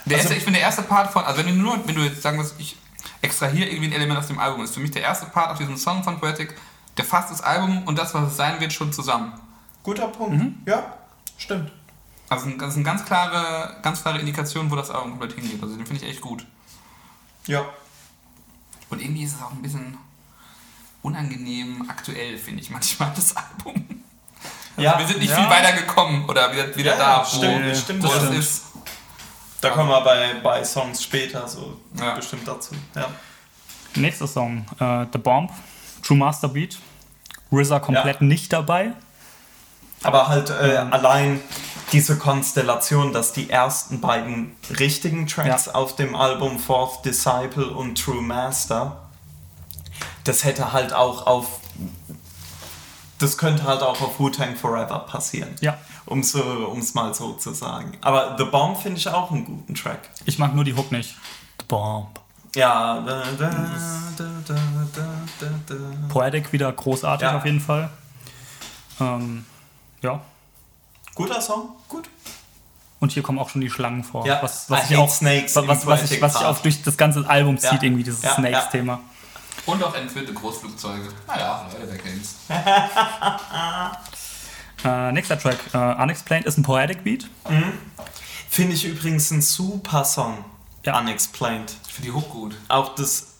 Der 0.04 0.16
Also- 0.18 0.28
erste, 0.28 0.34
ich 0.34 0.44
finde, 0.44 0.58
der 0.58 0.66
erste 0.68 0.82
Part 0.82 1.10
von, 1.12 1.24
also 1.24 1.38
wenn 1.38 1.46
du 1.46 1.54
nur, 1.54 1.86
wenn 1.86 1.94
du 1.94 2.02
jetzt 2.02 2.22
sagen 2.22 2.38
willst, 2.38 2.54
ich 2.58 2.76
extrahiere 3.20 3.68
irgendwie 3.68 3.88
ein 3.88 3.92
Element 3.92 4.18
aus 4.20 4.28
dem 4.28 4.38
Album, 4.38 4.62
ist 4.62 4.74
für 4.74 4.80
mich 4.80 4.90
der 4.92 5.02
erste 5.02 5.26
Part 5.26 5.50
auf 5.50 5.58
diesem 5.58 5.76
Song 5.76 6.04
von 6.04 6.20
Poetic, 6.20 6.54
der 6.96 7.04
fasst 7.04 7.30
das 7.30 7.40
Album 7.42 7.82
und 7.84 7.98
das, 7.98 8.14
was 8.14 8.30
es 8.30 8.36
sein 8.36 8.60
wird, 8.60 8.72
schon 8.72 8.92
zusammen. 8.92 9.32
Guter 9.88 10.08
Punkt. 10.08 10.34
Mhm. 10.36 10.54
Ja, 10.66 10.94
stimmt. 11.38 11.70
Also 12.28 12.50
das 12.50 12.68
ist 12.70 12.74
eine 12.76 12.84
ganz 12.84 13.04
klare, 13.04 13.76
ganz 13.82 14.02
klare 14.02 14.18
Indikation, 14.18 14.70
wo 14.70 14.76
das 14.76 14.90
Album 14.90 15.12
komplett 15.12 15.32
hingeht. 15.32 15.62
Also 15.62 15.76
den 15.76 15.86
finde 15.86 16.04
ich 16.04 16.10
echt 16.10 16.20
gut. 16.20 16.44
Ja. 17.46 17.64
Und 18.90 19.00
irgendwie 19.00 19.22
ist 19.24 19.34
es 19.36 19.42
auch 19.42 19.50
ein 19.52 19.62
bisschen 19.62 19.96
unangenehm 21.02 21.88
aktuell, 21.88 22.36
finde 22.36 22.60
ich 22.62 22.70
manchmal, 22.70 23.12
das 23.16 23.34
Album. 23.36 24.02
Also 24.76 24.82
Ja, 24.82 24.98
wir 24.98 25.06
sind 25.06 25.20
nicht 25.20 25.30
ja. 25.30 25.36
viel 25.36 25.48
weiter 25.50 25.72
gekommen 25.72 26.28
oder 26.28 26.52
wieder, 26.52 26.76
wieder 26.76 26.92
Ja, 26.92 26.98
da, 26.98 27.20
wo, 27.22 27.36
stimmt, 27.36 27.76
stimmt, 27.76 28.02
wo 28.04 28.08
das 28.08 28.30
ist. 28.30 28.62
Da 29.60 29.70
kommen 29.70 29.88
wir 29.88 30.00
bei, 30.02 30.34
bei 30.42 30.62
Songs 30.64 31.02
später 31.02 31.48
so 31.48 31.80
Ja. 31.98 32.14
bestimmt 32.14 32.46
dazu. 32.46 32.74
Ja. 32.94 33.08
Nächster 33.94 34.26
Song, 34.28 34.66
äh, 34.78 35.06
The 35.12 35.18
Bomb, 35.18 35.50
True 36.02 36.16
Master 36.18 36.48
Beat. 36.48 36.78
RZA 37.50 37.80
komplett 37.80 38.20
Ja. 38.20 38.26
nicht 38.26 38.52
dabei. 38.52 38.92
Aber 40.02 40.28
halt 40.28 40.50
äh, 40.50 40.76
allein 40.90 41.40
diese 41.92 42.18
Konstellation, 42.18 43.12
dass 43.12 43.32
die 43.32 43.48
ersten 43.50 44.00
beiden 44.00 44.54
richtigen 44.78 45.26
Tracks 45.26 45.66
Ja. 45.66 45.74
auf 45.74 45.96
dem 45.96 46.14
Album 46.14 46.58
Fourth 46.58 47.04
Disciple 47.04 47.66
und 47.68 48.00
True 48.00 48.20
Master, 48.22 48.96
das 50.24 50.44
hätte 50.44 50.72
halt 50.72 50.92
auch 50.92 51.26
auf. 51.26 51.60
Das 53.18 53.36
könnte 53.38 53.64
halt 53.64 53.82
auch 53.82 54.00
auf 54.00 54.20
Wu-Tang 54.20 54.54
Forever 54.54 55.00
passieren. 55.00 55.48
Ja. 55.60 55.76
Um 56.06 56.20
es 56.20 56.94
mal 56.94 57.12
so 57.14 57.32
zu 57.32 57.52
sagen. 57.52 57.92
Aber 58.00 58.36
The 58.38 58.44
Bomb 58.44 58.78
finde 58.80 58.98
ich 58.98 59.08
auch 59.08 59.30
einen 59.32 59.44
guten 59.44 59.74
Track. 59.74 60.08
Ich 60.24 60.38
mag 60.38 60.54
nur 60.54 60.62
die 60.64 60.74
Hook 60.74 60.92
nicht. 60.92 61.16
The 61.58 61.64
Bomb. 61.66 62.20
Ja. 62.54 63.00
Da, 63.00 63.24
da, 63.38 63.50
da, 63.50 64.24
da, 64.46 64.54
da, 64.54 65.04
da, 65.40 65.46
da. 65.66 65.74
Poetic 66.08 66.52
wieder 66.52 66.70
großartig 66.72 67.26
Ja. 67.28 67.36
auf 67.36 67.44
jeden 67.44 67.60
Fall. 67.60 67.90
Ähm, 69.00 69.44
ja. 70.02 70.20
Guter 71.14 71.40
Song, 71.40 71.70
gut. 71.88 72.08
Und 73.00 73.12
hier 73.12 73.22
kommen 73.22 73.38
auch 73.38 73.48
schon 73.48 73.60
die 73.60 73.70
Schlangen 73.70 74.02
vor. 74.04 74.26
Ja, 74.26 74.42
was, 74.42 74.68
was 74.70 74.90
ich 74.90 74.96
auch, 74.96 75.08
snakes 75.10 75.54
was, 75.54 75.66
was, 75.86 76.10
ich, 76.10 76.20
was 76.20 76.32
sich 76.32 76.42
Part. 76.42 76.44
auch 76.44 76.58
durch 76.62 76.82
das 76.82 76.96
ganze 76.96 77.28
Album 77.28 77.56
Ja. 77.56 77.70
zieht, 77.70 77.82
irgendwie 77.82 78.02
dieses 78.02 78.22
Ja, 78.22 78.34
Snakes-Thema. 78.34 79.00
Und 79.66 79.82
auch 79.84 79.94
entführte 79.94 80.32
Großflugzeuge. 80.32 81.08
Naja, 81.26 81.68
Leute, 81.72 81.90
wer 81.90 81.98
kennt's. 81.98 82.36
Äh, 84.84 85.10
nächster 85.10 85.36
Track, 85.36 85.58
äh, 85.72 86.02
Unexplained, 86.02 86.46
ist 86.46 86.56
ein 86.56 86.62
Poetic 86.62 87.02
Beat. 87.02 87.28
Finde 88.48 88.74
ich 88.74 88.84
übrigens 88.84 89.30
ein 89.32 89.42
super 89.42 90.04
Song. 90.04 90.44
Ja. 90.84 90.98
Unexplained. 91.00 91.74
Ich 91.88 91.92
finde 91.94 92.10
die 92.10 92.14
Hook 92.14 92.30
gut. 92.30 92.56
Auch 92.68 92.94
das. 92.94 93.34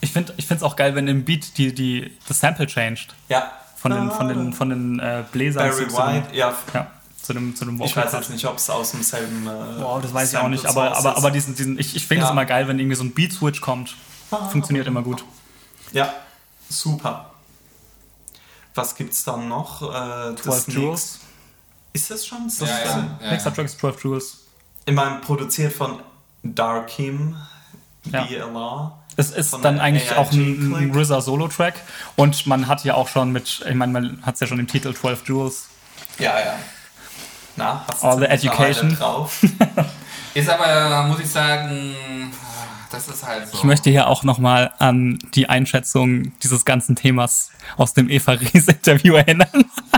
Ich 0.00 0.12
finde 0.12 0.32
es 0.38 0.62
auch 0.62 0.76
geil, 0.76 0.94
wenn 0.94 1.08
im 1.08 1.24
Beat 1.24 1.58
die, 1.58 1.74
die, 1.74 2.16
das 2.28 2.38
Sample 2.38 2.68
changed. 2.68 3.14
Ja. 3.28 3.50
Von 3.80 3.92
den, 3.92 4.10
von 4.10 4.28
den, 4.28 4.52
von 4.52 4.68
den 4.68 4.98
äh, 5.00 5.24
Bläsern 5.32 5.68
Barry 5.70 5.88
zu, 5.88 5.94
zu 5.94 6.02
dem, 6.02 6.06
White, 6.14 6.36
ja. 6.36 6.54
ja, 6.74 6.86
zu 7.22 7.32
dem, 7.32 7.56
zu 7.56 7.64
dem 7.64 7.80
Ich 7.80 7.96
weiß 7.96 8.12
jetzt 8.12 8.28
nicht, 8.30 8.44
ob 8.46 8.56
es 8.58 8.68
aus 8.68 8.90
demselben. 8.90 9.46
Äh, 9.46 9.80
Boah, 9.80 10.00
das 10.02 10.12
weiß 10.12 10.32
ich 10.32 10.38
auch 10.38 10.48
nicht, 10.48 10.66
aber, 10.66 10.96
aber, 10.96 11.16
aber 11.16 11.30
diesen, 11.30 11.54
diesen, 11.54 11.78
ich, 11.78 11.96
ich 11.96 12.06
finde 12.06 12.24
es 12.24 12.28
Ja. 12.28 12.32
immer 12.32 12.44
geil, 12.44 12.68
wenn 12.68 12.78
irgendwie 12.78 12.96
so 12.96 13.04
ein 13.04 13.12
Beat-Switch 13.12 13.60
kommt. 13.62 13.94
Funktioniert 14.50 14.86
immer 14.86 15.02
gut. 15.02 15.24
Ja, 15.92 16.12
super. 16.68 17.30
Was 18.74 18.94
gibt's 18.94 19.24
dann 19.24 19.48
noch? 19.48 19.82
Äh, 19.82 20.36
12 20.36 20.46
nächst- 20.46 20.68
Jewels. 20.68 21.18
Ist 21.92 22.10
das 22.10 22.24
schon? 22.26 22.46
Ist 22.46 22.60
Ja, 22.60 22.66
das 22.66 22.84
ja, 22.84 22.92
schon? 22.92 23.10
ja. 23.22 23.30
Nächster 23.32 23.52
Track 23.54 23.64
ist 23.64 23.78
12 23.80 24.04
Jewels. 24.04 24.38
Ich 24.84 24.94
meine, 24.94 25.16
produziert 25.20 25.72
von 25.72 26.00
Darkim, 26.42 27.36
Ja. 28.04 28.24
BLR. 28.24 28.98
Es 29.20 29.30
ist 29.30 29.50
Von 29.50 29.62
dann 29.62 29.78
eigentlich 29.80 30.10
AIG 30.12 30.16
auch 30.18 30.32
ein. 30.32 30.92
RZA 30.94 31.20
Solo-Track 31.20 31.74
und 32.16 32.46
man 32.46 32.66
hat 32.68 32.84
ja 32.84 32.94
auch 32.94 33.08
schon 33.08 33.30
mit, 33.32 33.64
ich 33.68 33.74
meine, 33.74 33.92
man 33.92 34.18
hat 34.22 34.34
es 34.34 34.40
ja 34.40 34.46
schon 34.46 34.58
im 34.58 34.66
Titel 34.66 34.94
12 34.94 35.28
Jewels. 35.28 35.68
Ja, 36.18 36.38
ja. 36.38 36.54
Na, 37.56 37.84
hast 37.88 38.04
All 38.04 38.18
the 38.18 38.24
education. 38.26 38.94
drauf. 38.96 39.40
Ist 40.34 40.48
aber, 40.48 41.02
muss 41.08 41.18
ich 41.20 41.28
sagen, 41.28 41.92
das 42.92 43.08
ist 43.08 43.26
halt 43.26 43.48
so. 43.48 43.56
Ich 43.58 43.64
möchte 43.64 43.90
hier 43.90 44.06
auch 44.06 44.22
nochmal 44.22 44.70
an 44.78 45.18
die 45.34 45.48
Einschätzung 45.48 46.32
dieses 46.38 46.64
ganzen 46.64 46.94
Themas 46.94 47.50
aus 47.76 47.94
dem 47.94 48.08
Eva 48.08 48.32
Ries 48.32 48.68
Interview 48.68 49.14
erinnern. 49.14 49.48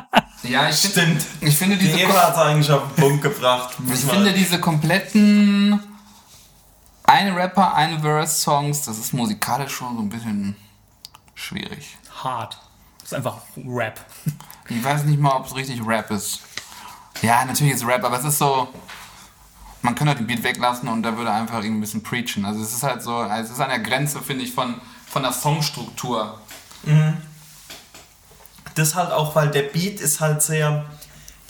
ja, 0.43 0.69
ich 0.71 0.77
find- 0.77 0.93
Stimmt. 0.95 1.27
Ich 1.43 1.57
finde 1.57 1.77
Die 1.77 1.85
diese, 1.87 2.01
Eva 2.01 2.15
hat 2.29 2.33
es 2.33 2.39
eigentlich 2.39 2.71
auf 2.71 2.83
den 2.95 3.03
Punkt 3.03 3.23
gebracht. 3.23 3.77
ich 3.93 4.01
finde 4.01 4.33
diese 4.33 4.59
kompletten 4.59 5.79
ein 7.13 7.35
Rapper, 7.35 7.75
ein 7.75 8.01
Verse-Songs, 8.01 8.87
das 8.87 8.99
ist 8.99 9.13
musikalisch 9.13 9.73
schon 9.73 9.97
so 9.97 10.03
ein 10.03 10.09
bisschen 10.09 10.57
schwierig. 11.35 11.99
Hart. 12.25 12.59
Das 13.01 13.13
ist 13.13 13.15
einfach 13.15 13.39
Rap. 13.57 14.01
Ich 14.69 14.83
weiß 14.83 15.05
nicht 15.05 15.21
mal, 15.21 15.37
ob 15.37 15.47
es 15.47 15.55
richtig 15.55 15.87
Rap 15.87 16.11
ist. 16.11 16.41
Ja, 17.21 17.45
natürlich 17.45 17.75
ist 17.75 17.87
Rap, 17.87 18.03
aber 18.05 18.19
es 18.19 18.25
ist 18.25 18.39
so. 18.39 18.69
Man 19.83 19.95
könnte 19.95 20.15
den 20.15 20.27
Beat 20.27 20.43
weglassen 20.43 20.89
und 20.89 21.03
da 21.03 21.17
würde 21.17 21.33
einfach 21.33 21.57
irgendwie 21.57 21.79
ein 21.79 21.81
bisschen 21.81 22.03
preachen. 22.03 22.45
Also 22.45 22.63
es 22.63 22.73
ist 22.73 22.83
halt 22.83 23.03
so, 23.03 23.25
es 23.25 23.51
ist 23.51 23.61
an 23.61 23.69
der 23.69 23.81
Grenze, 23.81 24.23
finde 24.23 24.45
ich, 24.45 24.55
von, 24.55 24.81
von 25.07 25.23
der 25.23 25.33
Songstruktur. 25.33 26.41
Das 28.75 28.95
halt 28.95 29.11
auch, 29.11 29.35
weil 29.35 29.51
der 29.51 29.65
Beat 29.65 30.01
ist 30.01 30.21
halt 30.21 30.41
sehr. 30.41 30.87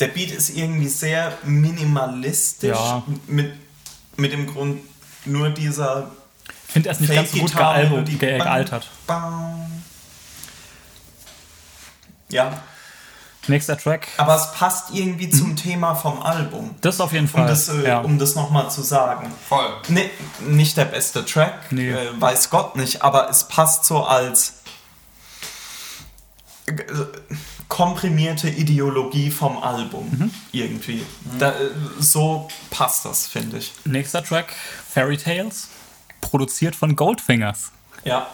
Der 0.01 0.09
Beat 0.09 0.33
ist 0.33 0.57
irgendwie 0.57 0.89
sehr 0.89 1.39
minimalistisch. 1.45 2.77
Ja. 2.77 3.03
Mit, 3.27 3.55
mit 4.17 4.33
dem 4.33 4.47
Grund 4.47 4.81
nur 5.25 5.51
dieser 5.51 6.11
Ich 6.67 6.73
finde, 6.73 6.89
er 6.89 6.93
ist 6.95 7.01
nicht 7.01 7.13
ganz 7.15 7.33
so 7.33 7.39
gut 7.39 7.53
gealbum, 7.55 7.99
Fake-Gitarre-Melodie. 7.99 8.19
ge 8.19 8.39
gealtert. 8.39 8.89
Bam. 9.07 9.83
Ja, 12.29 12.63
Nächster 13.49 13.77
Track. 13.77 14.07
aber 14.19 14.37
es 14.37 14.53
passt 14.53 14.91
irgendwie 14.95 15.29
zum 15.29 15.57
Thema 15.57 15.95
vom 15.97 16.23
Album. 16.23 16.77
Das 16.81 17.01
auf 17.01 17.13
jeden 17.13 17.25
Um 17.27 17.31
Fall. 17.33 17.47
das, 17.49 17.69
äh, 17.69 17.87
ja. 17.89 17.99
um 18.01 18.17
das 18.19 18.37
nochmal 18.37 18.71
zu 18.71 18.83
sagen. 18.83 19.33
Voll. 19.49 19.67
Nee, 19.89 20.09
nicht 20.47 20.77
der 20.77 20.85
beste 20.85 21.25
Track, 21.27 21.55
Nee. 21.73 21.91
äh, 21.91 22.21
weiß 22.21 22.51
Gott 22.51 22.77
nicht, 22.77 23.03
aber 23.03 23.29
es 23.29 23.49
passt 23.49 23.85
so 23.85 24.05
als 24.05 24.55
äh, 26.67 26.73
komprimierte 27.73 28.51
Ideologie 28.51 29.31
vom 29.31 29.57
Album 29.63 30.07
Mhm. 30.11 30.31
irgendwie. 30.53 31.07
Da, 31.39 31.53
äh, 31.53 31.71
so 31.99 32.47
passt 32.71 33.07
das, 33.07 33.27
finde 33.27 33.57
ich. 33.57 33.73
Nächster 33.87 34.23
Track, 34.23 34.53
Fairy 34.93 35.17
Tales. 35.17 35.69
Produziert 36.21 36.77
von 36.77 36.95
Goldfingers. 36.97 37.73
Ja. 38.05 38.27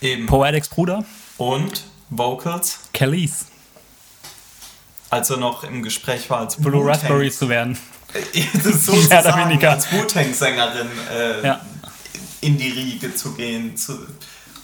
Eben. 0.00 0.26
Poetics 0.26 0.68
Bruder, 0.68 1.04
Und 1.38 1.84
Vocals, 2.10 2.80
Kellys. 2.92 3.46
als 5.08 5.30
er 5.30 5.36
noch 5.36 5.62
im 5.62 5.84
Gespräch 5.84 6.28
war 6.28 6.40
als 6.40 6.56
Blue 6.56 6.84
Raspberry 6.84 7.30
zu 7.30 7.48
werden. 7.48 7.78
sozusagen 8.62 9.48
weniger. 9.50 9.70
als 9.70 9.90
Wu-Tang-Sängerin 9.92 10.88
äh, 11.14 11.46
Ja. 11.46 11.60
in 12.40 12.58
die 12.58 12.70
Riege 12.70 13.14
zu 13.14 13.34
gehen. 13.34 13.76
Zu, 13.76 13.98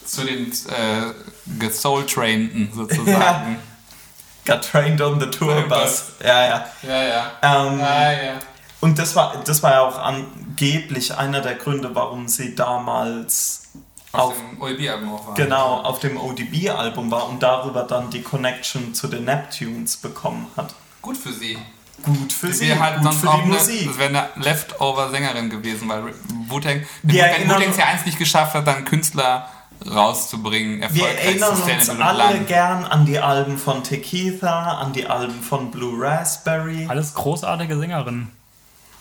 Zu 0.08 0.24
den 0.24 0.50
äh, 0.50 1.12
gesoul-trainten 1.58 2.70
sozusagen. 2.74 3.58
got 4.46 4.62
trained 4.62 5.00
on 5.00 5.20
the 5.20 5.26
tour 5.26 5.62
bus. 5.68 6.12
Ja, 6.24 6.46
ja. 6.46 6.66
ja, 6.82 7.02
ja. 7.04 7.32
Ähm, 7.42 7.78
Ja, 7.78 8.12
ja. 8.12 8.32
Und 8.80 8.98
das 8.98 9.16
war, 9.16 9.42
das 9.44 9.62
war 9.62 9.72
ja 9.72 9.80
auch 9.82 9.98
angeblich 9.98 11.16
einer 11.16 11.40
der 11.40 11.56
Gründe, 11.56 11.94
warum 11.94 12.28
sie 12.28 12.54
damals 12.54 13.68
Auf 14.12 14.30
auf, 14.30 14.34
dem 14.36 14.62
OEB-Album 14.62 15.12
auch 15.14 15.26
war. 15.28 15.34
genau, 15.34 15.80
auf 15.82 15.98
dem 15.98 16.16
ODB-Album 16.16 17.10
war 17.10 17.28
und 17.28 17.42
darüber 17.42 17.82
dann 17.82 18.08
die 18.10 18.22
Connection 18.22 18.94
zu 18.94 19.08
den 19.08 19.24
Neptunes 19.24 19.96
bekommen 19.96 20.46
hat. 20.56 20.74
Gut 21.02 21.16
für 21.16 21.32
sie. 21.32 21.58
Gut 22.04 22.32
für 22.32 22.46
Die 22.46 22.52
sie, 22.52 22.78
halt 22.78 23.02
gut 23.02 23.12
für 23.14 23.26
die 23.26 23.32
eine, 23.32 23.46
Musik. 23.46 23.88
das 23.88 23.98
wäre 23.98 24.08
eine 24.10 24.28
Leftover-Sängerin 24.36 25.50
gewesen, 25.50 25.88
weil 25.88 26.14
Wu-Tang, 26.46 26.84
wenn 27.02 27.48
Wu-Tang 27.48 27.70
es 27.70 27.76
ja 27.76 27.86
eins 27.86 28.06
nicht 28.06 28.18
geschafft 28.18 28.54
hat, 28.54 28.64
dann 28.68 28.84
Künstler 28.84 29.48
rauszubringen, 29.86 30.82
Wir 30.94 31.08
erinnern 31.08 31.50
uns 31.60 31.88
alle 31.90 32.18
lang. 32.18 32.46
gern 32.46 32.84
an 32.84 33.06
die 33.06 33.18
Alben 33.18 33.58
von 33.58 33.82
Tequila, 33.84 34.78
an 34.78 34.92
die 34.92 35.06
Alben 35.06 35.40
von 35.42 35.70
Blue 35.70 35.94
Raspberry. 36.02 36.86
Alles 36.88 37.14
großartige 37.14 37.78
Sängerinnen. 37.78 38.30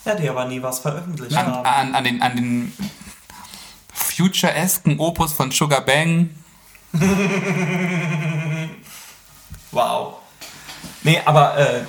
Ja, 0.06 0.16
die 0.16 0.30
aber 0.30 0.46
nie 0.46 0.62
was 0.62 0.80
veröffentlicht 0.80 1.36
An, 1.36 1.48
haben. 1.48 1.66
an, 1.66 1.96
an 1.96 2.04
den, 2.04 2.22
an 2.22 2.36
den 2.36 2.74
future-esken 3.94 5.00
Opus 5.00 5.34
von 5.34 5.52
Sugar 5.52 5.82
Bang. 5.82 6.30
Wow. 9.72 10.16
Nee, 11.04 11.20
aber 11.26 11.58
äh, 11.58 11.80
äh, 11.80 11.84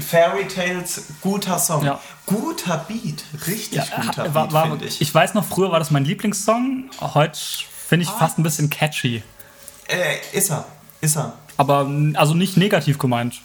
Fairy 0.00 0.46
Tales, 0.48 1.04
guter 1.20 1.58
Song. 1.58 1.84
Ja. 1.84 2.00
Guter 2.26 2.78
Beat. 2.88 3.24
Richtig 3.46 3.82
guter 3.90 4.32
war, 4.34 4.48
Beat, 4.48 4.62
finde 4.70 4.84
ich. 4.86 5.00
ich. 5.00 5.14
weiß 5.14 5.34
noch, 5.34 5.44
früher 5.44 5.70
war 5.70 5.78
das 5.78 5.90
mein 5.90 6.04
Lieblingssong. 6.04 6.84
Heute 7.00 7.38
finde 7.86 8.04
ich 8.04 8.10
fast 8.10 8.38
ein 8.38 8.42
bisschen 8.42 8.70
catchy. 8.70 9.22
Äh, 9.88 10.16
ist 10.36 10.50
er. 10.50 10.64
Ist 11.00 11.16
er. 11.16 11.34
Aber 11.56 11.88
also 12.14 12.34
nicht 12.34 12.56
negativ 12.56 12.98
gemeint. 12.98 13.40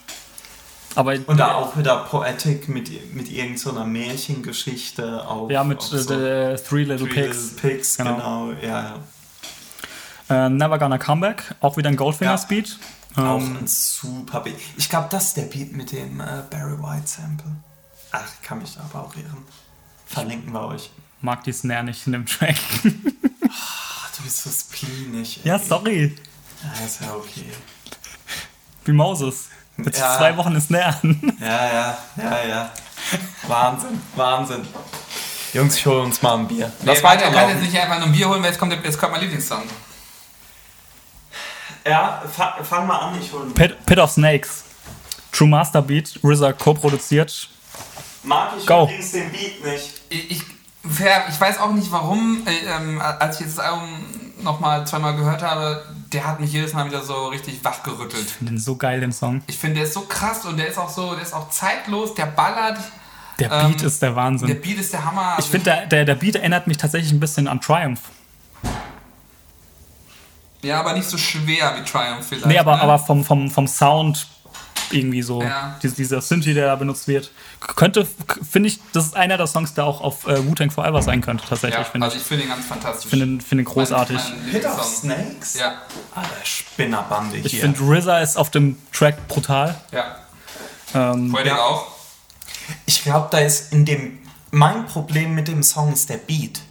Aber 0.95 1.13
Und 1.27 1.37
da 1.37 1.53
auch 1.55 1.77
wieder 1.77 1.97
Poetic 2.05 2.67
mit, 2.67 3.13
mit 3.13 3.29
irgendeiner 3.29 3.85
Märchengeschichte 3.85 5.27
auf. 5.27 5.51
ja, 5.51 5.63
mit 5.63 5.77
auf 5.79 5.93
äh, 5.93 5.97
so 5.99 6.55
The 6.57 6.63
Three 6.67 6.83
Little 6.83 7.07
Three 7.07 7.23
Pigs. 7.27 7.51
Little 7.51 7.69
Pigs, 7.69 7.97
Genau. 7.97 8.15
genau. 8.15 8.51
Ja, 8.61 8.97
ja. 10.29 10.45
Äh, 10.45 10.49
Never 10.49 10.79
Gonna 10.79 10.97
Come 10.97 11.21
Back, 11.21 11.55
auch 11.61 11.77
wieder 11.77 11.89
ein 11.89 11.95
Goldfinger 11.95 12.31
Ja. 12.31 12.37
Auch 13.15 13.39
Ähm, 13.39 13.57
ein 13.61 13.67
super 13.67 14.39
Beat. 14.41 14.55
Ich 14.77 14.89
glaube, 14.89 15.07
das 15.11 15.25
ist 15.29 15.37
der 15.37 15.43
Beat 15.43 15.73
mit 15.73 15.91
dem 15.91 16.19
äh, 16.21 16.25
Barry 16.49 16.77
White 16.81 17.07
Sample. 17.07 17.51
Ach, 18.11 18.27
kann 18.41 18.59
mich 18.59 18.75
da 18.75 18.81
aber 18.91 19.05
auch 19.05 19.15
irren. 19.15 19.43
Verlinken 20.07 20.51
wir 20.53 20.65
euch. 20.67 20.89
mag 21.21 21.43
die 21.43 21.51
Snare 21.53 21.83
nicht 21.83 22.05
in 22.07 22.13
dem 22.13 22.25
Track. 22.25 22.55
Du 24.19 24.23
bist 24.25 24.43
so 24.43 24.49
spleenig. 24.49 25.39
ja, 25.43 25.55
ey. 25.55 25.63
sorry. 25.65 26.15
Ja, 26.61 26.85
ist 26.85 27.01
ja 27.01 27.13
okay. 27.15 27.45
Wie 28.85 28.91
Moses. 28.91 29.47
Mit 29.77 29.97
Ja. 29.97 30.17
zwei 30.17 30.35
Wochen 30.35 30.55
ist 30.55 30.71
an. 30.73 31.37
Ja, 31.39 31.47
ja, 31.73 31.97
ja, 32.17 32.45
ja. 32.47 32.71
Wahnsinn, 33.47 34.01
Wahnsinn. 34.15 34.67
Jungs, 35.53 35.77
ich 35.77 35.85
hole 35.85 36.01
uns 36.01 36.21
mal 36.21 36.35
ein 36.37 36.47
Bier. 36.47 36.71
Lass 36.83 37.01
Lass 37.01 37.03
weiter, 37.03 37.23
kann 37.23 37.33
jetzt 37.33 37.35
weiterlaufen. 37.37 37.61
nicht 37.63 37.79
einfach 37.79 37.97
nur 37.97 38.05
ein 38.07 38.11
Bier 38.11 38.27
holen, 38.29 38.41
weil 38.43 38.49
jetzt 38.49 38.59
kommt, 38.59 38.73
jetzt 38.73 38.99
kommt 38.99 39.13
mein 39.13 39.21
Lieblingssong. 39.21 39.63
Ja, 41.87 42.21
fa 42.35 42.57
fang 42.63 42.85
mal 42.85 42.97
an, 42.97 43.19
ich 43.21 43.31
hole 43.31 43.45
ein 43.45 43.53
Pit, 43.53 43.85
Pit 43.85 43.97
of 43.99 44.11
Snakes. 44.11 44.65
True 45.31 45.47
Master 45.47 45.81
Beat, 45.81 46.19
RZA 46.23 46.51
co-produziert. 46.53 47.49
Mag 48.23 48.51
ich 48.59 48.65
Go. 48.65 48.83
übrigens 48.83 49.11
den 49.11 49.31
Beat 49.31 49.63
nicht. 49.63 50.01
Ich, 50.09 50.31
ich, 50.31 50.41
ich 51.29 51.39
weiß 51.39 51.59
auch 51.59 51.71
nicht 51.71 51.91
warum, 51.91 52.43
äh, 52.45 52.65
ähm, 52.67 53.01
als 53.01 53.39
ich 53.39 53.45
jetzt 53.45 53.57
das 53.57 53.65
Album 53.65 53.89
nochmal 54.41 54.85
zweimal 54.87 55.15
gehört 55.15 55.41
habe, 55.43 55.83
der 56.11 56.25
hat 56.25 56.39
mich 56.39 56.51
jedes 56.53 56.73
Mal 56.73 56.85
wieder 56.85 57.03
so 57.03 57.27
richtig 57.27 57.63
wachgerüttelt. 57.63 58.25
Ich 58.25 58.33
finde 58.33 58.53
den 58.53 58.59
so 58.59 58.75
geil, 58.75 58.99
den 58.99 59.11
Song. 59.11 59.41
Ich 59.47 59.57
finde, 59.57 59.75
der 59.75 59.83
ist 59.83 59.93
so 59.93 60.01
krass 60.01 60.45
und 60.45 60.57
der 60.57 60.67
ist 60.67 60.77
auch 60.77 60.89
so, 60.89 61.13
der 61.13 61.23
ist 61.23 61.33
auch 61.33 61.49
zeitlos, 61.49 62.15
der 62.15 62.25
ballert. 62.25 62.79
Der 63.37 63.51
Ähm, 63.51 63.71
Beat 63.71 63.83
ist 63.83 64.01
der 64.01 64.15
Wahnsinn. 64.15 64.47
Der 64.47 64.55
Beat 64.55 64.79
ist 64.79 64.91
der 64.93 65.05
Hammer. 65.05 65.35
ich 65.39 65.45
finde, 65.45 65.65
der, 65.65 65.85
der, 65.85 66.05
der 66.05 66.15
Beat 66.15 66.35
erinnert 66.35 66.67
mich 66.67 66.77
tatsächlich 66.77 67.11
ein 67.11 67.19
bisschen 67.19 67.47
an 67.47 67.61
Triumph. 67.61 68.01
Ja, 70.61 70.79
aber 70.81 70.93
nicht 70.93 71.07
so 71.07 71.17
schwer 71.17 71.73
wie 71.77 71.89
Triumph 71.89 72.27
vielleicht. 72.27 72.45
Nee, 72.47 72.59
aber, 72.59 72.75
ne? 72.75 72.81
aber 72.81 72.99
vom, 72.99 73.23
vom, 73.23 73.49
vom 73.49 73.67
Sound 73.67 74.27
irgendwie 74.91 75.21
so. 75.21 75.41
Ja. 75.43 75.77
Dies- 75.83 75.95
dieser 75.95 76.21
Synthi, 76.21 76.53
der 76.53 76.67
da 76.67 76.75
benutzt 76.75 77.07
wird. 77.07 77.31
Könnte, 77.75 78.07
finde 78.49 78.69
ich, 78.69 78.79
das 78.93 79.05
ist 79.07 79.15
einer 79.15 79.37
der 79.37 79.47
Songs, 79.47 79.73
der 79.73 79.85
auch 79.85 80.01
auf 80.01 80.25
äh, 80.27 80.45
Wu-Tang 80.47 80.71
Forever 80.71 81.01
sein 81.01 81.21
könnte, 81.21 81.45
tatsächlich, 81.47 81.85
ja, 81.93 82.01
also 82.01 82.15
ich. 82.15 82.21
ich 82.21 82.27
finde 82.27 82.43
ihn 82.45 82.49
ganz 82.49 82.65
fantastisch. 82.65 83.05
Ich 83.05 83.09
finde 83.09 83.25
ihn, 83.25 83.41
finde 83.41 83.63
ihn 83.63 83.65
großartig. 83.65 84.17
Mein, 84.17 84.41
mein 84.43 84.51
Hit 84.51 84.65
of. 84.65 84.83
Snakes? 84.83 85.53
Ja, 85.59 85.73
Alter, 86.15 86.29
Spinnerbande 86.43 87.37
hier. 87.37 87.45
ich 87.45 87.59
finde, 87.59 87.79
RZA 87.81 88.19
ist 88.19 88.37
auf 88.37 88.49
dem 88.49 88.77
Track 88.93 89.27
brutal. 89.27 89.75
ja. 89.91 90.15
Ähm, 90.93 91.37
Ja. 91.45 91.57
auch. 91.59 91.85
Ich 92.85 93.03
glaube, 93.03 93.27
da 93.31 93.37
ist 93.39 93.71
in 93.73 93.85
dem. 93.85 94.19
Mein 94.51 94.87
Problem 94.87 95.35
mit 95.35 95.47
dem 95.47 95.61
Song 95.61 95.93
ist 95.93 96.09
der 96.09 96.17
Beat. 96.17 96.61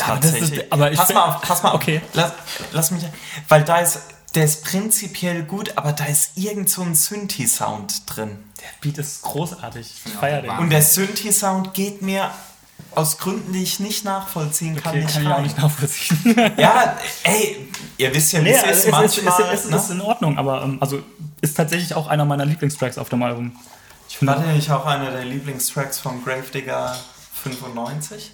Aber 0.00 0.16
das 0.16 0.26
ist- 0.32 0.38
Tatsächlich. 0.40 0.72
aber 0.72 0.90
ich 0.92 0.96
pass 0.98 1.08
find- 1.08 1.18
mal 1.18 1.24
auf, 1.34 1.42
pass 1.42 1.62
mal 1.62 1.74
Okay. 1.74 1.98
auf. 2.02 2.08
Lass, 2.14 2.32
lass 2.72 2.90
mich. 2.92 3.02
Weil 3.48 3.64
da 3.64 3.78
ist. 3.80 3.98
Der 4.34 4.44
ist 4.44 4.62
prinzipiell 4.64 5.42
gut, 5.44 5.72
aber 5.76 5.92
da 5.92 6.04
ist 6.04 6.32
irgend 6.36 6.68
so 6.68 6.82
ein 6.82 6.94
Synthi-Sound 6.94 8.02
drin. 8.06 8.36
der 8.60 8.68
Beat 8.80 8.98
ist 8.98 9.22
großartig. 9.22 9.94
Ich 10.04 10.12
Ja, 10.12 10.18
feiere 10.20 10.42
den. 10.42 10.50
Und 10.50 10.70
der 10.70 10.82
Synthi-Sound 10.82 11.72
geht 11.74 12.02
mir 12.02 12.30
aus 12.94 13.18
Gründen, 13.18 13.52
die 13.52 13.62
ich 13.62 13.80
nicht 13.80 14.04
nachvollziehen 14.04 14.76
kann, 14.76 14.90
Okay, 14.92 15.00
nicht 15.04 15.12
kann 15.14 15.22
ich 15.22 15.28
auch 15.28 15.34
rein. 15.36 15.42
nicht 15.44 15.58
nachvollziehen. 15.58 16.36
Ja, 16.58 16.96
ey, 17.24 17.68
ihr 17.96 18.14
wisst 18.14 18.32
ja, 18.32 18.40
wie 18.40 18.44
Nee, 18.44 18.50
es 18.52 18.62
ist 18.62 18.68
es, 18.70 18.76
ist, 18.78 18.84
es, 18.86 18.90
manchmal. 18.92 19.54
ist, 19.54 19.64
es 19.64 19.70
ne? 19.70 19.76
ist 19.76 19.90
in 19.90 20.00
Ordnung, 20.02 20.38
aber 20.38 20.62
ähm, 20.62 20.76
also 20.80 21.02
ist 21.40 21.56
tatsächlich 21.56 21.94
auch 21.94 22.06
einer 22.06 22.24
meiner 22.24 22.44
Lieblingstracks 22.44 22.98
auf 22.98 23.08
dem 23.08 23.22
Album. 23.22 23.56
Ich 24.08 24.24
War 24.26 24.38
der 24.38 24.52
nicht 24.52 24.70
auch 24.70 24.84
einer 24.86 25.10
der 25.10 25.24
Lieblingstracks 25.24 25.98
von 25.98 26.22
Gravedigger 26.24 26.96
95? 27.42 28.32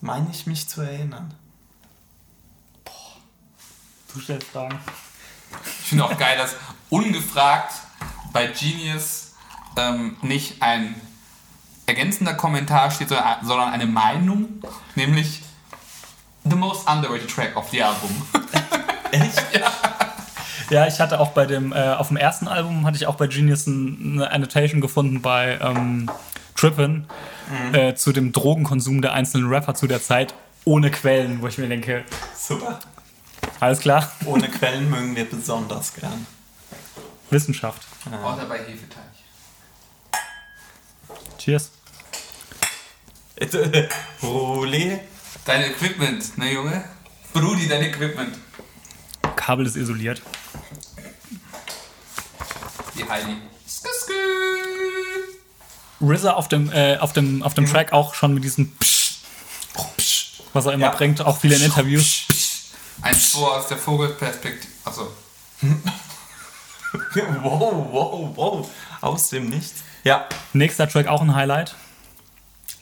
Meine 0.00 0.28
ich 0.32 0.46
mich 0.46 0.68
zu 0.68 0.80
erinnern. 0.82 1.34
Du 4.14 4.20
stellst 4.20 4.48
Fragen. 4.48 4.78
Ich 5.80 5.88
finde 5.88 6.04
auch 6.04 6.16
geil, 6.16 6.36
dass 6.38 6.56
ungefragt 6.90 7.72
bei 8.32 8.46
Genius 8.46 9.32
ähm, 9.76 10.16
nicht 10.22 10.62
ein 10.62 10.94
ergänzender 11.86 12.34
Kommentar 12.34 12.90
steht, 12.90 13.08
sondern 13.08 13.70
eine 13.72 13.86
Meinung, 13.86 14.62
nämlich 14.94 15.42
the 16.44 16.56
most 16.56 16.88
underrated 16.88 17.28
track 17.28 17.56
of 17.56 17.68
the 17.70 17.82
album. 17.82 18.10
Echt? 19.10 19.42
Ja, 20.70 20.86
ich 20.86 21.00
hatte 21.00 21.20
auch 21.20 21.30
bei 21.32 21.44
dem, 21.44 21.72
äh, 21.72 21.90
auf 21.90 22.08
dem 22.08 22.16
ersten 22.16 22.48
Album 22.48 22.86
hatte 22.86 22.96
ich 22.96 23.06
auch 23.06 23.16
bei 23.16 23.26
Genius 23.26 23.66
ein, 23.66 24.14
eine 24.14 24.30
Annotation 24.30 24.80
gefunden 24.80 25.20
bei 25.20 25.58
ähm, 25.60 26.10
Trippin 26.56 27.06
äh, 27.72 27.94
zu 27.94 28.12
dem 28.12 28.32
Drogenkonsum 28.32 29.02
der 29.02 29.12
einzelnen 29.12 29.48
Rapper 29.48 29.74
zu 29.74 29.86
der 29.86 30.02
Zeit 30.02 30.34
ohne 30.64 30.90
Quellen, 30.90 31.42
wo 31.42 31.48
ich 31.48 31.58
mir 31.58 31.68
denke, 31.68 32.04
Super. 32.34 32.78
Alles 33.62 33.78
klar, 33.78 34.10
Ohne 34.24 34.48
Quellen 34.50 34.90
mögen 34.90 35.14
wir 35.14 35.24
besonders 35.30 35.94
gern. 35.94 36.26
Wissenschaft. 37.30 37.80
Außer 38.10 38.46
bei 38.46 38.58
Hefeteig. 38.58 39.04
Cheers. 41.38 41.70
Roli. 44.22 44.98
Dein 45.44 45.62
Equipment, 45.62 46.38
ne 46.38 46.52
Junge? 46.52 46.84
Brudi, 47.32 47.68
dein 47.68 47.82
Equipment. 47.82 48.36
Kabel 49.36 49.66
ist 49.66 49.76
isoliert. 49.76 50.20
Die 52.96 53.08
Heidi. 53.08 53.36
RZA 56.00 56.32
auf 56.32 56.48
dem, 56.48 56.70
äh, 56.72 56.96
auf 56.98 57.12
dem, 57.12 57.44
auf 57.44 57.54
dem 57.54 57.66
Track 57.66 57.92
auch 57.92 58.14
schon 58.14 58.34
mit 58.34 58.42
diesem 58.42 58.76
Psch, 58.78 59.18
Psch, 59.96 60.42
was 60.52 60.66
er 60.66 60.72
immer 60.72 60.86
Ja. 60.86 60.92
bringt, 60.96 61.20
auch 61.20 61.38
viele 61.38 61.54
in 61.54 61.62
Interviews. 61.62 62.26
Ein 63.00 63.14
Spur 63.14 63.56
aus 63.56 63.68
der 63.68 63.78
Vogelperspektive. 63.78 64.72
Achso. 64.84 65.10
Wow, 67.42 67.86
wow, 67.90 68.36
wow. 68.36 68.68
Aus 69.00 69.30
dem 69.30 69.48
Nichts. 69.48 69.82
Ja. 70.04 70.26
Nächster 70.52 70.86
Track 70.86 71.06
auch 71.06 71.22
ein 71.22 71.34
Highlight. 71.34 71.74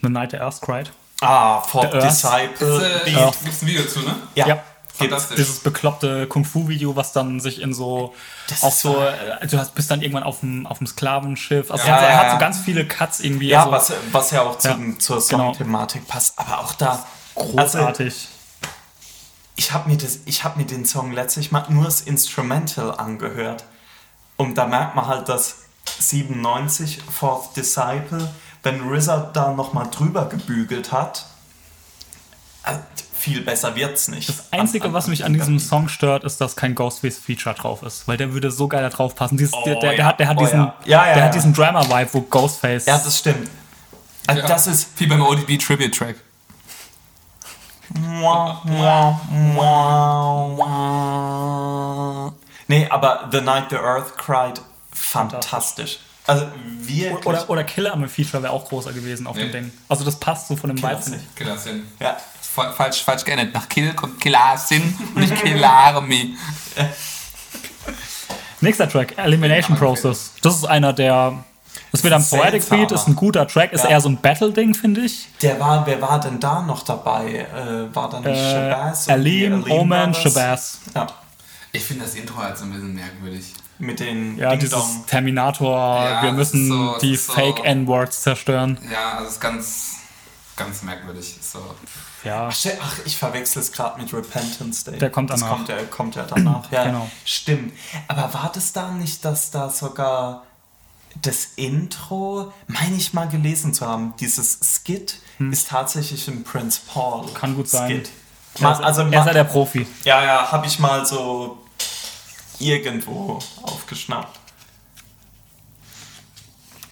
The 0.03 0.09
Night 0.09 0.33
the 0.33 0.39
Earth 0.39 0.61
Cried. 0.61 0.91
Ah, 1.21 1.61
For 1.61 1.83
The 1.83 1.99
Earth. 1.99 2.05
Disciple. 2.05 3.03
Äh. 3.07 3.11
Ja. 3.13 3.31
Gibt's 3.43 3.63
ein 3.63 3.69
Video 3.69 3.85
zu, 3.85 4.01
ne? 4.01 4.17
Ja. 4.35 4.47
Ja. 4.49 4.63
Dieses 5.37 5.61
bekloppte 5.61 6.27
Kung-Fu-Video, 6.27 6.95
was 6.95 7.13
dann 7.13 7.41
sich 7.41 7.63
in 7.63 7.73
so 7.73 8.15
Das 8.49 8.63
auch 8.63 8.69
ist 8.69 8.81
so, 8.81 9.03
äh, 9.03 9.47
du 9.47 9.57
hast, 9.57 9.75
bist 9.75 9.91
dann 9.91 10.03
irgendwann 10.03 10.25
auf 10.25 10.41
dem, 10.41 10.67
auf 10.67 10.77
dem 10.79 10.87
Sklavenschiff. 10.87 11.71
Also 11.71 11.87
Ja, 11.87 11.91
er, 11.91 11.97
hat, 11.97 12.03
er 12.03 12.11
ja, 12.11 12.17
hat 12.25 12.33
so 12.33 12.39
ganz 12.39 12.59
viele 12.59 12.87
Cuts 12.87 13.21
irgendwie. 13.21 13.49
Ja, 13.49 13.61
also, 13.61 13.73
was, 13.73 13.93
was 14.13 14.31
ja 14.33 14.43
auch 14.43 14.59
zum, 14.59 14.93
Ja, 14.93 14.99
zur 14.99 15.17
genau. 15.27 15.45
Songthematik 15.45 16.07
passt. 16.07 16.39
Aber 16.39 16.59
auch 16.59 16.75
da. 16.75 17.07
Also, 17.35 17.51
großartig. 17.57 18.29
Ich 19.61 19.73
habe 19.75 19.91
mir, 19.91 19.99
das- 19.99 20.21
ich 20.25 20.43
hab 20.43 20.57
mir 20.57 20.65
den 20.65 20.87
Song 20.87 21.13
letztlich 21.13 21.53
mal 21.53 21.67
nur 21.69 21.85
das 21.85 22.01
Instrumental 22.01 22.95
angehört. 22.97 23.65
Und 24.39 24.57
da 24.57 24.67
merkt 24.67 24.97
man 24.97 25.07
halt, 25.07 25.29
dass 25.29 25.57
97 25.99 27.03
Fourth 27.03 27.55
Disciple, 27.57 28.33
wenn 28.63 28.81
RZA 28.89 29.31
da 29.35 29.53
nochmal 29.53 29.89
drüber 29.91 30.25
gebügelt 30.31 30.93
hat, 30.93 31.27
äh, 32.65 32.73
viel 33.13 33.43
besser 33.43 33.77
wird's 33.77 34.09
nicht. 34.09 34.31
Das 34.31 34.51
Einzige, 34.51 34.95
was 34.95 35.09
mich 35.09 35.27
an 35.27 35.35
diesem 35.35 35.59
Song 35.59 35.89
stört, 35.89 36.25
ist, 36.25 36.41
dass 36.41 36.57
kein 36.57 36.75
Ghostface-Feature 36.75 37.55
drauf 37.55 37.83
ist. 37.83 38.09
Weil 38.09 38.17
der 38.17 38.33
würde 38.33 38.51
so 38.51 38.67
geil 38.67 38.81
da 38.83 38.89
drauf 38.89 39.15
passen. 39.15 39.37
Dieses, 39.37 39.53
Oh, 39.53 39.63
der, 39.67 39.75
der, 39.75 39.91
der 39.91 39.99
ja. 39.99 40.05
hat, 40.07 40.21
der 40.21 40.29
hat 40.29 40.39
Oh, 40.39 40.41
diesen, 40.41 40.59
ja. 40.61 40.75
Ja, 40.87 41.07
ja, 41.07 41.13
der 41.13 41.17
ja. 41.19 41.25
hat 41.27 41.35
diesen 41.35 41.53
Drama-Vibe, 41.53 42.09
wo 42.15 42.21
Ghostface. 42.23 42.87
Ja, 42.87 42.97
das 42.97 43.19
stimmt. 43.19 43.51
Also 44.27 44.41
Ja. 44.41 44.49
Das 44.49 44.67
ist. 44.67 44.89
Wie 44.99 45.07
beim 45.07 45.21
ODB 45.21 45.59
Tribute 45.59 45.95
Track. 45.95 46.17
Nee, 52.69 52.87
aber 52.89 53.29
The 53.33 53.41
Night 53.41 53.71
the 53.71 53.77
Earth 53.77 54.17
Cried, 54.17 54.61
fantastisch. 54.93 55.99
Also 56.27 56.47
wirklich. 56.83 57.27
oder, 57.27 57.51
oder 57.51 57.65
Killer 57.65 57.93
am 57.93 58.09
Feature 58.09 58.43
wäre 58.43 58.53
auch 58.53 58.69
großer 58.69 58.93
gewesen 58.93 59.27
auf 59.27 59.35
Nee. 59.37 59.43
dem 59.45 59.53
Ding. 59.53 59.73
Also 59.89 60.05
das 60.05 60.21
passt 60.21 60.47
so 60.49 60.55
von 60.57 60.69
dem 60.71 60.81
Vibe, 60.81 60.99
finde 61.03 61.19
ich. 61.19 61.35
Killersin. 61.35 61.87
ja. 61.99 62.17
Fa- 62.41 62.73
Falsch, 62.73 63.03
falsch 63.03 63.25
geändert. 63.25 63.55
Nach 63.55 63.69
Kill 63.69 63.93
kommt 63.95 64.21
Killersin 64.21 64.83
und 65.15 65.21
nicht 65.21 65.35
Killarmy. 65.37 66.37
Nächster 68.61 68.89
Track, 68.89 69.17
Elimination. 69.19 69.77
Process. 69.77 70.33
Das 70.43 70.55
ist 70.57 70.65
einer 70.65 70.93
der 70.93 71.45
Das 71.93 72.03
mit 72.05 72.13
einem 72.13 72.23
ist 72.23 72.31
Poetic. 72.31 72.69
Beat 72.69 72.93
ist 72.93 73.09
ein 73.09 73.17
guter 73.17 73.47
Track, 73.49 73.73
ist 73.73 73.85
Ja. 73.85 73.91
eher 73.91 74.01
so 74.01 74.09
ein 74.09 74.17
Battle-Ding, 74.21 74.75
finde 74.75 75.01
ich. 75.03 75.29
Der 75.43 75.59
war, 75.59 75.85
wer 75.87 76.01
war 76.01 76.21
denn 76.21 76.39
da 76.39 76.63
noch 76.63 76.83
dabei? 76.85 77.47
Äh, 77.55 77.95
war 77.95 78.09
da 78.09 78.21
nicht 78.21 78.29
Äh, 78.39 78.53
Shabazz? 78.71 79.09
Alim, 79.09 79.65
Oman? 79.71 80.15
Shabazz. 80.15 80.79
Ja, 80.95 81.07
Ich 81.73 81.85
finde 81.85 82.05
das 82.05 82.15
Intro 82.15 82.37
halt 82.43 82.57
so 82.59 82.65
ein 82.65 82.71
bisschen 82.73 82.95
merkwürdig. 82.95 83.55
mit 83.79 83.99
den 84.01 84.37
Ja, 84.37 84.51
Ding 84.51 84.61
dieses. 84.61 84.83
Terminator, 85.07 85.77
Ja, 86.05 86.23
wir 86.23 86.29
das 86.31 86.37
müssen 86.53 86.69
so- 86.69 86.93
das 86.93 87.01
die 87.01 87.17
so- 87.17 87.33
Fake-N-Words 87.33 88.23
zerstören. 88.23 88.79
Ja, 88.93 89.13
also 89.15 89.27
es 89.27 89.33
ist 89.35 89.41
ganz, 89.41 89.87
ganz 90.57 90.83
merkwürdig. 90.83 91.37
So. 91.41 91.61
Ja. 92.23 92.49
Ach, 92.51 92.93
ich 93.07 93.17
verwechsel 93.17 93.63
es 93.63 93.73
gerade 93.73 93.99
mit 94.01 94.13
Repentance 94.13 94.85
Day. 94.85 94.99
Der 94.99 95.09
kommt 95.11 95.31
das 95.31 95.41
danach. 95.41 95.55
Kommt, 95.57 95.69
der 95.69 95.87
kommt 95.87 96.15
ja 96.17 96.25
danach. 96.29 96.63
Ja, 96.71 96.85
Genau. 96.85 97.11
Stimmt. 97.25 97.73
Aber 98.09 98.23
war 98.35 98.51
das 98.55 98.73
da 98.75 98.91
nicht, 98.91 99.25
dass 99.25 99.51
da 99.51 99.71
sogar 99.71 100.43
das 101.23 101.51
Intro, 101.57 102.53
meine 102.67 102.97
ich 102.97 103.13
mal 103.13 103.29
gelesen 103.29 103.75
zu 103.75 103.87
haben, 103.87 104.15
dieses 104.21 104.59
Skit 104.63 105.17
ist 105.51 105.69
tatsächlich 105.69 106.29
ein 106.29 106.45
Prince 106.45 106.81
Paul. 106.87 107.27
Hm. 107.27 107.35
Kann 107.35 107.55
gut 107.55 107.69
sein. 107.69 107.91
Skit. 107.91 108.11
Er 108.57 108.63
Ma, 108.63 108.73
also 108.81 109.03
er 109.03 109.21
ist 109.21 109.27
ja 109.27 109.33
der 109.33 109.45
Profi. 109.45 109.87
ja, 110.05 110.25
ja, 110.25 110.53
habe 110.53 110.67
ich 110.67 110.79
mal 110.79 111.07
so 111.07 111.59
irgendwo 112.59 113.39
aufgeschnappt. 113.63 114.39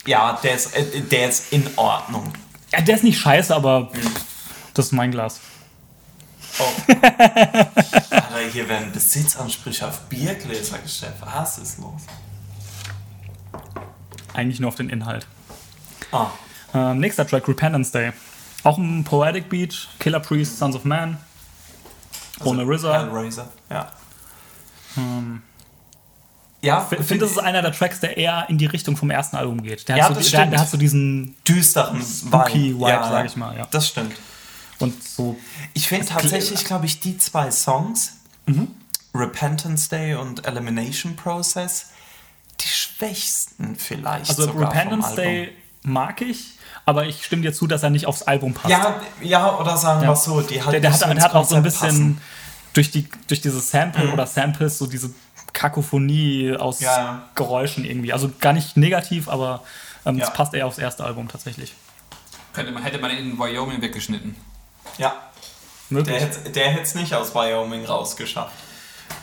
Ja, 0.07 0.39
der 0.43 0.55
ist, 0.55 0.74
äh, 0.74 1.01
der 1.03 1.28
ist 1.28 1.53
in 1.53 1.69
Ordnung. 1.77 2.32
Ja, 2.73 2.81
der 2.81 2.95
ist 2.97 3.05
nicht 3.05 3.19
scheiße, 3.19 3.55
aber 3.55 3.90
das 4.73 4.86
ist 4.86 4.93
mein 4.93 5.11
Glas. 5.11 5.40
Oh. 6.59 6.65
Alter, 6.93 8.39
hier 8.51 8.69
werden 8.69 8.90
Besitzansprüche 8.93 9.86
auf 9.86 10.01
Biergläser 10.09 10.78
gestellt. 10.78 11.15
Was 11.20 11.59
ist 11.59 11.78
los? 11.78 12.03
Eigentlich 14.39 14.60
nur 14.60 14.69
auf 14.69 14.77
den 14.77 14.89
Inhalt. 14.89 15.27
Ah, 16.12 16.28
Ähm, 16.73 17.01
nächster 17.01 17.27
Track, 17.27 17.48
Repentance 17.48 17.90
Day. 17.90 18.12
Auch 18.62 18.78
ein 18.78 19.02
Poetic 19.02 19.48
Beat, 19.48 19.89
Killer 19.98 20.20
Priest, 20.20 20.59
Sons 20.59 20.77
of 20.77 20.85
Man. 20.85 21.19
Ohne 22.44 22.62
RZA. 22.62 23.01
Hellraiser, 23.01 23.48
ja. 23.69 23.90
ja, 26.60 26.89
Ich 26.90 27.06
finde, 27.06 27.24
das 27.24 27.32
ist 27.32 27.39
einer 27.39 27.62
der 27.62 27.73
Tracks, 27.73 28.01
der 28.01 28.16
eher 28.16 28.47
in 28.48 28.59
die 28.59 28.66
Richtung 28.66 28.97
vom 28.97 29.10
ersten 29.10 29.36
Album 29.36 29.62
geht. 29.62 29.89
Der 29.89 29.94
hat, 29.97 30.02
Ja, 30.02 30.09
so, 30.09 30.15
das 30.15 30.24
die- 30.27 30.31
der, 30.32 30.47
der 30.47 30.60
hat 30.60 30.70
so 30.70 30.77
diesen 30.77 31.36
düsteren 31.47 32.02
Spooky 32.02 32.74
Vibe, 32.77 32.89
ja, 32.89 33.09
sag 33.09 33.27
ich 33.27 33.36
mal, 33.36 33.56
ja. 33.56 33.66
Das 33.70 33.89
stimmt. 33.89 34.15
und 34.81 35.02
so. 35.02 35.36
Ich 35.74 35.89
finde 35.89 36.06
tatsächlich, 36.06 36.65
glaube 36.65 36.86
ich, 36.86 37.01
die 37.01 37.19
zwei 37.19 37.51
Songs, 37.51 38.12
Mhm. 38.47 38.69
Repentance 39.15 39.89
Day 39.89 40.15
und 40.15 40.47
Elimination 40.47 41.16
Process, 41.16 41.86
schwächsten 42.99 43.77
vielleicht 43.77 44.31
Also 44.31 44.45
sogar 44.47 44.70
Repentance 44.73 45.09
vom 45.09 45.19
Album. 45.19 45.25
Day 45.25 45.57
mag 45.83 46.20
ich, 46.20 46.59
aber 46.85 47.07
ich 47.07 47.25
stimme 47.25 47.43
dir 47.43 47.53
zu, 47.53 47.66
dass 47.66 47.83
er 47.83 47.91
nicht 47.91 48.07
aufs 48.07 48.23
Album 48.23 48.55
passt. 48.55 48.70
Ja, 48.70 49.01
ja, 49.20 49.57
oder 49.59 49.77
sagen 49.77 50.03
Ja. 50.03 50.09
wir 50.11 50.16
so, 50.16 50.41
die 50.41 50.62
halt 50.62 50.73
der, 50.75 50.81
der, 50.81 50.93
hat, 50.93 51.01
der 51.03 51.23
hat 51.23 51.35
auch 51.35 51.45
so 51.49 51.55
ein 51.57 51.62
bisschen 51.62 51.89
passen. 51.89 52.20
durch, 52.75 52.91
die, 52.91 53.09
durch 53.29 53.41
dieses 53.41 53.70
Sample 53.70 54.12
oder 54.12 54.27
Samples 54.27 54.79
so 54.79 54.87
diese 54.87 55.11
Kakophonie 55.53 56.57
aus 56.57 56.81
Ja, 56.81 56.97
ja. 56.99 57.29
Geräuschen 57.35 57.85
irgendwie. 57.85 58.12
Also 58.12 58.31
gar 58.41 58.53
nicht 58.53 58.77
negativ, 58.77 59.29
aber 59.29 59.62
ähm, 60.05 60.19
Ja. 60.19 60.27
es 60.27 60.33
passt 60.33 60.55
eher 60.55 60.66
aufs 60.66 60.79
erste 60.79 61.05
Album 61.05 61.29
tatsächlich. 61.29 61.75
Könnte 62.53 62.73
man, 62.73 62.83
hätte 62.83 62.99
man 62.99 63.11
in 63.12 63.39
Wyoming 63.39 63.81
weggeschnitten. 63.81 64.35
Ja, 64.99 65.15
Möglich. 65.91 66.16
der 66.16 66.27
hätte 66.27 66.51
der 66.51 66.69
hätte 66.70 66.83
es 66.83 66.95
nicht 66.95 67.15
aus 67.15 67.35
Wyoming 67.35 67.85
rausgeschafft. 67.85 68.53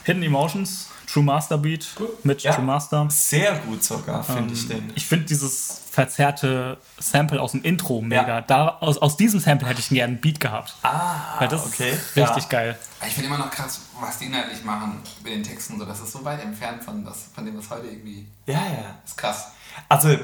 Hidden 0.03 0.23
Emotions, 0.23 0.89
True 1.15 1.23
Master 1.23 1.57
Beat 1.57 1.87
mit 2.23 2.43
Ja. 2.43 2.53
True 2.53 2.65
Master. 2.65 3.07
Sehr 3.09 3.55
gut 3.59 3.81
sogar, 3.81 4.21
finde 4.21 4.53
ich 4.53 4.67
den. 4.67 4.79
Ähm, 4.79 4.91
Ich 4.95 5.05
finde 5.05 5.23
dieses 5.23 5.79
verzerrte 5.89 6.77
Sample 6.99 7.41
aus 7.41 7.53
dem 7.53 7.63
Intro 7.63 8.01
mega. 8.01 8.27
Ja. 8.27 8.41
Da, 8.41 8.67
aus, 8.81 8.97
aus 8.97 9.15
diesem 9.15 9.39
Sample 9.39 9.65
hätte 9.65 9.79
ich 9.79 9.87
gerne 9.87 10.11
einen 10.11 10.19
Beat 10.19 10.41
gehabt. 10.41 10.75
Ah, 10.81 11.39
Weil 11.39 11.47
das 11.47 11.67
okay. 11.67 11.91
ist 11.91 12.17
richtig 12.17 12.43
ja. 12.43 12.49
geil. 12.49 12.79
Ich 13.07 13.13
finde 13.13 13.27
immer 13.27 13.37
noch 13.37 13.49
krass, 13.49 13.79
was 13.97 14.19
die 14.19 14.25
inhaltlich 14.25 14.61
machen 14.65 15.01
mit 15.23 15.31
den 15.31 15.43
Texten. 15.43 15.79
So, 15.79 15.85
das 15.85 16.01
ist 16.01 16.11
so 16.11 16.25
weit 16.25 16.43
entfernt 16.43 16.83
von, 16.83 17.05
das, 17.05 17.29
von 17.33 17.45
dem, 17.45 17.57
was 17.57 17.69
heute 17.69 17.87
irgendwie. 17.87 18.27
Ja, 18.45 18.55
ja. 18.55 18.95
Das 19.01 19.11
ist 19.11 19.17
krass. 19.17 19.51
Also, 19.87 20.17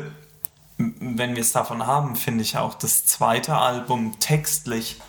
wenn 0.77 1.35
wir 1.35 1.41
es 1.41 1.53
davon 1.53 1.87
haben, 1.87 2.17
finde 2.17 2.41
ich 2.41 2.57
auch 2.57 2.73
das 2.73 3.05
zweite 3.05 3.55
Album 3.55 4.19
textlich 4.19 4.99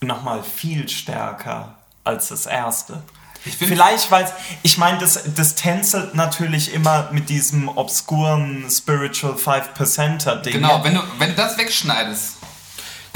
nochmal 0.00 0.42
viel 0.42 0.88
stärker 0.88 1.76
als 2.02 2.30
das 2.30 2.46
erste. 2.46 3.04
Vielleicht, 3.50 4.10
weil 4.10 4.30
ich 4.62 4.78
meine, 4.78 4.98
das, 4.98 5.22
das 5.34 5.54
tänzelt 5.54 6.14
natürlich 6.14 6.72
immer 6.74 7.08
mit 7.12 7.28
diesem 7.28 7.68
obskuren 7.68 8.64
Spiritual 8.70 9.34
5%er-Ding. 9.34 10.52
Genau, 10.54 10.82
wenn 10.82 10.94
du, 10.94 11.00
wenn 11.18 11.30
du 11.30 11.36
das 11.36 11.56
wegschneidest. 11.58 12.36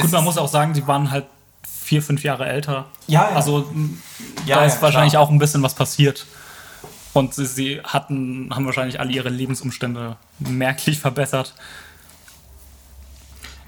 Gut, 0.00 0.12
man 0.12 0.24
muss 0.24 0.38
auch 0.38 0.48
sagen, 0.48 0.72
die 0.72 0.86
waren 0.86 1.10
halt 1.10 1.26
vier, 1.82 2.02
fünf 2.02 2.22
Jahre 2.22 2.46
älter. 2.46 2.86
Ja, 3.06 3.28
ja. 3.30 3.36
Also 3.36 3.68
Ja, 4.46 4.56
da 4.56 4.60
ja, 4.62 4.66
ist 4.66 4.80
wahrscheinlich 4.80 5.12
klar. 5.12 5.22
auch 5.24 5.30
ein 5.30 5.38
bisschen 5.38 5.62
was 5.62 5.74
passiert. 5.74 6.26
Und 7.12 7.34
sie, 7.34 7.46
sie 7.46 7.80
hatten, 7.82 8.54
haben 8.54 8.66
wahrscheinlich 8.66 9.00
alle 9.00 9.10
ihre 9.12 9.28
Lebensumstände 9.30 10.16
merklich 10.38 11.00
verbessert. 11.00 11.54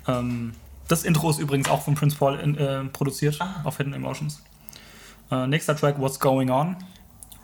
Ähm, 0.06 0.55
das 0.89 1.02
Intro 1.05 1.30
ist 1.30 1.39
übrigens 1.39 1.68
auch 1.68 1.82
von 1.84 1.94
Prince 1.94 2.16
Paul 2.16 2.39
in, 2.39 2.56
äh, 2.56 2.84
produziert 2.84 3.36
Ah. 3.40 3.60
auf 3.64 3.76
Hidden 3.78 3.94
Emotions. 3.94 4.40
Äh, 5.32 5.46
nächster 5.46 5.74
Track, 5.74 5.98
What's 5.98 6.20
Going 6.20 6.50
On? 6.50 6.76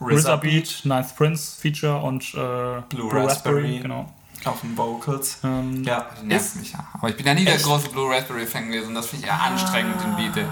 RZA 0.00 0.36
Beat, 0.36 0.82
Ninth 0.84 1.16
Prince 1.16 1.58
Feature 1.58 1.98
und 2.02 2.22
äh, 2.34 2.82
Blue 2.90 3.10
Raspberry. 3.10 3.78
Genau. 3.78 4.12
auf 4.44 4.60
den 4.60 4.76
Vocals. 4.76 5.38
Ähm, 5.42 5.82
ja. 5.84 6.06
Das 6.10 6.22
nervt 6.22 6.56
mich 6.56 6.72
ja. 6.72 6.86
Aber 6.92 7.08
ich 7.08 7.16
bin 7.16 7.24
ja 7.24 7.32
nie 7.32 7.46
der 7.46 7.56
große 7.56 7.88
Blue 7.88 8.14
Raspberry-Fan 8.14 8.70
gewesen. 8.70 8.94
Das 8.94 9.06
finde 9.06 9.24
ich 9.24 9.32
eher 9.32 9.40
anstrengend, 9.40 9.96
den 10.02 10.16
Beat. 10.16 10.36
ey. 10.36 10.44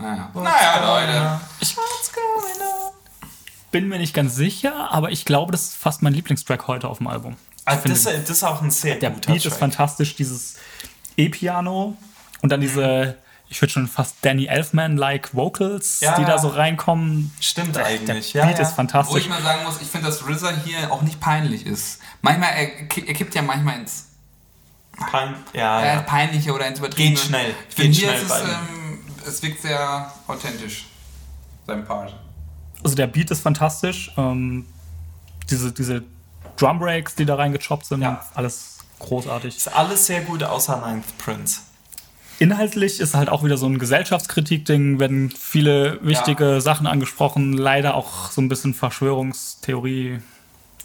Naja, 0.00 0.30
naja 0.34 1.00
Leute. 1.00 1.40
bin 3.70 3.88
mir 3.88 3.98
nicht 3.98 4.14
ganz 4.14 4.34
sicher, 4.34 4.90
aber 4.90 5.12
ich 5.12 5.24
glaube, 5.24 5.52
das 5.52 5.62
ist 5.68 5.76
fast 5.76 6.02
mein 6.02 6.12
Lieblingstrack 6.12 6.66
heute 6.66 6.88
auf 6.88 6.98
dem 6.98 7.06
Album. 7.06 7.36
Also 7.64 7.88
das, 7.88 8.02
das 8.02 8.30
ist 8.30 8.42
auch 8.42 8.62
ein 8.62 8.70
sehr 8.70 8.96
Der 8.96 9.10
guter 9.10 9.32
Beat 9.32 9.46
ist 9.46 9.56
fantastisch, 9.56 10.16
dieses 10.16 10.56
E-Piano 11.16 11.96
und 12.42 12.50
dann 12.50 12.60
diese, 12.60 13.16
ich 13.50 13.60
würde 13.60 13.72
schon 13.72 13.88
fast 13.88 14.16
Danny 14.22 14.46
Elfman-like 14.46 15.34
Vocals, 15.34 16.00
Ja, 16.00 16.16
die 16.16 16.24
da 16.24 16.38
so 16.38 16.48
reinkommen. 16.48 17.32
Stimmt 17.40 17.74
Der 17.76 17.84
eigentlich. 17.84 18.32
Beat 18.32 18.44
ja, 18.44 18.50
ist 18.50 18.58
ja. 18.58 18.70
Wo 18.70 18.74
fantastisch. 18.76 19.22
ich 19.24 19.28
mal 19.28 19.42
sagen 19.42 19.64
muss, 19.64 19.80
ich 19.82 19.88
finde, 19.88 20.06
dass 20.06 20.26
RZA 20.26 20.52
hier 20.64 20.90
auch 20.92 21.02
nicht 21.02 21.20
peinlich 21.20 21.66
ist. 21.66 21.98
Manchmal, 22.22 22.50
er, 22.52 22.78
er 22.80 22.86
kippt 23.14 23.34
ja 23.34 23.42
manchmal 23.42 23.80
ins 23.80 24.06
Pein, 25.10 25.34
ja, 25.52 25.80
äh, 25.82 25.86
ja. 25.96 26.00
Peinliche 26.02 26.52
oder 26.54 26.66
ins 26.66 26.78
Übertriebene. 26.78 27.16
Geht 27.16 27.24
schnell, 27.26 27.54
Ich 27.68 27.74
finde, 27.74 27.98
hier 27.98 28.08
schnell 28.08 28.22
ist 28.22 28.30
es, 28.30 28.40
ähm, 28.42 28.98
es 29.26 29.42
wirkt 29.42 29.62
sehr 29.62 30.12
authentisch. 30.26 30.86
Sein 31.66 31.84
Part. 31.84 32.14
Also 32.84 32.94
der 32.96 33.06
Beat 33.08 33.30
ist 33.30 33.40
fantastisch. 33.40 34.10
Ähm, 34.16 34.66
diese, 35.50 35.72
diese 35.72 36.02
Drum 36.56 36.78
Breaks, 36.78 37.14
die 37.16 37.24
da 37.24 37.34
reingechoppt 37.34 37.86
sind, 37.86 38.02
Ja. 38.02 38.24
alles 38.34 38.78
großartig. 39.00 39.56
Ist 39.56 39.74
alles 39.74 40.06
sehr 40.06 40.20
gut, 40.22 40.42
außer 40.42 40.76
Ninth 40.86 41.16
Prince. 41.18 41.60
Inhaltlich 42.40 43.00
ist 43.00 43.14
halt 43.14 43.28
auch 43.28 43.44
wieder 43.44 43.56
so 43.58 43.66
ein 43.66 43.78
Gesellschaftskritik-Ding, 43.78 44.98
werden 44.98 45.30
viele 45.38 45.98
wichtige 46.02 46.60
Sachen 46.60 46.86
angesprochen, 46.86 47.52
leider 47.52 47.94
auch 47.94 48.30
so 48.32 48.40
ein 48.40 48.48
bisschen 48.48 48.72
Verschwörungstheorie 48.74 50.20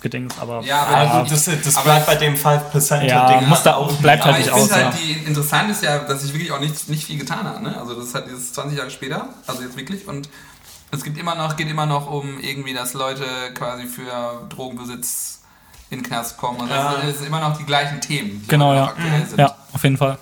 gedings, 0.02 0.36
aber 0.40 0.62
Ja, 0.64 0.84
aber 0.84 1.04
Ja, 1.04 1.24
die- 1.24 1.30
das, 1.32 1.46
das 1.64 1.76
aber- 1.78 1.86
bleibt 1.86 2.06
bei 2.08 2.16
dem 2.16 2.36
5%-Ding. 2.36 3.10
Ja, 3.10 3.42
muss 3.48 3.64
da 3.64 3.76
auch- 3.76 3.92
bleibt 3.98 4.26
halt 4.26 4.38
ich 4.40 4.46
nicht 4.46 4.52
aus. 4.54 4.72
halt, 4.72 4.94
ja. 4.94 5.00
die 5.02 5.14
interessant 5.26 5.72
ist 5.72 5.82
ja, 5.82 6.00
dass 6.00 6.22
sich 6.22 6.34
wirklich 6.34 6.52
auch 6.52 6.60
nicht, 6.60 6.90
nicht 6.90 7.06
viel 7.06 7.18
getan 7.18 7.46
hat. 7.46 7.64
Ne? 7.64 7.76
Also 7.80 7.96
das 7.96 8.08
ist 8.10 8.16
halt 8.16 8.28
dieses 8.28 8.54
20 8.54 8.78
Jahre 8.78 8.92
später, 8.92 9.30
also 9.48 9.64
jetzt 9.64 9.78
wirklich. 9.78 10.08
Und 10.08 10.30
es 10.92 11.04
gibt 11.04 11.18
immer 11.18 11.36
noch, 11.36 11.56
geht 11.56 11.70
immer 11.70 11.86
noch 11.86 12.12
um 12.12 12.40
irgendwie, 12.40 12.74
dass 12.74 12.94
Leute 12.94 13.24
quasi 13.56 13.86
für 13.88 14.46
Drogenbesitz 14.50 15.42
in 15.90 16.00
den 16.00 16.06
Knast 16.06 16.38
kommen. 16.38 16.60
Und 16.60 16.70
Ja. 16.70 16.96
das 17.02 17.18
sind 17.20 17.28
immer 17.28 17.40
noch 17.40 17.58
die 17.58 17.64
gleichen 17.66 18.02
Themen, 18.02 18.42
die 18.44 18.48
Genau, 18.48 18.74
ja. 18.74 18.86
aktuell 18.88 19.26
sind. 19.26 19.40
Ja, 19.40 19.56
auf 19.74 19.84
jeden 19.84 19.98
Fall. 19.98 20.18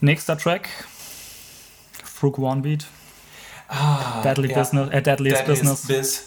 Nächster 0.00 0.38
Track. 0.38 0.68
Frug 2.04 2.38
One 2.38 2.62
Beat. 2.62 2.86
Ah, 3.68 4.22
Deadly 4.22 4.50
ja. 4.50 4.58
Business. 4.58 4.88
Äh, 4.90 5.02
Deadliest 5.02 5.40
Deadliest 5.40 5.46
Business. 5.46 5.82
Biz. 5.86 6.22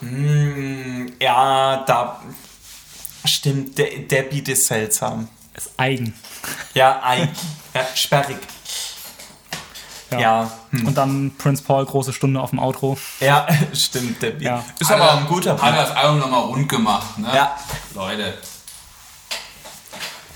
Hm, 0.00 1.12
ja, 1.20 1.84
da 1.86 2.20
stimmt, 3.24 3.76
der, 3.78 3.98
der 4.10 4.22
Beat 4.22 4.48
ist 4.48 4.66
seltsam. 4.66 5.28
Ist 5.56 5.70
eigen. 5.76 6.14
Ja, 6.74 7.00
ein, 7.02 7.28
ja 7.74 7.86
sperrig. 7.94 8.36
Ja, 10.12 10.48
hm. 10.70 10.86
Und 10.86 10.94
dann 10.96 11.32
Prince 11.38 11.62
Paul, 11.64 11.84
große 11.86 12.12
Stunde 12.12 12.40
auf 12.40 12.50
dem 12.50 12.60
Outro. 12.60 12.96
Ja, 13.20 13.46
stimmt, 13.72 14.22
der 14.22 14.30
Beat. 14.30 14.42
Ja. 14.42 14.64
Ist 14.78 14.88
Hat 14.88 15.00
aber 15.00 15.10
er- 15.10 15.18
ein 15.18 15.26
guter 15.26 15.52
Hat 15.52 15.60
Beat. 15.60 15.76
das 15.76 15.90
Album 15.90 16.18
nochmal 16.20 16.40
rund 16.44 16.68
gemacht. 16.68 17.18
Ne? 17.18 17.28
Ja. 17.34 17.56
Leute. 17.94 18.38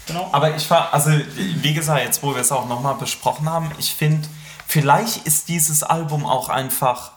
Genau. 0.08 0.28
Aber 0.32 0.56
ich 0.56 0.68
war, 0.70 0.92
also 0.92 1.10
wie 1.36 1.72
gesagt, 1.74 2.02
jetzt 2.04 2.22
wo 2.22 2.34
wir 2.34 2.40
es 2.42 2.50
auch 2.50 2.66
nochmal 2.68 2.94
besprochen 2.96 3.48
haben, 3.48 3.70
ich 3.78 3.94
finde, 3.94 4.26
vielleicht 4.66 5.26
ist 5.26 5.48
dieses 5.48 5.82
Album 5.82 6.26
auch 6.26 6.48
einfach 6.48 7.12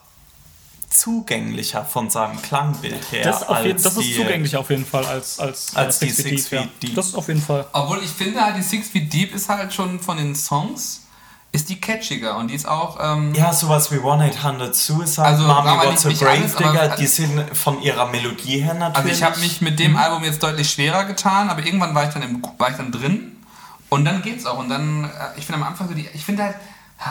zugänglicher 0.89 1.85
von 1.85 2.09
seinem 2.09 2.41
Klangbild 2.41 3.11
her. 3.11 3.23
Das, 3.23 3.45
jeden, 3.63 3.81
das 3.81 3.95
die- 3.95 4.09
ist 4.11 4.15
zugänglich 4.17 4.55
auf 4.57 4.69
jeden 4.69 4.85
Fall 4.85 5.05
als, 5.05 5.39
als, 5.39 5.75
Als 5.75 5.99
die 5.99 6.09
Six 6.09 6.21
Feet 6.27 6.39
Six 6.39 6.49
Deep, 6.49 6.59
ja. 6.59 6.67
Deep. 6.81 6.95
Das 6.95 7.07
ist 7.07 7.15
auf 7.15 7.27
jeden 7.29 7.41
Fall. 7.41 7.65
Obwohl 7.71 8.03
ich 8.03 8.09
finde 8.09 8.41
halt, 8.41 8.57
die 8.57 8.61
Six 8.61 8.89
Feet 8.89 9.11
Deep 9.11 9.33
ist 9.33 9.47
halt 9.47 9.73
schon 9.73 9.99
von 9.99 10.17
den 10.17 10.35
Songs, 10.35 11.03
ist 11.53 11.67
die 11.69 11.81
catchiger 11.81 12.37
und 12.37 12.47
die 12.47 12.55
ist 12.55 12.65
auch, 12.67 12.97
ähm, 13.01 13.33
Ja, 13.35 13.51
sowas 13.51 13.91
wie 13.91 13.97
1-800 13.97 14.73
Suicide, 14.73 15.25
Also, 15.25 15.43
Mommy 15.47 15.69
aber 15.69 15.89
What's 15.91 16.05
nicht- 16.05 16.21
a 16.21 16.25
Grave 16.25 16.39
alles, 16.39 16.55
Digger, 16.55 16.95
die 16.95 17.07
sind 17.07 17.57
von 17.57 17.81
ihrer 17.81 18.05
Melodie 18.07 18.61
her 18.61 18.73
natürlich. 18.73 18.95
also 18.97 19.09
ich 19.09 19.23
habe 19.23 19.39
mich 19.41 19.59
mit 19.61 19.77
dem 19.79 19.97
Album 19.97 20.23
jetzt 20.23 20.41
deutlich 20.41 20.69
schwerer 20.71 21.03
getan, 21.05 21.49
aber 21.49 21.65
irgendwann 21.65 21.93
war 21.93 22.05
ich 22.07 22.13
dann, 22.13 22.21
im, 22.23 22.41
war 22.57 22.69
ich 22.69 22.77
dann 22.77 22.91
drin 22.91 23.35
und 23.89 24.05
dann 24.05 24.21
geht's 24.21 24.45
auch 24.45 24.59
und 24.59 24.69
dann, 24.69 25.03
äh, 25.03 25.09
ich 25.37 25.45
finde 25.45 25.61
am 25.61 25.67
Anfang 25.67 25.89
so 25.89 25.93
die, 25.93 26.07
ich 26.13 26.23
finde 26.23 26.43
halt, 26.43 26.55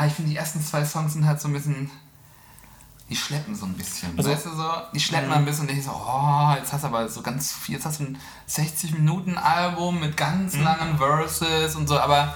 ich 0.07 0.13
finde 0.15 0.31
die 0.31 0.37
ersten 0.37 0.65
zwei 0.65 0.85
Songs 0.87 1.13
sind 1.13 1.27
halt 1.27 1.39
so 1.41 1.49
ein 1.49 1.53
bisschen, 1.53 1.91
die 3.11 3.17
schleppen 3.17 3.55
so 3.55 3.67
ein 3.67 3.75
bisschen, 3.75 4.17
Also- 4.17 4.31
weißt 4.31 4.47
du 4.47 4.51
so, 4.57 4.71
die 4.95 5.01
schleppen 5.01 5.29
mal 5.29 5.37
ein 5.37 5.45
bisschen 5.45 5.69
und 5.69 5.77
ich 5.77 5.85
so, 5.85 5.91
oh, 5.91 6.55
jetzt 6.57 6.73
hast 6.73 6.85
du 6.85 6.87
aber 6.89 7.09
so 7.11 7.21
ganz 7.21 7.53
viel, 7.53 7.75
jetzt 7.75 7.85
hast 7.85 8.01
du 8.01 8.05
ein 8.05 8.19
60 8.47 8.93
Minuten 8.93 9.37
Album 9.37 10.01
mit 10.01 10.17
ganz 10.17 10.57
langen 10.57 10.97
Verses 10.97 11.75
und 11.77 11.89
so, 11.89 11.99
aber 12.01 12.35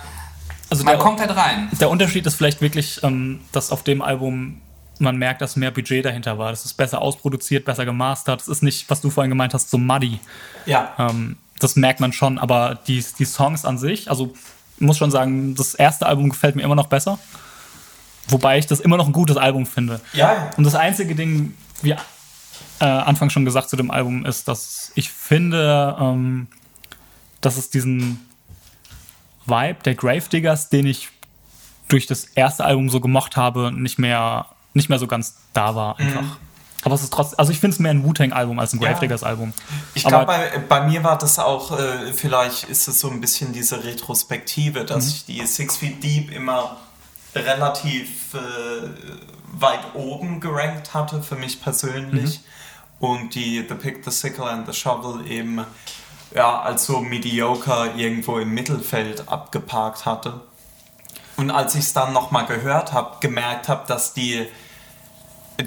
Also 0.70 0.84
man 0.84 0.94
der, 0.94 1.02
kommt 1.02 1.20
halt 1.20 1.34
rein. 1.36 1.68
der 1.80 1.90
Unterschied 1.90 2.26
ist 2.26 2.34
vielleicht 2.34 2.60
wirklich, 2.60 3.02
ähm, 3.02 3.40
dass 3.52 3.70
auf 3.70 3.82
dem 3.82 4.02
Album 4.02 4.60
man 4.98 5.16
merkt, 5.16 5.40
dass 5.40 5.56
mehr 5.56 5.70
Budget 5.70 6.04
dahinter 6.04 6.38
war. 6.38 6.50
Das 6.50 6.64
ist 6.64 6.74
besser 6.74 7.02
ausproduziert, 7.02 7.64
besser 7.64 7.84
gemastert. 7.84 8.40
Es 8.40 8.48
ist 8.48 8.62
nicht, 8.62 8.88
was 8.88 9.00
du 9.00 9.10
vorhin 9.10 9.30
gemeint 9.30 9.54
hast, 9.54 9.70
so 9.70 9.78
muddy. 9.78 10.20
Ja. 10.66 10.92
Ähm, 10.98 11.36
das 11.58 11.76
merkt 11.76 12.00
man 12.00 12.12
schon, 12.12 12.38
aber 12.38 12.78
die, 12.86 13.04
die 13.18 13.24
Songs 13.24 13.64
an 13.64 13.78
sich, 13.78 14.10
also 14.10 14.32
ich 14.76 14.80
muss 14.80 14.98
schon 14.98 15.10
sagen, 15.10 15.54
das 15.54 15.74
erste 15.74 16.06
Album 16.06 16.28
gefällt 16.28 16.56
mir 16.56 16.62
immer 16.62 16.74
noch 16.74 16.88
besser. 16.88 17.18
Wobei 18.28 18.58
ich 18.58 18.66
das 18.66 18.80
immer 18.80 18.96
noch 18.96 19.06
ein 19.06 19.12
gutes 19.12 19.36
Album 19.36 19.66
finde. 19.66 20.00
Ja. 20.12 20.50
Und 20.56 20.64
das 20.64 20.74
einzige 20.74 21.14
Ding, 21.14 21.54
wie 21.82 21.90
äh, 21.90 21.96
Anfang 22.84 23.30
schon 23.30 23.44
gesagt 23.44 23.68
zu 23.68 23.76
dem 23.76 23.90
Album, 23.90 24.24
ist, 24.24 24.48
dass 24.48 24.92
ich 24.94 25.10
finde, 25.10 25.96
ähm, 26.00 26.48
dass 27.40 27.56
es 27.56 27.70
diesen 27.70 28.26
Vibe 29.46 29.78
der 29.84 29.94
Gravediggers, 29.94 30.68
den 30.70 30.86
ich 30.86 31.08
durch 31.88 32.06
das 32.06 32.24
erste 32.24 32.64
Album 32.64 32.88
so 32.90 33.00
gemocht 33.00 33.36
habe, 33.36 33.70
nicht 33.72 33.98
mehr, 33.98 34.46
nicht 34.72 34.88
mehr 34.88 34.98
so 34.98 35.06
ganz 35.06 35.36
da 35.52 35.74
war 35.74 35.98
einfach. 35.98 36.38
Aber 36.82 36.94
es 36.94 37.02
ist 37.02 37.12
trotzdem, 37.12 37.38
also 37.38 37.50
ich 37.52 37.60
finde 37.60 37.74
es 37.74 37.80
mehr 37.80 37.92
ein 37.92 38.04
Wu-Tang-Album 38.04 38.58
als 38.58 38.74
ein 38.74 38.80
Ja. 38.80 38.90
Gravediggers-Album. 38.90 39.54
Ich 39.94 40.06
Aber- 40.06 40.24
glaube, 40.26 40.50
bei, 40.68 40.80
bei 40.80 40.86
mir 40.86 41.02
war 41.02 41.16
das 41.16 41.38
auch, 41.38 41.78
äh, 41.78 42.12
vielleicht 42.12 42.64
ist 42.64 42.88
es 42.88 43.00
so 43.00 43.10
ein 43.10 43.20
bisschen 43.22 43.52
diese 43.54 43.82
Retrospektive, 43.84 44.84
dass 44.84 45.08
ich 45.08 45.24
die 45.24 45.44
Six 45.46 45.76
Feet 45.78 46.02
Deep 46.02 46.30
immer 46.30 46.76
relativ 47.34 48.34
äh, 48.34 48.38
weit 49.52 49.94
oben 49.94 50.40
gerankt 50.40 50.94
hatte 50.94 51.22
für 51.22 51.36
mich 51.36 51.62
persönlich 51.62 52.40
und 52.98 53.34
die 53.34 53.64
The 53.68 53.74
Pick, 53.74 54.04
The 54.04 54.10
Sickle 54.10 54.44
and 54.46 54.66
The 54.66 54.72
Shovel 54.78 55.26
eben 55.30 55.64
ja, 56.34 56.60
als 56.62 56.86
so 56.86 57.00
mediocre 57.00 57.90
irgendwo 57.96 58.38
im 58.38 58.52
Mittelfeld 58.52 59.28
abgeparkt 59.28 60.04
hatte. 60.04 60.40
Und 61.36 61.50
als 61.50 61.74
ich 61.74 61.82
es 61.82 61.92
dann 61.92 62.12
nochmal 62.12 62.46
gehört 62.46 62.92
habe, 62.92 63.16
gemerkt 63.20 63.68
habe, 63.68 63.84
dass 63.86 64.12
die 64.14 64.46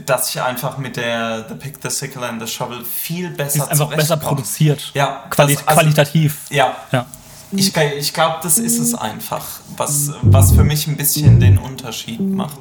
dass 0.06 0.30
ich 0.32 0.42
einfach 0.42 0.78
mit 0.78 0.98
der 0.98 1.46
The 1.48 1.56
Pick, 1.56 1.78
The 1.82 1.90
Sickle 1.90 2.28
and 2.28 2.42
The 2.42 2.48
Shovel 2.48 2.84
viel 2.84 3.30
besser 3.30 3.64
ist 3.64 3.70
einfach 3.72 3.88
besser 3.96 4.18
produziert. 4.18 4.92
Ja, 4.94 5.24
Quali 5.30 5.54
das- 5.56 5.66
also- 5.66 5.80
qualitativ. 5.80 6.40
Ja, 6.50 6.76
Ja. 6.92 7.06
ich, 7.54 7.74
ich 7.74 8.14
glaube, 8.14 8.36
das 8.44 8.58
ist 8.58 8.80
es 8.80 8.94
einfach, 8.96 9.46
was, 9.78 10.12
was 10.24 10.52
für 10.52 10.66
mich 10.66 10.88
ein 10.88 10.98
bisschen 10.98 11.40
den 11.40 11.58
Unterschied 11.58 12.20
macht. 12.20 12.58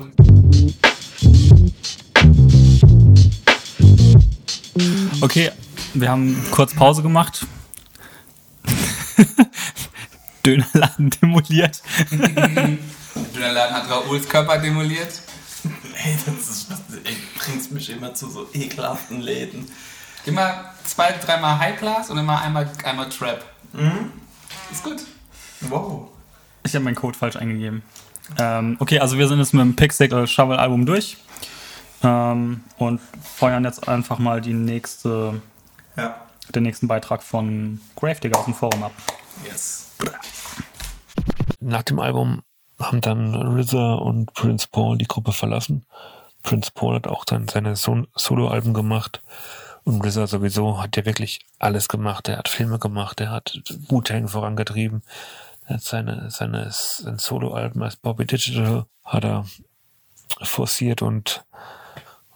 Okay, 5.21 5.51
wir 5.95 6.11
haben 6.11 6.45
kurz 6.51 6.75
Pause 6.75 7.03
gemacht. 7.03 7.47
Dönerladen 10.47 11.11
demoliert. 11.11 11.83
Der 12.11 12.19
Dönerladen 13.35 13.77
hat 13.77 13.91
Raouls 13.91 14.29
Körper 14.29 14.59
demoliert. 14.59 15.21
Ey, 16.05 16.17
das 16.27 16.49
ist, 16.49 16.69
ey, 17.05 17.17
bringst 17.39 17.73
mich 17.73 17.91
immer 17.91 18.15
zu 18.15 18.31
so 18.31 18.47
ekelhaften 18.53 19.21
Läden. 19.21 19.67
Immer 20.25 20.73
zwei, 20.85 21.13
dreimal 21.13 21.59
High 21.59 21.79
Class 21.79 22.11
und 22.11 22.19
immer 22.19 22.41
einmal, 22.41 22.71
einmal 22.85 23.09
Trap. 23.09 23.45
Ist 24.71 24.83
gut. 24.85 25.03
Wow. 25.63 26.09
Ich 26.65 26.75
habe 26.75 26.85
meinen 26.85 26.95
Code 26.97 27.17
falsch 27.17 27.37
eingegeben. 27.37 27.83
Ähm, 28.39 28.77
okay, 28.81 28.99
also 28.99 29.19
wir 29.19 29.29
sind 29.29 29.39
jetzt 29.39 29.55
mit 29.55 29.63
dem 29.63 29.77
Pickstick 29.77 30.13
oder 30.13 30.27
Shovel 30.27 30.57
Album 30.57 30.85
durch. 30.85 31.17
Ähm, 32.03 32.61
und 32.79 33.01
feuern 33.37 33.65
jetzt 33.65 33.89
einfach 33.89 34.19
mal 34.19 34.41
die 34.41 34.53
nächste, 34.53 35.41
Ja. 35.97 36.17
Den 36.55 36.63
nächsten 36.63 36.89
Beitrag 36.89 37.23
von 37.23 37.81
Gravedigger 37.97 38.39
aus 38.39 38.45
dem 38.45 38.55
Forum 38.55 38.83
ab. 38.85 38.93
Yes. 39.45 39.91
Nach 41.61 41.83
dem 41.83 41.99
Album 41.99 42.43
haben 42.79 43.01
dann 43.01 43.35
RZA 43.59 43.95
und 43.95 44.33
Prince 44.35 44.69
Paul 44.71 44.99
die 44.99 45.07
Gruppe 45.07 45.33
verlassen. 45.33 45.87
Prince 46.43 46.71
Paul 46.73 46.95
hat 46.97 47.07
auch 47.07 47.25
dann 47.25 47.49
seine 47.49 47.75
Son- 47.77 48.07
Solo-Alben 48.15 48.75
gemacht. 48.75 49.23
Und 49.85 50.05
RZA 50.05 50.27
sowieso 50.27 50.83
hat 50.83 50.97
ja 50.97 51.05
wirklich 51.05 51.41
alles 51.59 51.89
gemacht. 51.89 52.29
Er 52.29 52.39
hat 52.39 52.49
Filme 52.49 52.79
gemacht, 52.79 53.21
er 53.21 53.31
hat 53.31 53.61
Wu-Tang 53.89 54.29
vorangetrieben. 54.29 55.03
Er 55.67 55.77
hat 55.77 55.83
seine, 55.83 56.31
seine, 56.31 56.69
sein 56.71 57.19
Solo-Alben 57.19 57.83
als 57.83 57.97
Bobby 57.97 58.27
Digital 58.27 58.87
hat 59.05 59.25
er 59.25 59.47
forciert 60.43 61.03
und 61.03 61.45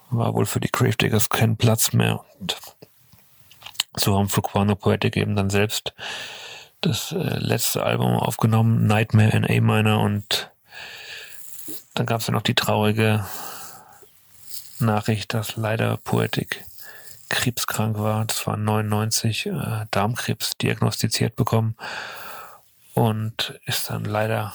war 0.09 0.33
wohl 0.33 0.45
für 0.45 0.59
die 0.59 0.71
Gravediggers 0.71 1.29
kein 1.29 1.55
Platz 1.55 1.93
mehr. 1.93 2.23
Und 2.39 2.57
so 3.95 4.17
haben 4.17 4.29
Fuquano 4.29 4.75
Poetic 4.75 5.17
eben 5.17 5.35
dann 5.35 5.49
selbst 5.49 5.93
das 6.81 7.11
äh, 7.11 7.37
letzte 7.37 7.83
Album 7.83 8.15
aufgenommen, 8.15 8.87
Nightmare 8.87 9.31
in 9.31 9.45
A 9.45 9.61
Minor 9.61 10.01
und 10.01 10.49
dann 11.93 12.05
gab 12.05 12.21
es 12.21 12.27
ja 12.27 12.33
noch 12.33 12.41
die 12.41 12.55
traurige 12.55 13.25
Nachricht, 14.79 15.33
dass 15.33 15.57
leider 15.57 15.97
Poetic 15.97 16.63
krebskrank 17.29 17.97
war. 17.97 18.25
Das 18.25 18.45
war 18.47 18.57
99, 18.57 19.47
äh, 19.47 19.85
Darmkrebs 19.91 20.57
diagnostiziert 20.57 21.35
bekommen 21.35 21.75
und 22.93 23.59
ist 23.65 23.89
dann 23.89 24.05
leider 24.05 24.53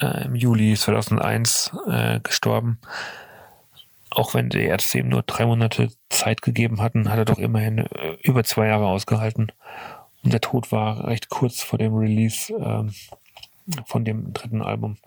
äh, 0.00 0.24
im 0.24 0.34
Juli 0.34 0.76
2001 0.76 1.72
äh, 1.88 2.20
gestorben. 2.20 2.78
Auch 4.14 4.34
wenn 4.34 4.50
die 4.50 4.64
Ärzte 4.64 4.98
ihm 4.98 5.08
nur 5.08 5.22
drei 5.22 5.46
Monate 5.46 5.88
Zeit 6.10 6.42
gegeben 6.42 6.82
hatten, 6.82 7.10
hat 7.10 7.18
er 7.18 7.24
doch 7.24 7.38
immerhin 7.38 7.78
äh, 7.78 8.16
über 8.22 8.44
zwei 8.44 8.66
Jahre 8.66 8.86
ausgehalten. 8.86 9.52
Und 10.22 10.32
der 10.32 10.40
Tod 10.40 10.70
war 10.70 11.06
recht 11.06 11.30
kurz 11.30 11.62
vor 11.62 11.78
dem 11.78 11.94
Release 11.94 12.52
ähm, 12.52 12.92
von 13.86 14.04
dem 14.04 14.32
dritten 14.34 14.60
Album. 14.60 14.98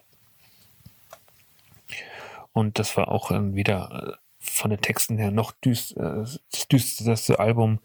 Und 2.52 2.80
das 2.80 2.98
war 2.98 3.10
auch 3.10 3.30
ähm, 3.32 3.54
wieder 3.54 4.18
äh, 4.18 4.26
von 4.40 4.72
den 4.72 4.82
Texten 4.82 5.18
her 5.18 5.30
noch 5.30 5.52
düst, 5.52 5.96
äh, 5.98 6.24
das 6.52 6.68
düsterste 6.72 7.40
Album. 7.40 7.80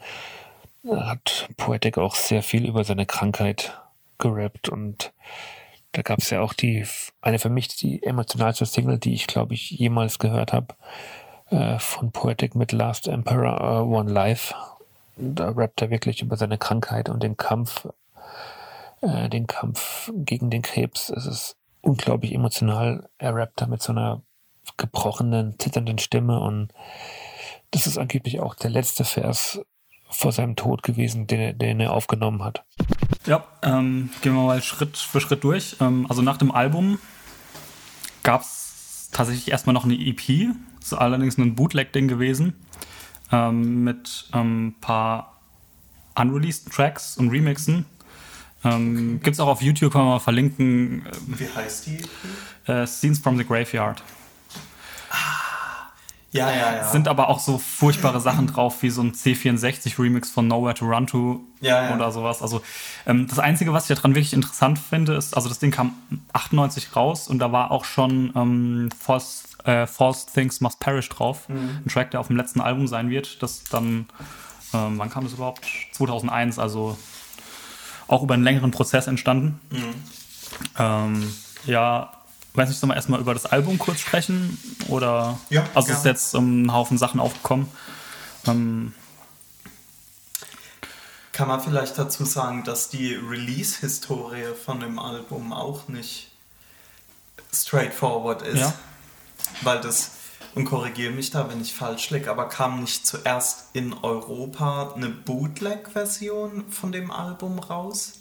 Äh, 0.84 0.94
hat 0.94 1.50
Poetic 1.58 1.98
auch 1.98 2.14
sehr 2.14 2.42
viel 2.42 2.66
über 2.66 2.84
seine 2.84 3.04
Krankheit 3.04 3.78
gerappt 4.18 4.70
und 4.70 5.12
da 5.92 6.02
gab 6.02 6.18
es 6.20 6.30
ja 6.30 6.40
auch 6.40 6.52
die 6.52 6.86
eine 7.20 7.38
für 7.38 7.48
mich 7.48 7.68
die 7.68 8.02
emotionalste 8.02 8.66
Single, 8.66 8.98
die 8.98 9.14
ich 9.14 9.26
glaube 9.26 9.54
ich 9.54 9.70
jemals 9.70 10.18
gehört 10.18 10.52
habe, 10.52 10.74
äh, 11.50 11.78
von 11.78 12.12
Poetic 12.12 12.54
mit 12.54 12.72
Last 12.72 13.08
Emperor 13.08 13.82
uh, 13.82 13.96
One 13.96 14.10
Life. 14.10 14.54
Da 15.16 15.50
rappt 15.50 15.82
er 15.82 15.90
wirklich 15.90 16.22
über 16.22 16.36
seine 16.36 16.58
Krankheit 16.58 17.08
und 17.08 17.22
den 17.22 17.36
Kampf, 17.36 17.88
äh, 19.02 19.28
den 19.28 19.46
Kampf 19.46 20.10
gegen 20.14 20.50
den 20.50 20.62
Krebs. 20.62 21.10
Es 21.10 21.26
ist 21.26 21.56
unglaublich 21.82 22.32
emotional. 22.32 23.08
Er 23.18 23.34
rappt 23.34 23.60
da 23.60 23.66
mit 23.66 23.82
so 23.82 23.92
einer 23.92 24.22
gebrochenen, 24.76 25.58
zitternden 25.58 25.98
Stimme 25.98 26.40
und 26.40 26.72
das 27.72 27.86
ist 27.86 27.98
angeblich 27.98 28.40
auch 28.40 28.54
der 28.54 28.70
letzte 28.70 29.04
Vers 29.04 29.60
vor 30.10 30.32
seinem 30.32 30.56
Tod 30.56 30.82
gewesen, 30.82 31.26
den 31.26 31.40
er, 31.40 31.52
den 31.52 31.80
er 31.80 31.92
aufgenommen 31.92 32.42
hat. 32.42 32.64
Ja, 33.26 33.44
ähm, 33.62 34.10
gehen 34.22 34.34
wir 34.34 34.42
mal 34.42 34.62
Schritt 34.62 34.96
für 34.96 35.20
Schritt 35.20 35.44
durch. 35.44 35.76
Ähm, 35.80 36.06
also 36.08 36.22
nach 36.22 36.36
dem 36.36 36.50
Album 36.50 36.98
gab 38.22 38.42
es 38.42 39.08
tatsächlich 39.12 39.50
erstmal 39.50 39.74
noch 39.74 39.84
eine 39.84 39.94
EP. 39.94 40.48
Das 40.78 40.92
ist 40.92 40.94
allerdings 40.94 41.38
ein 41.38 41.54
Bootleg-Ding 41.54 42.08
gewesen. 42.08 42.54
Ähm, 43.32 43.84
mit 43.84 44.28
ein 44.32 44.40
ähm, 44.40 44.74
paar 44.80 45.40
unreleased 46.16 46.72
Tracks 46.72 47.16
und 47.16 47.30
Remixen. 47.30 47.86
Ähm, 48.64 49.20
Gibt 49.22 49.34
es 49.34 49.40
auch 49.40 49.48
auf 49.48 49.62
YouTube, 49.62 49.92
kann 49.92 50.02
man 50.02 50.10
mal 50.12 50.18
verlinken. 50.18 51.06
Wie 51.26 51.48
heißt 51.48 51.86
die? 51.86 52.70
Äh, 52.70 52.86
Scenes 52.86 53.18
from 53.18 53.38
the 53.38 53.44
Graveyard. 53.44 54.02
Ja, 56.32 56.50
ja, 56.50 56.76
ja. 56.76 56.88
Sind 56.88 57.08
aber 57.08 57.28
auch 57.28 57.40
so 57.40 57.58
furchtbare 57.58 58.20
Sachen 58.20 58.46
drauf, 58.46 58.82
wie 58.82 58.90
so 58.90 59.02
ein 59.02 59.12
C64-Remix 59.12 60.30
von 60.30 60.46
Nowhere 60.46 60.74
to 60.74 60.86
Run 60.86 61.06
to 61.08 61.40
Ja, 61.60 61.88
ja. 61.88 61.94
oder 61.96 62.12
sowas. 62.12 62.40
Also 62.40 62.62
ähm, 63.04 63.26
das 63.26 63.40
Einzige, 63.40 63.72
was 63.72 63.90
ich 63.90 63.96
daran 63.96 64.14
wirklich 64.14 64.32
interessant 64.32 64.78
finde, 64.78 65.14
ist, 65.14 65.34
also 65.34 65.48
das 65.48 65.58
Ding 65.58 65.72
kam 65.72 65.94
98 66.32 66.94
raus 66.94 67.26
und 67.26 67.40
da 67.40 67.50
war 67.50 67.72
auch 67.72 67.84
schon 67.84 68.32
ähm, 68.36 68.90
False 68.96 69.44
äh, 69.64 69.86
False 69.86 70.26
Things 70.32 70.60
Must 70.60 70.78
Perish 70.78 71.08
drauf. 71.08 71.48
Ein 71.48 71.84
Track, 71.88 72.12
der 72.12 72.20
auf 72.20 72.28
dem 72.28 72.36
letzten 72.36 72.60
Album 72.60 72.86
sein 72.86 73.10
wird. 73.10 73.42
Das 73.42 73.64
dann, 73.64 74.06
ähm, 74.72 74.98
wann 74.98 75.10
kam 75.10 75.24
das 75.24 75.34
überhaupt? 75.34 75.66
2001, 75.92 76.58
also 76.58 76.96
auch 78.08 78.22
über 78.22 78.34
einen 78.34 78.44
längeren 78.44 78.70
Prozess 78.70 79.06
entstanden. 79.06 79.60
Ähm, 80.78 81.34
ja, 81.66 82.12
weiß 82.54 82.68
nicht, 82.68 82.78
sollen 82.78 82.90
wir 82.90 82.96
erstmal 82.96 83.20
über 83.20 83.34
das 83.34 83.46
Album 83.46 83.78
kurz 83.78 84.00
sprechen? 84.00 84.58
Oder? 84.88 85.38
Ja, 85.50 85.64
Also 85.74 85.90
es 85.90 85.98
ist 85.98 86.02
gerne. 86.02 86.18
jetzt 86.18 86.34
um, 86.34 86.62
ein 86.62 86.72
Haufen 86.72 86.98
Sachen 86.98 87.20
aufgekommen. 87.20 87.68
Ähm, 88.46 88.92
Kann 91.32 91.48
man 91.48 91.60
vielleicht 91.60 91.96
dazu 91.98 92.24
sagen, 92.24 92.64
dass 92.64 92.88
die 92.88 93.14
Release-Historie 93.14 94.54
von 94.64 94.80
dem 94.80 94.98
Album 94.98 95.52
auch 95.52 95.88
nicht 95.88 96.30
straightforward 97.52 98.42
ist? 98.42 98.58
Ja. 98.58 98.72
Weil 99.62 99.80
das, 99.80 100.12
und 100.54 100.64
korrigiere 100.64 101.12
mich 101.12 101.30
da, 101.30 101.48
wenn 101.48 101.60
ich 101.60 101.74
falsch 101.74 102.10
liege, 102.10 102.30
aber 102.30 102.48
kam 102.48 102.80
nicht 102.80 103.06
zuerst 103.06 103.66
in 103.72 103.92
Europa 103.94 104.92
eine 104.94 105.08
Bootleg-Version 105.08 106.70
von 106.70 106.92
dem 106.92 107.10
Album 107.10 107.58
raus? 107.58 108.14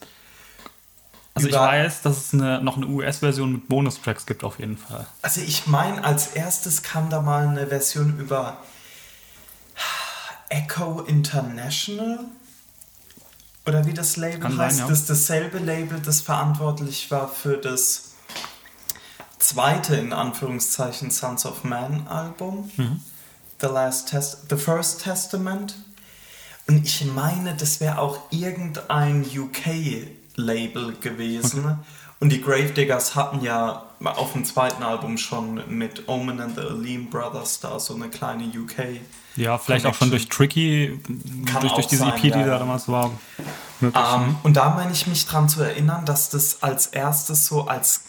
Also 1.45 1.49
ich 1.49 1.55
weiß, 1.55 2.01
dass 2.01 2.17
es 2.17 2.33
eine, 2.33 2.61
noch 2.61 2.77
eine 2.77 2.87
US-Version 2.87 3.51
mit 3.51 3.67
Bonustracks 3.67 4.25
gibt 4.25 4.43
auf 4.43 4.59
jeden 4.59 4.77
Fall. 4.77 5.05
Also 5.21 5.41
ich 5.41 5.67
meine, 5.67 6.03
als 6.03 6.27
erstes 6.27 6.83
kam 6.83 7.09
da 7.09 7.21
mal 7.21 7.47
eine 7.47 7.67
Version 7.67 8.19
über 8.19 8.57
Echo 10.49 11.01
International. 11.01 12.19
Oder 13.65 13.85
wie 13.85 13.93
das 13.93 14.17
Label 14.17 14.39
Kann 14.39 14.57
sein, 14.57 14.67
heißt. 14.67 14.79
ja. 14.79 14.87
Das 14.87 14.99
ist 14.99 15.09
dasselbe 15.09 15.59
Label, 15.59 15.99
das 15.99 16.21
verantwortlich 16.21 17.11
war 17.11 17.27
für 17.27 17.57
das 17.57 18.13
zweite, 19.37 19.95
in 19.95 20.11
Anführungszeichen, 20.11 21.11
Sons 21.11 21.45
of 21.45 21.63
Man 21.63 22.07
Album. 22.07 22.71
Mhm. 22.77 23.01
The, 23.61 23.67
Last 23.67 24.09
Test 24.09 24.45
The 24.49 24.55
First 24.55 25.03
Testament. 25.03 25.75
Und 26.67 26.85
ich 26.85 27.05
meine, 27.05 27.55
das 27.55 27.79
wäre 27.79 27.99
auch 27.99 28.19
irgendein 28.31 29.23
UK-Label 30.39 30.93
gewesen. 30.99 31.79
Und 32.19 32.29
die 32.29 32.41
Gravediggers 32.41 33.15
hatten 33.15 33.41
ja 33.41 33.83
auf 34.03 34.33
dem 34.33 34.43
zweiten 34.43 34.83
Album 34.83 35.17
schon 35.17 35.61
mit 35.69 36.07
Omen 36.07 36.41
and 36.41 36.55
the 36.55 36.61
Aleem 36.61 37.09
Brothers 37.09 37.59
da 37.61 37.79
so 37.79 37.95
eine 37.95 38.09
kleine 38.09 38.43
UK. 38.43 39.01
Ja, 39.35 39.57
vielleicht 39.57 39.85
auch 39.85 39.93
schon 39.93 40.09
durch 40.09 40.27
Tricky, 40.27 40.99
Kann 41.45 41.61
durch, 41.61 41.73
durch 41.73 41.87
diese 41.87 42.03
sein, 42.03 42.15
EP, 42.15 42.21
die 42.21 42.29
ja, 42.29 42.39
da 42.39 42.47
ja. 42.47 42.59
damals 42.59 42.89
war. 42.89 43.11
Möglich. 43.79 44.03
Ähm, 44.13 44.35
und 44.43 44.57
da 44.57 44.71
meine 44.71 44.91
ich 44.91 45.07
mich 45.07 45.25
dran 45.25 45.47
zu 45.47 45.61
erinnern, 45.61 46.05
dass 46.05 46.29
das 46.29 46.61
als 46.61 46.87
erstes 46.87 47.45
so 47.45 47.67
als 47.67 48.05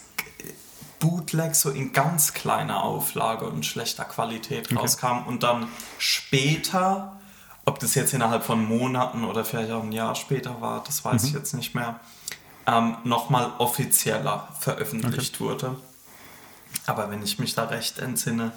Bootleg 0.98 1.54
so 1.54 1.70
in 1.70 1.92
ganz 1.92 2.34
kleiner 2.34 2.82
Auflage 2.82 3.46
und 3.46 3.64
schlechter 3.64 4.04
Qualität 4.04 4.74
rauskam 4.76 5.26
und 5.26 5.44
dann 5.44 5.68
später, 5.98 7.16
ob 7.64 7.78
das 7.78 7.94
jetzt 7.94 8.12
innerhalb 8.12 8.42
von 8.42 8.64
Monaten 8.64 9.24
oder 9.24 9.44
vielleicht 9.44 9.70
auch 9.70 9.82
ein 9.82 9.92
Jahr 9.92 10.14
später 10.16 10.60
war, 10.60 10.82
das 10.84 11.04
weiß 11.04 11.24
ich 11.24 11.32
jetzt 11.32 11.54
nicht 11.54 11.74
mehr, 11.74 12.00
ähm, 12.70 12.96
nochmal 13.04 13.50
offizieller 13.58 14.48
veröffentlicht 14.60 15.40
wurde. 15.40 15.76
Aber 16.86 17.10
wenn 17.10 17.22
ich 17.22 17.38
mich 17.38 17.54
da 17.54 17.64
recht 17.64 17.98
entsinne, 17.98 18.52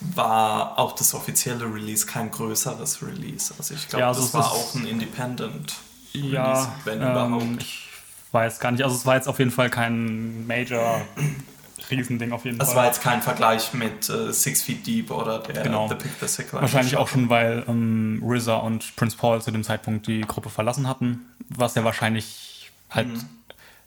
war 0.00 0.78
auch 0.78 0.92
das 0.94 1.14
offizielle 1.14 1.64
Release 1.72 2.04
kein 2.06 2.30
größeres 2.30 3.02
Release. 3.06 3.54
Also 3.56 3.74
ich 3.74 3.88
glaube, 3.88 4.00
Ja, 4.00 4.08
also 4.08 4.22
das 4.22 4.34
war 4.34 4.50
auch 4.50 4.74
ein 4.74 4.86
Independent 4.86 5.74
Ja, 6.12 6.44
Release, 6.52 6.68
wenn 6.84 7.02
ähm, 7.02 7.10
überhaupt. 7.10 7.62
ich 7.62 7.88
weiß 8.32 8.58
gar 8.60 8.72
nicht. 8.72 8.82
Also 8.82 8.96
es 8.96 9.06
war 9.06 9.14
jetzt 9.16 9.28
auf 9.28 9.38
jeden 9.38 9.50
Fall 9.52 9.70
kein 9.70 10.46
Major 10.46 11.00
Riesending 11.90 12.32
auf 12.32 12.44
jeden 12.44 12.58
Das 12.58 12.68
Fall. 12.68 12.76
war 12.78 12.86
jetzt 12.86 13.02
kein 13.02 13.22
Vergleich 13.22 13.72
mit 13.74 14.08
äh, 14.08 14.32
Six 14.32 14.62
Feet 14.62 14.86
Deep 14.86 15.10
oder 15.10 15.38
der 15.38 15.62
Genau. 15.62 15.86
The 15.88 15.94
Pick 15.94 16.12
the 16.20 16.26
Sickle. 16.26 16.60
Wahrscheinlich 16.60 16.96
auch 16.96 17.08
schon, 17.08 17.28
weil 17.28 17.64
ähm, 17.68 18.22
RZA 18.26 18.56
und 18.56 18.96
Prince 18.96 19.16
Paul 19.16 19.40
zu 19.42 19.50
dem 19.52 19.62
Zeitpunkt 19.62 20.06
die 20.06 20.22
Gruppe 20.22 20.50
verlassen 20.50 20.88
hatten, 20.88 21.20
was 21.48 21.74
ja 21.76 21.84
wahrscheinlich 21.84 22.72
halt 22.90 23.08
Mhm. 23.08 23.24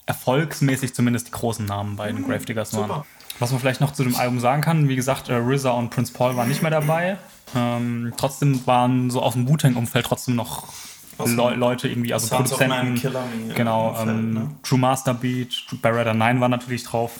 Erfolgsmäßig 0.07 0.95
zumindest 0.95 1.27
die 1.27 1.31
großen 1.31 1.65
Namen 1.65 1.95
bei 1.95 2.11
den 2.11 2.25
Gravediggers 2.25 2.73
waren. 2.75 3.03
Was 3.39 3.51
man 3.51 3.59
vielleicht 3.59 3.81
noch 3.81 3.91
zu 3.93 4.03
dem 4.03 4.15
Album 4.15 4.39
sagen 4.39 4.63
kann, 4.63 4.87
wie 4.89 4.95
gesagt, 4.95 5.29
äh, 5.29 5.35
RZA 5.35 5.71
und 5.71 5.91
Prince 5.91 6.11
Paul 6.11 6.35
waren 6.35 6.47
nicht 6.47 6.63
mehr 6.63 6.71
dabei. 6.71 7.17
Ähm, 7.55 8.13
trotzdem 8.17 8.65
waren 8.65 9.11
so 9.11 9.21
aus 9.21 9.33
dem 9.33 9.47
Wu-Tang-Umfeld 9.47 10.05
trotzdem 10.05 10.35
noch 10.35 10.73
Le 11.19 11.55
Leute 11.55 11.87
irgendwie, 11.87 12.13
also 12.13 12.27
Sons 12.27 12.49
Produzenten. 12.51 12.95
Killer 12.95 13.23
Genau, 13.55 13.89
Umfeld, 13.89 14.09
ähm, 14.09 14.33
ne? 14.33 14.55
True 14.63 14.79
Master 14.79 15.13
Beat, 15.13 15.65
Barretta 15.81 16.13
9 16.13 16.39
war 16.41 16.49
natürlich 16.49 16.83
drauf. 16.83 17.13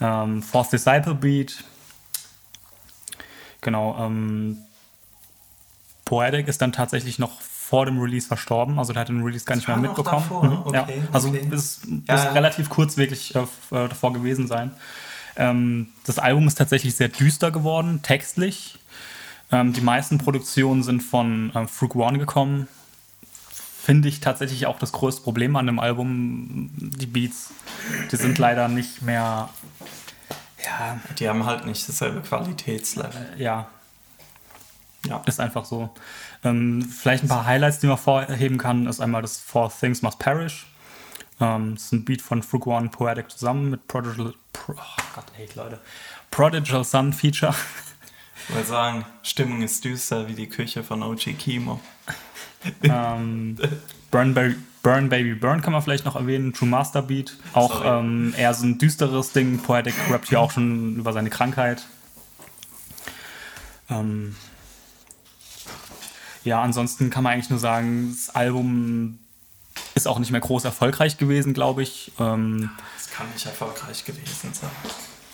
Ähm, 0.00 0.42
Fourth 0.42 0.72
Disciple 0.72 1.14
Beat. 1.14 1.62
Genau, 3.60 3.98
ähm, 4.00 4.58
Poetic 6.06 6.48
ist 6.48 6.62
dann 6.62 6.72
tatsächlich 6.72 7.18
noch 7.18 7.40
vor 7.70 7.86
dem 7.86 8.00
Release 8.00 8.26
verstorben, 8.26 8.78
also 8.80 8.92
der 8.92 9.00
hat 9.02 9.08
den 9.08 9.22
Release 9.22 9.44
gar 9.44 9.54
nicht 9.54 9.68
mehr 9.68 9.76
mitbekommen. 9.76 10.22
davor, 10.28 10.44
Mhm, 10.44 10.74
ja. 10.74 10.82
okay, 10.82 11.02
Also 11.12 11.28
okay. 11.28 11.48
es 11.52 11.80
Ja, 11.84 12.14
muss 12.16 12.24
ja. 12.24 12.32
relativ 12.32 12.68
kurz 12.68 12.96
wirklich 12.96 13.32
äh, 13.36 13.38
äh, 13.70 13.88
davor 13.88 14.12
gewesen 14.12 14.48
sein. 14.48 14.72
Ähm, 15.36 15.86
das 16.04 16.18
Album 16.18 16.48
ist 16.48 16.56
tatsächlich 16.58 16.96
sehr 16.96 17.08
düster 17.08 17.52
geworden, 17.52 18.02
textlich. 18.02 18.78
Ähm, 19.52 19.72
die 19.72 19.80
meisten 19.80 20.18
Produktionen 20.18 20.82
sind 20.82 21.00
von 21.02 21.52
ähm, 21.54 21.68
Frug 21.68 21.94
One 21.94 22.18
gekommen. 22.18 22.66
Finde 23.82 24.08
ich 24.08 24.18
tatsächlich 24.20 24.66
auch 24.66 24.78
das 24.80 24.90
größte 24.92 25.22
Problem 25.22 25.54
an 25.56 25.66
dem 25.66 25.78
Album. 25.78 26.70
Die 26.76 27.06
Beats, 27.06 27.50
die 28.10 28.16
sind 28.16 28.36
leider 28.38 28.66
nicht 28.68 29.00
mehr, 29.02 29.48
ja, 30.64 31.00
Die 31.18 31.28
haben 31.28 31.46
halt 31.46 31.66
nicht 31.66 31.88
dasselbe 31.88 32.20
Qualitätslevel. 32.20 33.34
ja, 33.38 33.68
Ja. 35.06 35.22
ist 35.26 35.40
einfach 35.40 35.64
so. 35.64 35.88
Ähm, 36.42 36.82
vielleicht 36.82 37.24
ein 37.24 37.28
paar 37.28 37.44
Highlights, 37.44 37.80
die 37.80 37.86
man 37.86 37.98
vorheben 37.98 38.58
kann, 38.58 38.86
ist 38.86 39.00
einmal 39.00 39.22
das 39.22 39.38
Four 39.38 39.70
Things 39.70 40.02
Must 40.02 40.18
Perish. 40.18 40.66
Ähm, 41.40 41.74
das 41.74 41.84
ist 41.84 41.92
ein 41.92 42.04
Beat 42.04 42.22
von 42.22 42.42
Frug 42.42 42.66
One 42.66 42.88
Poetic 42.88 43.30
zusammen 43.30 43.70
mit 43.70 43.86
Prodigal, 43.88 44.34
Pro, 44.52 44.72
oh 44.72 45.02
Gott, 45.14 45.26
ey, 45.38 45.48
Leute. 45.54 45.80
Prodigal 46.30 46.84
Sun 46.84 47.12
Feature. 47.12 47.54
Ich 48.48 48.54
wollte 48.54 48.68
sagen, 48.68 49.06
Stimmung 49.22 49.62
ist 49.62 49.84
düster 49.84 50.28
wie 50.28 50.34
die 50.34 50.48
Küche 50.48 50.82
von 50.82 51.02
OG 51.02 51.38
Kimo. 51.38 51.80
ähm, 52.82 53.56
Burn, 54.10 54.34
Baby, 54.34 54.56
Burn 54.82 55.08
Baby 55.08 55.34
Burn 55.34 55.60
kann 55.60 55.72
man 55.72 55.82
vielleicht 55.82 56.04
noch 56.04 56.16
erwähnen. 56.16 56.52
True 56.52 56.68
Master 56.68 57.02
Beat. 57.02 57.36
Auch 57.52 57.82
ähm, 57.84 58.34
eher 58.36 58.52
so 58.54 58.66
ein 58.66 58.78
düsteres 58.78 59.32
Ding. 59.32 59.58
Poetic 59.58 59.94
rappt 60.10 60.28
hier 60.28 60.40
auch 60.40 60.50
schon 60.50 60.96
über 60.96 61.12
seine 61.12 61.30
Krankheit. 61.30 61.86
Ähm, 63.88 64.34
ja, 66.44 66.62
ansonsten 66.62 67.10
kann 67.10 67.22
man 67.24 67.34
eigentlich 67.34 67.50
nur 67.50 67.58
sagen, 67.58 68.16
das 68.16 68.34
Album 68.34 69.18
ist 69.94 70.06
auch 70.08 70.18
nicht 70.18 70.30
mehr 70.30 70.40
groß 70.40 70.64
erfolgreich 70.64 71.16
gewesen, 71.18 71.54
glaube 71.54 71.82
ich. 71.82 72.12
Ähm, 72.18 72.70
Das 72.96 73.10
kann 73.10 73.30
nicht 73.32 73.46
erfolgreich 73.46 74.04
gewesen 74.04 74.52
sein. 74.52 74.70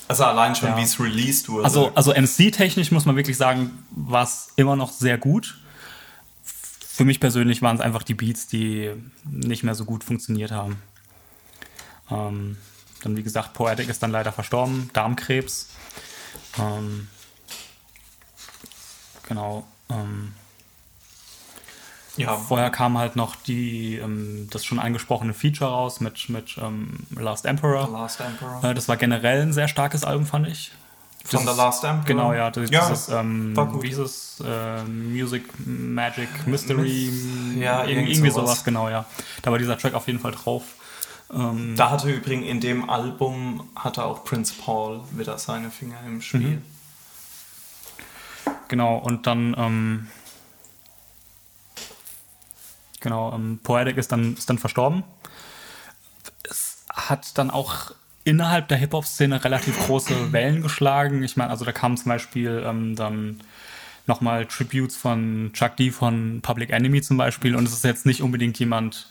Also 0.08 0.24
allein 0.24 0.54
schon, 0.54 0.68
Ja. 0.70 0.76
wie 0.76 0.82
es 0.82 1.00
released 1.00 1.48
wurde. 1.48 1.64
Also, 1.64 1.92
also 1.94 2.12
MC-technisch 2.12 2.90
muss 2.92 3.04
man 3.06 3.16
wirklich 3.16 3.36
sagen, 3.36 3.70
war 3.90 4.22
es 4.24 4.50
immer 4.56 4.76
noch 4.76 4.92
sehr 4.92 5.18
gut. 5.18 5.58
Für 6.44 7.04
mich 7.04 7.20
persönlich 7.20 7.60
waren 7.60 7.76
es 7.76 7.82
einfach 7.82 8.02
die 8.02 8.14
Beats, 8.14 8.46
die 8.46 8.92
nicht 9.24 9.62
mehr 9.64 9.74
so 9.74 9.84
gut 9.84 10.04
funktioniert 10.04 10.50
haben. 10.52 10.80
Ähm, 12.10 12.56
dann, 13.02 13.16
wie 13.16 13.22
gesagt, 13.22 13.52
Poetic 13.52 13.88
ist 13.88 14.02
dann 14.02 14.10
leider 14.12 14.32
verstorben, 14.32 14.90
Darmkrebs. 14.92 15.68
Ähm, 16.58 17.08
genau. 19.28 19.66
Ähm, 19.90 20.32
ja, 22.16 22.36
vorher 22.36 22.70
kam 22.70 22.96
halt 22.98 23.16
noch 23.16 23.36
die, 23.36 23.96
ähm, 23.96 24.48
das 24.50 24.64
schon 24.64 24.78
angesprochene 24.78 25.34
Feature 25.34 25.70
raus 25.70 26.00
mit, 26.00 26.28
mit 26.28 26.56
ähm, 26.62 27.00
Last 27.18 27.44
Emperor. 27.46 27.86
The 27.86 27.92
Last 27.92 28.20
Emperor. 28.20 28.64
Äh, 28.64 28.74
das 28.74 28.88
war 28.88 28.96
generell 28.96 29.42
ein 29.42 29.52
sehr 29.52 29.68
starkes 29.68 30.04
Album, 30.04 30.26
fand 30.26 30.48
ich. 30.48 30.72
Von 31.24 31.44
Das 31.44 31.54
The 31.54 31.60
Last 31.60 31.84
Emperor? 31.84 32.04
Genau, 32.06 32.32
ja. 32.32 32.50
Das, 32.50 32.70
Ja, 32.70 32.88
dieses, 32.88 33.08
ähm, 33.08 33.56
war 33.56 33.66
gut. 33.66 33.82
wie 33.82 33.88
hieß 33.88 33.98
es? 33.98 34.42
Äh, 34.46 34.84
Music, 34.84 35.42
Magic, 35.66 36.28
Mystery. 36.46 37.10
ja, 37.58 37.82
irg- 37.82 37.86
irgend 37.88 38.08
irgendwie 38.10 38.30
sowas. 38.30 38.44
sowas, 38.50 38.64
genau, 38.64 38.88
ja. 38.88 39.04
Da 39.42 39.50
war 39.50 39.58
dieser 39.58 39.76
Track 39.76 39.94
auf 39.94 40.06
jeden 40.06 40.20
Fall 40.20 40.32
drauf. 40.32 40.62
Ähm, 41.34 41.74
Da 41.76 41.90
hatte 41.90 42.08
übrigens 42.10 42.46
in 42.46 42.60
dem 42.60 42.88
Album 42.88 43.68
hatte 43.74 44.04
auch 44.04 44.24
Prince 44.24 44.54
Paul 44.64 45.00
wieder 45.10 45.36
seine 45.38 45.70
Finger 45.72 45.96
im 46.06 46.20
Spiel. 46.22 46.40
Mhm. 46.40 46.62
Genau, 48.68 48.96
und 48.96 49.26
dann, 49.26 49.54
ähm, 49.58 50.06
genau, 53.00 53.32
ähm, 53.34 53.60
Poetic 53.62 53.96
ist 53.96 54.12
dann, 54.12 54.34
ist 54.34 54.48
dann 54.48 54.58
verstorben. 54.58 55.04
Es 56.48 56.84
hat 56.92 57.36
dann 57.38 57.50
auch 57.50 57.92
innerhalb 58.24 58.68
der 58.68 58.78
Hip-Hop-Szene 58.78 59.44
relativ 59.44 59.78
große 59.86 60.32
Wellen 60.32 60.60
geschlagen. 60.62 61.22
Ich 61.22 61.36
meine, 61.36 61.50
also 61.50 61.64
da 61.64 61.72
kamen 61.72 61.96
zum 61.96 62.08
Beispiel 62.08 62.64
ähm, 62.66 62.96
dann 62.96 63.40
nochmal 64.06 64.46
Tributes 64.46 64.96
von 64.96 65.50
Chuck 65.52 65.76
D 65.76 65.90
von 65.90 66.40
Public 66.42 66.70
Enemy 66.70 67.02
zum 67.02 67.16
Beispiel 67.16 67.54
und 67.56 67.64
es 67.66 67.72
ist 67.72 67.84
jetzt 67.84 68.06
nicht 68.06 68.22
unbedingt 68.22 68.58
jemand, 68.58 69.08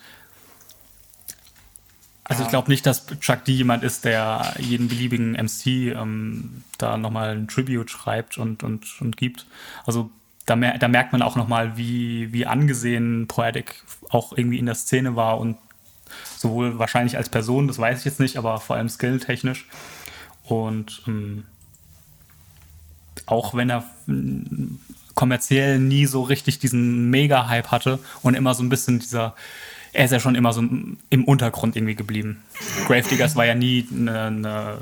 Also 2.24 2.44
ich 2.44 2.50
glaube 2.50 2.70
nicht, 2.70 2.86
dass 2.86 3.06
Chuck 3.20 3.46
D 3.46 3.52
jemand 3.54 3.84
ist, 3.84 4.04
der 4.04 4.56
jeden 4.58 4.88
beliebigen 4.88 5.34
MC 5.34 5.94
ähm, 5.96 6.64
da 6.78 6.98
nochmal 6.98 7.38
ein 7.38 7.48
Tribute 7.48 7.90
schreibt 7.90 8.38
und, 8.38 8.64
und, 8.64 9.00
und 9.00 9.16
gibt. 9.16 9.46
Also 9.86 10.10
da, 10.46 10.56
mer 10.56 10.78
da 10.78 10.88
merkt 10.88 11.12
man 11.12 11.22
auch 11.22 11.36
nochmal, 11.36 11.78
wie, 11.78 12.32
wie 12.32 12.46
angesehen 12.46 13.28
Poetic 13.28 13.84
auch 14.10 14.34
irgendwie 14.38 14.60
in 14.60 14.66
der 14.66 14.76
Szene 14.76 15.16
war 15.16 15.40
und 15.40 15.58
sowohl 16.38 16.78
wahrscheinlich 16.78 17.18
als 17.18 17.30
Person, 17.30 17.68
das 17.68 17.80
weiß 17.80 18.00
ich 18.00 18.06
jetzt 18.06 18.20
nicht, 18.20 18.38
aber 18.38 18.60
vor 18.60 18.76
allem 18.76 18.90
skilltechnisch. 18.90 19.68
Und 20.44 21.02
ähm, 21.08 21.46
auch 23.26 23.56
wenn 23.56 23.70
er 23.70 23.84
mm, 24.06 24.78
kommerziell 25.16 25.80
nie 25.80 26.06
so 26.06 26.22
richtig 26.22 26.60
diesen 26.60 27.10
Mega-Hype 27.10 27.72
hatte 27.72 28.00
und 28.22 28.36
immer 28.36 28.54
so 28.54 28.64
ein 28.64 28.70
bisschen 28.70 29.00
dieser 29.00 29.34
er 29.96 30.04
ist 30.04 30.12
ja 30.12 30.20
schon 30.20 30.36
immer 30.36 30.52
so 30.52 30.62
im 30.62 31.24
Untergrund 31.24 31.78
irgendwie 31.78 31.96
geblieben. 31.96 32.44
Gravediggers 32.86 33.38
war 33.38 33.46
ja 33.46 33.56
nie 33.56 33.88
eine, 33.90 34.22
eine 34.24 34.78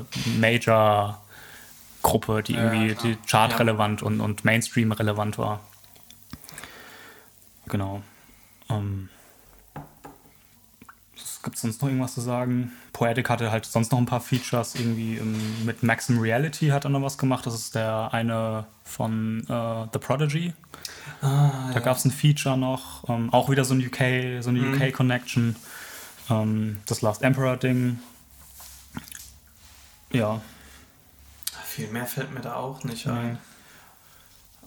Major-Gruppe, 2.04 2.42
die 2.42 2.54
irgendwie 2.54 2.88
ja, 2.88 2.94
die 2.94 3.18
chartrelevant 3.26 4.02
und, 4.02 4.20
und 4.20 4.44
Mainstream-relevant 4.44 5.38
war. 5.38 5.60
Genau. 7.66 8.02
Ähm, 8.68 9.08
Gibt 11.42 11.56
es 11.56 11.62
sonst 11.62 11.82
noch 11.82 11.88
irgendwas 11.88 12.14
zu 12.14 12.20
sagen? 12.22 12.72
Poetic 12.92 13.28
hatte 13.28 13.50
halt 13.50 13.66
sonst 13.66 13.92
noch 13.92 13.98
ein 13.98 14.06
paar 14.06 14.20
Features. 14.20 14.74
Irgendwie 14.76 15.16
im, 15.16 15.64
mit 15.64 15.82
Maxim 15.82 16.18
Reality 16.18 16.68
hat 16.68 16.84
er 16.84 16.90
noch 16.90 17.02
was 17.02 17.18
gemacht. 17.18 17.44
Das 17.46 17.54
ist 17.54 17.74
der 17.74 18.10
eine 18.12 18.64
von 18.84 19.40
uh, 19.50 19.86
The 19.92 19.98
Prodigy. 19.98 20.54
Ah, 21.20 21.68
da 21.68 21.74
ja. 21.74 21.80
gab 21.80 21.96
es 21.96 22.04
ein 22.04 22.10
Feature 22.10 22.56
noch, 22.56 23.08
ähm, 23.08 23.32
auch 23.32 23.48
wieder 23.50 23.64
so 23.64 23.74
ein 23.74 23.80
UK, 23.80 24.42
so 24.42 24.50
eine 24.50 24.60
mhm. 24.60 24.74
UK-Connection. 24.74 25.56
Ähm, 26.30 26.78
das 26.86 27.02
Last 27.02 27.22
Emperor-Ding. 27.22 27.98
Ja. 30.12 30.40
Viel 31.74 31.88
mehr 31.88 32.06
fällt 32.06 32.32
mir 32.32 32.40
da 32.40 32.54
auch 32.54 32.84
nicht 32.84 33.08
ein. 33.08 33.36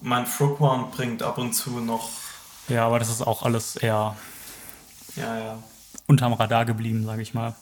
Mein 0.01 0.25
Frogwan 0.25 0.91
bringt 0.91 1.23
ab 1.23 1.37
und 1.37 1.53
zu 1.53 1.79
noch. 1.79 2.09
Ja, 2.67 2.85
aber 2.85 2.99
das 2.99 3.07
ist 3.07 3.21
auch 3.21 3.43
alles 3.43 3.77
eher. 3.77 4.17
Ja, 5.15 5.39
ja. 5.39 5.63
Unterm 6.07 6.33
Radar 6.33 6.65
geblieben, 6.65 7.05
sage 7.05 7.21
ich 7.21 7.33
mal. 7.33 7.55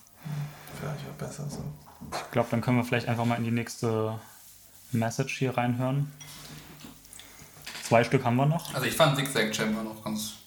Vielleicht 0.79 1.01
auch 1.07 1.13
besser 1.19 1.47
so. 1.47 1.63
Ich 2.11 2.31
glaube, 2.31 2.47
dann 2.49 2.61
können 2.61 2.77
wir 2.77 2.85
vielleicht 2.85 3.07
einfach 3.07 3.25
mal 3.25 3.35
in 3.35 3.43
die 3.43 3.51
nächste 3.51 4.19
Message 4.91 5.37
hier 5.37 5.55
reinhören. 5.55 6.11
Zwei 7.83 8.03
Stück 8.03 8.23
haben 8.23 8.37
wir 8.37 8.47
noch. 8.47 8.73
Also 8.73 8.87
ich 8.87 8.95
fand 8.95 9.15
Zigzag 9.15 9.55
Chamber 9.55 9.83
noch 9.83 10.03
ganz, 10.03 10.37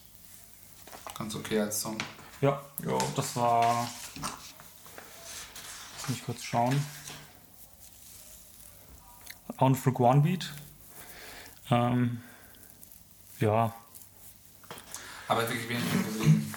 ganz 1.17 1.33
okay 1.35 1.61
als 1.61 1.79
Song. 1.79 1.97
Ja, 2.41 2.61
jo. 2.83 2.97
das 3.15 3.33
war. 3.37 3.87
Muss 6.05 6.17
ich 6.17 6.25
kurz 6.25 6.43
schauen. 6.43 6.85
On 9.59 9.75
Freak 9.75 9.99
One 9.99 10.21
Beat. 10.21 10.51
Ähm, 11.69 12.21
ja. 13.39 13.73
Aber 15.27 15.41
wirklich 15.41 15.69
wenig 15.69 15.83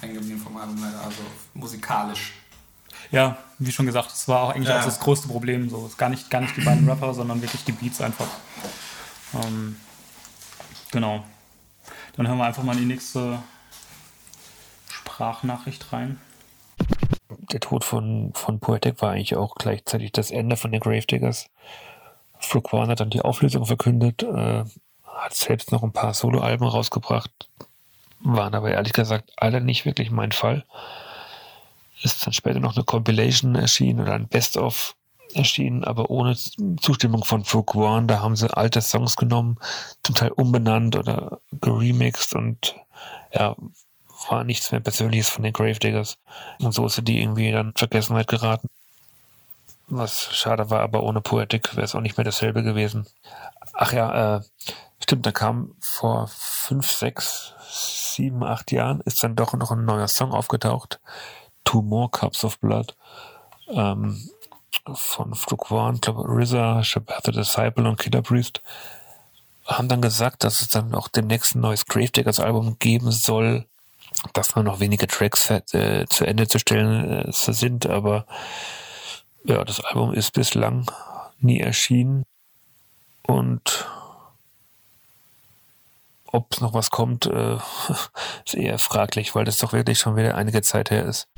hängen 0.01 0.15
geblieben 0.15 0.41
vom 0.41 0.57
Album 0.57 0.81
leider, 0.81 1.01
also 1.03 1.23
musikalisch. 1.55 2.33
Ja, 3.11 3.37
wie 3.59 3.73
schon 3.73 3.87
gesagt, 3.87 4.11
das 4.11 4.27
war 4.29 4.43
auch 4.43 4.51
eigentlich 4.55 4.69
ja. 4.69 4.81
auch 4.81 4.85
das 4.85 5.01
größte 5.01 5.29
Problem. 5.29 5.69
So, 5.69 5.91
gar 5.99 6.09
nicht, 6.09 6.31
gar 6.31 6.41
nicht 6.41 6.57
die 6.57 6.63
beiden 6.63 6.89
Rapper, 6.89 7.13
sondern 7.13 7.43
wirklich 7.43 7.65
die 7.65 7.73
Beats 7.73 8.01
einfach. 8.01 8.29
Ähm, 9.35 9.77
Genau. 10.93 11.25
Dann 12.17 12.29
hören 12.29 12.39
wir 12.39 12.45
einfach 12.45 12.63
mal 12.63 12.75
in 12.75 12.81
die 12.81 12.95
nächste 12.95 13.43
Sprachnachricht 14.89 15.93
rein. 15.93 16.21
Der 17.51 17.61
Tod 17.61 17.83
von, 17.83 18.33
von 18.35 18.61
Poetic 18.61 19.01
war 19.01 19.13
eigentlich 19.13 19.35
auch 19.37 19.55
gleichzeitig 19.55 20.13
das 20.13 20.31
Ende 20.31 20.57
von 20.57 20.71
den 20.71 20.81
Gravediggers. 20.81 21.49
Fruquan 22.43 22.89
hat 22.89 23.01
dann 23.01 23.11
die 23.11 23.23
Auflösung 23.23 23.67
verkündet, 23.67 24.23
äh, 24.23 24.65
hat 25.05 25.35
selbst 25.35 25.73
noch 25.73 25.83
ein 25.83 25.93
paar 25.93 26.15
Soloalben 26.15 26.67
rausgebracht, 26.67 27.31
waren 28.21 28.55
aber 28.55 28.71
ehrlich 28.71 28.93
gesagt 28.93 29.33
alle 29.37 29.61
nicht 29.61 29.85
wirklich 29.85 30.11
mein 30.11 30.33
Fall. 30.33 30.65
Ist 32.03 32.27
dann 32.27 32.33
später 32.33 32.61
noch 32.61 32.75
eine 32.75 32.85
Compilation 32.85 33.55
erschienen 33.55 34.01
oder 34.01 34.15
ein 34.15 34.29
Best-of 34.29 34.97
erschienen, 35.35 35.85
aber 35.85 36.11
ohne 36.11 36.37
Zustimmung 36.81 37.25
von 37.25 37.45
One. 37.75 38.07
Da 38.07 38.21
haben 38.21 38.37
sie 38.37 38.55
alte 38.55 38.81
Songs 38.81 39.17
genommen, 39.17 39.59
zum 40.03 40.15
Teil 40.15 40.33
umbenannt 40.33 40.97
oder 40.97 41.41
geremixed 41.53 42.35
und 42.35 42.75
ja, 43.33 43.57
war 44.29 44.45
nichts 44.45 44.73
mehr 44.73 44.81
Persönliches 44.81 45.29
von 45.29 45.43
den 45.43 45.53
Gravediggers. 45.53 46.19
Und 46.61 46.73
so 46.73 46.87
ist 46.87 47.07
die 47.07 47.21
irgendwie 47.21 47.51
dann 47.53 47.73
Vergessenheit 47.77 48.29
geraten. 48.29 48.69
Was 49.95 50.35
schade 50.35 50.71
war, 50.71 50.81
aber 50.81 51.03
ohne 51.03 51.21
Poetic 51.21 51.77
wäre 51.77 51.85
es 51.85 51.95
auch 51.95 52.01
nicht 52.01 52.17
mehr 52.17 52.25
dasselbe 52.25 52.63
gewesen. 52.63 53.07
Ach 53.75 53.93
ja, 53.93 54.37
äh, 54.37 54.41
stimmt, 55.03 55.27
da 55.27 55.33
kam 55.33 55.75
vor 55.81 56.29
fünf, 56.29 56.91
sechs, 56.91 57.53
sieben, 57.69 58.43
acht 58.43 58.73
Jahren 58.73 59.03
ist 59.03 59.23
dann 59.23 59.37
doch 59.37 59.53
noch 59.53 59.71
ein 59.71 59.85
neuer 59.85 60.09
Song 60.09 60.33
aufgetaucht. 60.33 60.99
Two 61.65 61.83
More 61.83 62.09
Cups 62.09 62.43
of 62.43 62.59
Blood. 62.59 62.97
Ähm, 63.69 64.31
von 64.95 65.37
One, 65.69 65.99
glaube 65.99 66.25
RZA, 66.27 66.83
Shabbat 66.83 67.27
the 67.27 67.33
Disciple 67.33 67.87
und 67.87 67.99
Killer 67.99 68.23
Priest 68.23 68.63
haben 69.67 69.89
dann 69.89 70.01
gesagt, 70.01 70.43
dass 70.43 70.63
es 70.63 70.69
dann 70.69 70.95
auch 70.95 71.09
demnächst 71.09 71.55
ein 71.55 71.61
neues 71.61 71.85
Gravediggers 71.85 72.41
Album 72.41 72.79
geben 72.79 73.13
soll, 73.13 73.67
dass 74.33 74.57
man 74.57 74.65
noch 74.65 74.81
wenige 74.81 75.07
Tracks 75.07 75.51
äh, 75.51 76.07
zu 76.09 76.25
Ende 76.25 76.49
zu 76.49 76.59
stellen 76.59 77.29
äh, 77.29 77.31
sind, 77.31 77.87
aber 77.87 78.25
ja, 79.45 79.65
das 79.65 79.81
Album 79.81 80.13
ist 80.13 80.33
bislang 80.33 80.91
nie 81.41 81.61
erschienen 81.61 82.25
und 83.23 83.89
ob 86.27 86.53
es 86.53 86.61
noch 86.61 86.73
was 86.73 86.91
kommt, 86.91 87.27
äh, 87.27 87.57
ist 88.47 88.55
eher 88.55 88.79
fraglich, 88.79 89.35
weil 89.35 89.45
das 89.45 89.59
doch 89.59 89.73
wirklich 89.73 89.99
schon 89.99 90.17
wieder 90.17 90.35
einige 90.35 90.63
Zeit 90.63 90.91
her 90.91 91.05
ist. 91.05 91.29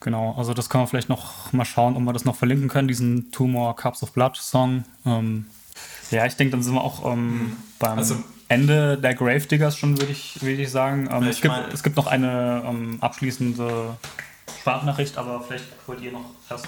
Genau, 0.00 0.34
also 0.36 0.52
das 0.52 0.68
kann 0.68 0.80
man 0.80 0.88
vielleicht 0.88 1.08
noch 1.08 1.52
mal 1.52 1.64
schauen, 1.64 1.96
ob 1.96 2.02
wir 2.02 2.12
das 2.12 2.24
noch 2.24 2.36
verlinken 2.36 2.68
können, 2.68 2.88
diesen 2.88 3.30
Two 3.32 3.46
More 3.46 3.74
Cups 3.74 4.02
of 4.02 4.12
Blood 4.12 4.36
Song. 4.36 4.84
Ähm, 5.06 5.46
ja, 6.10 6.26
ich 6.26 6.34
denke, 6.36 6.52
dann 6.52 6.62
sind 6.62 6.74
wir 6.74 6.82
auch 6.84 7.10
ähm, 7.10 7.56
beim 7.78 7.98
also, 7.98 8.16
Ende 8.48 8.98
der 8.98 9.14
Gravediggers 9.14 9.78
schon, 9.78 9.98
würde 9.98 10.12
ich, 10.12 10.42
würd 10.42 10.58
ich 10.58 10.70
sagen. 10.70 11.08
Ähm, 11.10 11.22
es, 11.24 11.40
gibt, 11.40 11.54
es 11.72 11.82
gibt 11.82 11.96
noch 11.96 12.06
eine 12.06 12.62
ähm, 12.66 12.98
abschließende 13.00 13.96
Sprachnachricht, 14.60 15.16
aber 15.16 15.42
vielleicht 15.42 15.66
wollt 15.86 16.02
ihr 16.02 16.12
noch 16.12 16.26
erst 16.50 16.66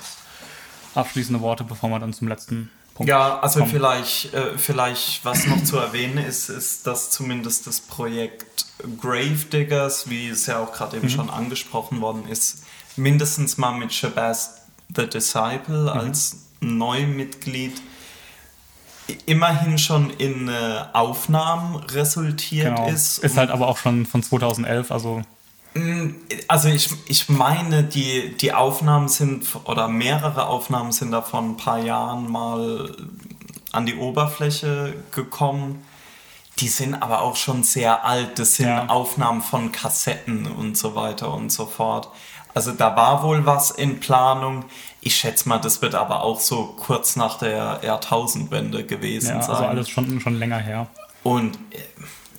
abschließende 0.96 1.40
Worte, 1.40 1.64
bevor 1.64 1.90
wir 1.90 1.98
dann 1.98 2.12
zum 2.12 2.28
letzten 2.28 2.70
Punkt 2.94 3.08
Ja, 3.08 3.40
also 3.40 3.60
kommen. 3.60 3.72
vielleicht, 3.72 4.32
äh, 4.34 4.56
vielleicht 4.56 5.24
was 5.24 5.46
noch 5.46 5.62
zu 5.64 5.78
erwähnen 5.78 6.18
ist, 6.18 6.48
ist, 6.48 6.86
dass 6.86 7.10
zumindest 7.10 7.66
das 7.66 7.80
Projekt 7.80 8.66
Gravediggers, 9.00 10.08
wie 10.08 10.28
es 10.28 10.46
ja 10.46 10.62
auch 10.62 10.72
gerade 10.72 10.96
eben 10.96 11.06
mhm. 11.06 11.10
schon 11.10 11.30
angesprochen 11.30 12.00
worden 12.00 12.26
ist, 12.28 12.64
mindestens 12.96 13.58
mal 13.58 13.72
mit 13.72 13.92
Shabazz 13.92 14.62
the 14.94 15.06
Disciple 15.06 15.82
mhm. 15.82 15.88
als 15.88 16.36
Neumitglied 16.60 17.80
immerhin 19.26 19.78
schon 19.78 20.10
in 20.10 20.48
äh, 20.48 20.84
Aufnahmen 20.92 21.76
resultiert 21.76 22.76
genau. 22.76 22.88
ist. 22.88 23.18
Ist 23.18 23.36
halt 23.36 23.50
aber 23.50 23.68
auch 23.68 23.78
schon 23.78 24.06
von 24.06 24.22
2011, 24.22 24.90
also. 24.90 25.22
Mm, 25.76 26.14
also 26.48 26.68
ich, 26.68 26.88
ich 27.08 27.28
meine, 27.28 27.84
die, 27.84 28.36
die 28.36 28.52
Aufnahmen 28.52 29.08
sind, 29.08 29.46
oder 29.64 29.88
mehrere 29.88 30.46
Aufnahmen 30.46 30.92
sind 30.92 31.10
da 31.10 31.22
vor 31.22 31.40
ein 31.40 31.56
paar 31.56 31.78
Jahren 31.78 32.30
mal 32.30 32.96
an 33.72 33.86
die 33.86 33.96
Oberfläche 33.96 34.94
gekommen. 35.12 35.84
Die 36.58 36.68
sind 36.68 36.94
aber 36.94 37.20
auch 37.20 37.36
schon 37.36 37.62
sehr 37.62 38.04
alt. 38.04 38.38
Das 38.38 38.54
sind 38.54 38.68
ja. 38.68 38.88
Aufnahmen 38.88 39.42
von 39.42 39.72
Kassetten 39.72 40.46
und 40.46 40.78
so 40.78 40.94
weiter 40.94 41.34
und 41.34 41.52
so 41.52 41.66
fort. 41.66 42.08
Also 42.54 42.72
da 42.72 42.96
war 42.96 43.22
wohl 43.22 43.44
was 43.44 43.70
in 43.70 44.00
Planung. 44.00 44.64
Ich 45.02 45.14
schätze 45.16 45.46
mal, 45.46 45.58
das 45.58 45.82
wird 45.82 45.94
aber 45.94 46.22
auch 46.22 46.40
so 46.40 46.74
kurz 46.78 47.14
nach 47.14 47.38
der 47.38 47.80
Jahrtausendwende 47.84 48.84
gewesen 48.86 49.36
ja, 49.36 49.42
sein. 49.42 49.56
Also 49.56 49.66
alles 49.66 49.90
schon, 49.90 50.20
schon 50.20 50.36
länger 50.36 50.58
her. 50.58 50.86
Und 51.22 51.56
äh, 51.70 51.78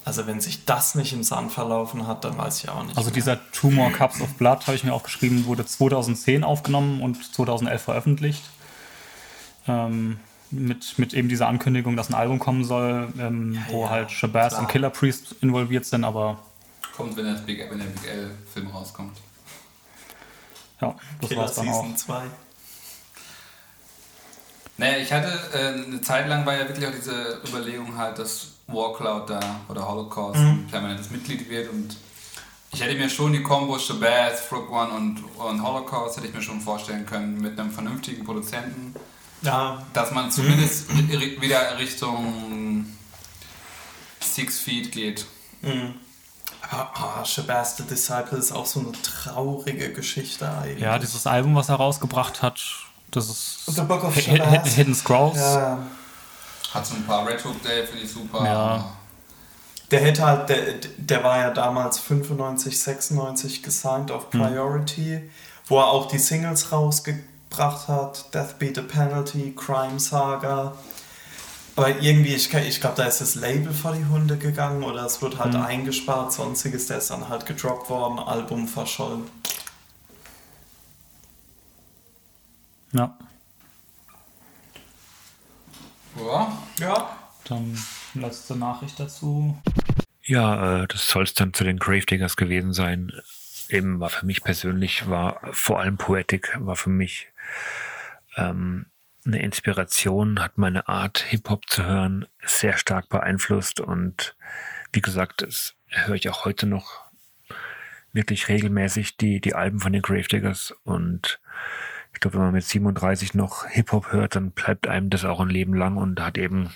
also 0.08 0.26
wenn 0.26 0.40
sich 0.40 0.64
das 0.64 0.96
nicht 0.96 1.12
im 1.12 1.22
Sand 1.22 1.52
verlaufen 1.52 2.08
hat, 2.08 2.24
dann 2.24 2.38
weiß 2.38 2.64
ich 2.64 2.70
auch 2.70 2.82
nicht. 2.82 2.98
Also 2.98 3.10
mehr. 3.10 3.16
dieser 3.16 3.52
Two 3.52 3.70
More 3.70 3.92
Cups 3.92 4.22
of 4.22 4.34
Blood, 4.36 4.66
habe 4.66 4.78
ich 4.78 4.86
mir 4.86 4.94
aufgeschrieben, 4.94 5.46
wurde 5.46 5.66
2010 5.66 6.46
aufgenommen 6.46 7.02
und 7.02 7.34
2011 7.36 7.82
veröffentlicht. 7.82 8.42
Ähm, 9.68 10.22
mit, 10.50 10.98
mit 10.98 11.14
eben 11.14 11.28
dieser 11.28 11.50
Ankündigung, 11.50 11.98
dass 11.98 12.08
ein 12.10 12.14
Album 12.14 12.40
kommen 12.40 12.64
soll, 12.64 13.12
ähm, 13.20 13.56
ja, 13.56 13.62
wo 13.70 13.84
ja, 13.84 13.90
halt 13.90 14.12
Shabazz 14.12 14.58
und 14.58 14.70
Killer 14.70 14.92
Priest 14.92 15.36
involviert 15.42 15.84
sind, 15.84 16.06
aber... 16.06 16.40
Kommt, 16.96 17.18
wenn 17.18 17.26
der 17.26 17.34
Big, 17.42 17.70
wenn 17.70 17.78
der 17.78 17.88
Big 17.88 18.08
L-Film 18.08 18.68
rauskommt. 18.68 19.18
Ja, 20.80 20.96
das 21.20 21.32
war 21.32 21.38
war's 21.38 21.56
dann 21.56 21.66
Season 21.66 21.92
auch. 21.92 21.98
2. 21.98 22.24
Naja, 24.78 24.98
ich 25.00 25.12
hatte 25.12 25.38
äh, 25.54 25.84
eine 25.86 26.00
Zeit 26.00 26.30
lang 26.30 26.46
war 26.46 26.54
ja 26.54 26.66
wirklich 26.66 26.88
auch 26.88 26.96
diese 26.96 27.42
Überlegung 27.46 27.98
halt, 27.98 28.20
dass 28.20 28.57
Warcloud 28.68 29.30
da 29.30 29.40
oder 29.70 29.88
Holocaust 29.88 30.40
mhm. 30.40 30.48
ein 30.48 30.68
permanentes 30.70 31.10
Mitglied 31.10 31.50
wird 31.50 31.72
und 31.72 31.96
Ich 32.74 32.82
hätte 32.82 32.96
mir 32.96 33.10
schon 33.10 33.32
die 33.34 33.42
Combo 33.42 33.80
Shabazz, 33.80 34.42
Frog 34.42 34.70
One 34.72 34.92
und, 34.92 35.24
und 35.38 35.64
Holocaust 35.64 36.18
hätte 36.18 36.28
ich 36.28 36.34
mir 36.34 36.42
schon 36.42 36.60
vorstellen 36.62 37.06
können 37.06 37.40
mit 37.42 37.58
einem 37.60 37.72
vernünftigen 37.72 38.24
Produzenten, 38.26 38.94
Ja, 39.42 39.82
dass 39.94 40.12
man 40.12 40.30
zumindest 40.32 40.90
ri- 40.92 41.40
wieder 41.40 41.78
Richtung 41.80 42.86
Six 44.20 44.60
Feet 44.60 44.92
geht. 44.92 45.26
aber 46.70 46.92
oh, 47.22 47.26
Shabazz 47.26 47.78
the 47.78 47.84
Disciple 47.84 48.38
ist 48.38 48.52
auch 48.52 48.66
so 48.66 48.82
eine 48.82 48.92
traurige 49.02 49.94
Geschichte 49.94 50.52
eigentlich. 50.52 50.80
Ja, 50.84 51.00
dieses 51.00 51.26
Album, 51.26 51.56
was 51.56 51.70
er 51.70 51.76
rausgebracht 51.76 52.42
hat, 52.42 52.60
das 53.12 53.30
ist 53.30 53.66
The 53.68 53.82
Book 53.84 54.04
of 54.04 54.20
Shabazz. 54.20 54.74
Hidden 54.76 54.94
Scrolls. 54.96 55.38
Ja. 55.38 55.80
Hat 56.78 56.86
so 56.86 56.96
ein 56.96 57.04
paar 57.06 57.28
Red 57.28 57.44
Hook 57.44 57.62
Day, 57.64 57.86
finde 57.88 58.04
ich 58.04 58.12
super. 58.12 58.46
Ja. 58.46 58.86
Der 59.90 60.00
hätte 60.00 60.24
halt, 60.24 60.50
der, 60.50 60.60
der 60.98 61.24
war 61.24 61.40
ja 61.40 61.50
damals 61.50 61.98
95, 61.98 62.80
96 62.80 63.64
gesigned 63.64 64.12
auf 64.12 64.30
Priority, 64.30 65.28
wo 65.66 65.80
er 65.80 65.88
auch 65.88 66.08
die 66.08 66.20
Singles 66.20 66.72
rausgebracht 66.72 67.88
hat, 67.88 68.34
Death 68.34 68.60
Be 68.60 68.72
the 68.76 68.82
Penalty, 68.82 69.56
Crime 69.56 70.00
Saga. 70.00 70.74
Aber 71.76 71.90
irgendwie, 72.00 72.36
ich, 72.36 72.54
ich 72.54 72.80
glaube, 72.80 72.98
da 72.98 73.06
ist 73.06 73.22
das 73.22 73.34
Label 73.34 73.74
vor 73.74 73.94
die 73.94 74.06
Hunde 74.06 74.38
gegangen 74.38 74.84
oder 74.84 75.04
es 75.06 75.22
wird 75.22 75.40
halt 75.40 75.56
eingespart, 75.56 76.32
sonstiges, 76.32 76.88
der 76.88 76.98
ist 76.98 77.10
dann 77.10 77.28
halt 77.28 77.46
gedroppt 77.48 77.90
worden, 77.90 78.20
Album 78.20 78.68
verschollen. 78.68 79.24
Ja. 82.92 83.18
Ja. 86.18 86.58
Ja. 86.80 87.18
Dann 87.46 87.78
letzte 88.14 88.56
Nachricht 88.56 89.00
dazu. 89.00 89.58
Ja, 90.24 90.84
äh, 90.84 90.88
das 90.88 91.08
soll 91.08 91.24
es 91.24 91.34
dann 91.34 91.54
zu 91.54 91.64
den 91.64 91.80
Gravediggers 91.80 92.36
gewesen 92.36 92.74
sein. 92.74 93.12
Eben 93.70 94.00
war 94.00 94.10
für 94.10 94.26
mich 94.26 94.44
persönlich, 94.44 95.10
war 95.10 95.40
vor 95.52 95.80
allem 95.80 95.98
Poetic, 95.98 96.58
war 96.60 96.76
für 96.76 96.90
mich 96.90 97.28
ähm, 98.36 98.88
eine 99.26 99.42
Inspiration, 99.42 100.42
hat 100.42 100.58
meine 100.58 100.88
Art, 100.88 101.20
Hip-Hop 101.20 101.70
zu 101.70 101.86
hören, 101.86 102.26
sehr 102.46 102.78
stark 102.78 103.10
beeinflusst 103.10 103.80
und 103.80 104.36
wie 104.94 105.02
gesagt, 105.02 105.42
das 105.42 105.76
höre 105.88 106.16
ich 106.16 106.30
auch 106.30 106.46
heute 106.46 106.66
noch 106.66 107.06
wirklich 108.14 108.48
regelmäßig, 108.48 109.18
die, 109.18 109.42
die 109.42 109.54
Alben 109.54 109.80
von 109.80 109.94
den 109.94 110.02
Gravediggers 110.02 110.74
und 110.84 111.40
ich 112.14 112.20
glaube, 112.20 112.38
wenn 112.38 112.46
man 112.46 112.54
mit 112.54 112.64
37 112.64 113.34
noch 113.34 113.68
Hip-Hop 113.68 114.12
hört, 114.12 114.36
dann 114.36 114.52
bleibt 114.52 114.88
einem 114.88 115.10
das 115.10 115.26
auch 115.26 115.40
ein 115.40 115.50
Leben 115.50 115.74
lang 115.74 115.98
und 115.98 116.20
hat 116.20 116.38
eben 116.38 116.72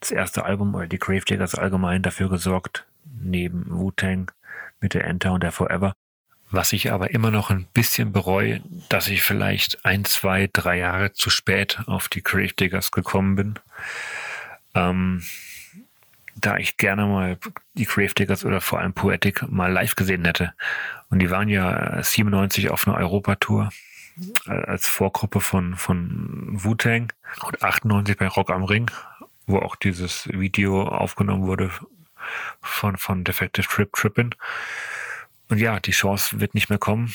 das 0.00 0.10
erste 0.10 0.44
Album 0.44 0.74
oder 0.74 0.86
die 0.86 0.98
Gravediggers 0.98 1.54
allgemein 1.54 2.02
dafür 2.02 2.28
gesorgt, 2.28 2.86
neben 3.20 3.66
Wu-Tang 3.68 4.30
mit 4.80 4.94
der 4.94 5.04
Enter 5.04 5.32
und 5.32 5.42
der 5.42 5.52
Forever. 5.52 5.94
Was 6.50 6.72
ich 6.72 6.90
aber 6.92 7.10
immer 7.10 7.30
noch 7.30 7.50
ein 7.50 7.66
bisschen 7.74 8.12
bereue, 8.12 8.62
dass 8.88 9.08
ich 9.08 9.22
vielleicht 9.22 9.84
ein, 9.84 10.04
zwei, 10.04 10.48
drei 10.50 10.78
Jahre 10.78 11.12
zu 11.12 11.28
spät 11.28 11.80
auf 11.86 12.08
die 12.08 12.22
Gravediggers 12.22 12.90
gekommen 12.90 13.36
bin. 13.36 13.54
Ähm, 14.74 15.22
da 16.34 16.56
ich 16.56 16.76
gerne 16.76 17.06
mal 17.06 17.38
die 17.74 17.84
Gravediggers 17.84 18.44
oder 18.44 18.60
vor 18.60 18.78
allem 18.78 18.94
Poetic 18.94 19.50
mal 19.50 19.70
live 19.70 19.94
gesehen 19.94 20.24
hätte. 20.24 20.54
Und 21.10 21.18
die 21.18 21.30
waren 21.30 21.48
ja 21.48 22.02
97 22.02 22.70
auf 22.70 22.86
einer 22.86 22.96
Europatour 22.96 23.70
als 24.46 24.86
Vorgruppe 24.86 25.40
von, 25.40 25.76
von 25.76 26.48
Wu-Tang 26.52 27.12
und 27.42 27.62
98 27.62 28.16
bei 28.16 28.28
Rock 28.28 28.50
am 28.50 28.64
Ring, 28.64 28.90
wo 29.46 29.58
auch 29.58 29.76
dieses 29.76 30.28
Video 30.28 30.86
aufgenommen 30.86 31.46
wurde 31.46 31.70
von, 32.60 32.96
von 32.96 33.24
Defective 33.24 33.66
Trip 33.66 33.92
Trippin. 33.92 34.34
Und 35.48 35.58
ja, 35.58 35.80
die 35.80 35.92
Chance 35.92 36.40
wird 36.40 36.54
nicht 36.54 36.68
mehr 36.68 36.78
kommen. 36.78 37.12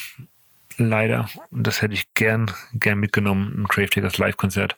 Leider. 0.77 1.29
Und 1.51 1.67
das 1.67 1.81
hätte 1.81 1.93
ich 1.93 2.13
gern, 2.15 2.51
gern 2.73 2.99
mitgenommen, 2.99 3.53
ein 3.57 3.63
Gravediggers 3.65 4.17
Live-Konzert. 4.17 4.77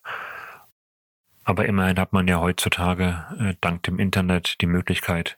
Aber 1.46 1.66
immerhin 1.66 2.00
hat 2.00 2.12
man 2.12 2.28
ja 2.28 2.40
heutzutage 2.40 3.24
äh, 3.40 3.54
dank 3.62 3.84
dem 3.84 4.00
Internet 4.00 4.60
die 4.62 4.66
Möglichkeit, 4.66 5.38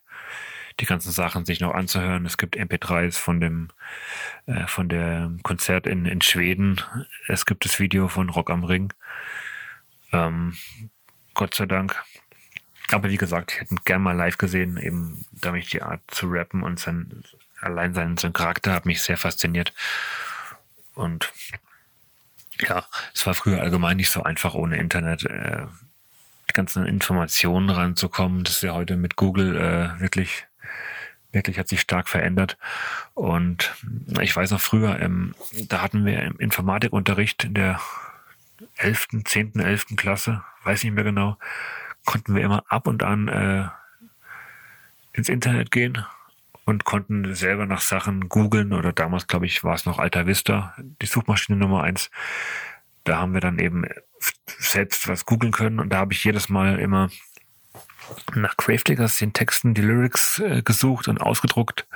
die 0.79 0.85
ganzen 0.85 1.11
Sachen 1.11 1.45
sich 1.45 1.59
noch 1.59 1.73
anzuhören. 1.73 2.25
Es 2.25 2.37
gibt 2.37 2.57
MP3s 2.57 3.17
von 3.17 3.39
dem 3.39 3.69
äh, 4.45 4.67
von 4.67 4.89
der 4.89 5.31
Konzert 5.43 5.87
in, 5.87 6.05
in 6.05 6.21
Schweden. 6.21 6.81
Es 7.27 7.45
gibt 7.45 7.65
das 7.65 7.79
Video 7.79 8.07
von 8.07 8.29
Rock 8.29 8.49
am 8.49 8.63
Ring. 8.63 8.93
Ähm, 10.11 10.55
Gott 11.33 11.55
sei 11.55 11.65
Dank. 11.65 11.95
Aber 12.91 13.09
wie 13.09 13.17
gesagt, 13.17 13.51
ich 13.51 13.59
hätte 13.59 13.73
ihn 13.73 13.79
gern 13.85 14.01
mal 14.01 14.15
live 14.15 14.37
gesehen, 14.37 14.77
eben 14.77 15.25
damit 15.31 15.73
die 15.73 15.81
Art 15.81 16.01
zu 16.07 16.27
rappen 16.27 16.63
und 16.63 16.79
sein, 16.79 17.23
allein 17.59 17.93
sein, 17.93 18.17
sein 18.17 18.33
Charakter 18.33 18.73
hat 18.73 18.85
mich 18.85 19.01
sehr 19.01 19.17
fasziniert. 19.17 19.73
Und 20.93 21.33
ja, 22.59 22.85
es 23.13 23.25
war 23.25 23.33
früher 23.33 23.61
allgemein 23.61 23.97
nicht 23.97 24.09
so 24.09 24.23
einfach 24.23 24.53
ohne 24.53 24.77
Internet. 24.77 25.25
Äh, 25.25 25.67
ganzen 26.57 26.87
Informationen 26.87 27.69
ranzukommen. 27.69 28.43
Das 28.43 28.55
ist 28.55 28.63
ja 28.63 28.73
heute 28.73 28.97
mit 28.97 29.15
Google 29.15 29.55
äh, 29.55 30.01
wirklich, 30.01 30.46
wirklich 31.31 31.59
hat 31.59 31.67
sich 31.67 31.81
stark 31.81 32.09
verändert. 32.09 32.57
Und 33.13 33.75
ich 34.21 34.35
weiß 34.35 34.51
noch 34.51 34.61
früher, 34.61 34.99
ähm, 34.99 35.35
da 35.67 35.81
hatten 35.81 36.05
wir 36.05 36.21
im 36.23 36.37
Informatikunterricht 36.39 37.45
in 37.45 37.53
der 37.53 37.79
11., 38.77 39.07
10., 39.25 39.59
11. 39.59 39.95
Klasse, 39.95 40.43
weiß 40.63 40.83
nicht 40.83 40.93
mehr 40.93 41.03
genau, 41.03 41.37
konnten 42.05 42.35
wir 42.35 42.43
immer 42.43 42.63
ab 42.69 42.87
und 42.87 43.03
an 43.03 43.27
äh, 43.27 43.67
ins 45.13 45.29
Internet 45.29 45.71
gehen 45.71 46.05
und 46.65 46.83
konnten 46.83 47.33
selber 47.33 47.65
nach 47.65 47.81
Sachen 47.81 48.29
googeln 48.29 48.73
oder 48.73 48.93
damals, 48.93 49.27
glaube 49.27 49.45
ich, 49.45 49.63
war 49.63 49.75
es 49.75 49.85
noch 49.85 49.99
Alta 49.99 50.27
Vista, 50.27 50.75
die 51.01 51.05
Suchmaschine 51.05 51.57
Nummer 51.57 51.83
eins. 51.83 52.11
Da 53.03 53.17
haben 53.17 53.33
wir 53.33 53.41
dann 53.41 53.59
eben 53.59 53.85
selbst 54.45 55.07
was 55.07 55.25
googeln 55.25 55.53
können 55.53 55.79
und 55.79 55.89
da 55.89 55.99
habe 55.99 56.13
ich 56.13 56.23
jedes 56.23 56.49
Mal 56.49 56.79
immer 56.79 57.09
nach 58.35 58.57
Gravediggers 58.57 59.17
den 59.17 59.33
Texten, 59.33 59.73
die 59.73 59.81
Lyrics 59.81 60.39
äh, 60.39 60.61
gesucht 60.61 61.07
und 61.07 61.19
ausgedruckt 61.19 61.87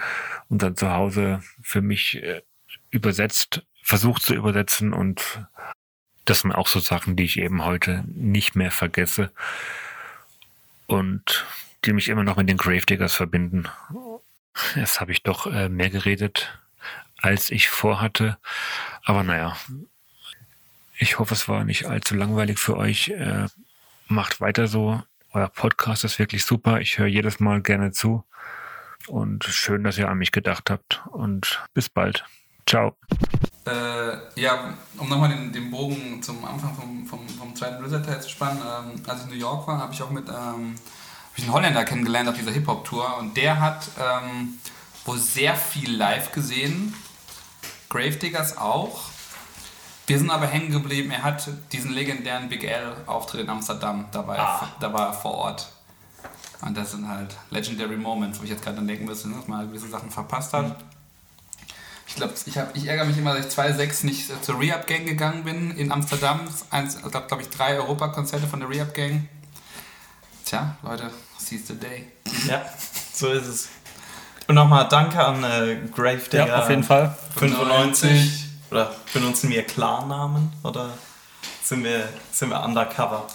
und 0.49 0.61
dann 0.61 0.75
zu 0.75 0.91
Hause 0.91 1.41
für 1.61 1.81
mich 1.81 2.21
äh, 2.21 2.41
übersetzt, 2.89 3.63
versucht 3.83 4.21
zu 4.21 4.33
übersetzen 4.33 4.93
und 4.93 5.45
das 6.25 6.41
sind 6.41 6.51
auch 6.51 6.67
so 6.67 6.79
Sachen, 6.79 7.15
die 7.15 7.23
ich 7.23 7.39
eben 7.39 7.65
heute 7.65 8.03
nicht 8.07 8.55
mehr 8.55 8.71
vergesse 8.71 9.31
und 10.87 11.45
die 11.83 11.93
mich 11.93 12.09
immer 12.09 12.23
noch 12.23 12.37
mit 12.37 12.47
den 12.47 12.57
Gravediggers 12.57 13.15
verbinden. 13.15 13.67
Jetzt 14.75 14.99
habe 14.99 15.11
ich 15.11 15.23
doch 15.23 15.47
äh, 15.47 15.69
mehr 15.69 15.89
geredet, 15.89 16.57
als 17.17 17.49
ich 17.49 17.69
vorhatte. 17.69 18.37
Aber 19.03 19.23
naja, 19.23 19.57
ich 20.97 21.17
hoffe, 21.17 21.33
es 21.33 21.47
war 21.47 21.63
nicht 21.63 21.85
allzu 21.85 22.15
langweilig 22.15 22.59
für 22.59 22.77
euch. 22.77 23.09
Äh, 23.09 23.47
macht 24.07 24.41
weiter 24.41 24.67
so. 24.67 25.01
Euer 25.33 25.47
Podcast 25.47 26.03
ist 26.03 26.19
wirklich 26.19 26.43
super. 26.43 26.81
Ich 26.81 26.97
höre 26.97 27.07
jedes 27.07 27.39
Mal 27.39 27.61
gerne 27.61 27.91
zu. 27.91 28.25
Und 29.07 29.45
schön, 29.45 29.83
dass 29.85 29.97
ihr 29.97 30.09
an 30.09 30.17
mich 30.17 30.33
gedacht 30.33 30.69
habt. 30.69 31.01
Und 31.11 31.63
bis 31.73 31.87
bald. 31.87 32.25
Ciao. 32.67 32.97
Äh, 33.65 34.39
ja, 34.39 34.73
um 34.97 35.07
nochmal 35.07 35.29
den, 35.29 35.53
den 35.53 35.71
Bogen 35.71 36.21
zum 36.21 36.43
Anfang 36.43 36.75
vom, 36.75 37.07
vom, 37.07 37.29
vom 37.29 37.55
zweiten 37.55 37.79
Blizzard-Teil 37.79 38.21
zu 38.21 38.29
spannen. 38.29 38.61
Ähm, 38.61 39.01
als 39.07 39.21
ich 39.21 39.27
in 39.27 39.33
New 39.33 39.39
York 39.39 39.65
war, 39.67 39.77
habe 39.77 39.93
ich 39.93 40.01
auch 40.01 40.09
mit 40.09 40.27
ähm, 40.27 40.75
ich 41.37 41.43
einen 41.43 41.53
Holländer 41.53 41.85
kennengelernt 41.85 42.27
auf 42.27 42.35
dieser 42.35 42.51
Hip-Hop-Tour. 42.51 43.17
Und 43.19 43.37
der 43.37 43.61
hat 43.61 43.89
ähm, 43.97 44.59
wohl 45.05 45.17
sehr 45.17 45.55
viel 45.55 45.95
live 45.95 46.33
gesehen. 46.33 46.93
Gravediggers 47.87 48.57
auch. 48.57 49.11
Wir 50.07 50.17
sind 50.17 50.29
aber 50.29 50.47
hängen 50.47 50.71
geblieben. 50.71 51.11
Er 51.11 51.23
hat 51.23 51.47
diesen 51.71 51.91
legendären 51.93 52.49
Big 52.49 52.63
L-Auftritt 52.63 53.41
in 53.41 53.49
Amsterdam. 53.49 54.05
Da 54.11 54.27
war, 54.27 54.35
er, 54.37 54.67
da 54.79 54.91
war 54.93 55.07
er 55.07 55.13
vor 55.13 55.33
Ort. 55.35 55.71
Und 56.61 56.75
das 56.77 56.91
sind 56.91 57.07
halt 57.07 57.35
Legendary 57.49 57.97
Moments, 57.97 58.39
wo 58.39 58.43
ich 58.43 58.49
jetzt 58.49 58.63
gerade 58.63 58.75
dann 58.77 58.87
denken 58.87 59.05
müsste, 59.05 59.29
dass 59.29 59.47
man 59.47 59.59
halt 59.59 59.69
gewisse 59.69 59.87
Sachen 59.89 60.11
verpasst 60.11 60.53
hat. 60.53 60.75
Ich 62.07 62.15
glaube, 62.15 62.33
ich, 62.45 62.57
hab- 62.57 62.75
ich 62.75 62.85
ärgere 62.87 63.05
mich 63.05 63.17
immer, 63.17 63.33
dass 63.35 63.45
ich 63.45 63.51
2006 63.51 64.03
nicht 64.03 64.29
äh, 64.29 64.41
zur 64.41 64.59
Rehab 64.59 64.85
Gang 64.85 65.05
gegangen 65.05 65.43
bin 65.45 65.71
in 65.71 65.91
Amsterdam. 65.91 66.41
Eins, 66.69 66.95
ich 66.95 67.01
glaube, 67.01 67.25
glaub 67.27 67.39
ich, 67.39 67.49
drei 67.49 67.77
Europakonzerte 67.77 68.47
von 68.47 68.59
der 68.59 68.69
Rehab 68.69 68.93
Gang. 68.93 69.27
Tja, 70.45 70.75
Leute, 70.83 71.09
seize 71.37 71.67
the 71.67 71.75
day. 71.79 72.11
Ja, 72.47 72.65
so 73.13 73.29
ist 73.29 73.47
es. 73.47 73.69
Und 74.47 74.55
nochmal 74.55 74.87
danke 74.89 75.23
an 75.23 75.41
äh, 75.43 75.77
Gravedigger. 75.95 76.47
Ja, 76.47 76.59
auf 76.63 76.69
jeden 76.69 76.83
Fall. 76.83 77.15
95. 77.37 78.49
Oder 78.71 78.93
benutzen 79.13 79.49
wir 79.49 79.63
Klarnamen? 79.63 80.51
Oder 80.63 80.89
sind 81.63 81.83
wir, 81.83 82.07
sind 82.31 82.49
wir 82.49 82.63
undercover? 82.63 83.27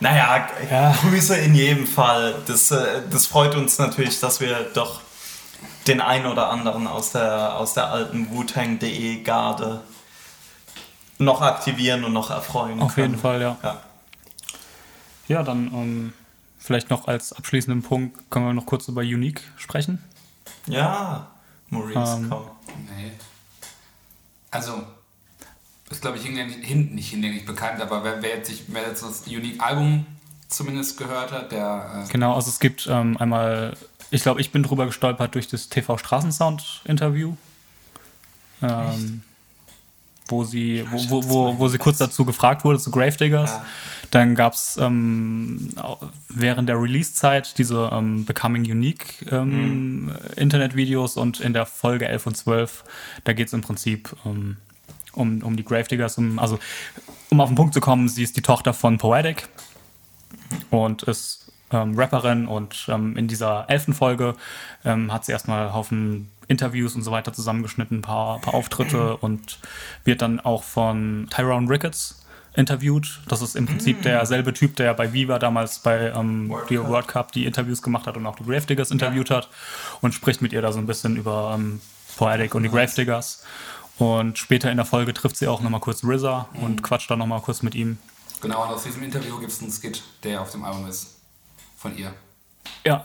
Naja, 0.00 0.48
Ja. 0.70 0.92
Grüße 1.02 1.36
in 1.36 1.54
jedem 1.54 1.86
Fall. 1.86 2.34
Das, 2.46 2.70
äh, 2.70 3.02
das 3.10 3.26
freut 3.26 3.54
uns 3.54 3.78
natürlich, 3.78 4.18
dass 4.20 4.40
wir 4.40 4.70
doch 4.74 5.00
den 5.86 6.00
einen 6.00 6.26
oder 6.26 6.50
anderen 6.50 6.86
aus 6.86 7.12
der, 7.12 7.56
aus 7.56 7.74
der 7.74 7.90
alten 7.90 8.30
Wu-Tang.de 8.30 9.22
Garde 9.22 9.80
noch 11.18 11.40
aktivieren 11.40 12.04
und 12.04 12.12
noch 12.12 12.30
erfreuen 12.30 12.80
Auf 12.80 12.94
können. 12.94 13.10
jeden 13.12 13.20
Fall, 13.22 13.40
ja. 13.40 13.56
Ja. 13.62 13.80
Ja, 15.28 15.42
dann 15.42 15.66
ähm, 15.72 16.12
vielleicht 16.58 16.90
noch 16.90 17.08
als 17.08 17.32
abschließenden 17.32 17.82
Punkt 17.82 18.30
können 18.30 18.46
wir 18.46 18.52
noch 18.52 18.66
kurz 18.66 18.86
über 18.88 19.00
Unique 19.00 19.40
sprechen. 19.56 20.02
Ja, 20.66 21.26
Maurice, 21.70 22.16
Ähm, 22.18 22.26
komm. 22.30 22.44
Nee. 22.96 23.12
Also, 24.56 24.82
ist 25.90 26.00
glaube 26.00 26.16
ich 26.16 26.24
hinlänglich, 26.24 26.66
hin, 26.66 26.94
nicht 26.94 27.10
hinlänglich 27.10 27.44
bekannt, 27.44 27.78
aber 27.82 28.02
wer, 28.02 28.22
wer, 28.22 28.36
jetzt, 28.36 28.50
wer 28.68 28.88
jetzt 28.88 29.02
das 29.02 29.26
Unique-Album 29.26 30.06
zumindest 30.48 30.96
gehört 30.96 31.30
hat, 31.30 31.52
der. 31.52 32.06
Äh, 32.06 32.10
Genau, 32.10 32.34
also 32.34 32.48
es 32.48 32.58
gibt 32.58 32.86
ähm, 32.90 33.18
einmal, 33.18 33.76
ich 34.10 34.22
glaube, 34.22 34.40
ich 34.40 34.52
bin 34.52 34.62
drüber 34.62 34.86
gestolpert 34.86 35.34
durch 35.34 35.48
das 35.48 35.68
TV 35.68 35.98
Straßensound-Interview. 35.98 37.34
Ähm, 38.62 39.22
wo 40.28 40.44
sie, 40.44 40.84
wo, 40.90 41.10
wo, 41.10 41.28
wo, 41.28 41.58
wo 41.58 41.68
sie 41.68 41.78
kurz 41.78 41.98
dazu 41.98 42.24
gefragt 42.24 42.64
wurde, 42.64 42.78
zu 42.78 42.90
Gravediggers. 42.90 43.50
Ja. 43.50 43.66
Dann 44.10 44.34
gab 44.34 44.54
es 44.54 44.76
ähm, 44.80 45.70
während 46.28 46.68
der 46.68 46.80
Release-Zeit 46.80 47.58
diese 47.58 47.90
ähm, 47.92 48.24
Becoming 48.24 48.62
Unique 48.62 49.26
ähm, 49.30 50.12
Internetvideos 50.36 51.16
und 51.16 51.40
in 51.40 51.52
der 51.52 51.66
Folge 51.66 52.08
11 52.08 52.26
und 52.26 52.36
12, 52.36 52.84
da 53.24 53.32
geht 53.32 53.48
es 53.48 53.52
im 53.52 53.62
Prinzip 53.62 54.14
ähm, 54.24 54.56
um, 55.12 55.42
um 55.42 55.56
die 55.56 55.64
Gravediggers. 55.64 56.18
Um, 56.18 56.38
also, 56.38 56.58
um 57.30 57.40
auf 57.40 57.48
den 57.48 57.56
Punkt 57.56 57.74
zu 57.74 57.80
kommen, 57.80 58.08
sie 58.08 58.22
ist 58.22 58.36
die 58.36 58.42
Tochter 58.42 58.72
von 58.72 58.98
Poetic 58.98 59.48
und 60.70 61.02
ist 61.04 61.52
ähm, 61.72 61.98
Rapperin 61.98 62.46
und 62.46 62.86
ähm, 62.88 63.16
in 63.16 63.26
dieser 63.26 63.68
elften 63.68 63.92
Folge 63.92 64.34
hat 64.84 65.24
sie 65.24 65.32
erstmal 65.32 65.72
Haufen 65.72 66.30
Interviews 66.48 66.94
und 66.94 67.02
so 67.02 67.10
weiter 67.10 67.32
zusammengeschnitten, 67.32 67.98
ein 67.98 68.02
paar, 68.02 68.40
paar 68.40 68.54
Auftritte 68.54 69.16
und 69.20 69.58
wird 70.04 70.22
dann 70.22 70.40
auch 70.40 70.62
von 70.62 71.28
Tyrone 71.30 71.68
Ricketts 71.68 72.22
interviewt. 72.54 73.20
Das 73.28 73.42
ist 73.42 73.54
im 73.54 73.66
Prinzip 73.66 74.02
derselbe 74.02 74.54
Typ, 74.54 74.76
der 74.76 74.94
bei 74.94 75.12
Viva 75.12 75.38
damals 75.38 75.80
bei 75.80 76.10
ähm, 76.10 76.48
World 76.48 76.68
Cup. 76.68 76.88
World 76.88 77.08
Cup 77.08 77.32
die 77.32 77.44
Interviews 77.44 77.82
gemacht 77.82 78.06
hat 78.06 78.16
und 78.16 78.26
auch 78.26 78.36
die 78.36 78.44
Gravediggers 78.44 78.90
interviewt 78.90 79.30
hat 79.30 79.48
und 80.00 80.14
spricht 80.14 80.42
mit 80.42 80.52
ihr 80.52 80.62
da 80.62 80.72
so 80.72 80.78
ein 80.78 80.86
bisschen 80.86 81.16
über 81.16 81.52
ähm, 81.54 81.80
Poetic 82.16 82.54
und 82.54 82.62
die 82.62 82.70
Gravediggers. 82.70 83.44
Und 83.98 84.38
später 84.38 84.70
in 84.70 84.76
der 84.76 84.86
Folge 84.86 85.14
trifft 85.14 85.36
sie 85.36 85.46
auch 85.46 85.60
nochmal 85.60 85.80
kurz 85.80 86.04
RZA 86.04 86.48
und 86.60 86.82
quatscht 86.82 87.10
dann 87.10 87.18
nochmal 87.18 87.40
kurz 87.40 87.62
mit 87.62 87.74
ihm. 87.74 87.98
genau, 88.42 88.64
und 88.64 88.70
aus 88.70 88.84
diesem 88.84 89.02
Interview 89.02 89.38
gibt 89.38 89.52
es 89.52 89.62
einen 89.62 89.72
Skit, 89.72 90.02
der 90.22 90.40
auf 90.42 90.50
dem 90.50 90.64
Album 90.64 90.86
ist. 90.86 91.16
Von 91.76 91.96
ihr. 91.96 92.12
Ja. 92.84 93.04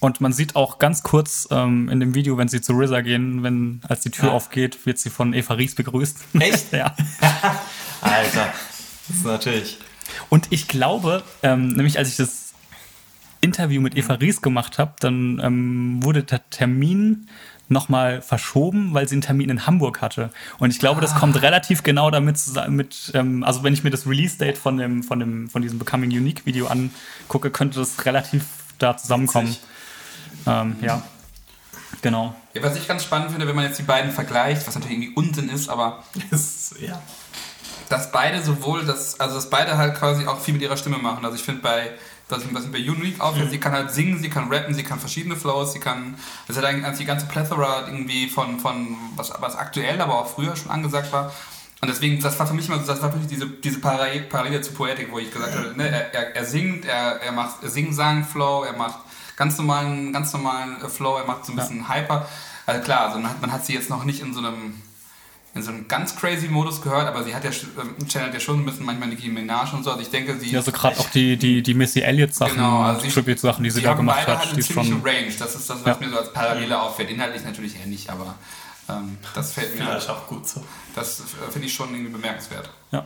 Und 0.00 0.20
man 0.20 0.32
sieht 0.32 0.56
auch 0.56 0.78
ganz 0.78 1.02
kurz 1.02 1.46
ähm, 1.50 1.88
in 1.90 2.00
dem 2.00 2.14
Video, 2.14 2.38
wenn 2.38 2.48
sie 2.48 2.60
zu 2.62 2.72
RZA 2.72 3.02
gehen, 3.02 3.42
wenn 3.42 3.80
als 3.86 4.00
die 4.00 4.10
Tür 4.10 4.28
Ja. 4.28 4.32
aufgeht, 4.32 4.86
wird 4.86 4.98
sie 4.98 5.10
von 5.10 5.34
Eva 5.34 5.54
Ries 5.54 5.74
begrüßt. 5.74 6.16
Echt? 6.40 6.72
ja. 6.72 6.94
Alter, 8.00 8.52
das 9.08 9.16
ist 9.16 9.24
natürlich. 9.26 9.78
Und 10.30 10.46
ich 10.50 10.68
glaube, 10.68 11.22
ähm, 11.42 11.68
nämlich 11.68 11.98
als 11.98 12.08
ich 12.08 12.16
das 12.16 12.52
Interview 13.42 13.80
mit 13.80 13.96
Eva 13.96 14.14
Ries 14.14 14.40
gemacht 14.42 14.78
habe, 14.78 14.94
dann 15.00 15.40
ähm, 15.42 16.02
wurde 16.02 16.22
der 16.22 16.48
Termin 16.50 17.28
nochmal 17.68 18.20
verschoben, 18.20 18.94
weil 18.94 19.06
sie 19.06 19.14
einen 19.14 19.22
Termin 19.22 19.48
in 19.48 19.66
Hamburg 19.66 20.00
hatte. 20.00 20.30
Und 20.58 20.70
ich 20.70 20.78
glaube, 20.80 21.00
das 21.00 21.14
kommt 21.14 21.40
relativ 21.40 21.82
genau 21.82 22.10
damit 22.10 22.36
zusammen 22.38 22.74
mit, 22.74 23.12
ähm, 23.14 23.44
also 23.44 23.62
wenn 23.62 23.72
ich 23.72 23.84
mir 23.84 23.90
das 23.90 24.06
Release-Date 24.06 24.58
von 24.58 24.76
dem, 24.76 25.02
von 25.02 25.20
dem, 25.20 25.48
von 25.48 25.62
diesem 25.62 25.78
Becoming 25.78 26.10
Unique 26.10 26.44
Video 26.46 26.66
angucke, 26.66 27.50
könnte 27.50 27.78
das 27.78 28.04
relativ 28.04 28.44
da 28.78 28.96
zusammenkommen. 28.96 29.48
Witzig. 29.48 29.62
Ähm, 30.46 30.76
ja. 30.80 31.02
Genau. 32.02 32.34
Ja, 32.54 32.62
was 32.62 32.76
ich 32.76 32.88
ganz 32.88 33.04
spannend 33.04 33.30
finde, 33.30 33.46
wenn 33.46 33.54
man 33.54 33.64
jetzt 33.64 33.78
die 33.78 33.84
beiden 33.84 34.10
vergleicht, 34.10 34.66
was 34.66 34.74
natürlich 34.74 34.96
irgendwie 34.96 35.14
Unsinn 35.14 35.48
ist, 35.48 35.68
aber 35.68 36.02
ja. 36.80 37.02
dass 37.88 38.10
beide 38.10 38.42
sowohl, 38.42 38.84
das, 38.84 39.20
also 39.20 39.36
dass 39.36 39.50
beide 39.50 39.76
halt 39.76 39.96
quasi 39.96 40.26
auch 40.26 40.40
viel 40.40 40.54
mit 40.54 40.62
ihrer 40.62 40.76
Stimme 40.76 40.98
machen. 40.98 41.24
Also 41.24 41.36
ich 41.36 41.42
finde 41.42 41.60
bei, 41.62 41.90
was 42.28 42.44
ich, 42.44 42.54
was 42.54 42.64
ich 42.64 42.72
bei 42.72 42.78
Unique 42.78 43.20
auffällt, 43.20 43.50
sie 43.50 43.58
kann 43.58 43.72
halt 43.72 43.90
singen, 43.90 44.18
sie 44.18 44.30
kann 44.30 44.50
rappen, 44.52 44.74
sie 44.74 44.82
kann 44.82 44.98
verschiedene 44.98 45.36
Flows, 45.36 45.72
sie 45.72 45.80
kann, 45.80 46.14
das 46.48 46.56
hat 46.56 46.64
eigentlich 46.64 46.98
die 46.98 47.04
ganze 47.04 47.26
Plethora 47.26 47.86
irgendwie 47.86 48.28
von, 48.28 48.58
von 48.60 48.96
was, 49.16 49.32
was 49.40 49.56
aktuell, 49.56 50.00
aber 50.00 50.20
auch 50.20 50.28
früher 50.28 50.56
schon 50.56 50.70
angesagt 50.70 51.12
war. 51.12 51.32
Und 51.82 51.88
deswegen, 51.88 52.20
das 52.20 52.38
war 52.38 52.46
für 52.46 52.54
mich 52.54 52.68
immer 52.68 52.78
so, 52.78 52.86
das 52.86 53.00
war 53.00 53.12
wirklich 53.12 53.30
diese, 53.30 53.46
diese 53.46 53.80
Parallele, 53.80 54.60
zu 54.60 54.72
Poetic, 54.72 55.10
wo 55.10 55.18
ich 55.18 55.32
gesagt 55.32 55.56
habe, 55.56 55.74
ne, 55.76 55.88
er, 55.88 56.14
er, 56.14 56.36
er 56.36 56.44
singt, 56.44 56.84
er, 56.84 57.20
er 57.22 57.32
macht 57.32 57.62
Sing-Sang-Flow, 57.62 58.64
er 58.64 58.74
macht 58.74 58.98
ganz 59.40 59.56
normalen, 59.58 60.12
ganz 60.12 60.32
normalen 60.34 60.80
äh, 60.84 60.88
Flow, 60.88 61.16
er 61.16 61.24
macht 61.26 61.46
so 61.46 61.52
ein 61.52 61.56
bisschen 61.56 61.88
Hyper. 61.88 62.28
Also 62.66 62.82
klar, 62.84 63.08
also 63.08 63.18
man, 63.18 63.30
hat, 63.30 63.40
man 63.40 63.50
hat 63.50 63.64
sie 63.66 63.72
jetzt 63.72 63.88
noch 63.90 64.04
nicht 64.04 64.20
in 64.20 64.32
so 64.34 64.40
einem 64.40 64.74
in 65.52 65.62
so 65.64 65.70
einem 65.72 65.88
ganz 65.88 66.14
crazy 66.14 66.46
Modus 66.46 66.80
gehört, 66.80 67.08
aber 67.08 67.24
sie 67.24 67.34
hat 67.34 67.42
ja, 67.42 67.50
ähm, 67.50 68.06
channelt 68.06 68.32
ja 68.34 68.38
schon 68.38 68.60
ein 68.60 68.64
bisschen 68.66 68.86
manchmal 68.86 69.08
Nicki 69.08 69.28
Minaj 69.28 69.72
und 69.74 69.82
so. 69.82 69.90
Also 69.90 70.02
ich 70.02 70.10
denke, 70.10 70.38
sie. 70.38 70.50
Ja, 70.52 70.62
so 70.62 70.70
gerade 70.70 70.96
auch 71.00 71.10
die, 71.10 71.36
die, 71.36 71.60
die 71.62 71.74
Missy 71.74 72.02
Elliott-Sachen, 72.02 72.54
Genau, 72.54 72.82
also 72.82 73.00
sie- 73.00 73.08
Tribute-Sachen, 73.08 73.64
die 73.64 73.70
sie, 73.70 73.78
sie 73.78 73.82
da 73.82 73.90
haben 73.90 73.96
gemacht 73.96 74.18
beide 74.26 74.32
hat, 74.32 74.38
halt 74.38 74.48
die 74.50 74.52
eine 74.52 74.60
ist 74.60 74.66
ziemliche 74.68 74.92
schon. 74.92 75.02
Range. 75.02 75.32
Das 75.40 75.54
ist 75.56 75.68
das, 75.68 75.84
was 75.84 75.98
Ja. 76.00 76.06
mir 76.06 76.12
so 76.12 76.18
als 76.20 76.32
Parallele 76.32 76.80
auffällt. 76.80 77.10
Inhaltlich 77.10 77.42
natürlich 77.42 77.76
eher 77.80 77.86
nicht, 77.86 78.08
aber 78.10 78.36
ähm, 78.88 79.18
das 79.34 79.52
fällt 79.54 79.76
mir. 79.76 79.86
Vielleicht 79.86 80.08
auch 80.10 80.26
gut 80.28 80.46
so. 80.48 80.62
Das 80.94 81.18
äh, 81.18 81.50
finde 81.50 81.66
ich 81.66 81.72
schon 81.74 81.92
irgendwie 81.94 82.12
bemerkenswert. 82.12 82.70
Ja, 82.92 83.02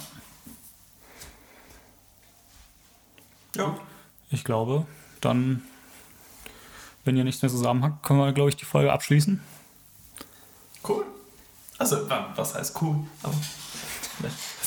Ja. 3.57 3.75
ich 4.31 4.45
glaube, 4.45 4.87
dann, 5.23 5.63
wenn 7.05 7.17
ihr 7.17 7.25
nichts 7.25 7.43
mehr 7.43 7.51
zusammen 7.51 7.83
habt, 7.85 8.03
können 8.03 8.19
wir, 8.21 8.33
glaube 8.33 8.51
ich, 8.51 8.57
die 8.57 8.65
Folge 8.65 8.93
abschließen. 8.93 9.41
Cool. 10.89 11.05
Also, 11.79 12.09
wa- 12.09 12.27
was 12.37 12.55
heißt 12.55 12.75
cool? 12.83 12.97
Aber, 13.23 13.35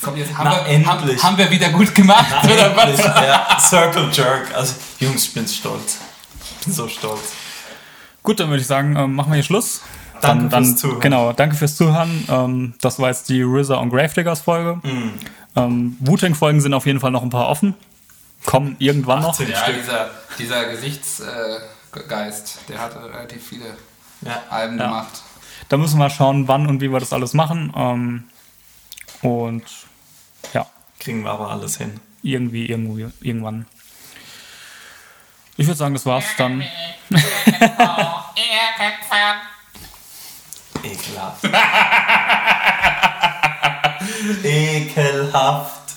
Kommt 0.01 0.17
jetzt, 0.17 0.37
haben, 0.37 0.43
Na, 0.49 0.51
wir, 0.67 0.85
haben, 0.85 0.99
endlich. 0.99 1.23
haben 1.23 1.37
wir 1.37 1.49
wieder 1.49 1.69
gut 1.69 1.95
gemacht, 1.95 2.43
oder 2.43 2.75
was? 2.75 2.89
Endlich, 2.89 3.05
ja, 3.05 3.57
Circle 3.59 4.09
Jerk. 4.11 4.53
Also, 4.53 4.75
Jungs, 4.99 5.25
ich 5.25 5.33
bin 5.33 5.47
stolz. 5.47 5.97
Ich 6.59 6.65
bin 6.65 6.73
so 6.73 6.87
stolz. 6.87 7.31
Gut, 8.21 8.39
dann 8.39 8.49
würde 8.49 8.61
ich 8.61 8.67
sagen, 8.67 8.95
ähm, 8.95 9.15
machen 9.15 9.29
wir 9.31 9.35
hier 9.35 9.43
Schluss. 9.43 9.81
Danke 10.21 10.43
dann, 10.43 10.49
dann, 10.49 10.65
fürs 10.65 10.79
Zuhören. 10.79 10.99
Genau, 10.99 11.33
danke 11.33 11.55
fürs 11.55 11.75
Zuhören. 11.77 12.25
Ähm, 12.29 12.73
das 12.81 12.99
war 12.99 13.07
jetzt 13.09 13.29
die 13.29 13.41
RZA 13.41 13.75
und 13.77 13.89
Gravediggers 13.89 14.41
Folge. 14.41 14.75
Mm. 14.87 15.13
Ähm, 15.55 15.97
Wu-Tang-Folgen 16.01 16.59
sind 16.61 16.73
auf 16.73 16.85
jeden 16.85 16.99
Fall 16.99 17.11
noch 17.11 17.23
ein 17.23 17.29
paar 17.29 17.47
offen. 17.47 17.73
Kommen 18.45 18.75
irgendwann 18.79 19.21
noch. 19.21 19.29
18 19.29 19.49
Ja, 19.49 19.57
Stück. 19.63 19.75
dieser, 19.79 20.09
dieser 20.37 20.65
Gesichtsgeist, 21.91 22.59
der 22.69 22.79
hat 22.79 22.95
relativ 22.95 23.47
viele 23.47 23.77
Ja. 24.21 24.41
Alben 24.49 24.77
Ja. 24.79 24.85
gemacht. 24.87 25.21
Da 25.69 25.77
müssen 25.77 25.95
wir 25.97 26.05
mal 26.05 26.09
schauen, 26.09 26.47
wann 26.47 26.67
und 26.67 26.81
wie 26.81 26.91
wir 26.91 26.99
das 26.99 27.13
alles 27.13 27.33
machen. 27.33 27.73
Ähm, 27.75 28.23
und 29.21 29.63
ja, 30.53 30.65
Kriegen 30.99 31.23
wir 31.23 31.31
aber 31.31 31.49
alles 31.51 31.77
hin. 31.77 31.99
irgendwie, 32.23 32.65
irgendwie, 32.67 33.07
irgendwann. 33.21 33.65
Ich 35.57 35.65
würde 35.65 35.77
sagen, 35.77 35.93
das 35.95 36.05
war's 36.05 36.25
dann. 36.37 36.63
Ekelhaft. 40.83 41.43
Ekelhaft. 44.43 45.93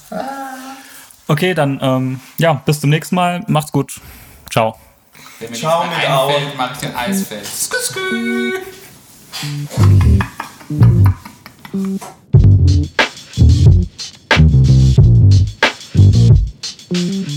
Okay, 1.28 1.54
dann 1.54 1.78
ähm, 1.82 2.20
ja, 2.38 2.54
bis 2.54 2.80
zum 2.80 2.90
nächsten 2.90 3.14
Mal. 3.14 3.44
Macht's 3.46 3.70
gut. 3.72 4.00
Ciao. 4.50 4.76
Wenn 5.40 5.50
mir 5.52 5.56
Ciao 5.56 5.84
mit 5.84 5.92
einfällt, 5.94 6.56
mache 6.58 6.72
ich 6.74 6.80
den 6.80 6.94
Eisfeld. 6.94 7.46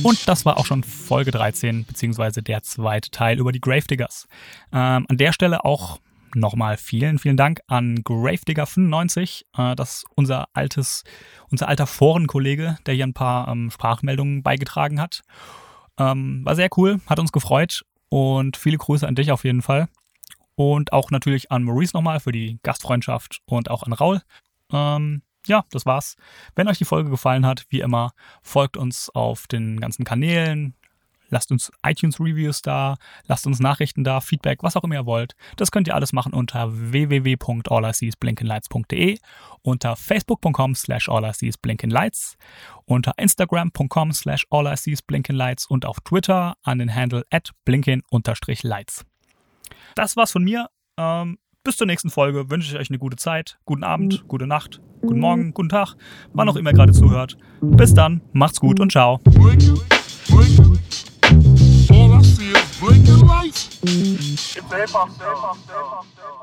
Und 0.03 0.27
das 0.27 0.45
war 0.45 0.57
auch 0.57 0.65
schon 0.65 0.83
Folge 0.83 1.31
13, 1.31 1.85
beziehungsweise 1.85 2.43
der 2.43 2.61
zweite 2.63 3.09
Teil 3.09 3.39
über 3.39 3.53
die 3.53 3.61
Gravediggers. 3.61 4.27
Ähm, 4.73 5.05
an 5.07 5.17
der 5.17 5.31
Stelle 5.31 5.63
auch 5.63 5.99
nochmal 6.35 6.75
vielen, 6.75 7.19
vielen 7.19 7.37
Dank 7.37 7.61
an 7.67 7.99
Gravedigger95. 7.99 9.45
Äh, 9.57 9.75
das 9.77 9.99
ist 9.99 10.05
unser 10.15 10.49
altes, 10.51 11.05
unser 11.49 11.69
alter 11.69 11.87
Forenkollege, 11.87 12.77
der 12.85 12.95
hier 12.95 13.05
ein 13.05 13.13
paar 13.13 13.47
ähm, 13.47 13.71
Sprachmeldungen 13.71 14.43
beigetragen 14.43 14.99
hat. 14.99 15.21
Ähm, 15.97 16.43
war 16.43 16.55
sehr 16.55 16.69
cool, 16.75 16.99
hat 17.07 17.19
uns 17.19 17.31
gefreut 17.31 17.85
und 18.13 18.57
viele 18.57 18.77
Grüße 18.77 19.07
an 19.07 19.15
dich 19.15 19.31
auf 19.31 19.43
jeden 19.43 19.63
Fall. 19.63 19.89
Und 20.53 20.93
auch 20.93 21.09
natürlich 21.09 21.51
an 21.51 21.63
Maurice 21.63 21.97
nochmal 21.97 22.19
für 22.19 22.31
die 22.31 22.59
Gastfreundschaft 22.61 23.41
und 23.45 23.71
auch 23.71 23.81
an 23.81 23.91
Raul. 23.91 24.21
Ähm, 24.71 25.23
ja, 25.47 25.65
das 25.71 25.87
war's. 25.87 26.15
Wenn 26.53 26.67
euch 26.67 26.77
die 26.77 26.85
Folge 26.85 27.09
gefallen 27.09 27.43
hat, 27.43 27.65
wie 27.69 27.79
immer, 27.79 28.11
folgt 28.43 28.77
uns 28.77 29.09
auf 29.09 29.47
den 29.47 29.79
ganzen 29.79 30.05
Kanälen, 30.05 30.75
lasst 31.29 31.51
uns 31.51 31.71
iTunes-Reviews 31.85 32.61
da, 32.61 32.95
lasst 33.27 33.45
uns 33.47 33.59
Nachrichten 33.59 34.03
da, 34.03 34.19
Feedback, 34.21 34.61
was 34.63 34.75
auch 34.75 34.83
immer 34.83 34.95
ihr 34.95 35.05
wollt. 35.05 35.35
Das 35.57 35.71
könnt 35.71 35.87
ihr 35.87 35.95
alles 35.95 36.11
machen 36.13 36.33
unter 36.33 36.69
www.alliseesblinkenlights.de, 36.71 39.17
unter 39.61 39.95
facebook.com 39.95 40.75
slash 40.75 41.09
alliseesblinkenlights, 41.09 42.37
unter 42.85 43.13
instagram.com 43.17 44.11
slash 44.11 44.45
alliseesblinkenlights 44.49 45.67
und 45.67 45.85
auf 45.85 46.01
Twitter 46.01 46.55
an 46.63 46.79
den 46.79 46.93
Handle 46.93 47.23
at 47.31 47.51
blinken-lights. 47.65 49.05
Das 49.95 50.15
war's 50.15 50.31
von 50.31 50.43
mir. 50.43 50.69
Ähm, 50.97 51.39
bis 51.63 51.77
zur 51.77 51.87
nächsten 51.87 52.09
Folge 52.09 52.49
wünsche 52.49 52.73
ich 52.73 52.79
euch 52.79 52.89
eine 52.89 52.99
gute 52.99 53.15
Zeit, 53.15 53.57
guten 53.65 53.85
Abend, 53.85 54.27
gute 54.27 54.47
Nacht, 54.47 54.81
guten 54.99 55.19
Morgen, 55.19 55.53
guten 55.53 55.69
Tag, 55.69 55.95
wann 56.33 56.49
auch 56.49 56.57
immer 56.57 56.71
ihr 56.71 56.75
gerade 56.75 56.91
zuhört. 56.91 57.37
Bis 57.61 57.93
dann, 57.93 58.21
macht's 58.33 58.59
gut 58.59 58.81
und 58.81 58.91
ciao. 58.91 59.21
Blinking, 63.27 63.31
blinking. 63.31 63.31
All 63.31 63.31
I 63.31 63.49
see 63.49 63.61
is 63.63 63.79
blinking 63.79 64.07
lights. 64.27 64.57
It's 64.57 64.71
a 64.71 64.77
hip 64.77 64.89
hop 64.91 65.11
song. 65.17 66.42